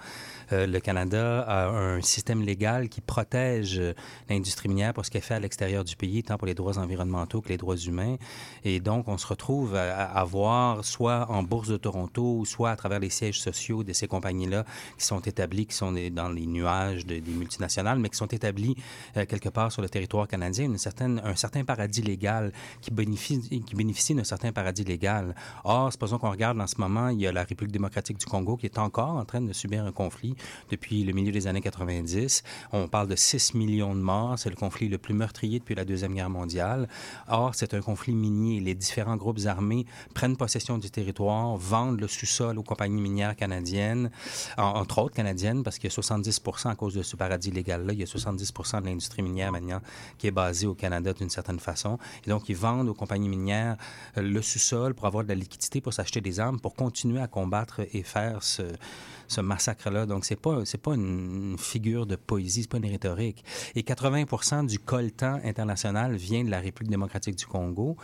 Euh, 0.51 0.67
le 0.67 0.79
Canada 0.79 1.41
a 1.41 1.67
un 1.69 2.01
système 2.01 2.43
légal 2.43 2.89
qui 2.89 3.01
protège 3.01 3.81
l'industrie 4.29 4.69
minière 4.69 4.93
pour 4.93 5.05
ce 5.05 5.11
qu'elle 5.11 5.21
fait 5.23 5.35
à 5.35 5.39
l'extérieur 5.39 5.83
du 5.83 5.95
pays, 5.95 6.23
tant 6.23 6.37
pour 6.37 6.47
les 6.47 6.53
droits 6.53 6.77
environnementaux 6.77 7.41
que 7.41 7.49
les 7.49 7.57
droits 7.57 7.77
humains. 7.77 8.17
Et 8.63 8.79
donc, 8.79 9.07
on 9.07 9.17
se 9.17 9.25
retrouve 9.25 9.75
à, 9.75 10.05
à 10.05 10.23
voir, 10.23 10.85
soit 10.85 11.29
en 11.31 11.41
bourse 11.43 11.69
de 11.69 11.77
Toronto, 11.77 12.45
soit 12.45 12.71
à 12.71 12.75
travers 12.75 12.99
les 12.99 13.09
sièges 13.09 13.41
sociaux 13.41 13.83
de 13.83 13.93
ces 13.93 14.07
compagnies-là 14.07 14.63
qui 14.97 15.05
sont 15.05 15.19
établis, 15.21 15.65
qui 15.65 15.75
sont 15.75 15.91
dans 16.11 16.29
les 16.29 16.45
nuages 16.45 17.05
de- 17.05 17.19
des 17.19 17.46
multinationales, 17.47 17.99
mais 17.99 18.09
qui 18.09 18.17
sont 18.17 18.27
établis 18.27 18.75
euh, 19.15 19.25
quelque 19.25 19.49
part 19.49 19.71
sur 19.71 19.81
le 19.81 19.89
territoire 19.89 20.27
canadien, 20.27 20.65
une 20.65 20.77
certaine, 20.77 21.21
un 21.23 21.35
certain 21.35 21.63
paradis 21.63 22.01
légal 22.01 22.51
qui 22.81 22.91
bénéficie, 22.91 23.61
qui 23.67 23.75
bénéficie 23.75 24.13
d'un 24.13 24.23
certain 24.25 24.51
paradis 24.51 24.83
légal. 24.83 25.33
Or, 25.63 25.91
supposons 25.91 26.17
qu'on 26.19 26.29
regarde 26.31 26.59
en 26.59 26.67
ce 26.67 26.75
moment, 26.79 27.09
il 27.09 27.21
y 27.21 27.27
a 27.27 27.31
la 27.31 27.43
République 27.43 27.71
démocratique 27.73 28.17
du 28.19 28.25
Congo 28.25 28.57
qui 28.57 28.65
est 28.65 28.77
encore 28.77 29.11
en 29.15 29.25
train 29.25 29.41
de 29.41 29.53
subir 29.53 29.85
un 29.85 29.91
conflit 29.91 30.35
depuis 30.69 31.03
le 31.03 31.13
milieu 31.13 31.31
des 31.31 31.47
années 31.47 31.61
90. 31.61 32.43
On 32.73 32.87
parle 32.87 33.07
de 33.07 33.15
6 33.15 33.53
millions 33.53 33.95
de 33.95 34.01
morts. 34.01 34.37
C'est 34.37 34.49
le 34.49 34.55
conflit 34.55 34.89
le 34.89 34.97
plus 34.97 35.13
meurtrier 35.13 35.59
depuis 35.59 35.75
la 35.75 35.85
Deuxième 35.85 36.13
Guerre 36.13 36.29
mondiale. 36.29 36.87
Or, 37.29 37.55
c'est 37.55 37.73
un 37.73 37.81
conflit 37.81 38.13
minier. 38.13 38.59
Les 38.59 38.75
différents 38.75 39.15
groupes 39.15 39.39
armés 39.45 39.85
prennent 40.13 40.35
possession 40.37 40.77
du 40.77 40.89
territoire, 40.89 41.55
vendent 41.57 42.01
le 42.01 42.07
sous-sol 42.07 42.57
aux 42.57 42.63
compagnies 42.63 43.01
minières 43.01 43.35
canadiennes, 43.35 44.09
en- 44.57 44.63
entre 44.81 44.97
autres 44.99 45.15
canadiennes, 45.15 45.63
parce 45.63 45.77
qu'il 45.77 45.89
y 45.89 45.93
a 45.93 45.95
70 45.95 46.41
à 46.65 46.75
cause 46.75 46.93
de 46.95 47.03
ce 47.03 47.15
paradis 47.15 47.36
il 47.45 47.99
y 47.99 48.03
a 48.03 48.05
70 48.05 48.53
de 48.81 48.85
l'industrie 48.85 49.21
minière 49.21 49.51
maintenant 49.51 49.81
qui 50.17 50.27
est 50.27 50.31
basée 50.31 50.67
au 50.67 50.73
Canada 50.73 51.13
d'une 51.13 51.29
certaine 51.29 51.59
façon. 51.59 51.97
Et 52.25 52.29
donc, 52.29 52.49
ils 52.49 52.55
vendent 52.55 52.89
aux 52.89 52.93
compagnies 52.93 53.29
minières 53.29 53.77
euh, 54.17 54.21
le 54.21 54.41
sous-sol 54.41 54.93
pour 54.93 55.07
avoir 55.07 55.23
de 55.23 55.29
la 55.29 55.35
liquidité, 55.35 55.81
pour 55.81 55.93
s'acheter 55.93 56.21
des 56.21 56.39
armes, 56.39 56.59
pour 56.59 56.75
continuer 56.75 57.21
à 57.21 57.27
combattre 57.27 57.81
et 57.93 58.03
faire 58.03 58.43
ce, 58.43 58.63
ce 59.27 59.41
massacre-là. 59.41 60.05
Donc, 60.05 60.25
c'est 60.25 60.35
pas, 60.35 60.65
c'est 60.65 60.77
pas 60.81 60.93
une 60.95 61.55
figure 61.57 62.05
de 62.05 62.15
poésie, 62.15 62.63
c'est 62.63 62.69
pas 62.69 62.77
une 62.77 62.85
rhétorique. 62.85 63.43
Et 63.75 63.81
80% 63.81 64.65
du 64.67 64.79
coltan 64.79 65.39
international 65.43 66.15
vient 66.15 66.43
de 66.43 66.49
la 66.49 66.59
République 66.59 66.91
démocratique 66.91 67.35
du 67.35 67.45
Congo. 67.45 67.97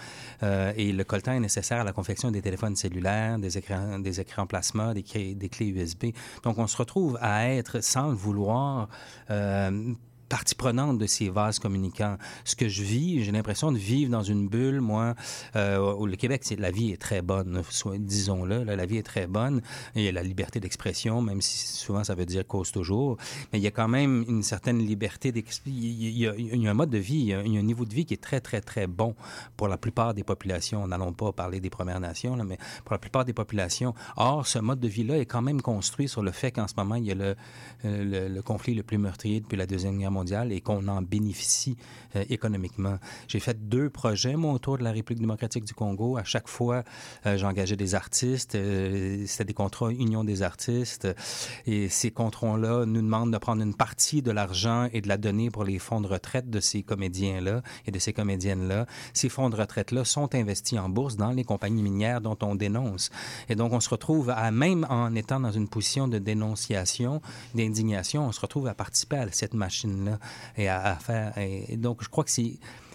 Euh, 0.43 0.73
et 0.75 0.91
le 0.91 1.03
coltan 1.03 1.33
est 1.33 1.39
nécessaire 1.39 1.81
à 1.81 1.83
la 1.83 1.93
confection 1.93 2.31
des 2.31 2.41
téléphones 2.41 2.75
cellulaires, 2.75 3.39
des 3.39 3.57
écrans, 3.57 3.99
des 3.99 4.19
écrans 4.19 4.45
plasma, 4.47 4.93
des, 4.93 5.03
clés- 5.03 5.35
des 5.35 5.49
clés 5.49 5.67
USB. 5.67 6.07
Donc, 6.43 6.57
on 6.57 6.67
se 6.67 6.77
retrouve 6.77 7.17
à 7.21 7.49
être, 7.49 7.81
sans 7.83 8.09
le 8.09 8.15
vouloir, 8.15 8.89
euh, 9.29 9.93
partie 10.29 10.55
prenante 10.55 10.97
de 10.97 11.05
ces 11.05 11.29
vases 11.29 11.59
communicants. 11.59 12.17
Ce 12.43 12.55
que 12.55 12.67
je 12.67 12.83
vis, 12.83 13.23
j'ai 13.23 13.31
l'impression 13.31 13.71
de 13.71 13.77
vivre 13.77 14.11
dans 14.11 14.23
une 14.23 14.47
bulle, 14.47 14.81
moi, 14.81 15.15
euh, 15.55 15.93
où 15.95 16.05
le 16.05 16.15
Québec, 16.15 16.43
la 16.57 16.71
vie 16.71 16.91
est 16.91 17.01
très 17.01 17.21
bonne, 17.21 17.61
disons-le, 17.99 18.63
la 18.63 18.85
vie 18.85 18.97
est 18.97 19.03
très 19.03 19.27
bonne, 19.27 19.61
il 19.95 20.03
y 20.03 20.07
a 20.07 20.11
la 20.11 20.23
liberté 20.23 20.59
d'expression, 20.59 21.21
même 21.21 21.41
si 21.41 21.67
souvent 21.77 22.03
ça 22.03 22.15
veut 22.15 22.25
dire 22.25 22.45
cause 22.47 22.71
toujours, 22.71 23.17
mais 23.51 23.59
il 23.59 23.63
y 23.63 23.67
a 23.67 23.71
quand 23.71 23.87
même 23.87 24.25
une 24.27 24.43
certaine 24.43 24.79
liberté 24.79 25.31
d'expression. 25.31 25.79
Il 25.79 26.17
y, 26.17 26.27
a- 26.27 26.69
un 26.71 26.73
mode 26.73 26.89
de 26.89 26.97
vie, 26.97 27.19
il 27.19 27.25
y 27.27 27.33
a 27.33 27.39
un 27.39 27.61
niveau 27.63 27.85
de 27.85 27.93
vie 27.93 28.05
qui 28.05 28.13
est 28.13 28.21
très, 28.21 28.39
très, 28.41 28.61
très 28.61 28.87
bon 28.87 29.15
pour 29.57 29.67
la 29.67 29.77
plupart 29.77 30.13
des 30.13 30.23
populations. 30.23 30.87
N'allons 30.87 31.13
pas 31.13 31.31
parler 31.31 31.59
des 31.59 31.69
Premières 31.69 31.99
Nations, 31.99 32.35
mais 32.43 32.57
pour 32.83 32.93
la 32.93 32.97
plupart 32.97 33.25
des 33.25 33.33
populations. 33.33 33.93
Or, 34.15 34.47
ce 34.47 34.59
mode 34.59 34.79
de 34.79 34.87
vie-là 34.87 35.17
est 35.19 35.25
quand 35.25 35.41
même 35.41 35.61
construit 35.61 36.07
sur 36.07 36.23
le 36.23 36.31
fait 36.31 36.51
qu'en 36.51 36.67
ce 36.67 36.73
moment, 36.77 36.95
il 36.95 37.05
y 37.05 37.11
a 37.11 37.15
le, 37.15 37.35
euh, 37.85 38.29
le 38.29 38.41
conflit 38.41 38.73
le 38.73 38.83
plus 38.83 38.97
meurtrier 38.97 39.39
depuis 39.41 39.57
la 39.57 39.65
Deuxième 39.65 39.97
Guerre 39.99 40.11
mondiale 40.13 40.51
et 40.51 40.61
qu'on 40.61 40.87
en 40.87 41.01
bénéficie 41.01 41.75
euh, 42.15 42.23
économiquement. 42.29 42.97
J'ai 43.27 43.39
fait 43.39 43.57
deux 43.67 43.89
projets, 43.89 44.35
moi, 44.35 44.53
autour 44.53 44.77
de 44.77 44.83
la 44.83 44.91
République 44.91 45.21
démocratique 45.21 45.65
du 45.65 45.73
Congo. 45.73 46.17
À 46.17 46.23
chaque 46.23 46.47
fois, 46.47 46.83
euh, 47.25 47.37
j'engageais 47.37 47.75
des 47.75 47.95
artistes. 47.95 48.55
euh, 48.55 49.25
C'était 49.27 49.45
des 49.45 49.53
contrats 49.53 49.91
Union 49.91 50.23
des 50.23 50.41
artistes. 50.41 51.07
Et 51.65 51.89
ces 51.89 52.11
contrats-là 52.11 52.85
nous 52.85 53.01
demandent 53.01 53.33
de 53.33 53.37
prendre 53.37 53.61
une 53.61 53.75
partie 53.75 54.21
de 54.21 54.31
l'argent 54.31 54.87
et 54.93 55.01
de 55.01 55.07
la 55.07 55.17
donner 55.17 55.49
pour 55.49 55.63
les 55.63 55.79
fonds 55.79 56.01
de 56.01 56.07
retraite 56.07 56.49
de 56.49 56.59
ces 56.59 56.83
comédiens-là 56.83 57.61
et 57.85 57.91
de 57.91 57.99
ces 57.99 58.13
comédiennes-là. 58.13 58.85
Ces 59.13 59.29
fonds 59.29 59.49
de 59.49 59.55
retraite-là 59.55 60.05
sont 60.05 60.33
investis 60.35 60.79
en 60.79 60.89
bourse 60.89 61.15
dans 61.17 61.31
les 61.31 61.43
compagnies 61.43 61.81
minières 61.81 62.21
dont 62.21 62.37
on 62.41 62.55
dénonce. 62.55 63.09
Et 63.49 63.55
donc, 63.55 63.73
on 63.73 63.79
se 63.79 63.89
retrouve 63.89 64.29
à, 64.29 64.51
même 64.51 64.85
en 64.89 65.15
étant 65.15 65.39
dans 65.39 65.51
une 65.51 65.67
position 65.67 66.07
de 66.07 66.19
dénonciation, 66.19 67.21
d'indignation, 67.55 68.27
on 68.27 68.31
se 68.31 68.39
retrouve 68.39 68.67
à 68.67 68.73
participer 68.73 69.17
à 69.17 69.27
cette 69.31 69.53
et 70.57 70.69
à, 70.69 70.95
faire. 70.95 71.37
Et 71.37 71.77
donc, 71.77 72.03
je 72.03 72.09
crois 72.09 72.23
que 72.23 72.31
c'est. 72.31 72.53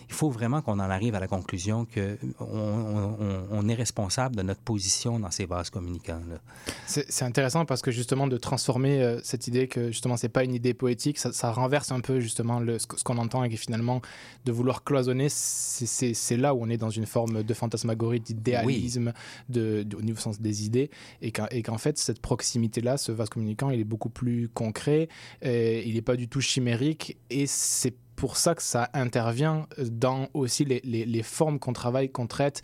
Il 0.09 0.15
faut 0.15 0.31
vraiment 0.31 0.63
qu'on 0.63 0.75
en 0.81 0.91
arrive 0.91 1.15
à 1.15 1.21
la 1.21 1.29
conclusion 1.29 1.87
qu'on 1.87 3.47
on, 3.51 3.69
est 3.69 3.75
responsable 3.75 4.37
de 4.37 4.43
notre 4.43 4.61
position 4.63 5.19
dans 5.21 5.31
ces 5.31 5.45
vases 5.47 5.71
communicants-là. 5.71 6.39
C'est 6.87 7.25
intéressant 7.25 7.65
parce 7.67 7.83
que 7.83 7.91
justement 7.91 8.27
de 8.27 8.37
transformer 8.39 9.03
euh, 9.03 9.21
cette 9.23 9.47
idée 9.49 9.69
que 9.69 9.89
justement 9.89 10.17
c'est 10.17 10.29
pas 10.31 10.45
une 10.45 10.55
idée 10.55 10.73
poétique, 10.75 11.19
ça, 11.19 11.33
ça 11.33 11.53
renverse 11.53 11.93
un 11.93 12.01
peu 12.01 12.21
justement 12.21 12.59
le, 12.61 12.79
ce 12.79 12.87
qu'on 12.87 13.19
entend 13.19 13.45
et 13.45 13.51
que 13.51 13.57
finalement 13.57 14.01
de 14.45 14.53
vouloir 14.53 14.83
cloisonner, 14.85 15.29
c'est- 15.29 16.37
là 16.37 16.55
où 16.55 16.63
on 16.63 16.69
est 16.71 16.77
dans 16.79 16.91
une 16.91 17.07
forme 17.07 17.43
de 17.43 17.55
fantasmagorie, 17.55 18.21
d'idéalisme, 18.21 19.13
de, 19.49 19.83
de- 19.83 19.97
au 19.97 20.03
niveau 20.03 20.19
sens 20.21 20.41
des 20.41 20.65
idées, 20.67 20.91
et 21.21 21.33
qu'en 21.33 21.79
fait 21.79 21.99
cette 21.99 22.21
proximité-là, 22.21 22.97
ce 22.97 23.13
vase 23.13 23.29
communicant, 23.29 23.71
il 23.71 23.81
est 23.81 23.85
beaucoup 23.85 24.09
plus 24.11 24.49
concret, 24.49 25.09
et 25.43 25.87
il 25.89 25.95
n'est 25.95 26.03
pas 26.03 26.17
du 26.17 26.29
tout 26.29 26.41
chimérique, 26.41 27.17
et 27.31 27.47
c'est 27.47 27.95
pour 28.19 28.37
ça 28.37 28.57
que 28.57 28.63
ça 28.63 28.91
intervient 28.95 29.69
dans 29.79 30.29
aussi 30.35 30.65
les, 30.65 30.81
les- 30.83 31.23
formes 31.23 31.61
qu'on 31.61 31.73
travaille, 31.73 32.11
qu'on 32.11 32.27
traite 32.27 32.63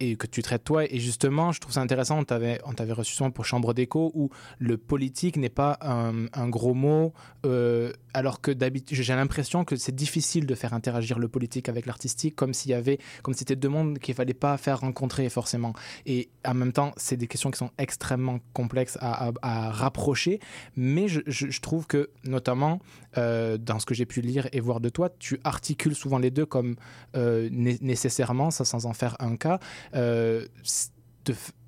et 0.00 0.16
que 0.16 0.26
tu 0.26 0.42
traites 0.42 0.64
toi. 0.64 0.84
Et 0.84 0.98
justement, 0.98 1.52
je 1.52 1.60
trouve 1.60 1.72
ça 1.72 1.80
intéressant, 1.80 2.18
on 2.18 2.24
t'avait, 2.24 2.58
reçu 2.92 3.14
souvent 3.14 3.30
pour 3.30 3.44
Chambre 3.44 3.74
d'écho, 3.74 4.10
où 4.14 4.28
le 4.58 4.76
politique 4.76 5.36
n'est 5.36 5.48
pas 5.48 5.78
un, 5.80 6.48
gros 6.48 6.74
mot, 6.74 7.14
euh, 7.46 7.92
alors 8.12 8.40
que 8.40 8.50
d'habitude, 8.50 9.00
j'ai 9.00 9.14
l'impression 9.14 9.64
que 9.64 9.76
c'est 9.76 9.94
difficile 9.94 10.46
de 10.46 10.54
faire 10.54 10.74
interagir 10.74 11.18
le 11.18 11.28
politique 11.28 11.68
avec 11.68 11.86
l'artistique, 11.86 12.34
comme 12.34 12.52
s'il 12.52 12.72
y 12.72 12.74
avait, 12.74 12.98
comme 13.22 13.34
si 13.34 13.38
c'était 13.38 13.56
deux 13.56 13.68
mondes 13.68 13.98
qu'il 13.98 14.14
fallait 14.14 14.34
pas 14.34 14.56
faire 14.58 14.80
rencontrer 14.80 15.28
forcément. 15.30 15.72
Et 16.04 16.28
en 16.44 16.54
même 16.54 16.72
temps, 16.72 16.92
c'est 16.96 17.16
des 17.16 17.28
questions 17.28 17.50
qui 17.50 17.58
sont 17.58 17.70
extrêmement 17.78 18.40
complexes 18.52 18.98
à, 19.00 19.32
rapprocher, 19.70 20.40
mais 20.76 21.06
je 21.08 21.60
trouve 21.60 21.86
que, 21.86 22.10
notamment, 22.24 22.80
euh, 23.16 23.58
dans 23.58 23.78
ce 23.78 23.86
que 23.86 23.94
j'ai 23.94 24.06
pu 24.06 24.20
lire 24.20 24.48
et 24.52 24.60
voir 24.60 24.80
de 24.80 24.88
toi, 24.88 25.10
tu 25.18 25.40
articules 25.44 25.94
souvent 25.94 26.18
les 26.18 26.30
deux 26.30 26.46
comme 26.46 26.76
euh, 27.16 27.48
né- 27.50 27.78
nécessairement, 27.80 28.50
ça 28.50 28.64
sans 28.64 28.86
en 28.86 28.92
faire 28.92 29.16
un 29.20 29.36
cas, 29.36 29.58
euh, 29.94 30.46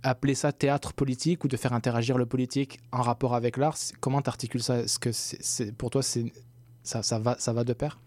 appeler 0.03 0.35
ça 0.35 0.53
théâtre 0.53 0.93
politique 0.93 1.45
ou 1.45 1.49
de 1.49 1.57
faire 1.57 1.73
interagir 1.73 2.19
le 2.19 2.27
politique 2.27 2.79
en 2.93 3.03
rapport 3.03 3.35
avec 3.35 3.57
l'art, 3.57 3.77
comment 4.01 4.23
tu 4.23 4.29
articules 4.29 4.63
ça? 4.63 4.79
Est-ce 4.79 4.99
que 4.99 5.71
pour 5.73 5.91
toi, 5.91 6.03
ça, 6.03 7.19
va, 7.19 7.37
ça 7.39 7.53
va 7.53 7.65
de 7.65 7.73
pair? 7.73 7.99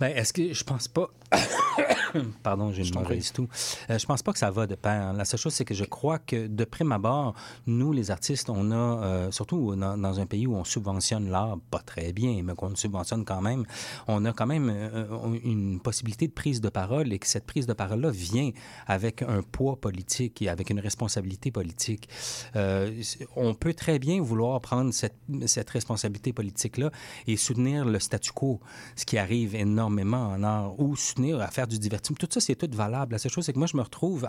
Ben, 0.00 0.08
est-ce 0.08 0.32
que 0.32 0.52
je 0.52 0.64
pense 0.64 0.88
pas. 0.88 1.10
Pardon, 2.42 2.72
j'ai 2.72 2.86
une 2.86 2.94
mauvaise 2.94 3.32
tout. 3.32 3.48
Euh, 3.90 3.98
je 3.98 4.06
pense 4.06 4.22
pas 4.22 4.32
que 4.32 4.38
ça 4.38 4.50
va 4.50 4.66
de 4.66 4.74
pair. 4.74 5.12
La 5.12 5.24
seule 5.24 5.40
chose, 5.40 5.52
c'est 5.52 5.64
que 5.64 5.74
je 5.74 5.84
crois 5.84 6.18
que 6.18 6.46
de 6.46 6.64
prime 6.64 6.92
abord, 6.92 7.34
nous, 7.66 7.92
les 7.92 8.10
artistes, 8.10 8.48
on 8.50 8.70
a, 8.70 8.74
euh, 8.74 9.30
surtout 9.30 9.74
dans, 9.76 9.98
dans 9.98 10.20
un 10.20 10.26
pays 10.26 10.46
où 10.46 10.54
on 10.54 10.64
subventionne 10.64 11.28
l'art, 11.28 11.58
pas 11.70 11.80
très 11.80 12.12
bien, 12.12 12.42
mais 12.42 12.54
qu'on 12.54 12.74
subventionne 12.74 13.24
quand 13.24 13.40
même, 13.40 13.64
on 14.06 14.24
a 14.24 14.32
quand 14.32 14.46
même 14.46 14.70
euh, 14.70 15.38
une 15.44 15.80
possibilité 15.80 16.28
de 16.28 16.32
prise 16.32 16.60
de 16.60 16.68
parole 16.68 17.12
et 17.12 17.18
que 17.18 17.26
cette 17.26 17.46
prise 17.46 17.66
de 17.66 17.72
parole-là 17.72 18.10
vient 18.10 18.50
avec 18.86 19.22
un 19.22 19.42
poids 19.42 19.76
politique 19.76 20.42
et 20.42 20.48
avec 20.48 20.70
une 20.70 20.80
responsabilité 20.80 21.50
politique. 21.50 22.08
Euh, 22.54 23.02
on 23.34 23.54
peut 23.54 23.74
très 23.74 23.98
bien 23.98 24.20
vouloir 24.20 24.60
prendre 24.60 24.92
cette, 24.92 25.16
cette 25.46 25.70
responsabilité 25.70 26.32
politique-là 26.32 26.90
et 27.26 27.36
soutenir 27.36 27.84
le 27.84 27.98
statu 27.98 28.32
quo, 28.32 28.60
ce 28.94 29.04
qui 29.04 29.18
arrive 29.18 29.54
énormément 29.54 30.28
en 30.28 30.42
art, 30.42 30.78
ou 30.80 30.96
à 31.40 31.48
faire 31.48 31.66
du 31.66 31.78
divertissement. 31.78 32.16
Tout 32.18 32.28
ça, 32.30 32.40
c'est 32.40 32.54
tout 32.54 32.68
valable. 32.74 33.12
La 33.12 33.18
seule 33.18 33.32
chose, 33.32 33.44
c'est 33.44 33.52
que 33.52 33.58
moi, 33.58 33.66
je 33.66 33.76
me 33.76 33.82
retrouve. 33.82 34.26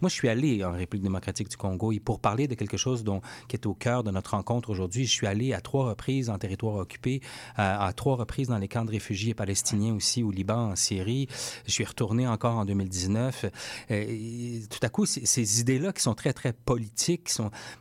Moi, 0.00 0.08
je 0.08 0.14
suis 0.14 0.28
allé 0.28 0.64
en 0.64 0.72
République 0.72 1.02
démocratique 1.02 1.48
du 1.48 1.56
Congo 1.56 1.92
et 1.92 2.00
pour 2.00 2.20
parler 2.20 2.48
de 2.48 2.54
quelque 2.54 2.76
chose 2.76 3.04
dont, 3.04 3.20
qui 3.48 3.56
est 3.56 3.66
au 3.66 3.74
cœur 3.74 4.04
de 4.04 4.10
notre 4.10 4.32
rencontre 4.32 4.70
aujourd'hui, 4.70 5.06
je 5.06 5.12
suis 5.12 5.26
allé 5.26 5.52
à 5.52 5.60
trois 5.60 5.88
reprises 5.88 6.30
en 6.30 6.38
territoire 6.38 6.76
occupé, 6.76 7.20
à, 7.56 7.86
à 7.86 7.92
trois 7.92 8.16
reprises 8.16 8.48
dans 8.48 8.58
les 8.58 8.68
camps 8.68 8.84
de 8.84 8.90
réfugiés 8.90 9.34
palestiniens 9.34 9.94
aussi, 9.94 10.22
au 10.22 10.30
Liban, 10.30 10.70
en 10.70 10.76
Syrie. 10.76 11.28
Je 11.66 11.72
suis 11.72 11.84
retourné 11.84 12.26
encore 12.26 12.56
en 12.56 12.64
2019. 12.64 13.46
Euh, 13.90 14.60
tout 14.70 14.78
à 14.82 14.88
coup, 14.88 15.06
ces, 15.06 15.60
idées-là 15.60 15.92
qui 15.92 16.02
sont 16.02 16.14
très, 16.14 16.32
très 16.32 16.52
politiques, 16.52 17.30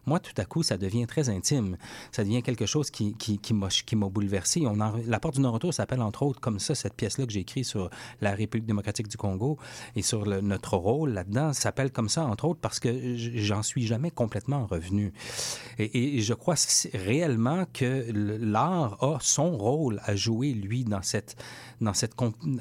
moi, 0.05 0.19
tout 0.19 0.33
à 0.37 0.45
coup, 0.45 0.63
ça 0.63 0.77
devient 0.77 1.07
très 1.07 1.29
intime. 1.29 1.77
Ça 2.11 2.23
devient 2.23 2.41
quelque 2.43 2.65
chose 2.65 2.91
qui, 2.91 3.15
qui, 3.15 3.39
qui 3.39 3.53
m'a 3.53 4.09
bouleversé. 4.09 4.65
On 4.65 4.75
La 5.07 5.19
porte 5.19 5.35
du 5.35 5.41
Nord-Retour 5.41 5.73
s'appelle, 5.73 6.01
entre 6.01 6.23
autres, 6.23 6.39
comme 6.39 6.59
ça, 6.59 6.75
cette 6.75 6.93
pièce-là 6.93 7.25
que 7.25 7.31
j'ai 7.31 7.41
écrite 7.41 7.65
sur 7.65 7.89
la 8.21 8.32
République 8.35 8.65
démocratique 8.65 9.07
du 9.07 9.17
Congo 9.17 9.57
et 9.95 10.01
sur 10.01 10.25
notre 10.41 10.77
rôle 10.77 11.11
là-dedans 11.11 11.53
s'appelle 11.53 11.91
comme 11.91 12.09
ça, 12.09 12.25
entre 12.25 12.45
autres, 12.45 12.59
parce 12.59 12.79
que 12.79 13.15
j'en 13.15 13.63
suis 13.63 13.85
jamais 13.85 14.11
complètement 14.11 14.65
revenu. 14.65 15.13
Et, 15.79 16.21
je 16.21 16.33
crois 16.33 16.55
réellement 16.93 17.65
que 17.73 18.05
l'art 18.11 19.03
a 19.03 19.17
son 19.21 19.57
rôle 19.57 19.99
à 20.05 20.15
jouer, 20.15 20.53
lui, 20.53 20.83
dans 20.83 21.01
cette, 21.01 21.35
dans 21.81 21.93
cette, 21.93 22.13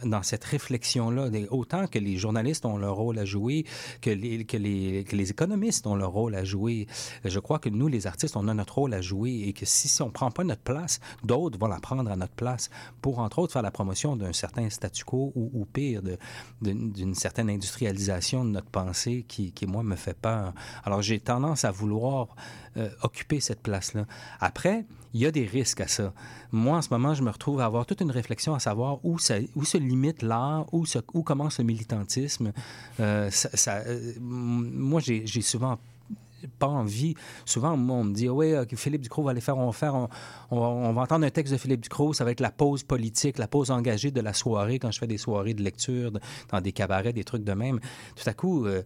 dans 0.04 0.22
cette 0.22 0.44
réflexion-là. 0.44 1.28
Autant 1.50 1.86
que 1.86 1.98
les 1.98 2.16
journalistes 2.16 2.64
ont 2.64 2.76
leur 2.76 2.96
rôle 2.96 3.18
à 3.18 3.24
jouer, 3.24 3.64
que 4.00 4.10
les, 4.10 4.44
que, 4.44 4.56
les, 4.56 5.04
que 5.04 5.16
les 5.16 5.30
économistes 5.30 5.86
ont 5.86 5.94
leur 5.94 6.10
rôle 6.10 6.34
à 6.34 6.44
jouer. 6.44 6.86
Je 7.24 7.38
crois 7.38 7.58
que 7.58 7.68
nous, 7.68 7.88
les 7.88 8.06
artistes, 8.06 8.36
on 8.36 8.48
a 8.48 8.54
notre 8.54 8.74
rôle 8.74 8.94
à 8.94 9.00
jouer 9.00 9.44
et 9.46 9.52
que 9.52 9.66
si, 9.66 10.02
on 10.02 10.06
ne 10.06 10.10
prend 10.10 10.30
pas 10.30 10.44
notre 10.44 10.62
place, 10.62 11.00
d'autres 11.24 11.58
vont 11.58 11.68
la 11.68 11.80
prendre 11.80 12.10
à 12.10 12.16
notre 12.16 12.34
place 12.34 12.70
pour, 13.00 13.18
entre 13.18 13.38
autres, 13.38 13.52
faire 13.52 13.62
la 13.62 13.70
promotion 13.70 14.16
d'un 14.16 14.32
certain 14.32 14.68
statu 14.70 15.04
quo 15.04 15.32
ou 15.34 15.61
pire, 15.64 16.02
de- 16.02 16.18
d'une 16.62 17.14
certaine 17.14 17.50
industrialisation 17.50 18.44
de 18.44 18.50
notre 18.50 18.68
pensée 18.68 19.24
qui, 19.28 19.52
qui, 19.52 19.66
moi, 19.66 19.82
me 19.82 19.96
fait 19.96 20.16
peur. 20.16 20.52
Alors, 20.84 21.02
j'ai 21.02 21.20
tendance 21.20 21.64
à 21.64 21.70
vouloir 21.70 22.28
euh, 22.76 22.88
occuper 23.02 23.40
cette 23.40 23.60
place-là. 23.62 24.06
Après, 24.40 24.84
il 25.14 25.20
y 25.20 25.26
a 25.26 25.30
des 25.30 25.44
risques 25.44 25.80
à 25.80 25.88
ça. 25.88 26.14
Moi, 26.52 26.78
en 26.78 26.82
ce 26.82 26.88
moment, 26.90 27.14
je 27.14 27.22
me 27.22 27.30
retrouve 27.30 27.60
à 27.60 27.66
avoir 27.66 27.84
toute 27.84 28.00
une 28.00 28.10
réflexion 28.10 28.54
à 28.54 28.58
savoir 28.60 29.04
où, 29.04 29.18
ça, 29.18 29.34
où 29.54 29.64
se 29.64 29.76
limite 29.76 30.22
l'art, 30.22 30.72
où, 30.72 30.84
où 31.12 31.22
commence 31.22 31.58
le 31.58 31.64
militantisme. 31.64 32.52
Euh, 33.00 33.30
euh, 33.68 34.12
moi, 34.20 35.00
j'ai 35.00 35.26
souvent 35.42 35.78
pas 36.58 36.66
envie. 36.66 37.14
Souvent, 37.44 37.72
on 37.72 38.04
me 38.04 38.14
dit, 38.14 38.28
oui, 38.28 38.54
Philippe 38.74 39.02
Ducrot 39.02 39.22
va 39.22 39.30
aller 39.30 39.40
faire, 39.40 39.58
on 39.58 39.66
va 39.66 39.72
faire, 39.72 40.08
on, 40.50 40.92
va, 40.92 41.02
entendre 41.02 41.26
un 41.26 41.30
texte 41.30 41.52
de 41.52 41.58
Philippe 41.58 41.82
Ducrot, 41.82 42.12
ça 42.12 42.24
va 42.24 42.30
être 42.30 42.40
la 42.40 42.50
pause 42.50 42.82
politique, 42.82 43.38
la 43.38 43.48
pause 43.48 43.70
engagée 43.70 44.10
de 44.10 44.20
la 44.20 44.32
soirée, 44.32 44.78
quand 44.78 44.90
je 44.90 44.98
fais 44.98 45.06
des 45.06 45.18
soirées 45.18 45.54
de 45.54 45.62
lecture 45.62 46.12
dans 46.50 46.60
des 46.60 46.72
cabarets, 46.72 47.12
des 47.12 47.24
trucs 47.24 47.44
de 47.44 47.52
même. 47.52 47.80
Tout 48.16 48.28
à 48.28 48.34
coup, 48.34 48.66
euh, 48.66 48.82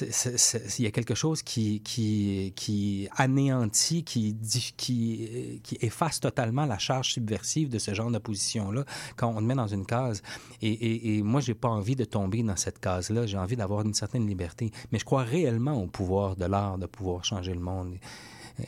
il 0.00 0.84
y 0.84 0.86
a 0.86 0.90
quelque 0.90 1.14
chose 1.14 1.42
qui, 1.42 1.80
qui, 1.80 3.08
anéantit, 3.16 4.04
qui, 4.04 4.36
euh, 4.42 5.58
qui 5.62 5.78
efface 5.80 6.20
totalement 6.20 6.66
la 6.66 6.78
charge 6.78 7.12
subversive 7.12 7.68
de 7.68 7.78
ce 7.78 7.94
genre 7.94 8.10
de 8.10 8.18
position-là 8.18 8.84
quand 9.16 9.28
on 9.28 9.36
te 9.36 9.42
met 9.42 9.54
dans 9.54 9.66
une 9.66 9.86
case. 9.86 10.22
Et, 10.62 10.68
et, 10.68 11.16
et 11.16 11.22
moi, 11.22 11.40
j'ai 11.40 11.54
pas 11.54 11.68
envie 11.68 11.96
de 11.96 12.04
tomber 12.04 12.42
dans 12.42 12.56
cette 12.56 12.78
case-là. 12.78 13.26
J'ai 13.26 13.38
envie 13.38 13.56
d'avoir 13.56 13.82
une 13.82 13.94
certaine 13.94 14.26
liberté. 14.26 14.70
Mais 14.90 14.98
je 14.98 15.04
crois 15.04 15.22
réellement 15.22 15.82
au 15.82 15.86
pouvoir 15.86 16.36
de 16.36 16.44
l'art, 16.44 16.78
de 16.78 16.86
pouvoir 16.96 17.24
changer 17.24 17.54
le 17.54 17.60
monde. 17.60 17.98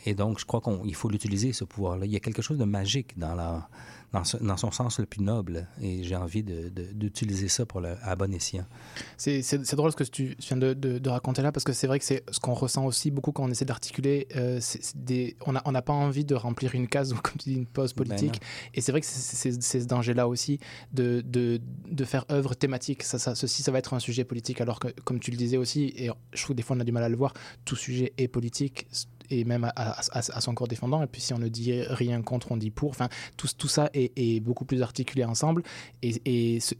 Et 0.05 0.13
donc, 0.13 0.39
je 0.39 0.45
crois 0.45 0.61
qu'il 0.61 0.95
faut 0.95 1.09
l'utiliser, 1.09 1.51
ce 1.51 1.63
pouvoir-là. 1.63 2.05
Il 2.05 2.11
y 2.11 2.15
a 2.15 2.19
quelque 2.19 2.41
chose 2.41 2.57
de 2.57 2.65
magique 2.65 3.17
dans 3.17 3.35
l'art, 3.35 3.69
dans, 4.13 4.23
ce- 4.23 4.37
dans 4.37 4.57
son 4.57 4.71
sens 4.71 4.99
le 4.99 5.05
plus 5.05 5.21
noble. 5.21 5.67
Et 5.81 6.03
j'ai 6.03 6.15
envie 6.15 6.43
d'utiliser 6.43 7.47
ça 7.47 7.65
pour 7.65 7.81
le, 7.81 7.95
à 8.01 8.15
bon 8.15 8.33
escient. 8.33 8.65
C'est 9.17 9.41
c'est- 9.41 9.65
c'est 9.65 9.75
drôle 9.75 9.91
ce 9.91 9.95
que 9.97 10.03
tu 10.03 10.35
viens 10.39 10.57
de, 10.57 10.73
de- 10.73 10.97
de 10.99 11.09
raconter 11.09 11.41
là, 11.41 11.51
parce 11.51 11.63
que 11.63 11.73
c'est 11.73 11.87
vrai 11.87 11.99
que 11.99 12.05
c'est 12.05 12.23
ce 12.31 12.39
qu'on 12.39 12.53
ressent 12.53 12.85
aussi 12.85 13.11
beaucoup 13.11 13.31
quand 13.31 13.43
on 13.43 13.49
essaie 13.51 13.65
d'articuler. 13.65 14.27
euh, 14.35 14.59
on 15.45 15.53
n'a 15.53 15.61
on 15.65 15.71
n'a 15.71 15.81
pas 15.81 15.93
envie 15.93 16.25
de 16.25 16.35
remplir 16.35 16.75
une 16.75 16.87
case 16.87 17.13
ou, 17.13 17.17
comme 17.17 17.37
tu 17.37 17.49
dis, 17.49 17.55
une 17.55 17.65
pause 17.65 17.93
politique. 17.93 18.41
et 18.73 18.81
c'est 18.81 18.91
vrai 18.91 19.01
que 19.01 19.07
c'est- 19.07 19.35
c'est 19.35 19.61
c'est 19.61 19.81
ce 19.81 19.85
danger-là 19.85 20.27
aussi 20.27 20.59
de, 20.93 21.21
de, 21.21 21.59
de 21.89 22.05
faire 22.05 22.25
œuvre 22.31 22.53
thématique. 22.55 23.03
Ça, 23.03 23.19
ça, 23.19 23.35
ceci, 23.35 23.63
ça 23.63 23.71
va 23.71 23.79
être 23.79 23.93
un 23.93 23.99
sujet 23.99 24.23
politique, 24.23 24.61
alors 24.61 24.79
que, 24.79 24.87
comme 25.03 25.19
tu 25.19 25.31
le 25.31 25.37
disais 25.37 25.57
aussi, 25.57 25.93
et 25.95 26.09
je 26.33 26.43
trouve 26.43 26.55
que 26.55 26.57
des 26.57 26.63
fois 26.63 26.75
on 26.75 26.79
a 26.79 26.83
du 26.83 26.91
mal 26.91 27.03
à 27.03 27.09
le 27.09 27.15
voir, 27.17 27.33
tout 27.65 27.75
sujet 27.75 28.13
est 28.17 28.27
politique 28.27 28.87
et 29.29 29.43
même 29.45 29.63
à, 29.63 29.69
à- 29.75 30.01
à- 30.11 30.41
son 30.41 30.53
corps 30.53 30.67
défendant. 30.67 31.01
Et 31.03 31.07
puis 31.07 31.21
si 31.21 31.33
on 31.33 31.37
ne 31.39 31.47
dit 31.47 31.81
rien 31.81 32.21
contre, 32.21 32.51
on 32.51 32.57
dit 32.57 32.71
pour. 32.71 32.89
Enfin, 32.89 33.09
tout, 33.37 33.47
tout 33.57 33.67
ça 33.67 33.89
est, 33.93 34.11
est 34.17 34.39
beaucoup 34.39 34.65
plus 34.65 34.81
articulé 34.81 35.23
ensemble. 35.23 35.63
Et, 36.01 36.55
et 36.55 36.59
ce, 36.59 36.73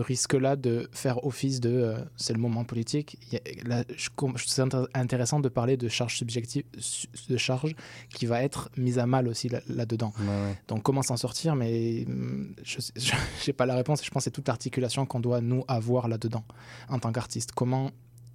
risque-là 0.00 0.56
de 0.56 0.88
faire 0.92 1.24
office 1.24 1.60
de 1.60 1.70
euh, 1.70 1.98
c'est 2.16 2.32
le 2.32 2.38
moment 2.38 2.64
politique, 2.64 3.18
a- 3.36 3.68
là, 3.68 3.84
je, 3.96 4.08
intér- 4.62 4.86
intéressant 4.94 5.40
de 5.40 5.48
parler 5.48 5.76
de 5.76 5.88
charge 5.88 6.16
subjective, 6.16 6.64
su- 6.78 7.06
de 7.28 7.36
charge 7.36 7.74
qui 8.14 8.26
va 8.26 8.42
être 8.42 8.70
mise 8.76 8.98
à 8.98 9.06
mal 9.06 9.28
aussi 9.28 9.48
là- 9.48 9.60
là-dedans. 9.68 10.12
Donc 10.68 10.82
comment 10.82 11.02
s'en 11.02 11.16
sortir 11.16 11.54
Mais 11.56 12.04
hum, 12.06 12.54
je 12.62 12.78
n'ai 13.46 13.52
pas 13.52 13.66
la 13.66 13.74
réponse. 13.74 14.04
Je 14.04 14.10
pense 14.10 14.20
que 14.20 14.24
c'est 14.24 14.30
toute 14.30 14.48
l'articulation 14.48 15.06
qu'on 15.06 15.20
doit 15.20 15.40
nous 15.40 15.64
avoir 15.68 16.08
là-dedans 16.08 16.44
en 16.88 16.98
tant 16.98 17.12
qu'artiste. 17.12 17.52
Comment 17.52 17.90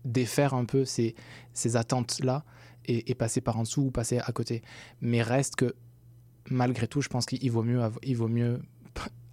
défaire 0.05 0.53
un 0.53 0.65
peu 0.65 0.83
ces, 0.83 1.15
ces 1.53 1.77
attentes-là 1.77 2.43
et, 2.85 3.15
passer 3.15 3.41
par 3.41 3.57
en 3.57 3.63
dessous 3.63 3.83
ou 3.83 3.91
passer 3.91 4.19
à 4.19 4.31
côté. 4.31 4.61
Mais 5.01 5.21
reste 5.21 5.55
que 5.55 5.75
malgré 6.49 6.87
tout, 6.87 7.01
je 7.01 7.09
pense 7.09 7.25
qu'il 7.25 7.51
vaut 7.51 7.63
mieux, 7.63 7.81
il 8.03 8.17
vaut 8.17 8.27
mieux 8.27 8.61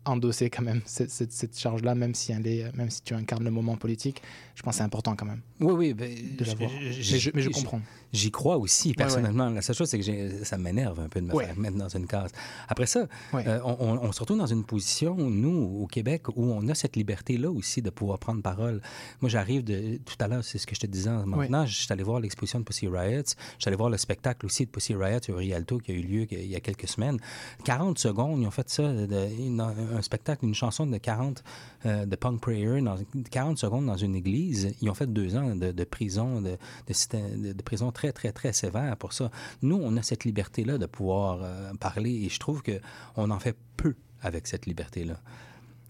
endosser 0.04 0.48
quand 0.50 0.62
même 0.62 0.80
cette, 0.86 1.10
cette- 1.10 1.32
cette 1.32 1.58
charge-là, 1.58 1.94
même 1.94 2.14
si, 2.14 2.32
elle 2.32 2.46
est, 2.46 2.74
même 2.76 2.90
si 2.90 3.02
tu 3.02 3.14
incarnes 3.14 3.44
le 3.44 3.50
moment 3.50 3.76
politique. 3.76 4.22
Je 4.54 4.62
pense 4.62 4.74
que 4.74 4.78
c'est 4.78 4.84
important 4.84 5.14
quand 5.16 5.26
même. 5.26 5.40
Oui, 5.60 5.94
oui. 5.98 6.34
de 6.38 6.44
l'avoir. 6.44 6.70
Mais 6.70 6.92
je, 6.92 7.30
mais 7.34 7.42
je 7.42 7.48
comprends. 7.50 7.80
J'y 8.12 8.30
crois 8.30 8.56
aussi, 8.58 8.88
Ouais, 8.88 8.94
personnellement. 8.94 9.48
La 9.50 9.62
seule 9.62 9.76
chose, 9.76 9.88
c'est 9.88 9.98
que 10.00 10.44
ça 10.44 10.58
m'énerve 10.58 10.98
un 11.00 11.08
peu 11.08 11.20
de 11.20 11.26
me 11.26 11.32
Ouais. 11.34 11.46
faire 11.46 11.58
mettre 11.58 11.76
dans 11.76 11.88
une 11.88 12.06
case. 12.06 12.30
Après 12.68 12.86
ça, 12.86 13.06
euh, 13.34 13.60
on, 13.64 13.76
on- 13.78 13.98
on 14.02 14.12
se 14.12 14.20
retrouve 14.20 14.38
dans 14.38 14.46
une 14.46 14.64
position, 14.64 15.14
nous, 15.16 15.80
au 15.82 15.86
Québec, 15.86 16.28
où 16.36 16.44
on 16.44 16.66
a 16.68 16.74
cette 16.74 16.96
liberté-là 16.96 17.50
aussi 17.50 17.80
de 17.82 17.90
pouvoir 17.90 18.18
prendre 18.18 18.42
parole. 18.42 18.82
Moi, 19.20 19.28
j'arrive 19.30 19.64
de... 19.64 19.98
Tout 20.04 20.16
à 20.18 20.28
l'heure, 20.28 20.44
c'est 20.44 20.58
ce 20.58 20.66
que 20.66 20.74
je 20.74 20.80
te 20.80 20.86
disais 20.86 21.10
maintenant, 21.24 21.64
je 21.66 21.74
suis 21.74 21.92
allé 21.92 22.02
voir 22.02 22.20
l'exposition 22.20 22.58
de 22.58 22.64
Pussy 22.64 22.88
Riot. 22.88 23.22
Je 23.26 23.34
suis 23.60 23.68
allé 23.68 23.76
voir 23.76 23.90
le 23.90 23.96
spectacle 23.98 24.44
aussi 24.46 24.64
de 24.66 24.70
Pussy 24.70 24.94
Riot 24.94 25.20
au 25.28 25.36
Rialto 25.36 25.78
qui 25.78 25.92
a 25.92 25.94
eu 25.94 26.02
lieu 26.02 26.26
il 26.32 26.46
y 26.46 26.56
a 26.56 26.60
quelques 26.60 26.88
semaines. 26.88 27.18
40 27.64 27.98
secondes, 27.98 28.40
ils 28.42 28.46
ont 28.46 28.50
fait 28.50 28.68
ça, 28.68 28.82
de- 28.92 29.28
une- 29.38 29.60
un 29.96 30.02
spectacle, 30.02 30.44
une 30.44 30.54
chanson 30.54 30.86
de 30.86 30.96
40 30.96 31.42
euh, 31.86 32.06
de 32.06 32.16
Punk 32.16 32.40
Prayer, 32.40 32.80
dans 32.80 32.96
40 33.30 33.58
secondes 33.58 33.86
dans 33.86 33.96
une 33.96 34.14
église. 34.14 34.74
Ils 34.80 34.90
ont 34.90 34.94
fait 34.94 35.06
deux 35.06 35.36
ans 35.36 35.54
de, 35.54 35.84
prison, 35.84 36.40
de, 36.40 36.56
de, 36.86 37.62
prison 37.62 37.92
très, 37.92 38.12
très, 38.12 38.32
très 38.32 38.52
sévère 38.52 38.96
pour 38.96 39.12
ça. 39.12 39.30
Nous, 39.62 39.78
on 39.80 39.96
a 39.96 40.02
cette 40.02 40.24
liberté-là 40.24 40.78
de 40.78 40.86
pouvoir 40.86 41.40
euh, 41.42 41.72
parler 41.78 42.12
et 42.24 42.28
je 42.28 42.38
trouve 42.38 42.62
qu'on 42.62 43.30
en 43.30 43.38
fait 43.38 43.56
peu 43.76 43.94
avec 44.22 44.46
cette 44.46 44.66
liberté-là. 44.66 45.20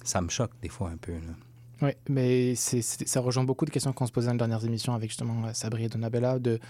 Ça 0.04 0.20
me 0.20 0.28
choque 0.28 0.52
des 0.62 0.68
fois 0.68 0.90
un 0.90 0.96
peu. 0.96 1.12
là. 1.12 1.34
Oui, 1.82 1.92
mais 2.08 2.54
ça 2.56 3.20
rejoint 3.20 3.44
beaucoup 3.44 3.64
de 3.64 3.70
questions 3.70 3.92
qu'on 3.92 4.06
se 4.06 4.12
posait 4.12 4.26
dans 4.26 4.34
les 4.34 4.38
dernières 4.38 4.64
émissions 4.64 4.92
avec 4.92 5.10
justement 5.10 5.46
euh, 5.46 5.52
Sabri 5.54 5.84
et 5.84 5.88
Donabella. 5.88 6.38
De, 6.38 6.60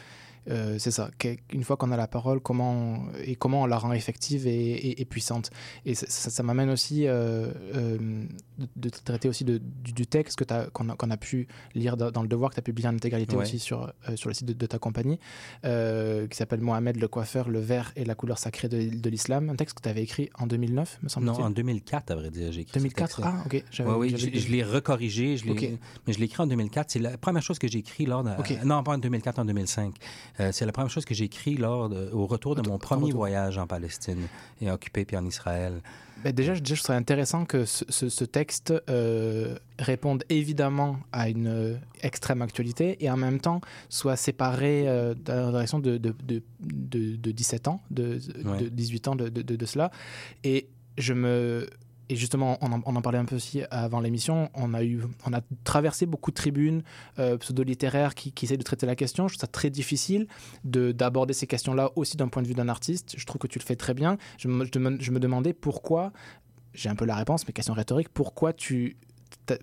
euh, 0.48 0.78
c'est 0.78 0.90
ça, 0.90 1.10
une 1.52 1.64
fois 1.64 1.76
qu'on 1.76 1.90
a 1.92 1.96
la 1.96 2.08
parole, 2.08 2.40
comment 2.40 2.72
on- 2.72 3.12
et 3.24 3.36
comment 3.36 3.62
on 3.62 3.66
la 3.66 3.76
rend 3.78 3.92
effective 3.92 4.46
et, 4.46 4.50
et- 4.72 5.00
et 5.00 5.04
puissante. 5.04 5.50
Et 5.84 5.94
ça, 5.94 6.06
ça- 6.08 6.30
ça 6.30 6.42
m'amène 6.42 6.70
aussi 6.70 7.06
euh, 7.06 7.52
euh, 7.74 7.98
de, 8.58 8.66
de 8.76 8.88
traiter 8.88 9.28
aussi 9.28 9.44
de- 9.44 9.58
du, 9.58 9.92
du 9.92 10.06
texte 10.06 10.38
que 10.38 10.44
qu'on, 10.70 10.88
a, 10.88 11.16
pu 11.16 11.46
lire 11.74 11.96
dans, 11.96 12.22
le 12.22 12.28
Devoir, 12.28 12.50
que 12.50 12.54
tu 12.56 12.60
as 12.60 12.62
publié 12.62 12.88
en 12.88 12.94
intégralité 12.94 13.36
Ouais. 13.36 13.42
aussi 13.42 13.58
sur, 13.58 13.92
sur 14.16 14.28
le 14.28 14.34
site 14.34 14.46
de, 14.46 14.52
de 14.52 14.66
ta 14.66 14.78
compagnie, 14.78 15.18
qui 15.62 16.36
s'appelle 16.36 16.60
Mohamed 16.60 16.96
le 16.96 17.08
coiffeur, 17.08 17.48
le 17.48 17.60
verre 17.60 17.92
et 17.96 18.04
la 18.04 18.14
couleur 18.14 18.38
sacrée 18.38 18.68
de, 18.68 19.08
l'islam. 19.10 19.50
Un 19.50 19.56
texte 19.56 19.76
que 19.76 19.82
tu 19.82 19.88
avais 19.88 20.02
écrit 20.02 20.30
en 20.38 20.46
2009, 20.46 20.98
me 20.98 21.04
Non, 21.04 21.08
semble-t-il. 21.08 21.42
en 21.44 21.50
2004, 21.50 22.10
à 22.10 22.14
vrai 22.14 22.30
dire, 22.30 22.52
j'ai 22.52 22.62
écrit 22.62 22.72
ce 22.74 22.78
2004, 22.78 23.16
texte-là. 23.16 23.34
ah, 23.38 23.42
ok, 23.46 23.64
Ouais, 23.80 23.94
oui, 23.96 24.14
je, 24.16 24.38
je 24.38 24.48
l'ai 24.50 24.62
recorrigé, 24.62 25.36
je 25.36 25.44
l'ai- 25.44 25.50
Ok. 25.52 25.68
mais 26.06 26.12
je 26.12 26.18
l'ai 26.18 26.24
écrit 26.26 26.42
en 26.42 26.46
2004. 26.46 26.90
C'est 26.90 26.98
la 26.98 27.16
première 27.18 27.42
chose 27.42 27.58
que 27.58 27.68
j'ai 27.68 27.78
écrit 27.78 28.06
lors 28.06 28.22
de... 28.24 28.30
Non, 28.64 28.82
pas 28.82 28.92
en 28.94 28.98
2004, 28.98 29.38
en 29.38 29.44
2005. 29.44 29.94
Euh, 30.38 30.50
c'est 30.52 30.64
la 30.66 30.72
première 30.72 30.90
chose 30.90 31.04
que 31.04 31.14
j'ai 31.14 31.24
écrit 31.24 31.56
lors 31.56 31.88
de- 31.88 32.10
au 32.12 32.26
retour 32.26 32.54
de 32.54 32.68
mon 32.68 32.78
premier 32.78 33.06
retour. 33.06 33.18
voyage 33.18 33.58
en 33.58 33.66
Palestine 33.66 34.26
et 34.60 34.70
occupé 34.70 35.04
puis 35.04 35.16
en 35.16 35.26
Israël. 35.26 35.80
Ben 36.22 36.32
déjà, 36.34 36.52
je- 36.54 36.60
je 36.62 36.82
trouve 36.82 36.94
intéressant 36.96 37.46
que 37.46 37.64
ce, 37.64 37.84
ce- 37.88 38.10
ce 38.10 38.24
texte 38.24 38.74
euh, 38.90 39.56
réponde 39.78 40.22
évidemment 40.28 40.98
à 41.12 41.30
une 41.30 41.46
euh, 41.46 41.74
extrême 42.02 42.42
actualité 42.42 43.02
et 43.02 43.10
en 43.10 43.16
même 43.16 43.40
temps 43.40 43.60
soit 43.88 44.16
séparé 44.16 44.86
euh, 44.86 45.14
dans 45.14 45.46
la 45.46 45.50
direction 45.50 45.78
de, 45.78 45.96
de, 45.96 46.14
de, 46.22 46.42
de- 46.60 47.16
de 47.16 47.30
17 47.32 47.68
ans, 47.68 47.80
de, 47.90 48.18
de 48.44 48.48
Ouais. 48.50 48.70
18 48.70 49.08
ans 49.08 49.16
de, 49.16 49.28
de- 49.30 49.40
de- 49.42 49.56
de 49.56 49.66
cela. 49.66 49.90
Et 50.44 50.68
je 50.98 51.14
me. 51.14 51.66
Et 52.10 52.16
justement, 52.16 52.58
on 52.60 52.72
en, 52.72 52.82
on 52.86 52.96
en 52.96 53.02
parlait 53.02 53.18
un 53.18 53.24
peu 53.24 53.36
aussi 53.36 53.62
avant 53.70 54.00
l'émission. 54.00 54.50
On 54.54 54.74
a 54.74 54.82
eu, 54.82 55.00
on 55.26 55.32
a 55.32 55.40
traversé 55.64 56.06
beaucoup 56.06 56.32
de 56.32 56.34
tribunes 56.34 56.82
euh, 57.20 57.38
pseudo-littéraires 57.38 58.14
qui, 58.16 58.32
qui 58.32 58.44
essaient 58.46 58.56
de 58.56 58.62
traiter 58.64 58.84
la 58.84 58.96
question. 58.96 59.28
Je 59.28 59.34
trouve 59.34 59.40
ça 59.42 59.46
très 59.46 59.70
difficile 59.70 60.26
de 60.64 60.90
d'aborder 60.90 61.34
ces 61.34 61.46
questions-là 61.46 61.90
aussi 61.94 62.16
d'un 62.16 62.26
point 62.28 62.42
de 62.42 62.48
vue 62.48 62.54
d'un 62.54 62.68
artiste. 62.68 63.14
Je 63.16 63.24
trouve 63.26 63.38
que 63.38 63.46
tu 63.46 63.60
le 63.60 63.64
fais 63.64 63.76
très 63.76 63.94
bien. 63.94 64.18
Je 64.38 64.48
me, 64.48 64.66
je 64.72 64.78
me- 64.80 65.00
je 65.00 65.10
me 65.12 65.20
demandais 65.20 65.52
pourquoi, 65.52 66.12
j'ai 66.74 66.88
un 66.88 66.96
peu 66.96 67.04
la 67.04 67.14
réponse, 67.14 67.46
mais 67.46 67.52
question 67.52 67.74
rhétorique, 67.74 68.08
pourquoi 68.08 68.52
tu 68.52 68.96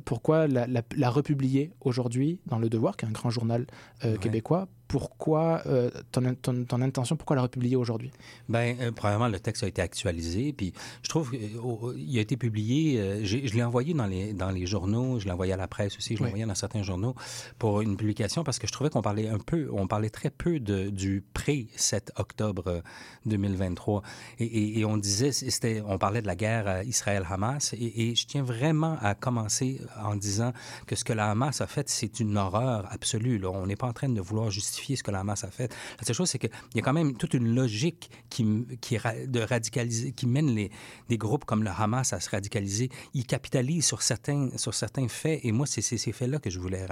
pourquoi 0.05 0.47
la, 0.47 0.67
la- 0.67 0.81
la 0.95 1.09
republier 1.09 1.71
aujourd'hui 1.81 2.39
dans 2.45 2.59
Le 2.59 2.69
Devoir, 2.69 2.95
qui 2.97 3.05
est 3.05 3.07
un 3.09 3.11
grand 3.11 3.29
journal 3.29 3.67
euh, 4.05 4.17
québécois 4.17 4.67
Pourquoi 4.87 5.61
euh, 5.65 5.89
ton, 6.11 6.33
ton, 6.41 6.63
ton 6.63 6.81
intention, 6.81 7.15
pourquoi 7.17 7.35
la 7.35 7.41
republier 7.41 7.75
aujourd'hui? 7.75 8.11
Ben, 8.47 8.77
euh, 8.79 8.91
premièrement, 8.91 9.27
le 9.27 9.39
texte 9.39 9.63
a 9.63 9.67
été 9.67 9.81
actualisé, 9.81 10.53
puis 10.53 10.73
je 11.03 11.09
trouve 11.09 11.31
qu'il 11.31 12.17
a 12.17 12.21
été 12.21 12.37
publié, 12.37 12.99
euh, 12.99 13.25
je 13.25 13.37
l'ai 13.37 13.63
envoyé 13.63 13.93
dans 13.93 14.05
les, 14.07 14.33
dans 14.33 14.49
les 14.49 14.65
journaux, 14.65 15.19
je 15.19 15.25
l'ai 15.25 15.31
envoyé 15.31 15.51
à 15.53 15.57
la 15.57 15.67
presse 15.67 15.97
aussi, 15.97 16.13
je 16.15 16.19
l'ai 16.19 16.23
Oui. 16.25 16.29
envoyé 16.29 16.45
dans 16.45 16.55
certains 16.55 16.83
journaux 16.83 17.15
pour 17.59 17.81
une 17.81 17.97
publication 17.97 18.43
parce 18.43 18.59
que 18.59 18.67
je 18.67 18.71
trouvais 18.71 18.89
qu'on 18.89 19.01
parlait 19.01 19.27
un 19.27 19.39
peu, 19.39 19.67
on 19.73 19.87
parlait 19.87 20.09
très 20.09 20.29
peu 20.29 20.59
de, 20.59 20.89
du 20.89 21.23
pré-7 21.33 22.09
octobre 22.17 22.63
euh, 22.67 22.81
2023. 23.25 24.01
Et, 24.39 24.45
et- 24.45 24.79
et 24.79 24.85
on 24.85 24.97
disait, 24.97 25.31
c'était, 25.31 25.81
on 25.85 25.97
parlait 25.97 26.21
de 26.21 26.27
la 26.27 26.35
guerre 26.35 26.67
euh, 26.67 26.83
Israël-Hamas, 26.83 27.73
et, 27.73 28.09
et 28.09 28.15
je 28.15 28.25
tiens 28.27 28.43
vraiment 28.43 28.97
à 29.01 29.15
commencer 29.15 29.81
en 30.01 30.15
disant 30.15 30.53
que 30.85 30.95
ce 30.95 31.03
que 31.03 31.13
la 31.13 31.31
Hamas 31.31 31.61
a 31.61 31.67
fait, 31.67 31.89
c'est 31.89 32.19
une 32.19 32.37
horreur 32.37 32.87
absolue. 32.91 33.37
là. 33.37 33.49
On 33.49 33.65
n'est 33.67 33.75
pas 33.75 33.87
en 33.87 33.93
train 33.93 34.09
de 34.09 34.21
vouloir 34.21 34.49
justifier 34.49 34.76
ce 34.77 35.03
que 35.03 35.11
la 35.11 35.19
Hamas 35.19 35.43
a 35.43 35.51
fait. 35.51 35.73
La 35.99 36.05
seule 36.05 36.15
chose, 36.15 36.29
c'est 36.29 36.39
qu'il 36.39 36.49
y 36.75 36.79
a 36.79 36.81
quand 36.81 36.93
même 36.93 37.15
toute 37.17 37.33
une 37.33 37.53
logique 37.53 38.09
qui, 38.29 38.43
de 38.43 39.39
radicaliser, 39.39 40.11
qui 40.11 40.27
mène 40.27 40.53
les, 40.55 40.71
des 41.09 41.17
groupes 41.17 41.45
comme 41.45 41.63
le 41.63 41.69
Hamas 41.69 42.13
à 42.13 42.19
se 42.19 42.29
radicaliser. 42.29 42.89
Ils 43.13 43.25
capitalisent 43.25 43.85
sur 43.85 44.01
certains, 44.01 44.49
sur 44.55 44.73
certains 44.73 45.07
faits, 45.07 45.41
et 45.43 45.51
moi, 45.51 45.65
c'est 45.65 45.81
ces 45.81 46.11
faits-là 46.11 46.39
que 46.39 46.49
je 46.49 46.59
voulais 46.59 46.85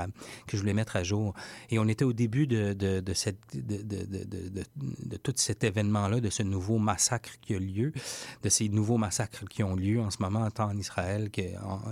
que 0.48 0.58
je 0.58 0.62
voulais 0.62 0.74
mettre 0.74 0.96
à 0.96 1.04
jour. 1.04 1.34
Et 1.70 1.80
on 1.80 1.88
était 1.88 2.06
au 2.06 2.14
début 2.14 2.48
de, 2.48 2.74
de, 2.74 3.00
de 3.00 3.14
cette, 3.14 3.40
tout 5.24 5.34
cet 5.36 5.64
événement-là, 5.64 6.20
de 6.20 6.30
ce 6.30 6.44
nouveau 6.44 6.78
massacre 6.78 7.32
qui 7.42 7.56
a 7.56 7.60
lieu, 7.60 7.94
de 8.44 8.50
ces 8.50 8.70
nouveaux 8.70 8.98
massacres 8.98 9.46
qui 9.46 9.64
ont 9.64 9.76
lieu 9.76 10.02
en 10.02 10.12
ce 10.12 10.18
moment, 10.22 10.50
tant 10.52 10.70
en 10.70 10.78
Israël 10.78 11.30
que 11.32 11.42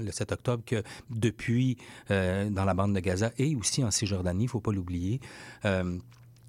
le 0.01 0.11
7 0.11 0.31
octobre, 0.31 0.63
que 0.65 0.83
depuis 1.09 1.77
euh, 2.11 2.49
dans 2.49 2.65
la 2.65 2.73
bande 2.73 2.93
de 2.93 2.99
Gaza 2.99 3.31
et 3.37 3.55
aussi 3.55 3.83
en 3.83 3.91
Cisjordanie, 3.91 4.43
il 4.43 4.47
ne 4.47 4.51
faut 4.51 4.59
pas 4.59 4.71
l'oublier. 4.71 5.19
Euh, 5.65 5.82
um, 5.83 6.01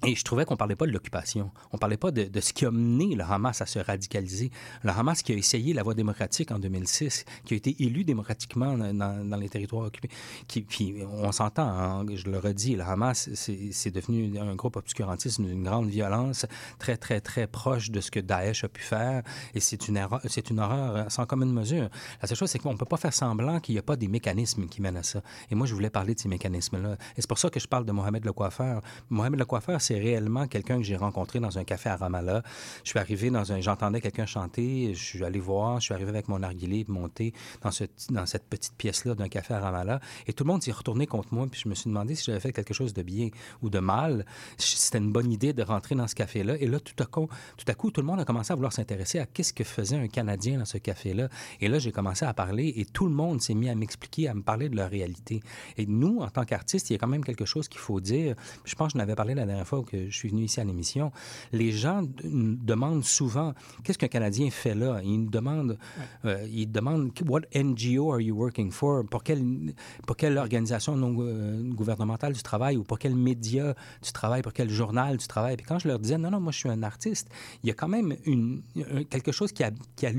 et 0.05 0.15
je 0.15 0.23
trouvais 0.23 0.45
qu'on 0.45 0.55
parlait 0.57 0.75
pas 0.75 0.85
de 0.85 0.91
l'occupation. 0.91 1.51
On 1.71 1.77
parlait 1.77 1.97
pas 1.97 2.11
de, 2.11 2.23
de 2.23 2.39
ce 2.39 2.53
qui 2.53 2.65
a 2.65 2.71
mené 2.71 3.15
le 3.15 3.23
Hamas 3.23 3.61
à 3.61 3.65
se 3.65 3.79
radicaliser. 3.79 4.51
Le 4.83 4.91
Hamas 4.91 5.21
qui 5.21 5.31
a 5.33 5.35
essayé 5.35 5.73
la 5.73 5.83
voie 5.83 5.93
démocratique 5.93 6.51
en 6.51 6.59
2006, 6.59 7.25
qui 7.45 7.53
a 7.53 7.57
été 7.57 7.75
élu 7.83 8.03
démocratiquement 8.03 8.77
dans, 8.77 8.93
dans- 8.93 9.37
les 9.37 9.49
territoires 9.49 9.85
occupés. 9.87 10.09
Qui, 10.47 10.61
puis 10.61 10.95
on 11.11 11.31
s'entend, 11.31 11.67
hein, 11.67 12.05
je 12.13 12.29
le 12.29 12.37
redis, 12.39 12.75
le 12.75 12.83
Hamas, 12.83 13.29
c'est 13.33 13.91
devenu 13.91 14.37
un 14.39 14.55
groupe 14.55 14.75
obscurantiste 14.77 15.41
d'une 15.41 15.63
grande 15.63 15.89
violence, 15.89 16.45
très, 16.79 16.97
très, 16.97 17.21
très 17.21 17.47
proche 17.47 17.91
de 17.91 17.99
ce 18.01 18.11
que 18.11 18.19
Daesh 18.19 18.63
a 18.63 18.67
pu 18.69 18.81
faire. 18.81 19.23
Et 19.53 19.59
c'est 19.59 19.87
une, 19.87 19.97
une 19.97 20.59
horreur 20.59 21.11
sans 21.11 21.25
commune 21.25 21.51
mesure. 21.51 21.89
La 22.21 22.27
seule 22.27 22.37
chose, 22.37 22.49
c'est 22.49 22.59
qu'on 22.59 22.73
ne 22.73 22.77
peut 22.77 22.85
pas 22.85 22.97
faire 22.97 23.13
semblant 23.13 23.59
qu'il 23.59 23.75
n'y 23.75 23.79
a 23.79 23.83
pas 23.83 23.95
des 23.95 24.07
mécanismes 24.07 24.67
qui 24.67 24.81
mènent 24.81 24.97
à 24.97 25.03
ça. 25.03 25.21
Et 25.49 25.55
moi, 25.55 25.67
je 25.67 25.73
voulais 25.73 25.89
parler 25.89 26.15
de 26.15 26.19
ces 26.19 26.29
mécanismes-là. 26.29 26.93
Et 27.17 27.21
c'est 27.21 27.27
pour 27.27 27.39
ça 27.39 27.49
que 27.49 27.59
je 27.59 27.67
parle 27.67 27.85
de 27.85 27.91
Mohamed 27.91 28.23
le 28.25 28.33
coiffeur. 28.33 28.81
Mohamed 29.09 29.39
le 29.39 29.45
coiffeur, 29.45 29.81
c'est 29.81 29.94
c'est 29.95 30.01
réellement 30.01 30.45
quelqu'un 30.47 30.77
que 30.77 30.83
j'ai 30.83 30.97
rencontré 30.97 31.39
dans 31.39 31.57
un 31.57 31.63
café 31.63 31.89
à 31.89 31.95
Ramallah. 31.95 32.43
Je 32.83 32.89
suis 32.89 32.99
arrivé 32.99 33.29
dans 33.29 33.53
un, 33.53 33.61
j'entendais 33.61 34.01
quelqu'un 34.01 34.25
chanter, 34.25 34.93
je 34.93 35.01
suis 35.01 35.23
allé 35.23 35.39
voir, 35.39 35.79
je 35.79 35.85
suis 35.85 35.93
arrivé 35.93 36.09
avec 36.09 36.27
mon 36.27 36.39
narguilé, 36.39 36.83
monté 36.89 37.33
dans, 37.61 37.71
ce, 37.71 37.85
dans 38.09 38.25
cette 38.25 38.45
petite 38.49 38.75
pièce-là 38.75 39.15
d'un 39.15 39.29
café 39.29 39.53
à 39.53 39.59
Ramallah, 39.59 40.01
et 40.27 40.33
tout 40.33 40.43
le 40.43 40.49
monde 40.49 40.61
s'est 40.61 40.73
retourné 40.73 41.07
contre 41.07 41.33
moi, 41.33 41.47
puis 41.49 41.61
je 41.63 41.69
me 41.69 41.75
suis 41.75 41.89
demandé 41.89 42.13
si 42.15 42.25
j'avais 42.25 42.41
fait 42.41 42.51
quelque 42.51 42.73
chose 42.73 42.93
de 42.93 43.03
bien 43.03 43.29
ou 43.61 43.69
de 43.69 43.79
mal. 43.79 44.25
C'était 44.57 44.97
une 44.97 45.13
bonne 45.13 45.31
idée 45.31 45.53
de 45.53 45.63
rentrer 45.63 45.95
dans 45.95 46.07
ce 46.07 46.15
café-là, 46.15 46.57
et 46.59 46.67
là, 46.67 46.81
tout 46.81 47.01
à 47.01 47.05
coup, 47.05 47.29
tout 47.55 47.65
à 47.69 47.73
coup, 47.73 47.91
tout 47.91 48.01
le 48.01 48.07
monde 48.07 48.19
a 48.19 48.25
commencé 48.25 48.51
à 48.51 48.55
vouloir 48.55 48.73
s'intéresser 48.73 49.19
à 49.19 49.25
qu'est-ce 49.25 49.53
que 49.53 49.63
faisait 49.63 49.95
un 49.95 50.09
Canadien 50.09 50.59
dans 50.59 50.65
ce 50.65 50.77
café-là. 50.77 51.29
Et 51.61 51.69
là, 51.69 51.79
j'ai 51.79 51.93
commencé 51.93 52.25
à 52.25 52.33
parler, 52.33 52.73
et 52.75 52.83
tout 52.83 53.05
le 53.05 53.13
monde 53.13 53.41
s'est 53.41 53.53
mis 53.53 53.69
à 53.69 53.75
m'expliquer, 53.75 54.27
à 54.27 54.33
me 54.33 54.41
parler 54.41 54.67
de 54.67 54.75
leur 54.75 54.89
réalité. 54.89 55.41
Et 55.77 55.85
nous, 55.85 56.19
en 56.19 56.29
tant 56.29 56.43
qu'artistes, 56.43 56.89
il 56.89 56.93
y 56.93 56.95
a 56.97 56.99
quand 56.99 57.07
même 57.07 57.23
quelque 57.23 57.45
chose 57.45 57.69
qu'il 57.69 57.79
faut 57.79 58.01
dire. 58.01 58.35
Je 58.65 58.75
pense 58.75 58.87
que 58.87 58.93
je 58.93 58.97
n'avais 58.97 59.15
parlé 59.15 59.35
la 59.35 59.45
dernière 59.45 59.67
fois 59.67 59.74
que 59.83 60.09
je 60.09 60.15
suis 60.15 60.29
venu 60.29 60.43
ici 60.43 60.59
à 60.59 60.63
l'émission. 60.63 61.11
Les 61.51 61.71
gens 61.71 62.03
demandent 62.23 63.03
souvent 63.03 63.53
qu'est-ce 63.83 63.97
qu'un 63.97 64.07
Canadien 64.07 64.49
fait 64.49 64.75
là? 64.75 65.01
Ils 65.03 65.21
nous 65.23 65.29
demandent, 65.29 65.77
euh, 66.25 66.47
ils 66.51 66.71
demandent 66.71 67.11
what 67.27 67.41
NGO 67.55 68.11
are 68.11 68.21
you 68.21 68.35
working 68.35 68.71
for? 68.71 69.03
Pour 69.05 69.23
quelle, 69.23 69.73
pour 70.05 70.15
quelle 70.15 70.37
organisation 70.37 70.95
non 70.95 71.15
euh, 71.19 71.61
gouvernementale 71.73 72.33
tu 72.33 72.43
travailles? 72.43 72.77
Ou 72.77 72.83
pour 72.83 72.99
quel 72.99 73.15
média 73.15 73.75
tu 74.01 74.11
travailles, 74.11 74.41
pour 74.41 74.53
quel 74.53 74.69
journal 74.69 75.17
tu 75.17 75.27
travailles? 75.27 75.57
Puis 75.57 75.65
quand 75.65 75.79
je 75.79 75.87
leur 75.87 75.99
disais 75.99 76.17
non, 76.17 76.31
non, 76.31 76.39
moi 76.39 76.51
je 76.51 76.57
suis 76.59 76.69
un 76.69 76.83
artiste, 76.83 77.29
il 77.63 77.67
y 77.67 77.71
a 77.71 77.73
quand 77.73 77.87
même 77.87 78.15
une, 78.25 78.61
un- 78.77 79.03
quelque 79.03 79.31
chose 79.31 79.51
qui, 79.51 79.63
a, 79.63 79.71
qui, 79.95 80.05
a, 80.05 80.11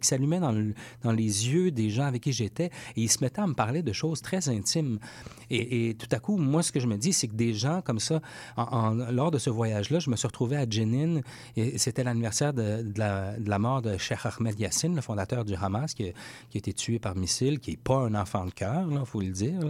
s'allumait 0.00 0.40
dans, 0.40 0.52
le- 0.52 0.74
dans 1.02 1.12
les 1.12 1.48
yeux 1.48 1.70
des 1.70 1.90
gens 1.90 2.04
avec 2.04 2.22
qui 2.22 2.32
j'étais 2.32 2.66
et 2.96 3.02
ils 3.02 3.08
se 3.10 3.22
mettaient 3.22 3.40
à 3.42 3.46
me 3.46 3.54
parler 3.54 3.82
de 3.82 3.92
choses 3.92 4.22
très 4.22 4.48
intimes. 4.48 4.98
Et, 5.50 5.88
et 5.90 5.94
tout 5.94 6.08
à 6.12 6.18
coup, 6.18 6.36
moi, 6.36 6.62
ce 6.62 6.72
que 6.72 6.80
je 6.80 6.86
me 6.86 6.96
dis, 6.96 7.12
c'est 7.12 7.28
que 7.28 7.34
des 7.34 7.54
gens 7.54 7.80
comme 7.82 7.98
ça, 8.00 8.20
en- 8.56 8.62
lors 9.10 9.30
de 9.30 9.38
ce 9.38 9.50
voyage-là, 9.50 9.98
je 9.98 10.10
me 10.10 10.16
suis 10.16 10.26
retrouvé 10.26 10.56
à 10.56 10.68
Jenin 10.68 11.20
et 11.56 11.78
c'était 11.78 12.04
l'anniversaire 12.04 12.52
de, 12.52 12.84
la, 12.96 13.58
mort 13.58 13.82
de 13.82 13.96
Cheikh 13.96 14.20
Ahmed 14.24 14.58
Yassine, 14.58 14.94
le 14.94 15.00
fondateur 15.00 15.44
du 15.44 15.54
Hamas, 15.54 15.94
qui, 15.94 16.08
a- 16.08 16.12
été 16.54 16.72
tué 16.72 16.98
par 16.98 17.14
missile, 17.14 17.60
qui 17.60 17.72
n'est 17.72 17.76
pas 17.76 17.98
un 17.98 18.14
enfant 18.14 18.46
de 18.46 18.50
cœur, 18.50 18.86
il 18.90 19.04
faut 19.04 19.20
le 19.20 19.30
dire, 19.30 19.60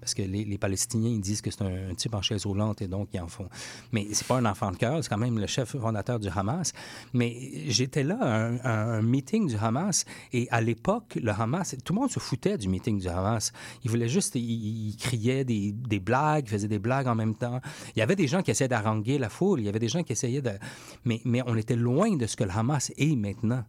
parce 0.00 0.14
que 0.14 0.22
les, 0.22 0.44
les 0.44 0.58
Palestiniens, 0.58 1.10
ils 1.10 1.20
disent 1.20 1.40
que 1.40 1.50
c'est 1.50 1.62
un, 1.62 1.94
type 1.94 2.14
en 2.14 2.22
chaise 2.22 2.46
roulante 2.46 2.82
et 2.82 2.88
donc 2.88 3.08
ils 3.12 3.20
en 3.20 3.28
font. 3.28 3.48
Mais 3.92 4.06
c'est 4.12 4.26
pas 4.26 4.36
un 4.36 4.44
enfant 4.44 4.70
de 4.70 4.76
cœur, 4.76 5.02
c'est 5.02 5.08
quand 5.08 5.18
même 5.18 5.38
le 5.38 5.46
chef 5.46 5.76
fondateur 5.76 6.18
du 6.18 6.28
Hamas. 6.28 6.72
Mais 7.12 7.34
j'étais 7.68 8.02
là 8.04 8.18
à 8.62 8.96
un, 8.96 9.02
meeting 9.02 9.48
du 9.48 9.56
Hamas 9.56 10.04
et 10.32 10.48
à 10.50 10.60
l'époque, 10.60 11.18
le 11.20 11.30
Hamas, 11.30 11.76
tout 11.84 11.92
le 11.92 12.00
monde 12.00 12.10
se 12.10 12.20
foutait 12.20 12.58
du 12.58 12.68
meeting 12.68 13.00
du 13.00 13.08
Hamas. 13.08 13.52
Ils 13.84 13.90
voulaient 13.90 14.08
juste, 14.08 14.34
ils 14.34 14.96
criaient 14.98 15.44
des, 15.44 15.72
des 15.72 16.00
blagues, 16.00 16.48
faisaient 16.48 16.68
des 16.68 16.78
blagues 16.78 17.06
en 17.06 17.14
même 17.14 17.34
temps. 17.34 17.60
Il 17.94 17.98
y 17.98 18.02
avait 18.02 18.16
des 18.16 18.26
gens 18.26 18.42
qui 18.42 18.50
d'haranguer 18.64 19.18
la 19.18 19.28
foule, 19.28 19.60
il 19.60 19.66
y 19.66 19.68
avait 19.68 19.78
des 19.78 19.88
gens 19.88 20.02
qui 20.02 20.12
essayaient 20.12 20.42
de... 20.42 20.52
Mais, 21.04 21.20
mais 21.24 21.42
on 21.46 21.56
était 21.56 21.76
loin 21.76 22.16
de 22.16 22.26
ce 22.26 22.36
que 22.36 22.44
le 22.44 22.50
Hamas 22.50 22.90
est 22.96 23.16
maintenant. 23.16 23.64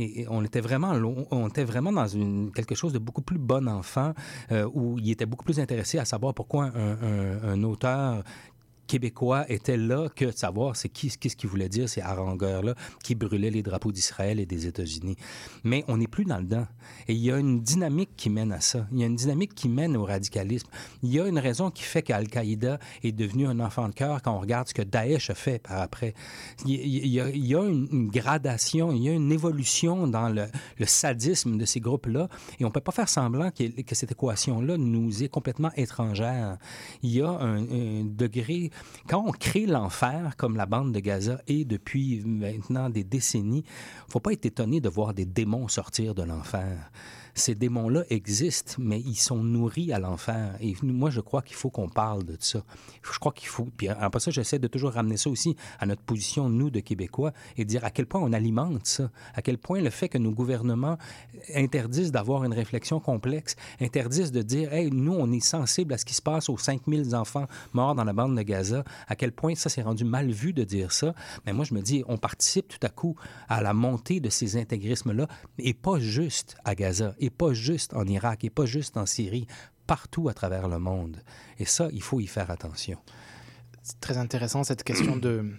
Et, 0.00 0.26
on 0.28 0.44
était 0.44 0.60
vraiment, 0.60 0.92
on 1.32 1.48
était 1.48 1.64
vraiment 1.64 1.90
dans 1.90 2.06
quelque 2.54 2.76
chose 2.76 2.92
de 2.92 3.00
beaucoup 3.00 3.22
plus 3.22 3.38
bon 3.38 3.66
enfant, 3.68 4.12
euh, 4.52 4.68
où 4.72 4.96
il 4.98 5.10
était 5.10 5.26
beaucoup 5.26 5.44
plus 5.44 5.58
intéressé 5.58 5.98
à 5.98 6.04
savoir 6.04 6.34
pourquoi 6.34 6.66
un- 6.66 7.42
un 7.52 7.62
auteur 7.64 8.22
québécois 8.88 9.44
était 9.48 9.76
là 9.76 10.08
que 10.08 10.24
de 10.24 10.30
savoir 10.32 10.74
c'est 10.74 10.88
qu'est-ce 10.88 11.36
qu'il 11.36 11.48
voulait 11.48 11.68
dire 11.68 11.88
ces 11.88 12.00
harangueurs-là 12.00 12.74
qui 13.04 13.14
brûlaient 13.14 13.50
les 13.50 13.62
drapeaux 13.62 13.92
d'Israël 13.92 14.40
et 14.40 14.46
des 14.46 14.66
États-Unis. 14.66 15.16
Mais 15.62 15.84
on 15.86 15.98
n'est 15.98 16.08
plus 16.08 16.24
dans 16.24 16.38
le 16.38 16.44
dedans. 16.44 16.66
Et 17.06 17.12
il 17.12 17.18
y 17.18 17.30
a 17.30 17.36
une 17.38 17.60
dynamique 17.60 18.10
qui 18.16 18.30
mène 18.30 18.50
à 18.50 18.60
ça. 18.60 18.86
Il 18.90 18.98
y 18.98 19.04
a 19.04 19.06
une 19.06 19.16
dynamique 19.16 19.54
qui 19.54 19.68
mène 19.68 19.96
au 19.96 20.04
radicalisme. 20.04 20.68
Il 21.02 21.12
y 21.12 21.20
a 21.20 21.26
une 21.26 21.38
raison 21.38 21.70
qui 21.70 21.82
fait 21.82 22.02
qu'Al-Qaïda 22.02 22.78
est 23.02 23.12
devenu 23.12 23.46
un 23.46 23.60
enfant 23.60 23.88
de 23.88 23.94
cœur 23.94 24.22
quand 24.22 24.34
on 24.34 24.40
regarde 24.40 24.68
ce 24.68 24.74
que 24.74 24.82
Daesh 24.82 25.30
a 25.30 25.34
fait 25.34 25.58
par 25.62 25.80
après. 25.80 26.14
Il 26.64 27.06
y 27.06 27.20
a, 27.20 27.62
une, 27.62 28.08
gradation, 28.08 28.92
il 28.92 29.02
y 29.02 29.08
a 29.08 29.12
une 29.12 29.30
évolution 29.30 30.06
dans 30.06 30.30
le, 30.30 30.46
sadisme 30.86 31.58
de 31.58 31.66
ces 31.66 31.80
groupes-là 31.80 32.28
et 32.58 32.64
on 32.64 32.68
ne 32.68 32.72
peut 32.72 32.80
pas 32.80 32.92
faire 32.92 33.08
semblant 33.08 33.50
que, 33.50 33.82
que 33.82 33.94
cette 33.94 34.12
équation-là 34.12 34.78
nous 34.78 35.22
est 35.22 35.28
complètement 35.28 35.70
étrangère. 35.76 36.56
Il 37.02 37.10
y 37.10 37.20
a 37.20 37.28
un 37.28 38.04
degré... 38.04 38.70
Quand 39.08 39.24
on 39.26 39.32
crée 39.32 39.66
l'enfer, 39.66 40.36
comme 40.36 40.56
la 40.56 40.66
bande 40.66 40.92
de 40.92 41.00
Gaza 41.00 41.40
est 41.46 41.64
depuis 41.64 42.22
maintenant 42.24 42.90
des 42.90 43.04
décennies, 43.04 43.64
faut 44.08 44.20
pas 44.20 44.32
être 44.32 44.46
étonné 44.46 44.80
de 44.80 44.88
voir 44.88 45.14
des 45.14 45.24
démons 45.24 45.68
sortir 45.68 46.14
de 46.14 46.22
l'enfer. 46.22 46.90
Ces 47.38 47.54
démons-là 47.54 48.02
existent, 48.10 48.74
mais 48.78 49.00
ils 49.00 49.16
sont 49.16 49.42
nourris 49.42 49.92
à 49.92 49.98
l'enfer. 49.98 50.56
Et 50.60 50.74
moi, 50.82 51.08
je 51.08 51.20
crois 51.20 51.40
qu'il 51.40 51.56
faut 51.56 51.70
qu'on 51.70 51.88
parle 51.88 52.24
de 52.24 52.36
ça. 52.40 52.64
Je 53.02 53.18
crois 53.18 53.32
qu'il 53.32 53.48
faut... 53.48 53.68
Puis 53.76 53.88
après 53.88 54.20
ça, 54.20 54.30
j'essaie 54.30 54.58
de 54.58 54.66
toujours 54.66 54.92
ramener 54.92 55.16
ça 55.16 55.30
aussi 55.30 55.56
à 55.78 55.86
notre 55.86 56.02
position, 56.02 56.48
nous, 56.48 56.70
de 56.70 56.80
Québécois, 56.80 57.32
et 57.56 57.64
dire 57.64 57.84
à 57.84 57.90
quel 57.90 58.06
point 58.06 58.20
on 58.20 58.32
alimente 58.32 58.86
ça, 58.86 59.10
à 59.34 59.42
quel 59.42 59.56
point 59.56 59.80
le 59.80 59.90
fait 59.90 60.08
que 60.08 60.18
nos 60.18 60.32
gouvernements 60.32 60.98
interdisent 61.54 62.12
d'avoir 62.12 62.44
une 62.44 62.52
réflexion 62.52 63.00
complexe, 63.00 63.56
interdisent 63.80 64.32
de 64.32 64.42
dire, 64.42 64.72
hey, 64.72 64.90
nous, 64.90 65.14
on 65.14 65.30
est 65.30 65.40
sensible 65.40 65.94
à 65.94 65.98
ce 65.98 66.04
qui 66.04 66.14
se 66.14 66.22
passe 66.22 66.48
aux 66.48 66.58
5000 66.58 67.14
enfants 67.14 67.46
morts 67.72 67.94
dans 67.94 68.04
la 68.04 68.12
bande 68.12 68.36
de 68.36 68.42
Gaza, 68.42 68.84
à 69.06 69.14
quel 69.14 69.32
point 69.32 69.54
ça 69.54 69.68
s'est 69.68 69.82
rendu 69.82 70.04
mal 70.04 70.30
vu 70.30 70.52
de 70.52 70.64
dire 70.64 70.92
ça. 70.92 71.14
Mais 71.46 71.52
moi, 71.52 71.64
je 71.64 71.74
me 71.74 71.80
dis, 71.80 72.02
on 72.08 72.18
participe 72.18 72.68
tout 72.68 72.84
à 72.84 72.88
coup 72.88 73.16
à 73.48 73.62
la 73.62 73.74
montée 73.74 74.20
de 74.20 74.28
ces 74.28 74.56
intégrismes-là, 74.56 75.28
et 75.58 75.72
pas 75.72 75.98
juste 75.98 76.56
à 76.64 76.74
Gaza, 76.74 77.14
pas 77.30 77.52
juste 77.52 77.94
en 77.94 78.06
Irak, 78.06 78.44
et 78.44 78.50
pas 78.50 78.66
juste 78.66 78.96
en 78.96 79.06
Syrie, 79.06 79.46
partout 79.86 80.28
à 80.28 80.34
travers 80.34 80.68
le 80.68 80.78
monde. 80.78 81.18
Et 81.58 81.64
ça, 81.64 81.88
il 81.92 82.02
faut 82.02 82.20
y 82.20 82.26
faire 82.26 82.50
attention. 82.50 82.98
C'est 83.82 84.00
très 84.00 84.18
intéressant 84.18 84.64
cette 84.64 84.84
question 84.84 85.16
de, 85.16 85.50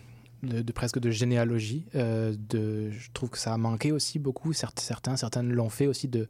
de, 0.44 0.72
presque 0.72 1.00
de 1.00 1.10
généalogie. 1.10 1.86
euh, 1.96 2.36
de, 2.38 2.92
je 2.92 3.10
trouve 3.14 3.30
que 3.32 3.38
ça 3.40 3.54
a 3.54 3.58
manqué 3.58 3.92
aussi 3.92 4.20
beaucoup. 4.20 4.54
Certains, 4.54 5.16
certaines 5.18 5.52
l'ont 5.52 5.70
fait 5.70 5.88
aussi. 5.88 6.08
De- 6.08 6.28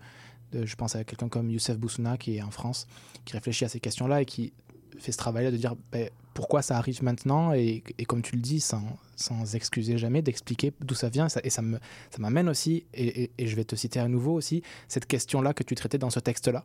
je 0.54 0.76
pense 0.76 0.96
à 0.96 1.04
quelqu'un 1.04 1.30
comme 1.30 1.50
Youssef 1.52 1.78
Boussouna 1.78 2.18
qui 2.18 2.38
est 2.38 2.42
en 2.42 2.50
France, 2.52 2.88
qui 3.26 3.34
réfléchit 3.34 3.66
à 3.66 3.70
ces 3.70 3.80
questions-là 3.80 4.22
et 4.22 4.26
qui 4.26 4.54
fait 4.98 5.12
ce 5.12 5.18
travail-là 5.18 5.52
de 5.52 5.58
dire 5.58 5.76
ben, 5.92 6.10
pourquoi 6.34 6.62
ça 6.62 6.78
arrive 6.78 7.04
maintenant 7.04 7.54
et, 7.54 7.84
comme 8.08 8.22
tu 8.22 8.36
le 8.36 8.42
dis, 8.42 8.60
sans, 8.62 8.84
sans 9.16 9.56
excuser 9.56 9.98
jamais, 9.98 10.22
d'expliquer 10.22 10.72
d'où 10.80 10.96
ça 10.96 11.10
vient. 11.10 11.28
Et 11.44 11.50
ça 11.50 11.62
ça 12.10 12.18
m'amène 12.20 12.48
aussi, 12.48 12.86
et, 12.94 13.30
et- 13.38 13.48
je 13.48 13.56
vais 13.56 13.66
te 13.66 13.76
citer 13.76 14.00
à 14.00 14.08
nouveau 14.08 14.34
aussi, 14.34 14.62
cette 14.88 15.06
question-là 15.06 15.54
que 15.54 15.64
tu 15.64 15.76
traitais 15.76 15.98
dans 15.98 16.10
ce 16.10 16.20
texte-là, 16.20 16.64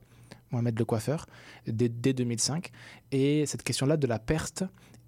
Mohamed 0.53 0.79
le 0.79 0.85
coiffeur, 0.85 1.27
dès, 1.67 1.89
dès 1.89 2.13
2005, 2.13 2.71
et 3.11 3.47
cette 3.47 3.63
question-là 3.65 3.97
de 3.97 4.07
la 4.07 4.19
perte 4.21 4.63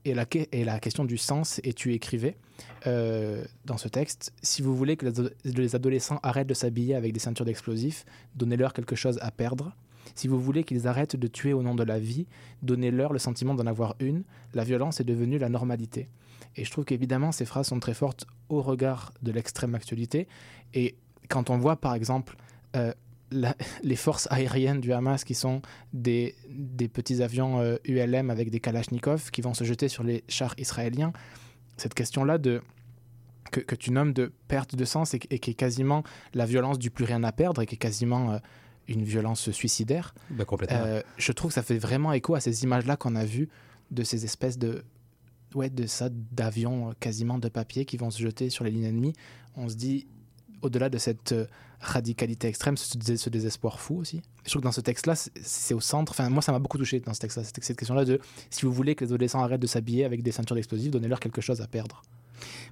et 0.05 0.15
la, 0.15 0.25
et 0.53 0.65
la 0.65 0.81
question 0.81 1.05
du 1.05 1.19
sens, 1.19 1.61
et 1.63 1.73
tu 1.73 1.93
écrivais 1.95 2.37
euh, 2.87 3.45
dans 3.65 3.77
ce 3.77 3.89
texte, 3.89 4.33
si 4.43 4.63
vous 4.63 4.75
voulez 4.77 4.97
que 4.97 5.07
les 5.45 5.75
adolescents 5.77 6.19
arrêtent 6.23 6.47
de 6.49 6.55
s'habiller 6.55 6.95
avec 6.97 7.13
des 7.13 7.21
ceintures 7.21 7.45
d'explosifs, 7.45 8.05
donnez-leur 8.35 8.73
quelque 8.73 8.97
chose 8.97 9.19
à 9.21 9.31
perdre. 9.31 9.77
Si 10.15 10.29
vous 10.29 10.41
voulez 10.41 10.65
qu'ils 10.65 10.87
arrêtent 10.87 11.17
de 11.17 11.27
tuer 11.27 11.53
au 11.53 11.63
nom 11.63 11.75
de 11.75 11.83
la 11.83 11.99
vie, 11.99 12.27
donnez-leur 12.63 13.13
le 13.13 13.19
sentiment 13.19 13.55
d'en 13.55 13.67
avoir 13.67 13.97
une. 14.01 14.23
La 14.55 14.65
violence 14.65 15.01
est 15.01 15.05
devenue 15.05 15.39
la 15.39 15.49
normalité. 15.49 16.09
Et 16.57 16.65
je 16.65 16.71
trouve 16.71 16.85
qu'évidemment, 16.85 17.33
ces 17.33 17.45
phrases 17.45 17.69
sont 17.69 17.81
très 17.81 17.95
fortes 17.95 18.27
au 18.49 18.63
regard 18.63 19.13
de 19.23 19.33
l'extrême 19.33 19.75
actualité. 19.75 20.27
Et 20.75 20.97
quand 21.29 21.51
on 21.51 21.59
voit, 21.59 21.77
par 21.77 21.95
exemple, 21.95 22.37
euh, 22.77 22.93
les 23.83 23.97
forces 23.97 24.29
aériennes 24.31 24.81
du 24.81 24.93
Hamas 24.93 25.25
qui 25.25 25.35
sont 25.35 25.61
des, 25.93 26.35
petits 26.93 27.23
avions 27.23 27.61
euh, 27.61 27.77
ULM 27.85 28.31
avec 28.31 28.51
des 28.51 28.61
Kalachnikov 28.61 29.31
qui 29.31 29.43
vont 29.43 29.55
se 29.55 29.65
jeter 29.65 29.89
sur 29.89 30.05
les 30.05 30.25
chars 30.29 30.55
israéliens, 30.59 31.13
cette 31.77 31.95
question-là 31.95 32.39
de 32.39 32.63
que, 33.53 33.75
tu 33.75 33.91
nommes 33.91 34.13
de 34.13 34.33
perte 34.49 34.75
de 34.75 34.85
sens 34.85 35.15
et, 35.15 35.21
et 35.31 35.39
qui 35.39 35.51
est 35.53 35.55
quasiment 35.55 36.03
la 36.35 36.47
violence 36.47 36.79
du 36.79 36.91
plus 36.91 37.05
rien 37.05 37.23
à 37.25 37.33
perdre 37.33 37.63
et 37.63 37.67
qui 37.67 37.77
est 37.77 37.79
quasiment 37.79 38.33
euh, 38.33 38.39
une 38.89 39.03
violence 39.05 39.51
suicidaire. 39.51 40.15
Ben, 40.31 40.45
complètement. 40.45 40.79
Euh, 40.85 41.03
je 41.19 41.33
trouve 41.33 41.51
que 41.51 41.55
ça 41.55 41.63
fait 41.63 41.79
vraiment 41.79 42.13
écho 42.13 42.35
à 42.35 42.41
ces 42.41 42.63
images-là 42.65 42.97
qu'on 42.97 43.17
a 43.17 43.25
vues 43.25 43.49
de 43.91 44.03
ces 44.03 44.25
espèces 44.25 44.59
de 44.59 44.85
ouais 45.55 45.71
de 45.71 45.87
ça 45.87 46.09
d'avions 46.11 46.91
euh, 46.91 46.93
quasiment 47.01 47.39
de 47.39 47.49
papier 47.49 47.85
qui 47.85 47.97
vont 47.97 48.11
se 48.11 48.21
jeter 48.23 48.51
sur 48.51 48.65
les 48.65 48.71
lignes 48.71 48.85
ennemies. 48.85 49.15
On 49.57 49.69
se 49.69 49.75
dit 49.77 50.07
au-delà 50.63 50.89
de 50.89 50.99
cette 50.99 51.33
euh, 51.33 51.47
radicalité 51.81 52.49
extrême, 52.49 52.77
ce, 52.77 52.97
dés- 52.97 53.17
ce 53.17 53.29
désespoir 53.31 53.79
fou 53.81 53.97
aussi. 53.99 54.23
Je 54.45 54.51
trouve 54.51 54.63
que 54.63 54.67
dans 54.67 54.73
ce 54.73 54.81
texte-là, 54.81 55.15
c'est- 55.15 55.31
c'est 55.43 55.75
au 55.75 55.81
centre. 55.81 56.13
Enfin, 56.13 56.29
moi, 56.31 56.43
ça 56.43 56.51
m'a 56.53 56.59
beaucoup 56.59 56.79
touché 56.79 57.01
dans 57.01 57.13
ce 57.15 57.21
texte-là. 57.21 57.45
Cette, 57.45 57.63
cette 57.63 57.79
question-là 57.79 58.05
de 58.05 58.21
si 58.51 58.65
vous 58.65 58.73
voulez 58.73 58.95
que 58.95 59.05
les 59.05 59.11
adolescents 59.13 59.41
arrêtent 59.43 59.61
de 59.61 59.67
s'habiller 59.67 60.05
avec 60.05 60.23
des 60.23 60.33
ceintures 60.33 60.57
d'explosifs, 60.57 60.91
donnez-leur 60.91 61.21
quelque 61.21 61.41
chose 61.41 61.61
à 61.61 61.67
perdre. 61.67 62.03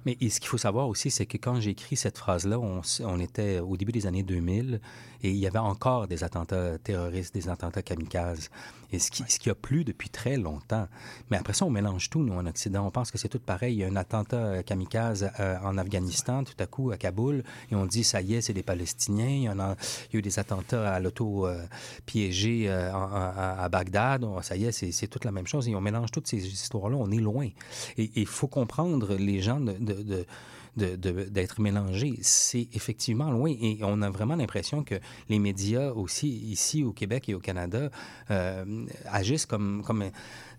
Mais 0.05 0.17
ce 0.29 0.39
qu'il 0.39 0.49
faut 0.49 0.57
savoir 0.57 0.87
aussi, 0.87 1.11
c'est 1.11 1.25
que 1.25 1.37
quand 1.37 1.59
j'ai 1.59 1.71
écrit 1.71 1.95
cette 1.95 2.17
phrase-là, 2.17 2.59
on, 2.59 3.19
était 3.19 3.59
au 3.59 3.77
début 3.77 3.91
des 3.91 4.05
années 4.07 4.23
2000 4.23 4.79
et 5.23 5.29
il 5.29 5.37
y 5.37 5.47
avait 5.47 5.59
encore 5.59 6.07
des 6.07 6.23
attentats 6.23 6.77
terroristes, 6.77 7.33
des 7.33 7.49
attentats 7.49 7.81
kamikazes. 7.81 8.49
Et 8.91 8.99
ce 8.99 9.09
qui, 9.09 9.23
ce 9.27 9.39
qui 9.39 9.49
a 9.49 9.55
plu 9.55 9.83
depuis 9.83 10.09
très 10.09 10.37
longtemps. 10.37 10.87
Mais 11.31 11.37
après 11.37 11.53
ça, 11.53 11.65
on 11.65 11.71
mélange 11.71 12.09
tout, 12.11 12.21
nous, 12.23 12.33
en 12.33 12.45
Occident. 12.45 12.85
On 12.85 12.91
pense 12.91 13.09
que 13.09 13.17
c'est 13.17 13.27
tout 13.27 13.39
pareil. 13.39 13.73
Il 13.75 13.79
y 13.79 13.83
a 13.83 13.87
un 13.87 13.95
attentat 13.95 14.37
euh, 14.37 14.61
kamikaze 14.61 15.31
euh, 15.39 15.57
en 15.63 15.77
Afghanistan, 15.79 16.43
tout 16.43 16.53
à 16.59 16.67
coup, 16.67 16.91
à 16.91 16.97
Kaboul, 16.97 17.43
et 17.71 17.75
on 17.75 17.85
dit, 17.87 18.03
ça 18.03 18.21
y 18.21 18.35
est, 18.35 18.41
c'est 18.41 18.53
des 18.53 18.61
Palestiniens. 18.63 19.27
Il 19.27 19.43
y, 19.43 19.49
en 19.49 19.59
a, 19.59 19.75
il 20.09 20.13
y 20.13 20.17
a 20.17 20.19
eu 20.19 20.21
des 20.21 20.37
attentats 20.39 20.93
à 20.93 20.99
l'auto 20.99 21.47
euh, 21.47 21.65
piégé 22.05 22.65
euh, 22.69 22.91
à, 22.93 23.63
à 23.63 23.69
Bagdad. 23.69 24.23
On- 24.23 24.41
ça 24.43 24.55
y 24.55 24.65
est, 24.65 24.71
c'est 24.71 24.91
c'est 24.91 25.07
toute 25.07 25.25
la 25.25 25.31
même 25.31 25.47
chose. 25.47 25.67
Et 25.67 25.75
on 25.75 25.81
mélange 25.81 26.11
toutes 26.11 26.27
ces 26.27 26.45
histoires-là. 26.45 26.95
On 26.97 27.09
est 27.09 27.17
loin. 27.17 27.49
Et 27.97 28.11
il 28.15 28.27
faut 28.27 28.47
comprendre 28.47 29.15
les 29.15 29.41
gens 29.41 29.54
d'être 29.59 31.61
mélangés. 31.61 32.17
C'est 32.21 32.67
effectivement 32.73 33.31
loin 33.31 33.49
et 33.49 33.79
on 33.81 34.01
a 34.01 34.09
vraiment 34.09 34.35
l'impression 34.35 34.83
que 34.83 34.95
les 35.29 35.39
médias 35.39 35.91
aussi 35.91 36.27
ici 36.27 36.83
au 36.83 36.91
Québec 36.91 37.29
et 37.29 37.33
au 37.33 37.39
Canada 37.39 37.89
euh, 38.31 38.85
agissent 39.05 39.45
comme, 39.45 39.83
comme, 39.85 40.03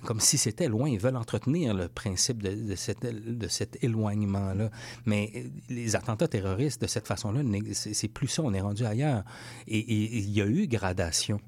comme 0.07 0.21
si 0.21 0.39
c'était 0.39 0.69
loin. 0.69 0.89
Ils 0.89 0.99
veulent 1.01 1.17
entretenir 1.17 1.75
le 1.75 1.89
principe 1.89 2.43
de, 2.43 2.75
cette- 2.77 3.05
de 3.05 3.49
cet 3.49 3.83
éloignement-là. 3.85 4.71
Mais 5.05 5.45
les 5.69 5.97
attentats 5.97 6.29
terroristes 6.29 6.81
de 6.81 6.87
cette 6.87 7.07
façon-là, 7.07 7.41
c'est 7.75 8.09
plus 8.09 8.29
ça. 8.29 8.43
On 8.43 8.55
est 8.55 8.61
rendu 8.61 8.87
ailleurs. 8.87 9.25
Et, 9.67 9.85
il 9.93 10.31
y 10.31 10.41
a 10.41 10.47
eu 10.47 10.67
gradation. 10.67 11.41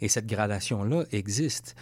Et 0.00 0.08
cette 0.08 0.26
gradation-là 0.26 1.04
existe, 1.12 1.74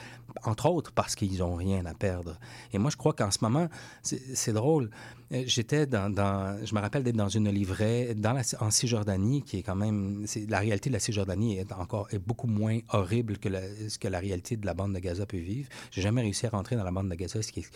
entre 0.44 0.66
autres 0.66 0.92
parce 0.92 1.14
qu'ils 1.14 1.38
n'ont 1.38 1.56
rien 1.56 1.84
à 1.86 1.94
perdre. 1.94 2.38
Et 2.72 2.78
moi, 2.78 2.90
je 2.90 2.96
crois 2.96 3.12
qu'en 3.12 3.30
ce 3.30 3.38
moment, 3.42 3.68
c'est 4.02 4.52
drôle. 4.52 4.90
Euh, 5.32 5.42
J'étais 5.46 5.86
dans, 5.86 6.08
Je 6.64 6.74
me 6.74 6.80
rappelle 6.80 7.02
d'être 7.02 7.16
dans 7.16 7.28
une 7.28 7.48
livraie 7.50 8.14
dans 8.14 8.32
la, 8.32 8.42
en 8.60 8.70
Cisjordanie, 8.70 9.42
qui 9.42 9.58
est 9.58 9.62
quand 9.62 9.74
même. 9.76 10.24
La 10.48 10.60
réalité 10.60 10.88
de 10.90 10.94
la 10.94 11.00
Cisjordanie 11.00 11.58
est 11.58 11.72
encore 11.72 12.06
est 12.12 12.18
beaucoup 12.18 12.46
moins 12.46 12.78
horrible 12.90 13.38
que 13.38 13.48
ce 13.88 13.98
que 13.98 14.08
la 14.08 14.20
réalité 14.20 14.56
de 14.56 14.66
la 14.66 14.74
bande 14.74 14.94
de 14.94 14.98
Gaza 15.00 15.26
peut 15.26 15.38
vivre. 15.38 15.68
J'ai 15.90 16.02
jamais 16.02 16.21
réussi 16.22 16.46
à 16.46 16.50
rentrer 16.50 16.76
dans 16.76 16.84
la 16.84 16.90
bande 16.90 17.08
de 17.08 17.14
Gaza, 17.14 17.42
ce 17.42 17.52
qui 17.52 17.66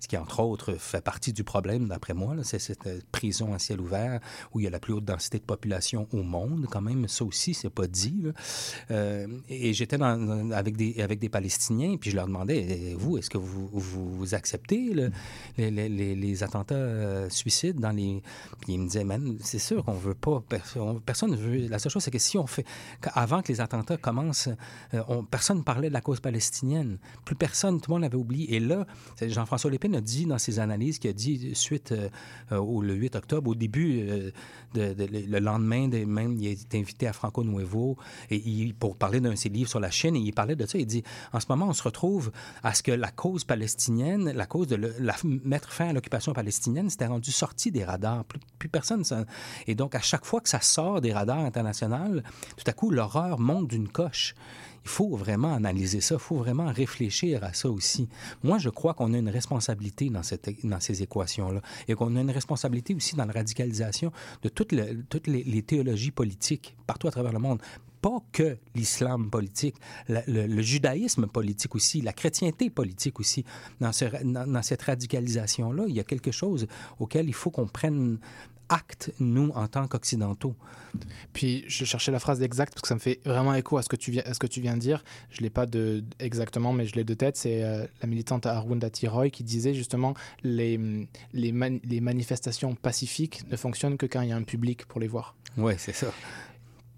ce 0.00 0.08
qui, 0.08 0.16
entre 0.16 0.40
autres, 0.40 0.72
fait 0.74 1.02
partie 1.02 1.32
du 1.32 1.44
problème, 1.44 1.86
d'après 1.88 2.14
moi. 2.14 2.34
C'est 2.42 2.58
cette 2.58 2.86
euh, 2.86 3.00
prison 3.12 3.52
à 3.54 3.58
ciel 3.58 3.80
ouvert 3.80 4.18
où 4.52 4.60
il 4.60 4.64
y 4.64 4.66
a 4.66 4.70
la 4.70 4.80
plus 4.80 4.94
haute 4.94 5.04
densité 5.04 5.38
de 5.38 5.44
population 5.44 6.08
au 6.12 6.22
monde, 6.22 6.66
quand 6.70 6.80
même. 6.80 7.06
Ça 7.06 7.24
aussi, 7.24 7.52
c'est 7.54 7.70
pas 7.70 7.86
dit. 7.86 8.24
Euh, 8.90 9.26
et 9.48 9.72
j'étais 9.74 9.98
avec, 10.02 10.76
des, 10.76 11.00
avec 11.02 11.18
des 11.18 11.28
Palestiniens, 11.28 11.96
puis 12.00 12.10
je 12.10 12.16
leur 12.16 12.26
demandais, 12.26 12.66
Eh, 12.70 12.94
vous, 12.94 13.18
est-ce 13.18 13.28
que 13.30 13.38
vous, 13.38 13.68
vous, 13.72 14.34
acceptez 14.34 14.92
le- 14.94 15.10
les, 15.58 16.42
attentats 16.42 16.74
euh, 16.74 17.28
suicides 17.28 17.78
dans 17.78 17.90
les... 17.90 18.22
Puis 18.60 18.74
ils 18.74 18.78
me 18.80 18.86
disaient, 18.86 19.06
c'est 19.40 19.58
sûr 19.58 19.84
qu'on 19.84 19.92
veut 19.92 20.14
pas... 20.14 20.42
Personne, 21.04 21.36
veut... 21.36 21.68
La 21.68 21.78
seule 21.78 21.92
chose, 21.92 22.02
c'est 22.02 22.10
que 22.10 22.18
si 22.18 22.38
on 22.38 22.46
fait... 22.46 22.64
Avant 23.14 23.42
que 23.42 23.48
les 23.52 23.60
attentats 23.60 23.98
commencent, 23.98 24.48
on- 25.08 25.24
personne 25.24 25.62
parlait 25.62 25.88
de 25.88 25.92
la 25.92 26.00
cause 26.00 26.20
palestinienne. 26.20 26.96
Plus 27.26 27.34
personne, 27.36 27.80
tout 27.80 27.90
le 27.90 27.96
monde 27.96 28.02
l'avait 28.02 28.16
oublié. 28.16 28.54
Et 28.56 28.60
là, 28.60 28.86
Jean-François 29.20 29.70
Lépine 29.70 29.89
a 29.94 30.00
dit 30.00 30.26
dans 30.26 30.38
ses 30.38 30.58
analyses, 30.58 30.98
qu'il 30.98 31.10
a 31.10 31.12
dit 31.12 31.50
suite 31.54 31.92
euh, 31.92 32.08
euh, 32.52 32.58
au 32.58 32.82
le 32.82 32.94
8 32.94 33.16
octobre, 33.16 33.50
au 33.50 33.54
début, 33.54 34.08
euh, 34.08 34.30
le 34.74 35.38
lendemain, 35.38 35.88
de- 35.88 36.04
même, 36.04 36.36
il 36.38 36.46
été 36.46 36.78
invité 36.78 37.06
à 37.06 37.12
Franco 37.12 37.44
Nuevo 37.44 37.96
et 38.30 38.72
pour 38.78 38.96
parler 38.96 39.20
d'un 39.20 39.30
de 39.30 39.34
ses 39.36 39.48
livres 39.48 39.68
sur 39.70 39.80
la 39.80 39.90
Chine, 39.90 40.16
et 40.16 40.20
il 40.20 40.32
parlait 40.32 40.56
de 40.56 40.66
ça. 40.66 40.78
Il 40.78 40.86
dit, 40.86 41.02
en 41.32 41.40
ce 41.40 41.46
moment, 41.48 41.66
on 41.68 41.72
se 41.72 41.82
retrouve 41.82 42.30
à 42.62 42.74
ce 42.74 42.82
que 42.82 42.92
la 42.92 43.10
cause 43.10 43.44
palestinienne, 43.44 44.32
la 44.32 44.46
cause 44.46 44.66
de 44.66 44.76
mettre 45.44 45.72
fin 45.72 45.88
à 45.88 45.92
l'occupation 45.92 46.32
palestinienne, 46.32 46.90
c'était 46.90 47.06
rendu 47.06 47.30
sorti 47.32 47.70
des 47.70 47.84
radars. 47.84 48.24
Plus, 48.58 48.68
personne... 48.68 49.04
Et 49.66 49.74
donc, 49.74 49.94
à 49.94 50.00
chaque 50.00 50.24
fois 50.24 50.40
que 50.40 50.48
ça 50.48 50.60
sort 50.60 51.00
des 51.00 51.12
radars 51.12 51.40
internationaux, 51.40 52.20
tout 52.56 52.64
à 52.66 52.72
coup, 52.72 52.90
l'horreur 52.90 53.38
monte 53.38 53.68
d'une 53.68 53.88
coche. 53.88 54.34
Il 54.84 54.88
faut 54.90 55.16
vraiment 55.16 55.54
analyser 55.54 56.00
ça, 56.00 56.14
il 56.14 56.20
faut 56.20 56.36
vraiment 56.36 56.72
réfléchir 56.72 57.44
à 57.44 57.52
ça 57.52 57.70
aussi. 57.70 58.08
Moi, 58.42 58.58
je 58.58 58.70
crois 58.70 58.94
qu'on 58.94 59.12
a 59.14 59.18
une 59.18 59.28
responsabilité 59.28 60.10
dans, 60.10 60.22
ces 60.80 61.02
équations-là 61.02 61.60
et 61.88 61.94
qu'on 61.94 62.16
a 62.16 62.20
une 62.20 62.30
responsabilité 62.30 62.94
aussi 62.94 63.16
dans 63.16 63.24
la 63.26 63.32
radicalisation 63.32 64.12
de 64.42 64.48
toutes, 64.48 64.72
le- 64.72 65.02
toutes 65.08 65.26
les, 65.26 65.62
théologies 65.62 66.10
politiques 66.10 66.76
partout 66.86 67.08
à 67.08 67.10
travers 67.10 67.32
le 67.32 67.38
monde. 67.38 67.60
Pas 68.00 68.18
que 68.32 68.56
l'islam 68.74 69.28
politique, 69.28 69.76
le, 70.08 70.62
judaïsme 70.62 71.26
politique 71.26 71.74
aussi, 71.74 72.00
la 72.00 72.14
chrétienté 72.14 72.70
politique 72.70 73.20
aussi. 73.20 73.44
Dans 73.78 73.92
cette 73.92 74.82
radicalisation-là, 74.82 75.84
il 75.86 75.94
y 75.94 76.00
a 76.00 76.04
quelque 76.04 76.30
chose 76.30 76.66
auquel 76.98 77.28
il 77.28 77.34
faut 77.34 77.50
qu'on 77.50 77.66
prenne 77.66 78.18
acte, 78.70 79.12
nous, 79.20 79.50
en 79.54 79.66
tant 79.68 79.86
qu'Occidentaux. 79.86 80.54
Puis 81.32 81.64
je 81.68 81.84
cherchais 81.84 82.10
la 82.12 82.18
phrase 82.18 82.40
exacte 82.42 82.72
parce 82.72 82.82
que 82.82 82.88
ça 82.88 82.94
me 82.94 83.00
fait 83.00 83.20
vraiment 83.26 83.52
écho 83.54 83.76
à 83.76 83.82
ce 83.82 83.88
que 83.88 83.96
tu 83.96 84.10
viens, 84.10 84.22
à 84.24 84.32
ce 84.32 84.38
que 84.38 84.46
tu 84.46 84.60
viens 84.60 84.74
de 84.74 84.80
dire. 84.80 85.04
Je 85.30 85.42
l'ai 85.42 85.50
pas 85.50 85.66
de, 85.66 86.02
exactement, 86.18 86.72
mais 86.72 86.86
je 86.86 86.94
l'ai 86.94 87.04
de 87.04 87.14
tête. 87.14 87.36
C'est 87.36 87.62
euh, 87.62 87.84
la 88.00 88.08
militante 88.08 88.46
Arundhati 88.46 89.06
Roy 89.08 89.28
qui 89.30 89.44
disait 89.44 89.74
justement 89.74 90.14
les, 90.42 90.80
les, 91.32 91.52
man- 91.52 91.80
les 91.84 92.00
manifestations 92.00 92.74
pacifiques 92.74 93.42
ne 93.50 93.56
fonctionnent 93.56 93.96
que 93.98 94.06
quand 94.06 94.22
il 94.22 94.30
y 94.30 94.32
a 94.32 94.36
un 94.36 94.42
public 94.42 94.86
pour 94.86 95.00
les 95.00 95.08
voir. 95.08 95.34
Ouais, 95.56 95.76
c'est 95.78 95.92
ça. 95.94 96.12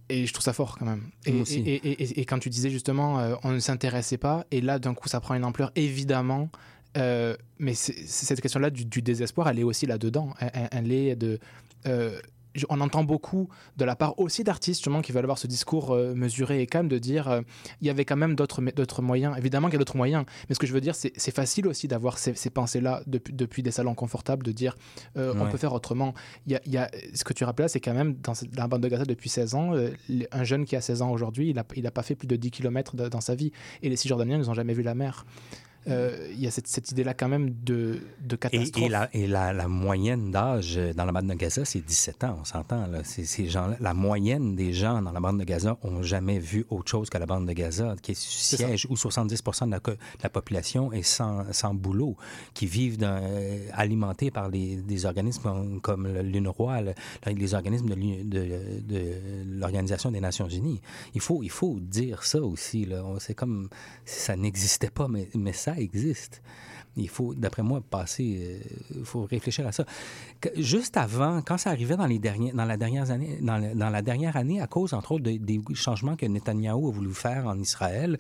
Et 0.09 0.27
je 0.27 0.33
trouve 0.35 0.45
ça 0.45 0.53
fort 0.53 0.77
quand 0.79 0.85
même. 0.85 1.09
Et, 1.25 1.33
Moi 1.33 1.43
aussi. 1.43 1.61
et, 1.61 1.75
et- 1.75 2.03
et- 2.03 2.21
et 2.21 2.25
quand 2.27 2.39
tu 2.39 2.51
disais 2.51 2.69
justement, 2.71 3.19
euh, 3.19 3.35
on 3.45 3.51
ne 3.53 3.59
s'intéressait 3.61 4.19
pas, 4.19 4.45
et 4.51 4.61
là 4.61 4.79
d'un 4.79 4.93
coup 4.95 5.09
ça 5.09 5.21
prend 5.21 5.35
une 5.35 5.45
ampleur 5.45 5.73
évidemment. 5.75 6.51
Euh, 6.97 7.37
mais 7.59 7.75
cette 7.75 8.41
question-là 8.41 8.71
du, 8.71 8.85
du 8.85 9.03
désespoir, 9.03 9.49
elle 9.49 9.59
est 9.59 9.65
aussi 9.65 9.87
là-dedans. 9.87 10.35
Elle, 10.73 10.93
est 10.93 11.17
de. 11.17 11.39
euh, 11.87 12.19
on 12.69 12.83
entend 12.83 13.03
beaucoup 13.03 13.49
de 13.79 13.85
la 13.87 13.97
part 13.97 14.19
aussi 14.19 14.45
d'artistes 14.45 14.81
justement 14.81 15.01
qui 15.01 15.13
veulent 15.13 15.25
avoir 15.25 15.39
ce 15.39 15.47
discours 15.47 15.93
euh, 15.93 16.15
mesuré 16.15 16.61
et 16.61 16.67
calme 16.67 16.87
de 16.87 16.99
dire 16.99 17.29
euh, 17.29 17.41
il 17.81 17.87
y 17.87 17.91
avait 17.91 18.05
quand 18.05 18.17
même 18.17 18.35
d'autres 18.35 19.01
moyens. 19.01 19.35
Évidemment 19.39 19.69
qu'il 19.69 19.75
y 19.75 19.77
a 19.77 19.79
d'autres 19.79 19.97
moyens, 19.97 20.27
mais 20.49 20.55
ce 20.55 20.59
que 20.61 20.67
je 20.67 20.75
veux 20.75 20.83
dire, 20.83 20.95
c'est 20.95 21.35
facile 21.35 21.67
aussi 21.67 21.89
d'avoir 21.89 22.19
ces, 22.19 22.35
ces 22.35 22.51
pensées-là 22.51 23.03
depuis, 23.07 23.33
depuis 23.33 23.63
des 23.63 23.71
salons 23.71 23.95
confortables, 23.95 24.45
de 24.45 24.53
dire 24.53 24.77
euh, 25.17 25.33
on 25.39 25.47
peut 25.51 25.57
faire 25.57 25.73
autrement. 25.73 26.13
Il 26.47 26.53
y 26.53 26.57
a, 26.57 26.61
il 26.67 26.73
y 26.73 26.77
a- 26.77 26.91
ce 27.15 27.25
que 27.25 27.33
tu 27.33 27.45
rappelles 27.45 27.65
là, 27.65 27.69
c'est 27.69 27.81
quand 27.81 27.95
même 27.95 28.17
dans, 28.23 28.35
la 28.55 28.69
bande 28.69 28.83
de 28.83 28.89
Gaza 28.89 29.05
depuis 29.07 29.31
16 29.31 29.55
ans, 29.55 29.73
un 30.33 30.45
jeune 30.45 30.67
qui 30.67 30.77
a 30.77 30.83
16 30.83 31.01
ans 31.01 31.11
aujourd'hui, 31.11 31.49
il 31.49 31.57
n'a 31.57 31.65
il 31.75 31.87
a 31.87 31.91
pas 31.91 32.03
fait 32.03 32.17
plus 32.17 32.29
de 32.29 32.37
10 32.37 32.51
km 32.51 32.97
dans 32.97 33.21
sa 33.23 33.35
vie. 33.35 33.51
Et 33.83 33.89
les 33.89 33.97
Cisjordaniens, 33.97 34.39
ils 34.39 34.47
n'ont 34.47 34.55
jamais 34.55 34.75
vu 34.75 34.83
la 34.83 34.95
mer. 34.95 35.25
Euh, 35.89 36.29
Il 36.33 36.41
y 36.41 36.47
a 36.47 36.51
cette, 36.51 36.67
cette 36.69 36.91
idée-là 36.93 37.15
quand 37.15 37.29
même 37.29 37.51
de, 37.65 38.01
de 38.21 38.37
catastrophe. 38.37 38.85
et 38.85 38.89
la, 38.89 39.09
et 39.13 39.27
la, 39.27 39.53
la 39.53 39.69
moyenne 39.69 40.31
d'âge 40.31 40.79
dans 40.97 41.05
la 41.05 41.13
bande 41.13 41.27
de 41.29 41.35
Gaza, 41.35 41.65
c'est 41.65 41.81
17 41.85 42.25
ans, 42.25 42.37
on 42.41 42.45
s'entend. 42.45 42.87
là. 42.87 43.01
C'est- 43.05 43.25
Ces 43.25 43.49
gens 43.49 43.71
la 43.81 43.95
moyenne 43.95 44.55
des 44.55 44.73
gens 44.73 45.03
dans 45.03 45.13
la 45.13 45.21
bande 45.21 45.39
de 45.39 45.45
Gaza 45.45 45.79
ont 45.83 46.03
jamais 46.03 46.39
vu 46.39 46.65
autre 46.71 46.91
chose 46.91 47.11
que 47.11 47.19
la 47.19 47.27
bande 47.27 47.47
de 47.47 47.53
Gaza, 47.53 47.97
qui 48.01 48.13
est 48.13 48.19
siège 48.19 48.87
où 48.91 48.97
70 48.97 49.43
de 49.43 49.71
la, 49.71 49.79
de 49.81 49.97
la 50.23 50.29
population 50.31 50.93
est 50.93 51.03
sans, 51.03 51.45
sans 51.53 51.75
boulot, 51.75 52.17
qui 52.55 52.67
vivent 52.67 52.99
dans- 52.99 53.21
euh, 53.23 53.67
alimentés 53.73 54.31
par 54.31 54.49
les, 54.49 54.77
des 54.77 55.05
organismes 55.07 55.81
comme, 55.81 56.07
l'UNRWA, 56.09 56.83
le- 56.83 56.95
les 57.27 57.55
organismes 57.55 57.89
de, 57.89 57.95
de- 58.23 58.81
de 58.83 59.03
l'Organisation 59.59 60.11
des 60.11 60.21
Nations 60.21 60.49
Unies. 60.49 60.81
Il 61.15 61.21
faut, 61.21 61.43
il 61.43 61.51
faut 61.51 61.79
dire 61.81 62.23
ça 62.25 62.41
aussi. 62.41 62.85
là. 62.85 63.03
On- 63.05 63.19
C'est 63.19 63.35
comme 63.35 63.69
si 64.05 64.21
ça 64.21 64.37
n'existait 64.37 64.91
pas, 64.91 65.09
mais, 65.09 65.29
mais 65.35 65.53
ça 65.53 65.72
existe. 65.79 66.41
Il 66.97 67.09
faut, 67.09 67.35
d'après 67.35 67.63
moi, 67.63 67.81
passer. 67.81 68.61
Il 68.95 69.05
faut 69.05 69.25
réfléchir 69.25 69.67
à 69.67 69.73
ça. 69.73 69.85
Juste 70.57 70.97
avant, 70.97 71.41
quand 71.41 71.57
ça 71.57 71.71
arrivait 71.71 71.97
dans 71.97 72.07
les 72.07 72.19
derniers, 72.19 72.53
dans 72.53 72.65
la 72.65 72.77
dernière 72.77 73.11
année, 73.11 73.39
dans, 73.41 73.59
la 73.59 74.03
dernière 74.03 74.37
année, 74.37 74.61
à 74.61 74.67
cause 74.67 74.93
entre 74.93 75.13
autres 75.13 75.25
de- 75.25 75.39
des 75.39 75.61
changements 75.75 76.17
que 76.17 76.27
Netanyahou 76.27 76.89
a 76.89 76.93
voulu 76.93 77.15
faire 77.15 77.47
en 77.47 77.59
Israël, 77.59 78.19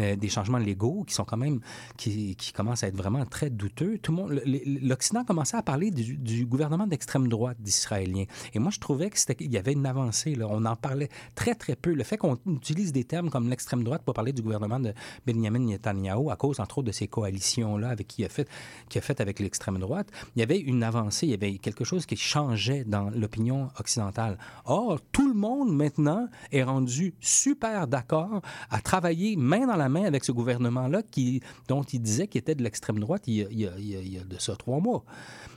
euh, 0.00 0.16
des 0.16 0.28
changements 0.28 0.58
légaux 0.58 1.04
qui 1.06 1.14
sont 1.14 1.24
quand 1.24 1.36
même 1.36 1.60
qui, 1.96 2.36
qui 2.36 2.52
commencent 2.52 2.82
à 2.82 2.88
être 2.88 2.96
vraiment 2.96 3.24
très 3.26 3.50
douteux. 3.50 3.98
Tout 3.98 4.12
le 4.12 4.16
monde, 4.16 4.42
l'Occident 4.82 5.24
commençait 5.24 5.56
à 5.56 5.62
parler 5.62 5.90
du, 5.90 6.46
gouvernement 6.46 6.86
d'extrême 6.86 7.28
droite 7.28 7.56
d'israélien. 7.60 8.24
Et 8.54 8.58
moi, 8.58 8.70
je 8.70 8.80
trouvais 8.80 9.10
que 9.10 9.18
c'était, 9.18 9.36
il 9.40 9.52
y 9.52 9.58
avait 9.58 9.72
une 9.72 9.86
avancée. 9.86 10.34
Là. 10.34 10.46
On 10.48 10.64
en 10.64 10.76
parlait 10.76 11.08
très 11.34 11.54
très 11.54 11.76
peu. 11.76 11.92
Le 11.92 12.04
fait 12.04 12.16
qu'on 12.16 12.38
utilise 12.46 12.92
des 12.92 13.04
termes 13.04 13.30
comme 13.30 13.48
l'extrême 13.48 13.84
droite 13.84 14.02
pour 14.04 14.14
parler 14.14 14.32
du 14.32 14.42
gouvernement 14.42 14.80
de 14.80 14.92
Benjamin 15.26 15.58
Netanyahu 15.58 16.30
à 16.30 16.36
cause 16.36 16.60
entre 16.60 16.78
autres 16.78 16.86
de 16.88 16.92
ces 16.92 17.08
coalitions 17.08 17.76
là 17.76 17.88
avec 17.88 18.13
qui 18.14 18.24
a 18.24 18.28
fait, 18.28 18.48
qui 18.88 18.98
a 18.98 19.00
fait 19.00 19.20
avec 19.20 19.40
l'extrême 19.40 19.78
droite, 19.78 20.08
il 20.36 20.40
y 20.40 20.42
avait 20.42 20.58
une 20.58 20.82
avancée, 20.82 21.26
il 21.26 21.30
y 21.30 21.34
avait 21.34 21.58
quelque 21.58 21.84
chose 21.84 22.06
qui 22.06 22.16
changeait 22.16 22.84
dans 22.84 23.10
l'opinion 23.10 23.70
occidentale. 23.78 24.38
Or, 24.64 25.00
tout 25.10 25.28
le 25.28 25.34
monde 25.34 25.74
maintenant 25.74 26.28
est 26.52 26.62
rendu 26.62 27.14
super 27.20 27.86
d'accord 27.88 28.40
à 28.70 28.80
travailler 28.80 29.36
main 29.36 29.66
dans 29.66 29.76
la 29.76 29.88
main 29.88 30.04
avec 30.04 30.24
ce 30.24 30.32
gouvernement-là 30.32 31.02
qui, 31.02 31.40
dont 31.68 31.82
il 31.82 32.00
disait 32.00 32.28
qu'il 32.28 32.38
était 32.38 32.54
de 32.54 32.62
l'extrême 32.62 33.00
droite 33.00 33.24
il 33.26 33.34
y, 33.34 33.66
a, 33.66 33.72
il, 33.78 34.14
y 34.14 34.20
trois 34.58 34.80
mois. 34.80 35.04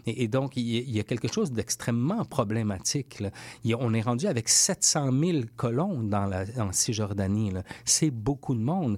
Et, 0.05 0.27
donc, 0.27 0.55
il 0.55 0.63
y, 0.63 0.99
a, 0.99 1.03
quelque 1.03 1.27
chose 1.27 1.51
d'extrêmement 1.51 2.23
problématique. 2.23 3.21
on 3.65 3.93
est 3.93 4.01
rendu 4.01 4.25
avec 4.25 4.47
700 4.47 5.11
000 5.11 5.39
colons 5.57 6.01
dans 6.01 6.25
la, 6.25 6.45
en 6.57 6.71
Cisjordanie. 6.71 7.51
C'est 7.83 8.11
beaucoup 8.11 8.55
de 8.55 8.61
monde. 8.61 8.97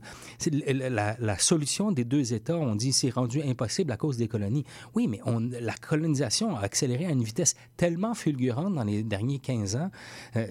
La, 0.67 1.15
la 1.19 1.37
solution 1.39 1.91
des 1.91 2.03
deux 2.03 2.33
États, 2.33 2.57
on 2.57 2.75
dit, 2.75 2.93
c'est 2.93 3.09
rendu 3.09 3.41
impossible 3.49 3.91
à 3.91 3.97
cause 3.97 4.17
des 4.17 4.27
colonies. 4.27 4.63
Oui, 4.95 5.07
mais 5.07 5.19
la 5.59 5.73
colonisation 5.73 6.55
a 6.55 6.61
accéléré 6.61 7.05
à 7.05 7.11
une 7.11 7.23
vitesse 7.23 7.55
tellement 7.77 8.13
fulgurante 8.13 8.73
dans 8.75 8.83
les 8.83 9.03
derniers 9.03 9.39
15 9.39 9.75
ans. 9.75 9.91
Euh, 10.35 10.45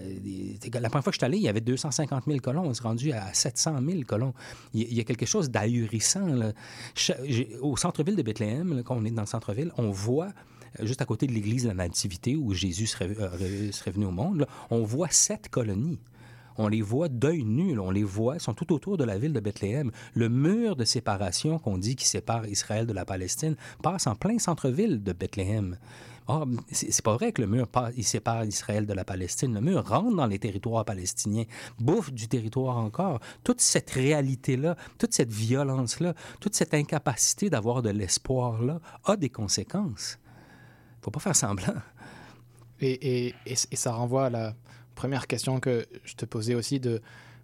la 0.72 0.88
première 0.88 1.04
fois 1.04 1.10
que 1.10 1.12
je 1.14 1.18
suis 1.18 1.24
allé, 1.24 1.36
il 1.38 1.42
y 1.44 1.48
avait 1.48 1.60
250 1.60 2.24
000 2.26 2.38
colons. 2.40 2.62
On 2.64 2.74
s'est 2.74 2.82
rendu 2.82 3.12
à 3.12 3.32
700 3.32 3.80
000 3.84 4.02
colons. 4.06 4.34
Il 4.74 4.92
y 4.92 5.00
a- 5.00 5.04
quelque 5.04 5.26
chose 5.26 5.50
d'ahurissant. 5.50 6.26
Au 7.60 7.76
centre-ville 7.76 8.16
de 8.16 8.22
Bethléem, 8.22 8.82
quand 8.84 8.96
on 8.96 9.04
est 9.04 9.10
dans 9.10 9.22
le 9.22 9.26
centre-ville, 9.26 9.72
on 9.78 9.90
voit 9.90 10.32
juste 10.80 11.00
à 11.00 11.04
côté 11.06 11.26
de 11.26 11.32
l'église 11.32 11.62
de 11.64 11.68
la 11.68 11.74
Nativité 11.74 12.36
où 12.36 12.52
Jésus 12.52 12.86
serait, 12.86 13.08
euh, 13.18 13.70
venu 13.86 14.04
au 14.06 14.10
monde, 14.10 14.46
on 14.70 14.82
voit 14.84 15.08
sept 15.10 15.48
colonies. 15.48 15.98
On 16.58 16.68
les 16.68 16.82
voit 16.82 17.08
d'œil 17.08 17.44
nu, 17.44 17.74
là, 17.76 17.82
on 17.82 17.90
les 17.92 18.02
voit, 18.04 18.34
ils 18.34 18.40
sont 18.40 18.52
tout 18.52 18.72
autour 18.72 18.96
de 18.96 19.04
la 19.04 19.16
ville 19.16 19.32
de 19.32 19.40
Bethléem. 19.40 19.92
Le 20.14 20.28
mur 20.28 20.74
de 20.74 20.84
séparation 20.84 21.58
qu'on 21.60 21.78
dit 21.78 21.94
qui 21.94 22.06
sépare 22.06 22.46
Israël 22.46 22.84
de 22.86 22.92
la 22.92 23.04
Palestine 23.04 23.56
passe 23.82 24.08
en 24.08 24.16
plein 24.16 24.38
centre-ville 24.38 25.02
de 25.02 25.12
Bethléem. 25.12 25.78
Ah, 26.30 26.44
c'est 26.70 27.00
pas 27.02 27.14
vrai 27.14 27.32
que 27.32 27.40
le 27.40 27.46
mur 27.46 27.68
il 27.96 28.04
sépare 28.04 28.44
Israël 28.44 28.86
de 28.86 28.92
la 28.92 29.04
Palestine. 29.04 29.54
Le 29.54 29.62
mur 29.62 29.88
rentre 29.88 30.14
dans 30.14 30.26
les 30.26 30.38
territoires 30.38 30.84
palestiniens, 30.84 31.44
bouffe 31.78 32.12
du 32.12 32.28
territoire 32.28 32.76
encore. 32.76 33.20
Toute 33.44 33.62
cette 33.62 33.90
réalité-là, 33.90 34.76
toute 34.98 35.14
cette 35.14 35.32
violence-là, 35.32 36.12
toute 36.38 36.54
cette 36.54 36.74
incapacité 36.74 37.48
d'avoir 37.48 37.80
de 37.80 37.88
l'espoir-là 37.90 38.80
a 39.04 39.16
des 39.16 39.30
conséquences. 39.30 40.18
Faut 41.00 41.10
pas 41.10 41.20
faire 41.20 41.36
semblant. 41.36 41.74
Et- 42.80 43.34
et 43.46 43.76
ça 43.76 43.92
renvoie 43.92 44.26
à 44.26 44.30
la 44.30 44.54
première 45.02 45.26
question 45.26 45.60
que 45.60 45.86
je 46.04 46.14
te 46.14 46.24
posais 46.26 46.54
aussi. 46.54 46.80
De, 46.80 47.00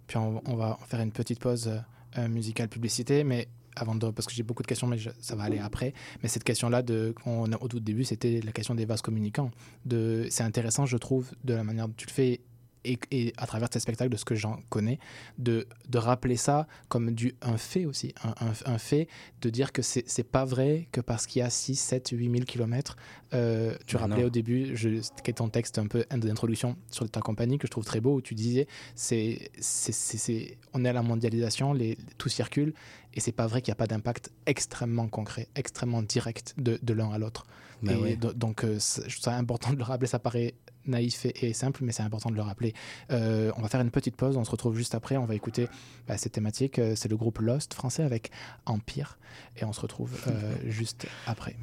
puis 0.07 0.17
on, 0.17 0.41
on 0.45 0.55
va 0.55 0.77
faire 0.89 0.99
une 1.01 1.11
petite 1.11 1.39
pause 1.39 1.67
euh, 1.67 1.77
euh, 2.19 2.27
musicale 2.27 2.67
publicité, 2.69 3.23
mais 3.23 3.47
avant 3.77 3.95
de, 3.95 4.09
parce 4.11 4.25
que 4.27 4.33
j'ai 4.33 4.43
beaucoup 4.43 4.61
de 4.63 4.67
questions, 4.67 4.87
mais 4.87 4.97
je- 4.97 5.09
ça 5.19 5.35
va 5.35 5.43
aller 5.43 5.59
après. 5.59 5.93
Mais 6.21 6.29
cette 6.29 6.43
question-là, 6.43 6.81
de, 6.81 7.13
au 7.25 7.67
tout 7.67 7.79
début, 7.79 8.03
c'était 8.03 8.39
la 8.43 8.51
question 8.51 8.75
des 8.75 8.85
vases 8.85 9.01
communicants. 9.01 9.51
De, 9.85 10.27
c'est 10.29 10.43
intéressant, 10.43 10.85
je 10.85 10.97
trouve, 10.97 11.31
de 11.43 11.53
la 11.53 11.63
manière 11.63 11.87
dont 11.87 11.93
tu 11.97 12.07
le 12.07 12.11
fais. 12.13 12.41
Et, 12.85 12.99
et 13.11 13.33
à 13.37 13.47
travers 13.47 13.69
tes 13.69 13.79
spectacles, 13.79 14.11
de 14.11 14.17
ce 14.17 14.25
que 14.25 14.35
j'en 14.35 14.59
connais, 14.69 14.99
de, 15.37 15.67
de 15.89 15.97
rappeler 15.97 16.37
ça 16.37 16.67
comme 16.87 17.11
du, 17.15 17.33
un 17.41 17.57
fait 17.57 17.85
aussi, 17.85 18.13
un, 18.23 18.29
un- 18.45 18.73
un 18.73 18.77
fait, 18.77 19.07
de 19.41 19.49
dire 19.49 19.71
que 19.71 19.81
c'est 19.81 20.23
pas 20.23 20.45
vrai 20.45 20.87
que 20.91 21.01
parce 21.01 21.25
qu'il 21.27 21.39
y 21.39 21.43
a 21.43 21.49
6, 21.49 21.75
7, 21.75 22.09
8 22.13 22.31
000 22.31 22.43
kilomètres, 22.45 22.95
euh, 23.33 23.75
tu 23.87 23.97
rappelais 23.97 24.21
non. 24.21 24.27
au 24.27 24.29
début, 24.29 24.75
je, 24.75 25.01
c'était 25.01 25.33
ton 25.33 25.49
texte 25.49 25.79
un 25.79 25.87
peu 25.87 26.05
d'introduction 26.11 26.77
sur 26.91 27.09
ta 27.09 27.21
compagnie 27.21 27.57
que 27.57 27.67
je 27.67 27.71
trouve 27.71 27.83
très 27.85 27.99
beau, 27.99 28.15
où 28.15 28.21
tu 28.21 28.35
disais, 28.35 28.67
c'est, 28.95 29.49
c'est, 29.59 29.91
c'est- 29.91 30.17
c'est- 30.17 30.57
on 30.73 30.85
est 30.85 30.89
à 30.89 30.93
la 30.93 31.01
mondialisation, 31.01 31.73
les, 31.73 31.97
tout 32.17 32.29
circule, 32.29 32.73
et 33.13 33.19
c'est 33.19 33.31
pas 33.31 33.47
vrai 33.47 33.61
qu'il 33.61 33.71
n'y 33.71 33.75
a 33.75 33.77
pas 33.77 33.87
d'impact 33.87 34.31
extrêmement 34.45 35.07
concret, 35.07 35.47
extrêmement 35.55 36.03
direct 36.03 36.53
de, 36.57 36.79
de 36.81 36.93
l'un 36.93 37.11
à 37.11 37.17
l'autre. 37.17 37.45
Ben 37.83 37.97
et 37.97 38.01
ouais. 38.01 38.15
do- 38.15 38.33
donc, 38.33 38.63
euh, 38.63 38.77
c'est- 38.79 39.03
je 39.09 39.15
trouve 39.15 39.23
ça 39.23 39.35
important 39.37 39.71
de 39.73 39.77
le 39.77 39.83
rappeler, 39.83 40.07
ça 40.07 40.19
paraît 40.19 40.53
naïf 40.87 41.25
et, 41.25 41.53
simple, 41.53 41.83
mais 41.83 41.91
c'est 41.91 42.03
important 42.03 42.29
de 42.29 42.35
le 42.35 42.41
rappeler. 42.41 42.73
Euh, 43.11 43.51
on 43.57 43.61
va 43.61 43.69
faire 43.69 43.81
une 43.81 43.91
petite 43.91 44.15
pause, 44.15 44.37
on 44.37 44.43
se 44.43 44.51
retrouve 44.51 44.75
juste 44.75 44.95
après, 44.95 45.17
on 45.17 45.25
va 45.25 45.35
écouter 45.35 45.67
bah, 46.07 46.17
cette 46.17 46.33
thématique, 46.33 46.79
euh, 46.79 46.93
c'est 46.95 47.09
le 47.09 47.17
groupe 47.17 47.39
Lost 47.39 47.73
français 47.73 48.03
avec 48.03 48.31
Empire, 48.65 49.17
et 49.57 49.65
on 49.65 49.73
se 49.73 49.81
retrouve 49.81 50.11
euh, 50.27 50.55
juste 50.65 51.07
après. 51.27 51.55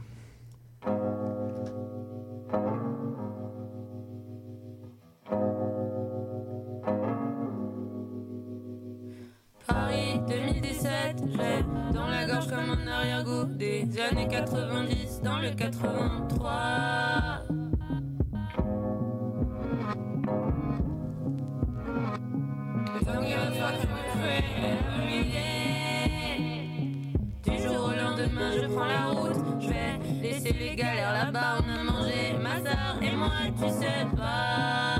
Paris 9.67 10.21
2017, 10.29 11.17
j'ai 11.31 11.95
dans 11.95 12.09
la 12.09 12.27
gorge 12.27 12.49
comme 12.49 12.71
un 12.71 12.87
arrière-goût 12.87 13.45
des 13.45 13.87
années 14.01 14.29
90 14.29 15.21
dans 15.23 15.39
le 15.39 15.55
83. 15.55 17.62
Là-bas. 31.25 31.59
On 31.67 31.81
a 31.81 31.93
mangé 31.93 32.35
ma 32.41 32.57
sœur 32.57 32.97
et 33.01 33.17
moi, 33.17 33.31
tu 33.61 33.69
sais 33.69 34.07
pas. 34.17 34.92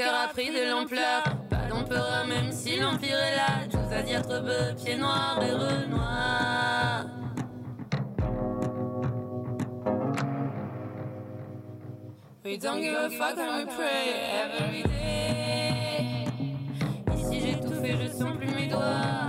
Cœur 0.00 0.14
a 0.14 0.28
pris 0.28 0.48
de 0.48 0.70
l'ampleur. 0.70 1.22
Pas 1.50 1.68
d'empereur, 1.68 2.26
même 2.26 2.50
si 2.50 2.78
l'empire 2.78 3.18
est 3.18 3.36
là. 3.36 3.66
Tous 3.70 3.94
à 3.94 4.02
dire 4.02 4.22
bœuf, 4.22 4.74
pieds 4.76 4.96
noirs 4.96 5.38
et 5.42 5.52
renois. 5.52 7.06
We 12.44 12.58
don't 12.58 12.80
give 12.80 12.94
a 12.94 13.10
fuck 13.10 13.38
and 13.38 13.58
we 13.58 13.66
pray 13.76 14.14
every 14.42 14.82
day. 14.82 16.24
Ici 17.14 17.40
j'ai 17.40 17.60
tout 17.60 17.74
je 17.84 18.08
sens 18.08 18.36
plus 18.38 18.54
mes 18.54 18.68
doigts. 18.68 19.28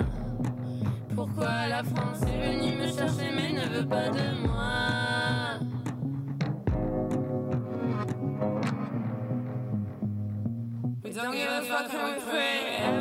Pourquoi 1.14 1.68
la 1.68 1.84
France 1.84 2.22
est 2.23 2.39
venue 2.48 2.77
me 2.77 2.88
chercher 2.88 3.30
mais 3.35 3.52
ne 3.52 3.65
veut 3.68 3.88
pas 3.88 4.10
de 4.10 4.48
moi? 4.48 4.51
Don't 11.22 11.35
give 11.35 11.52
a 11.52 11.61
fuck 11.61 11.93
and 11.93 12.15
we 12.15 12.22
pray 12.22 13.01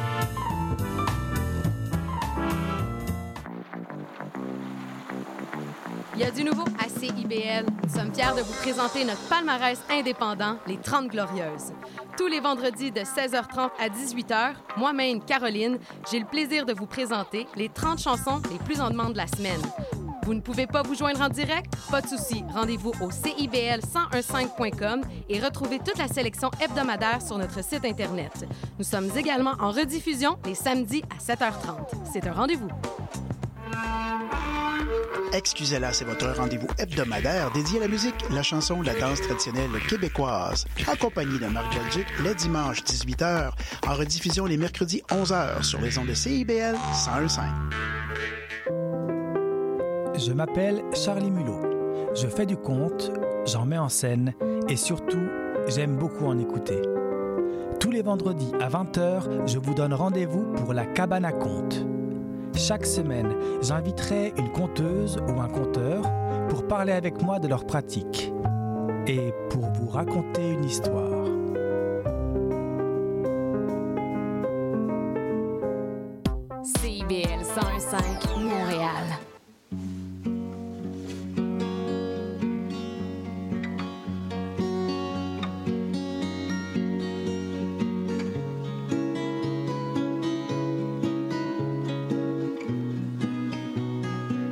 Nous 7.83 7.89
sommes 7.89 8.13
fiers 8.13 8.35
de 8.35 8.41
vous 8.41 8.53
présenter 8.53 9.03
notre 9.03 9.21
palmarès 9.27 9.79
indépendant, 9.89 10.57
les 10.67 10.77
30 10.77 11.07
Glorieuses. 11.07 11.73
Tous 12.17 12.27
les 12.27 12.39
vendredis 12.39 12.91
de 12.91 13.01
16h30 13.01 13.71
à 13.79 13.89
18h, 13.89 14.53
moi-même, 14.77 15.23
Caroline, 15.23 15.79
j'ai 16.11 16.19
le 16.19 16.25
plaisir 16.25 16.65
de 16.65 16.73
vous 16.73 16.85
présenter 16.85 17.47
les 17.55 17.69
30 17.69 17.99
chansons 17.99 18.41
les 18.51 18.59
plus 18.59 18.79
en 18.79 18.91
demande 18.91 19.13
de 19.13 19.17
la 19.17 19.27
semaine. 19.27 19.61
Vous 20.23 20.35
ne 20.35 20.41
pouvez 20.41 20.67
pas 20.67 20.83
vous 20.83 20.93
joindre 20.93 21.21
en 21.21 21.29
direct? 21.29 21.73
Pas 21.89 22.01
de 22.01 22.07
souci. 22.07 22.43
Rendez-vous 22.53 22.91
au 23.01 23.09
CIBL1015.com 23.09 25.01
et 25.29 25.39
retrouvez 25.39 25.79
toute 25.79 25.97
la 25.97 26.07
sélection 26.07 26.51
hebdomadaire 26.61 27.21
sur 27.23 27.39
notre 27.39 27.63
site 27.63 27.85
Internet. 27.85 28.45
Nous 28.77 28.85
sommes 28.85 29.09
également 29.17 29.55
en 29.59 29.71
rediffusion 29.71 30.37
les 30.45 30.55
samedis 30.55 31.03
à 31.09 31.17
7h30. 31.17 31.87
C'est 32.13 32.27
un 32.27 32.33
rendez-vous. 32.33 32.69
Excusez-la, 35.33 35.93
c'est 35.93 36.03
votre 36.03 36.27
rendez-vous 36.37 36.67
hebdomadaire 36.77 37.51
dédié 37.51 37.79
à 37.79 37.81
la 37.83 37.87
musique, 37.87 38.15
la 38.31 38.43
chanson, 38.43 38.81
la 38.81 38.93
danse 38.93 39.21
traditionnelle 39.21 39.71
québécoise. 39.87 40.65
Accompagné 40.91 41.39
de 41.39 41.45
Marc 41.45 41.73
Belgique, 41.73 42.07
les 42.23 42.35
dimanches 42.35 42.83
18h, 42.83 43.51
en 43.87 43.93
rediffusion 43.93 44.45
les 44.45 44.57
mercredis 44.57 45.01
11h 45.09 45.63
sur 45.63 45.79
les 45.79 45.97
ondes 45.97 46.07
de 46.07 46.13
CIBL 46.13 46.73
1015. 46.73 47.39
Je 50.17 50.33
m'appelle 50.33 50.83
Charlie 50.93 51.31
Mulot. 51.31 52.11
Je 52.13 52.27
fais 52.27 52.45
du 52.45 52.57
conte, 52.57 53.11
j'en 53.45 53.65
mets 53.65 53.77
en 53.77 53.89
scène 53.89 54.33
et 54.67 54.75
surtout, 54.75 55.27
j'aime 55.67 55.95
beaucoup 55.95 56.25
en 56.25 56.37
écouter. 56.39 56.81
Tous 57.79 57.89
les 57.89 58.01
vendredis 58.01 58.51
à 58.59 58.67
20h, 58.67 59.47
je 59.47 59.57
vous 59.57 59.73
donne 59.73 59.93
rendez-vous 59.93 60.43
pour 60.57 60.73
la 60.73 60.85
cabane 60.85 61.25
à 61.25 61.31
contes. 61.31 61.85
Chaque 62.55 62.85
semaine, 62.85 63.33
j'inviterai 63.61 64.33
une 64.37 64.51
conteuse 64.51 65.17
ou 65.27 65.41
un 65.41 65.47
conteur 65.47 66.03
pour 66.49 66.67
parler 66.67 66.93
avec 66.93 67.21
moi 67.21 67.39
de 67.39 67.47
leur 67.47 67.65
pratique 67.65 68.31
et 69.07 69.33
pour 69.49 69.65
vous 69.71 69.87
raconter 69.87 70.51
une 70.51 70.63
histoire. 70.63 71.25
CIBL 76.63 77.43
105 77.43 78.37
Montréal. 78.37 79.30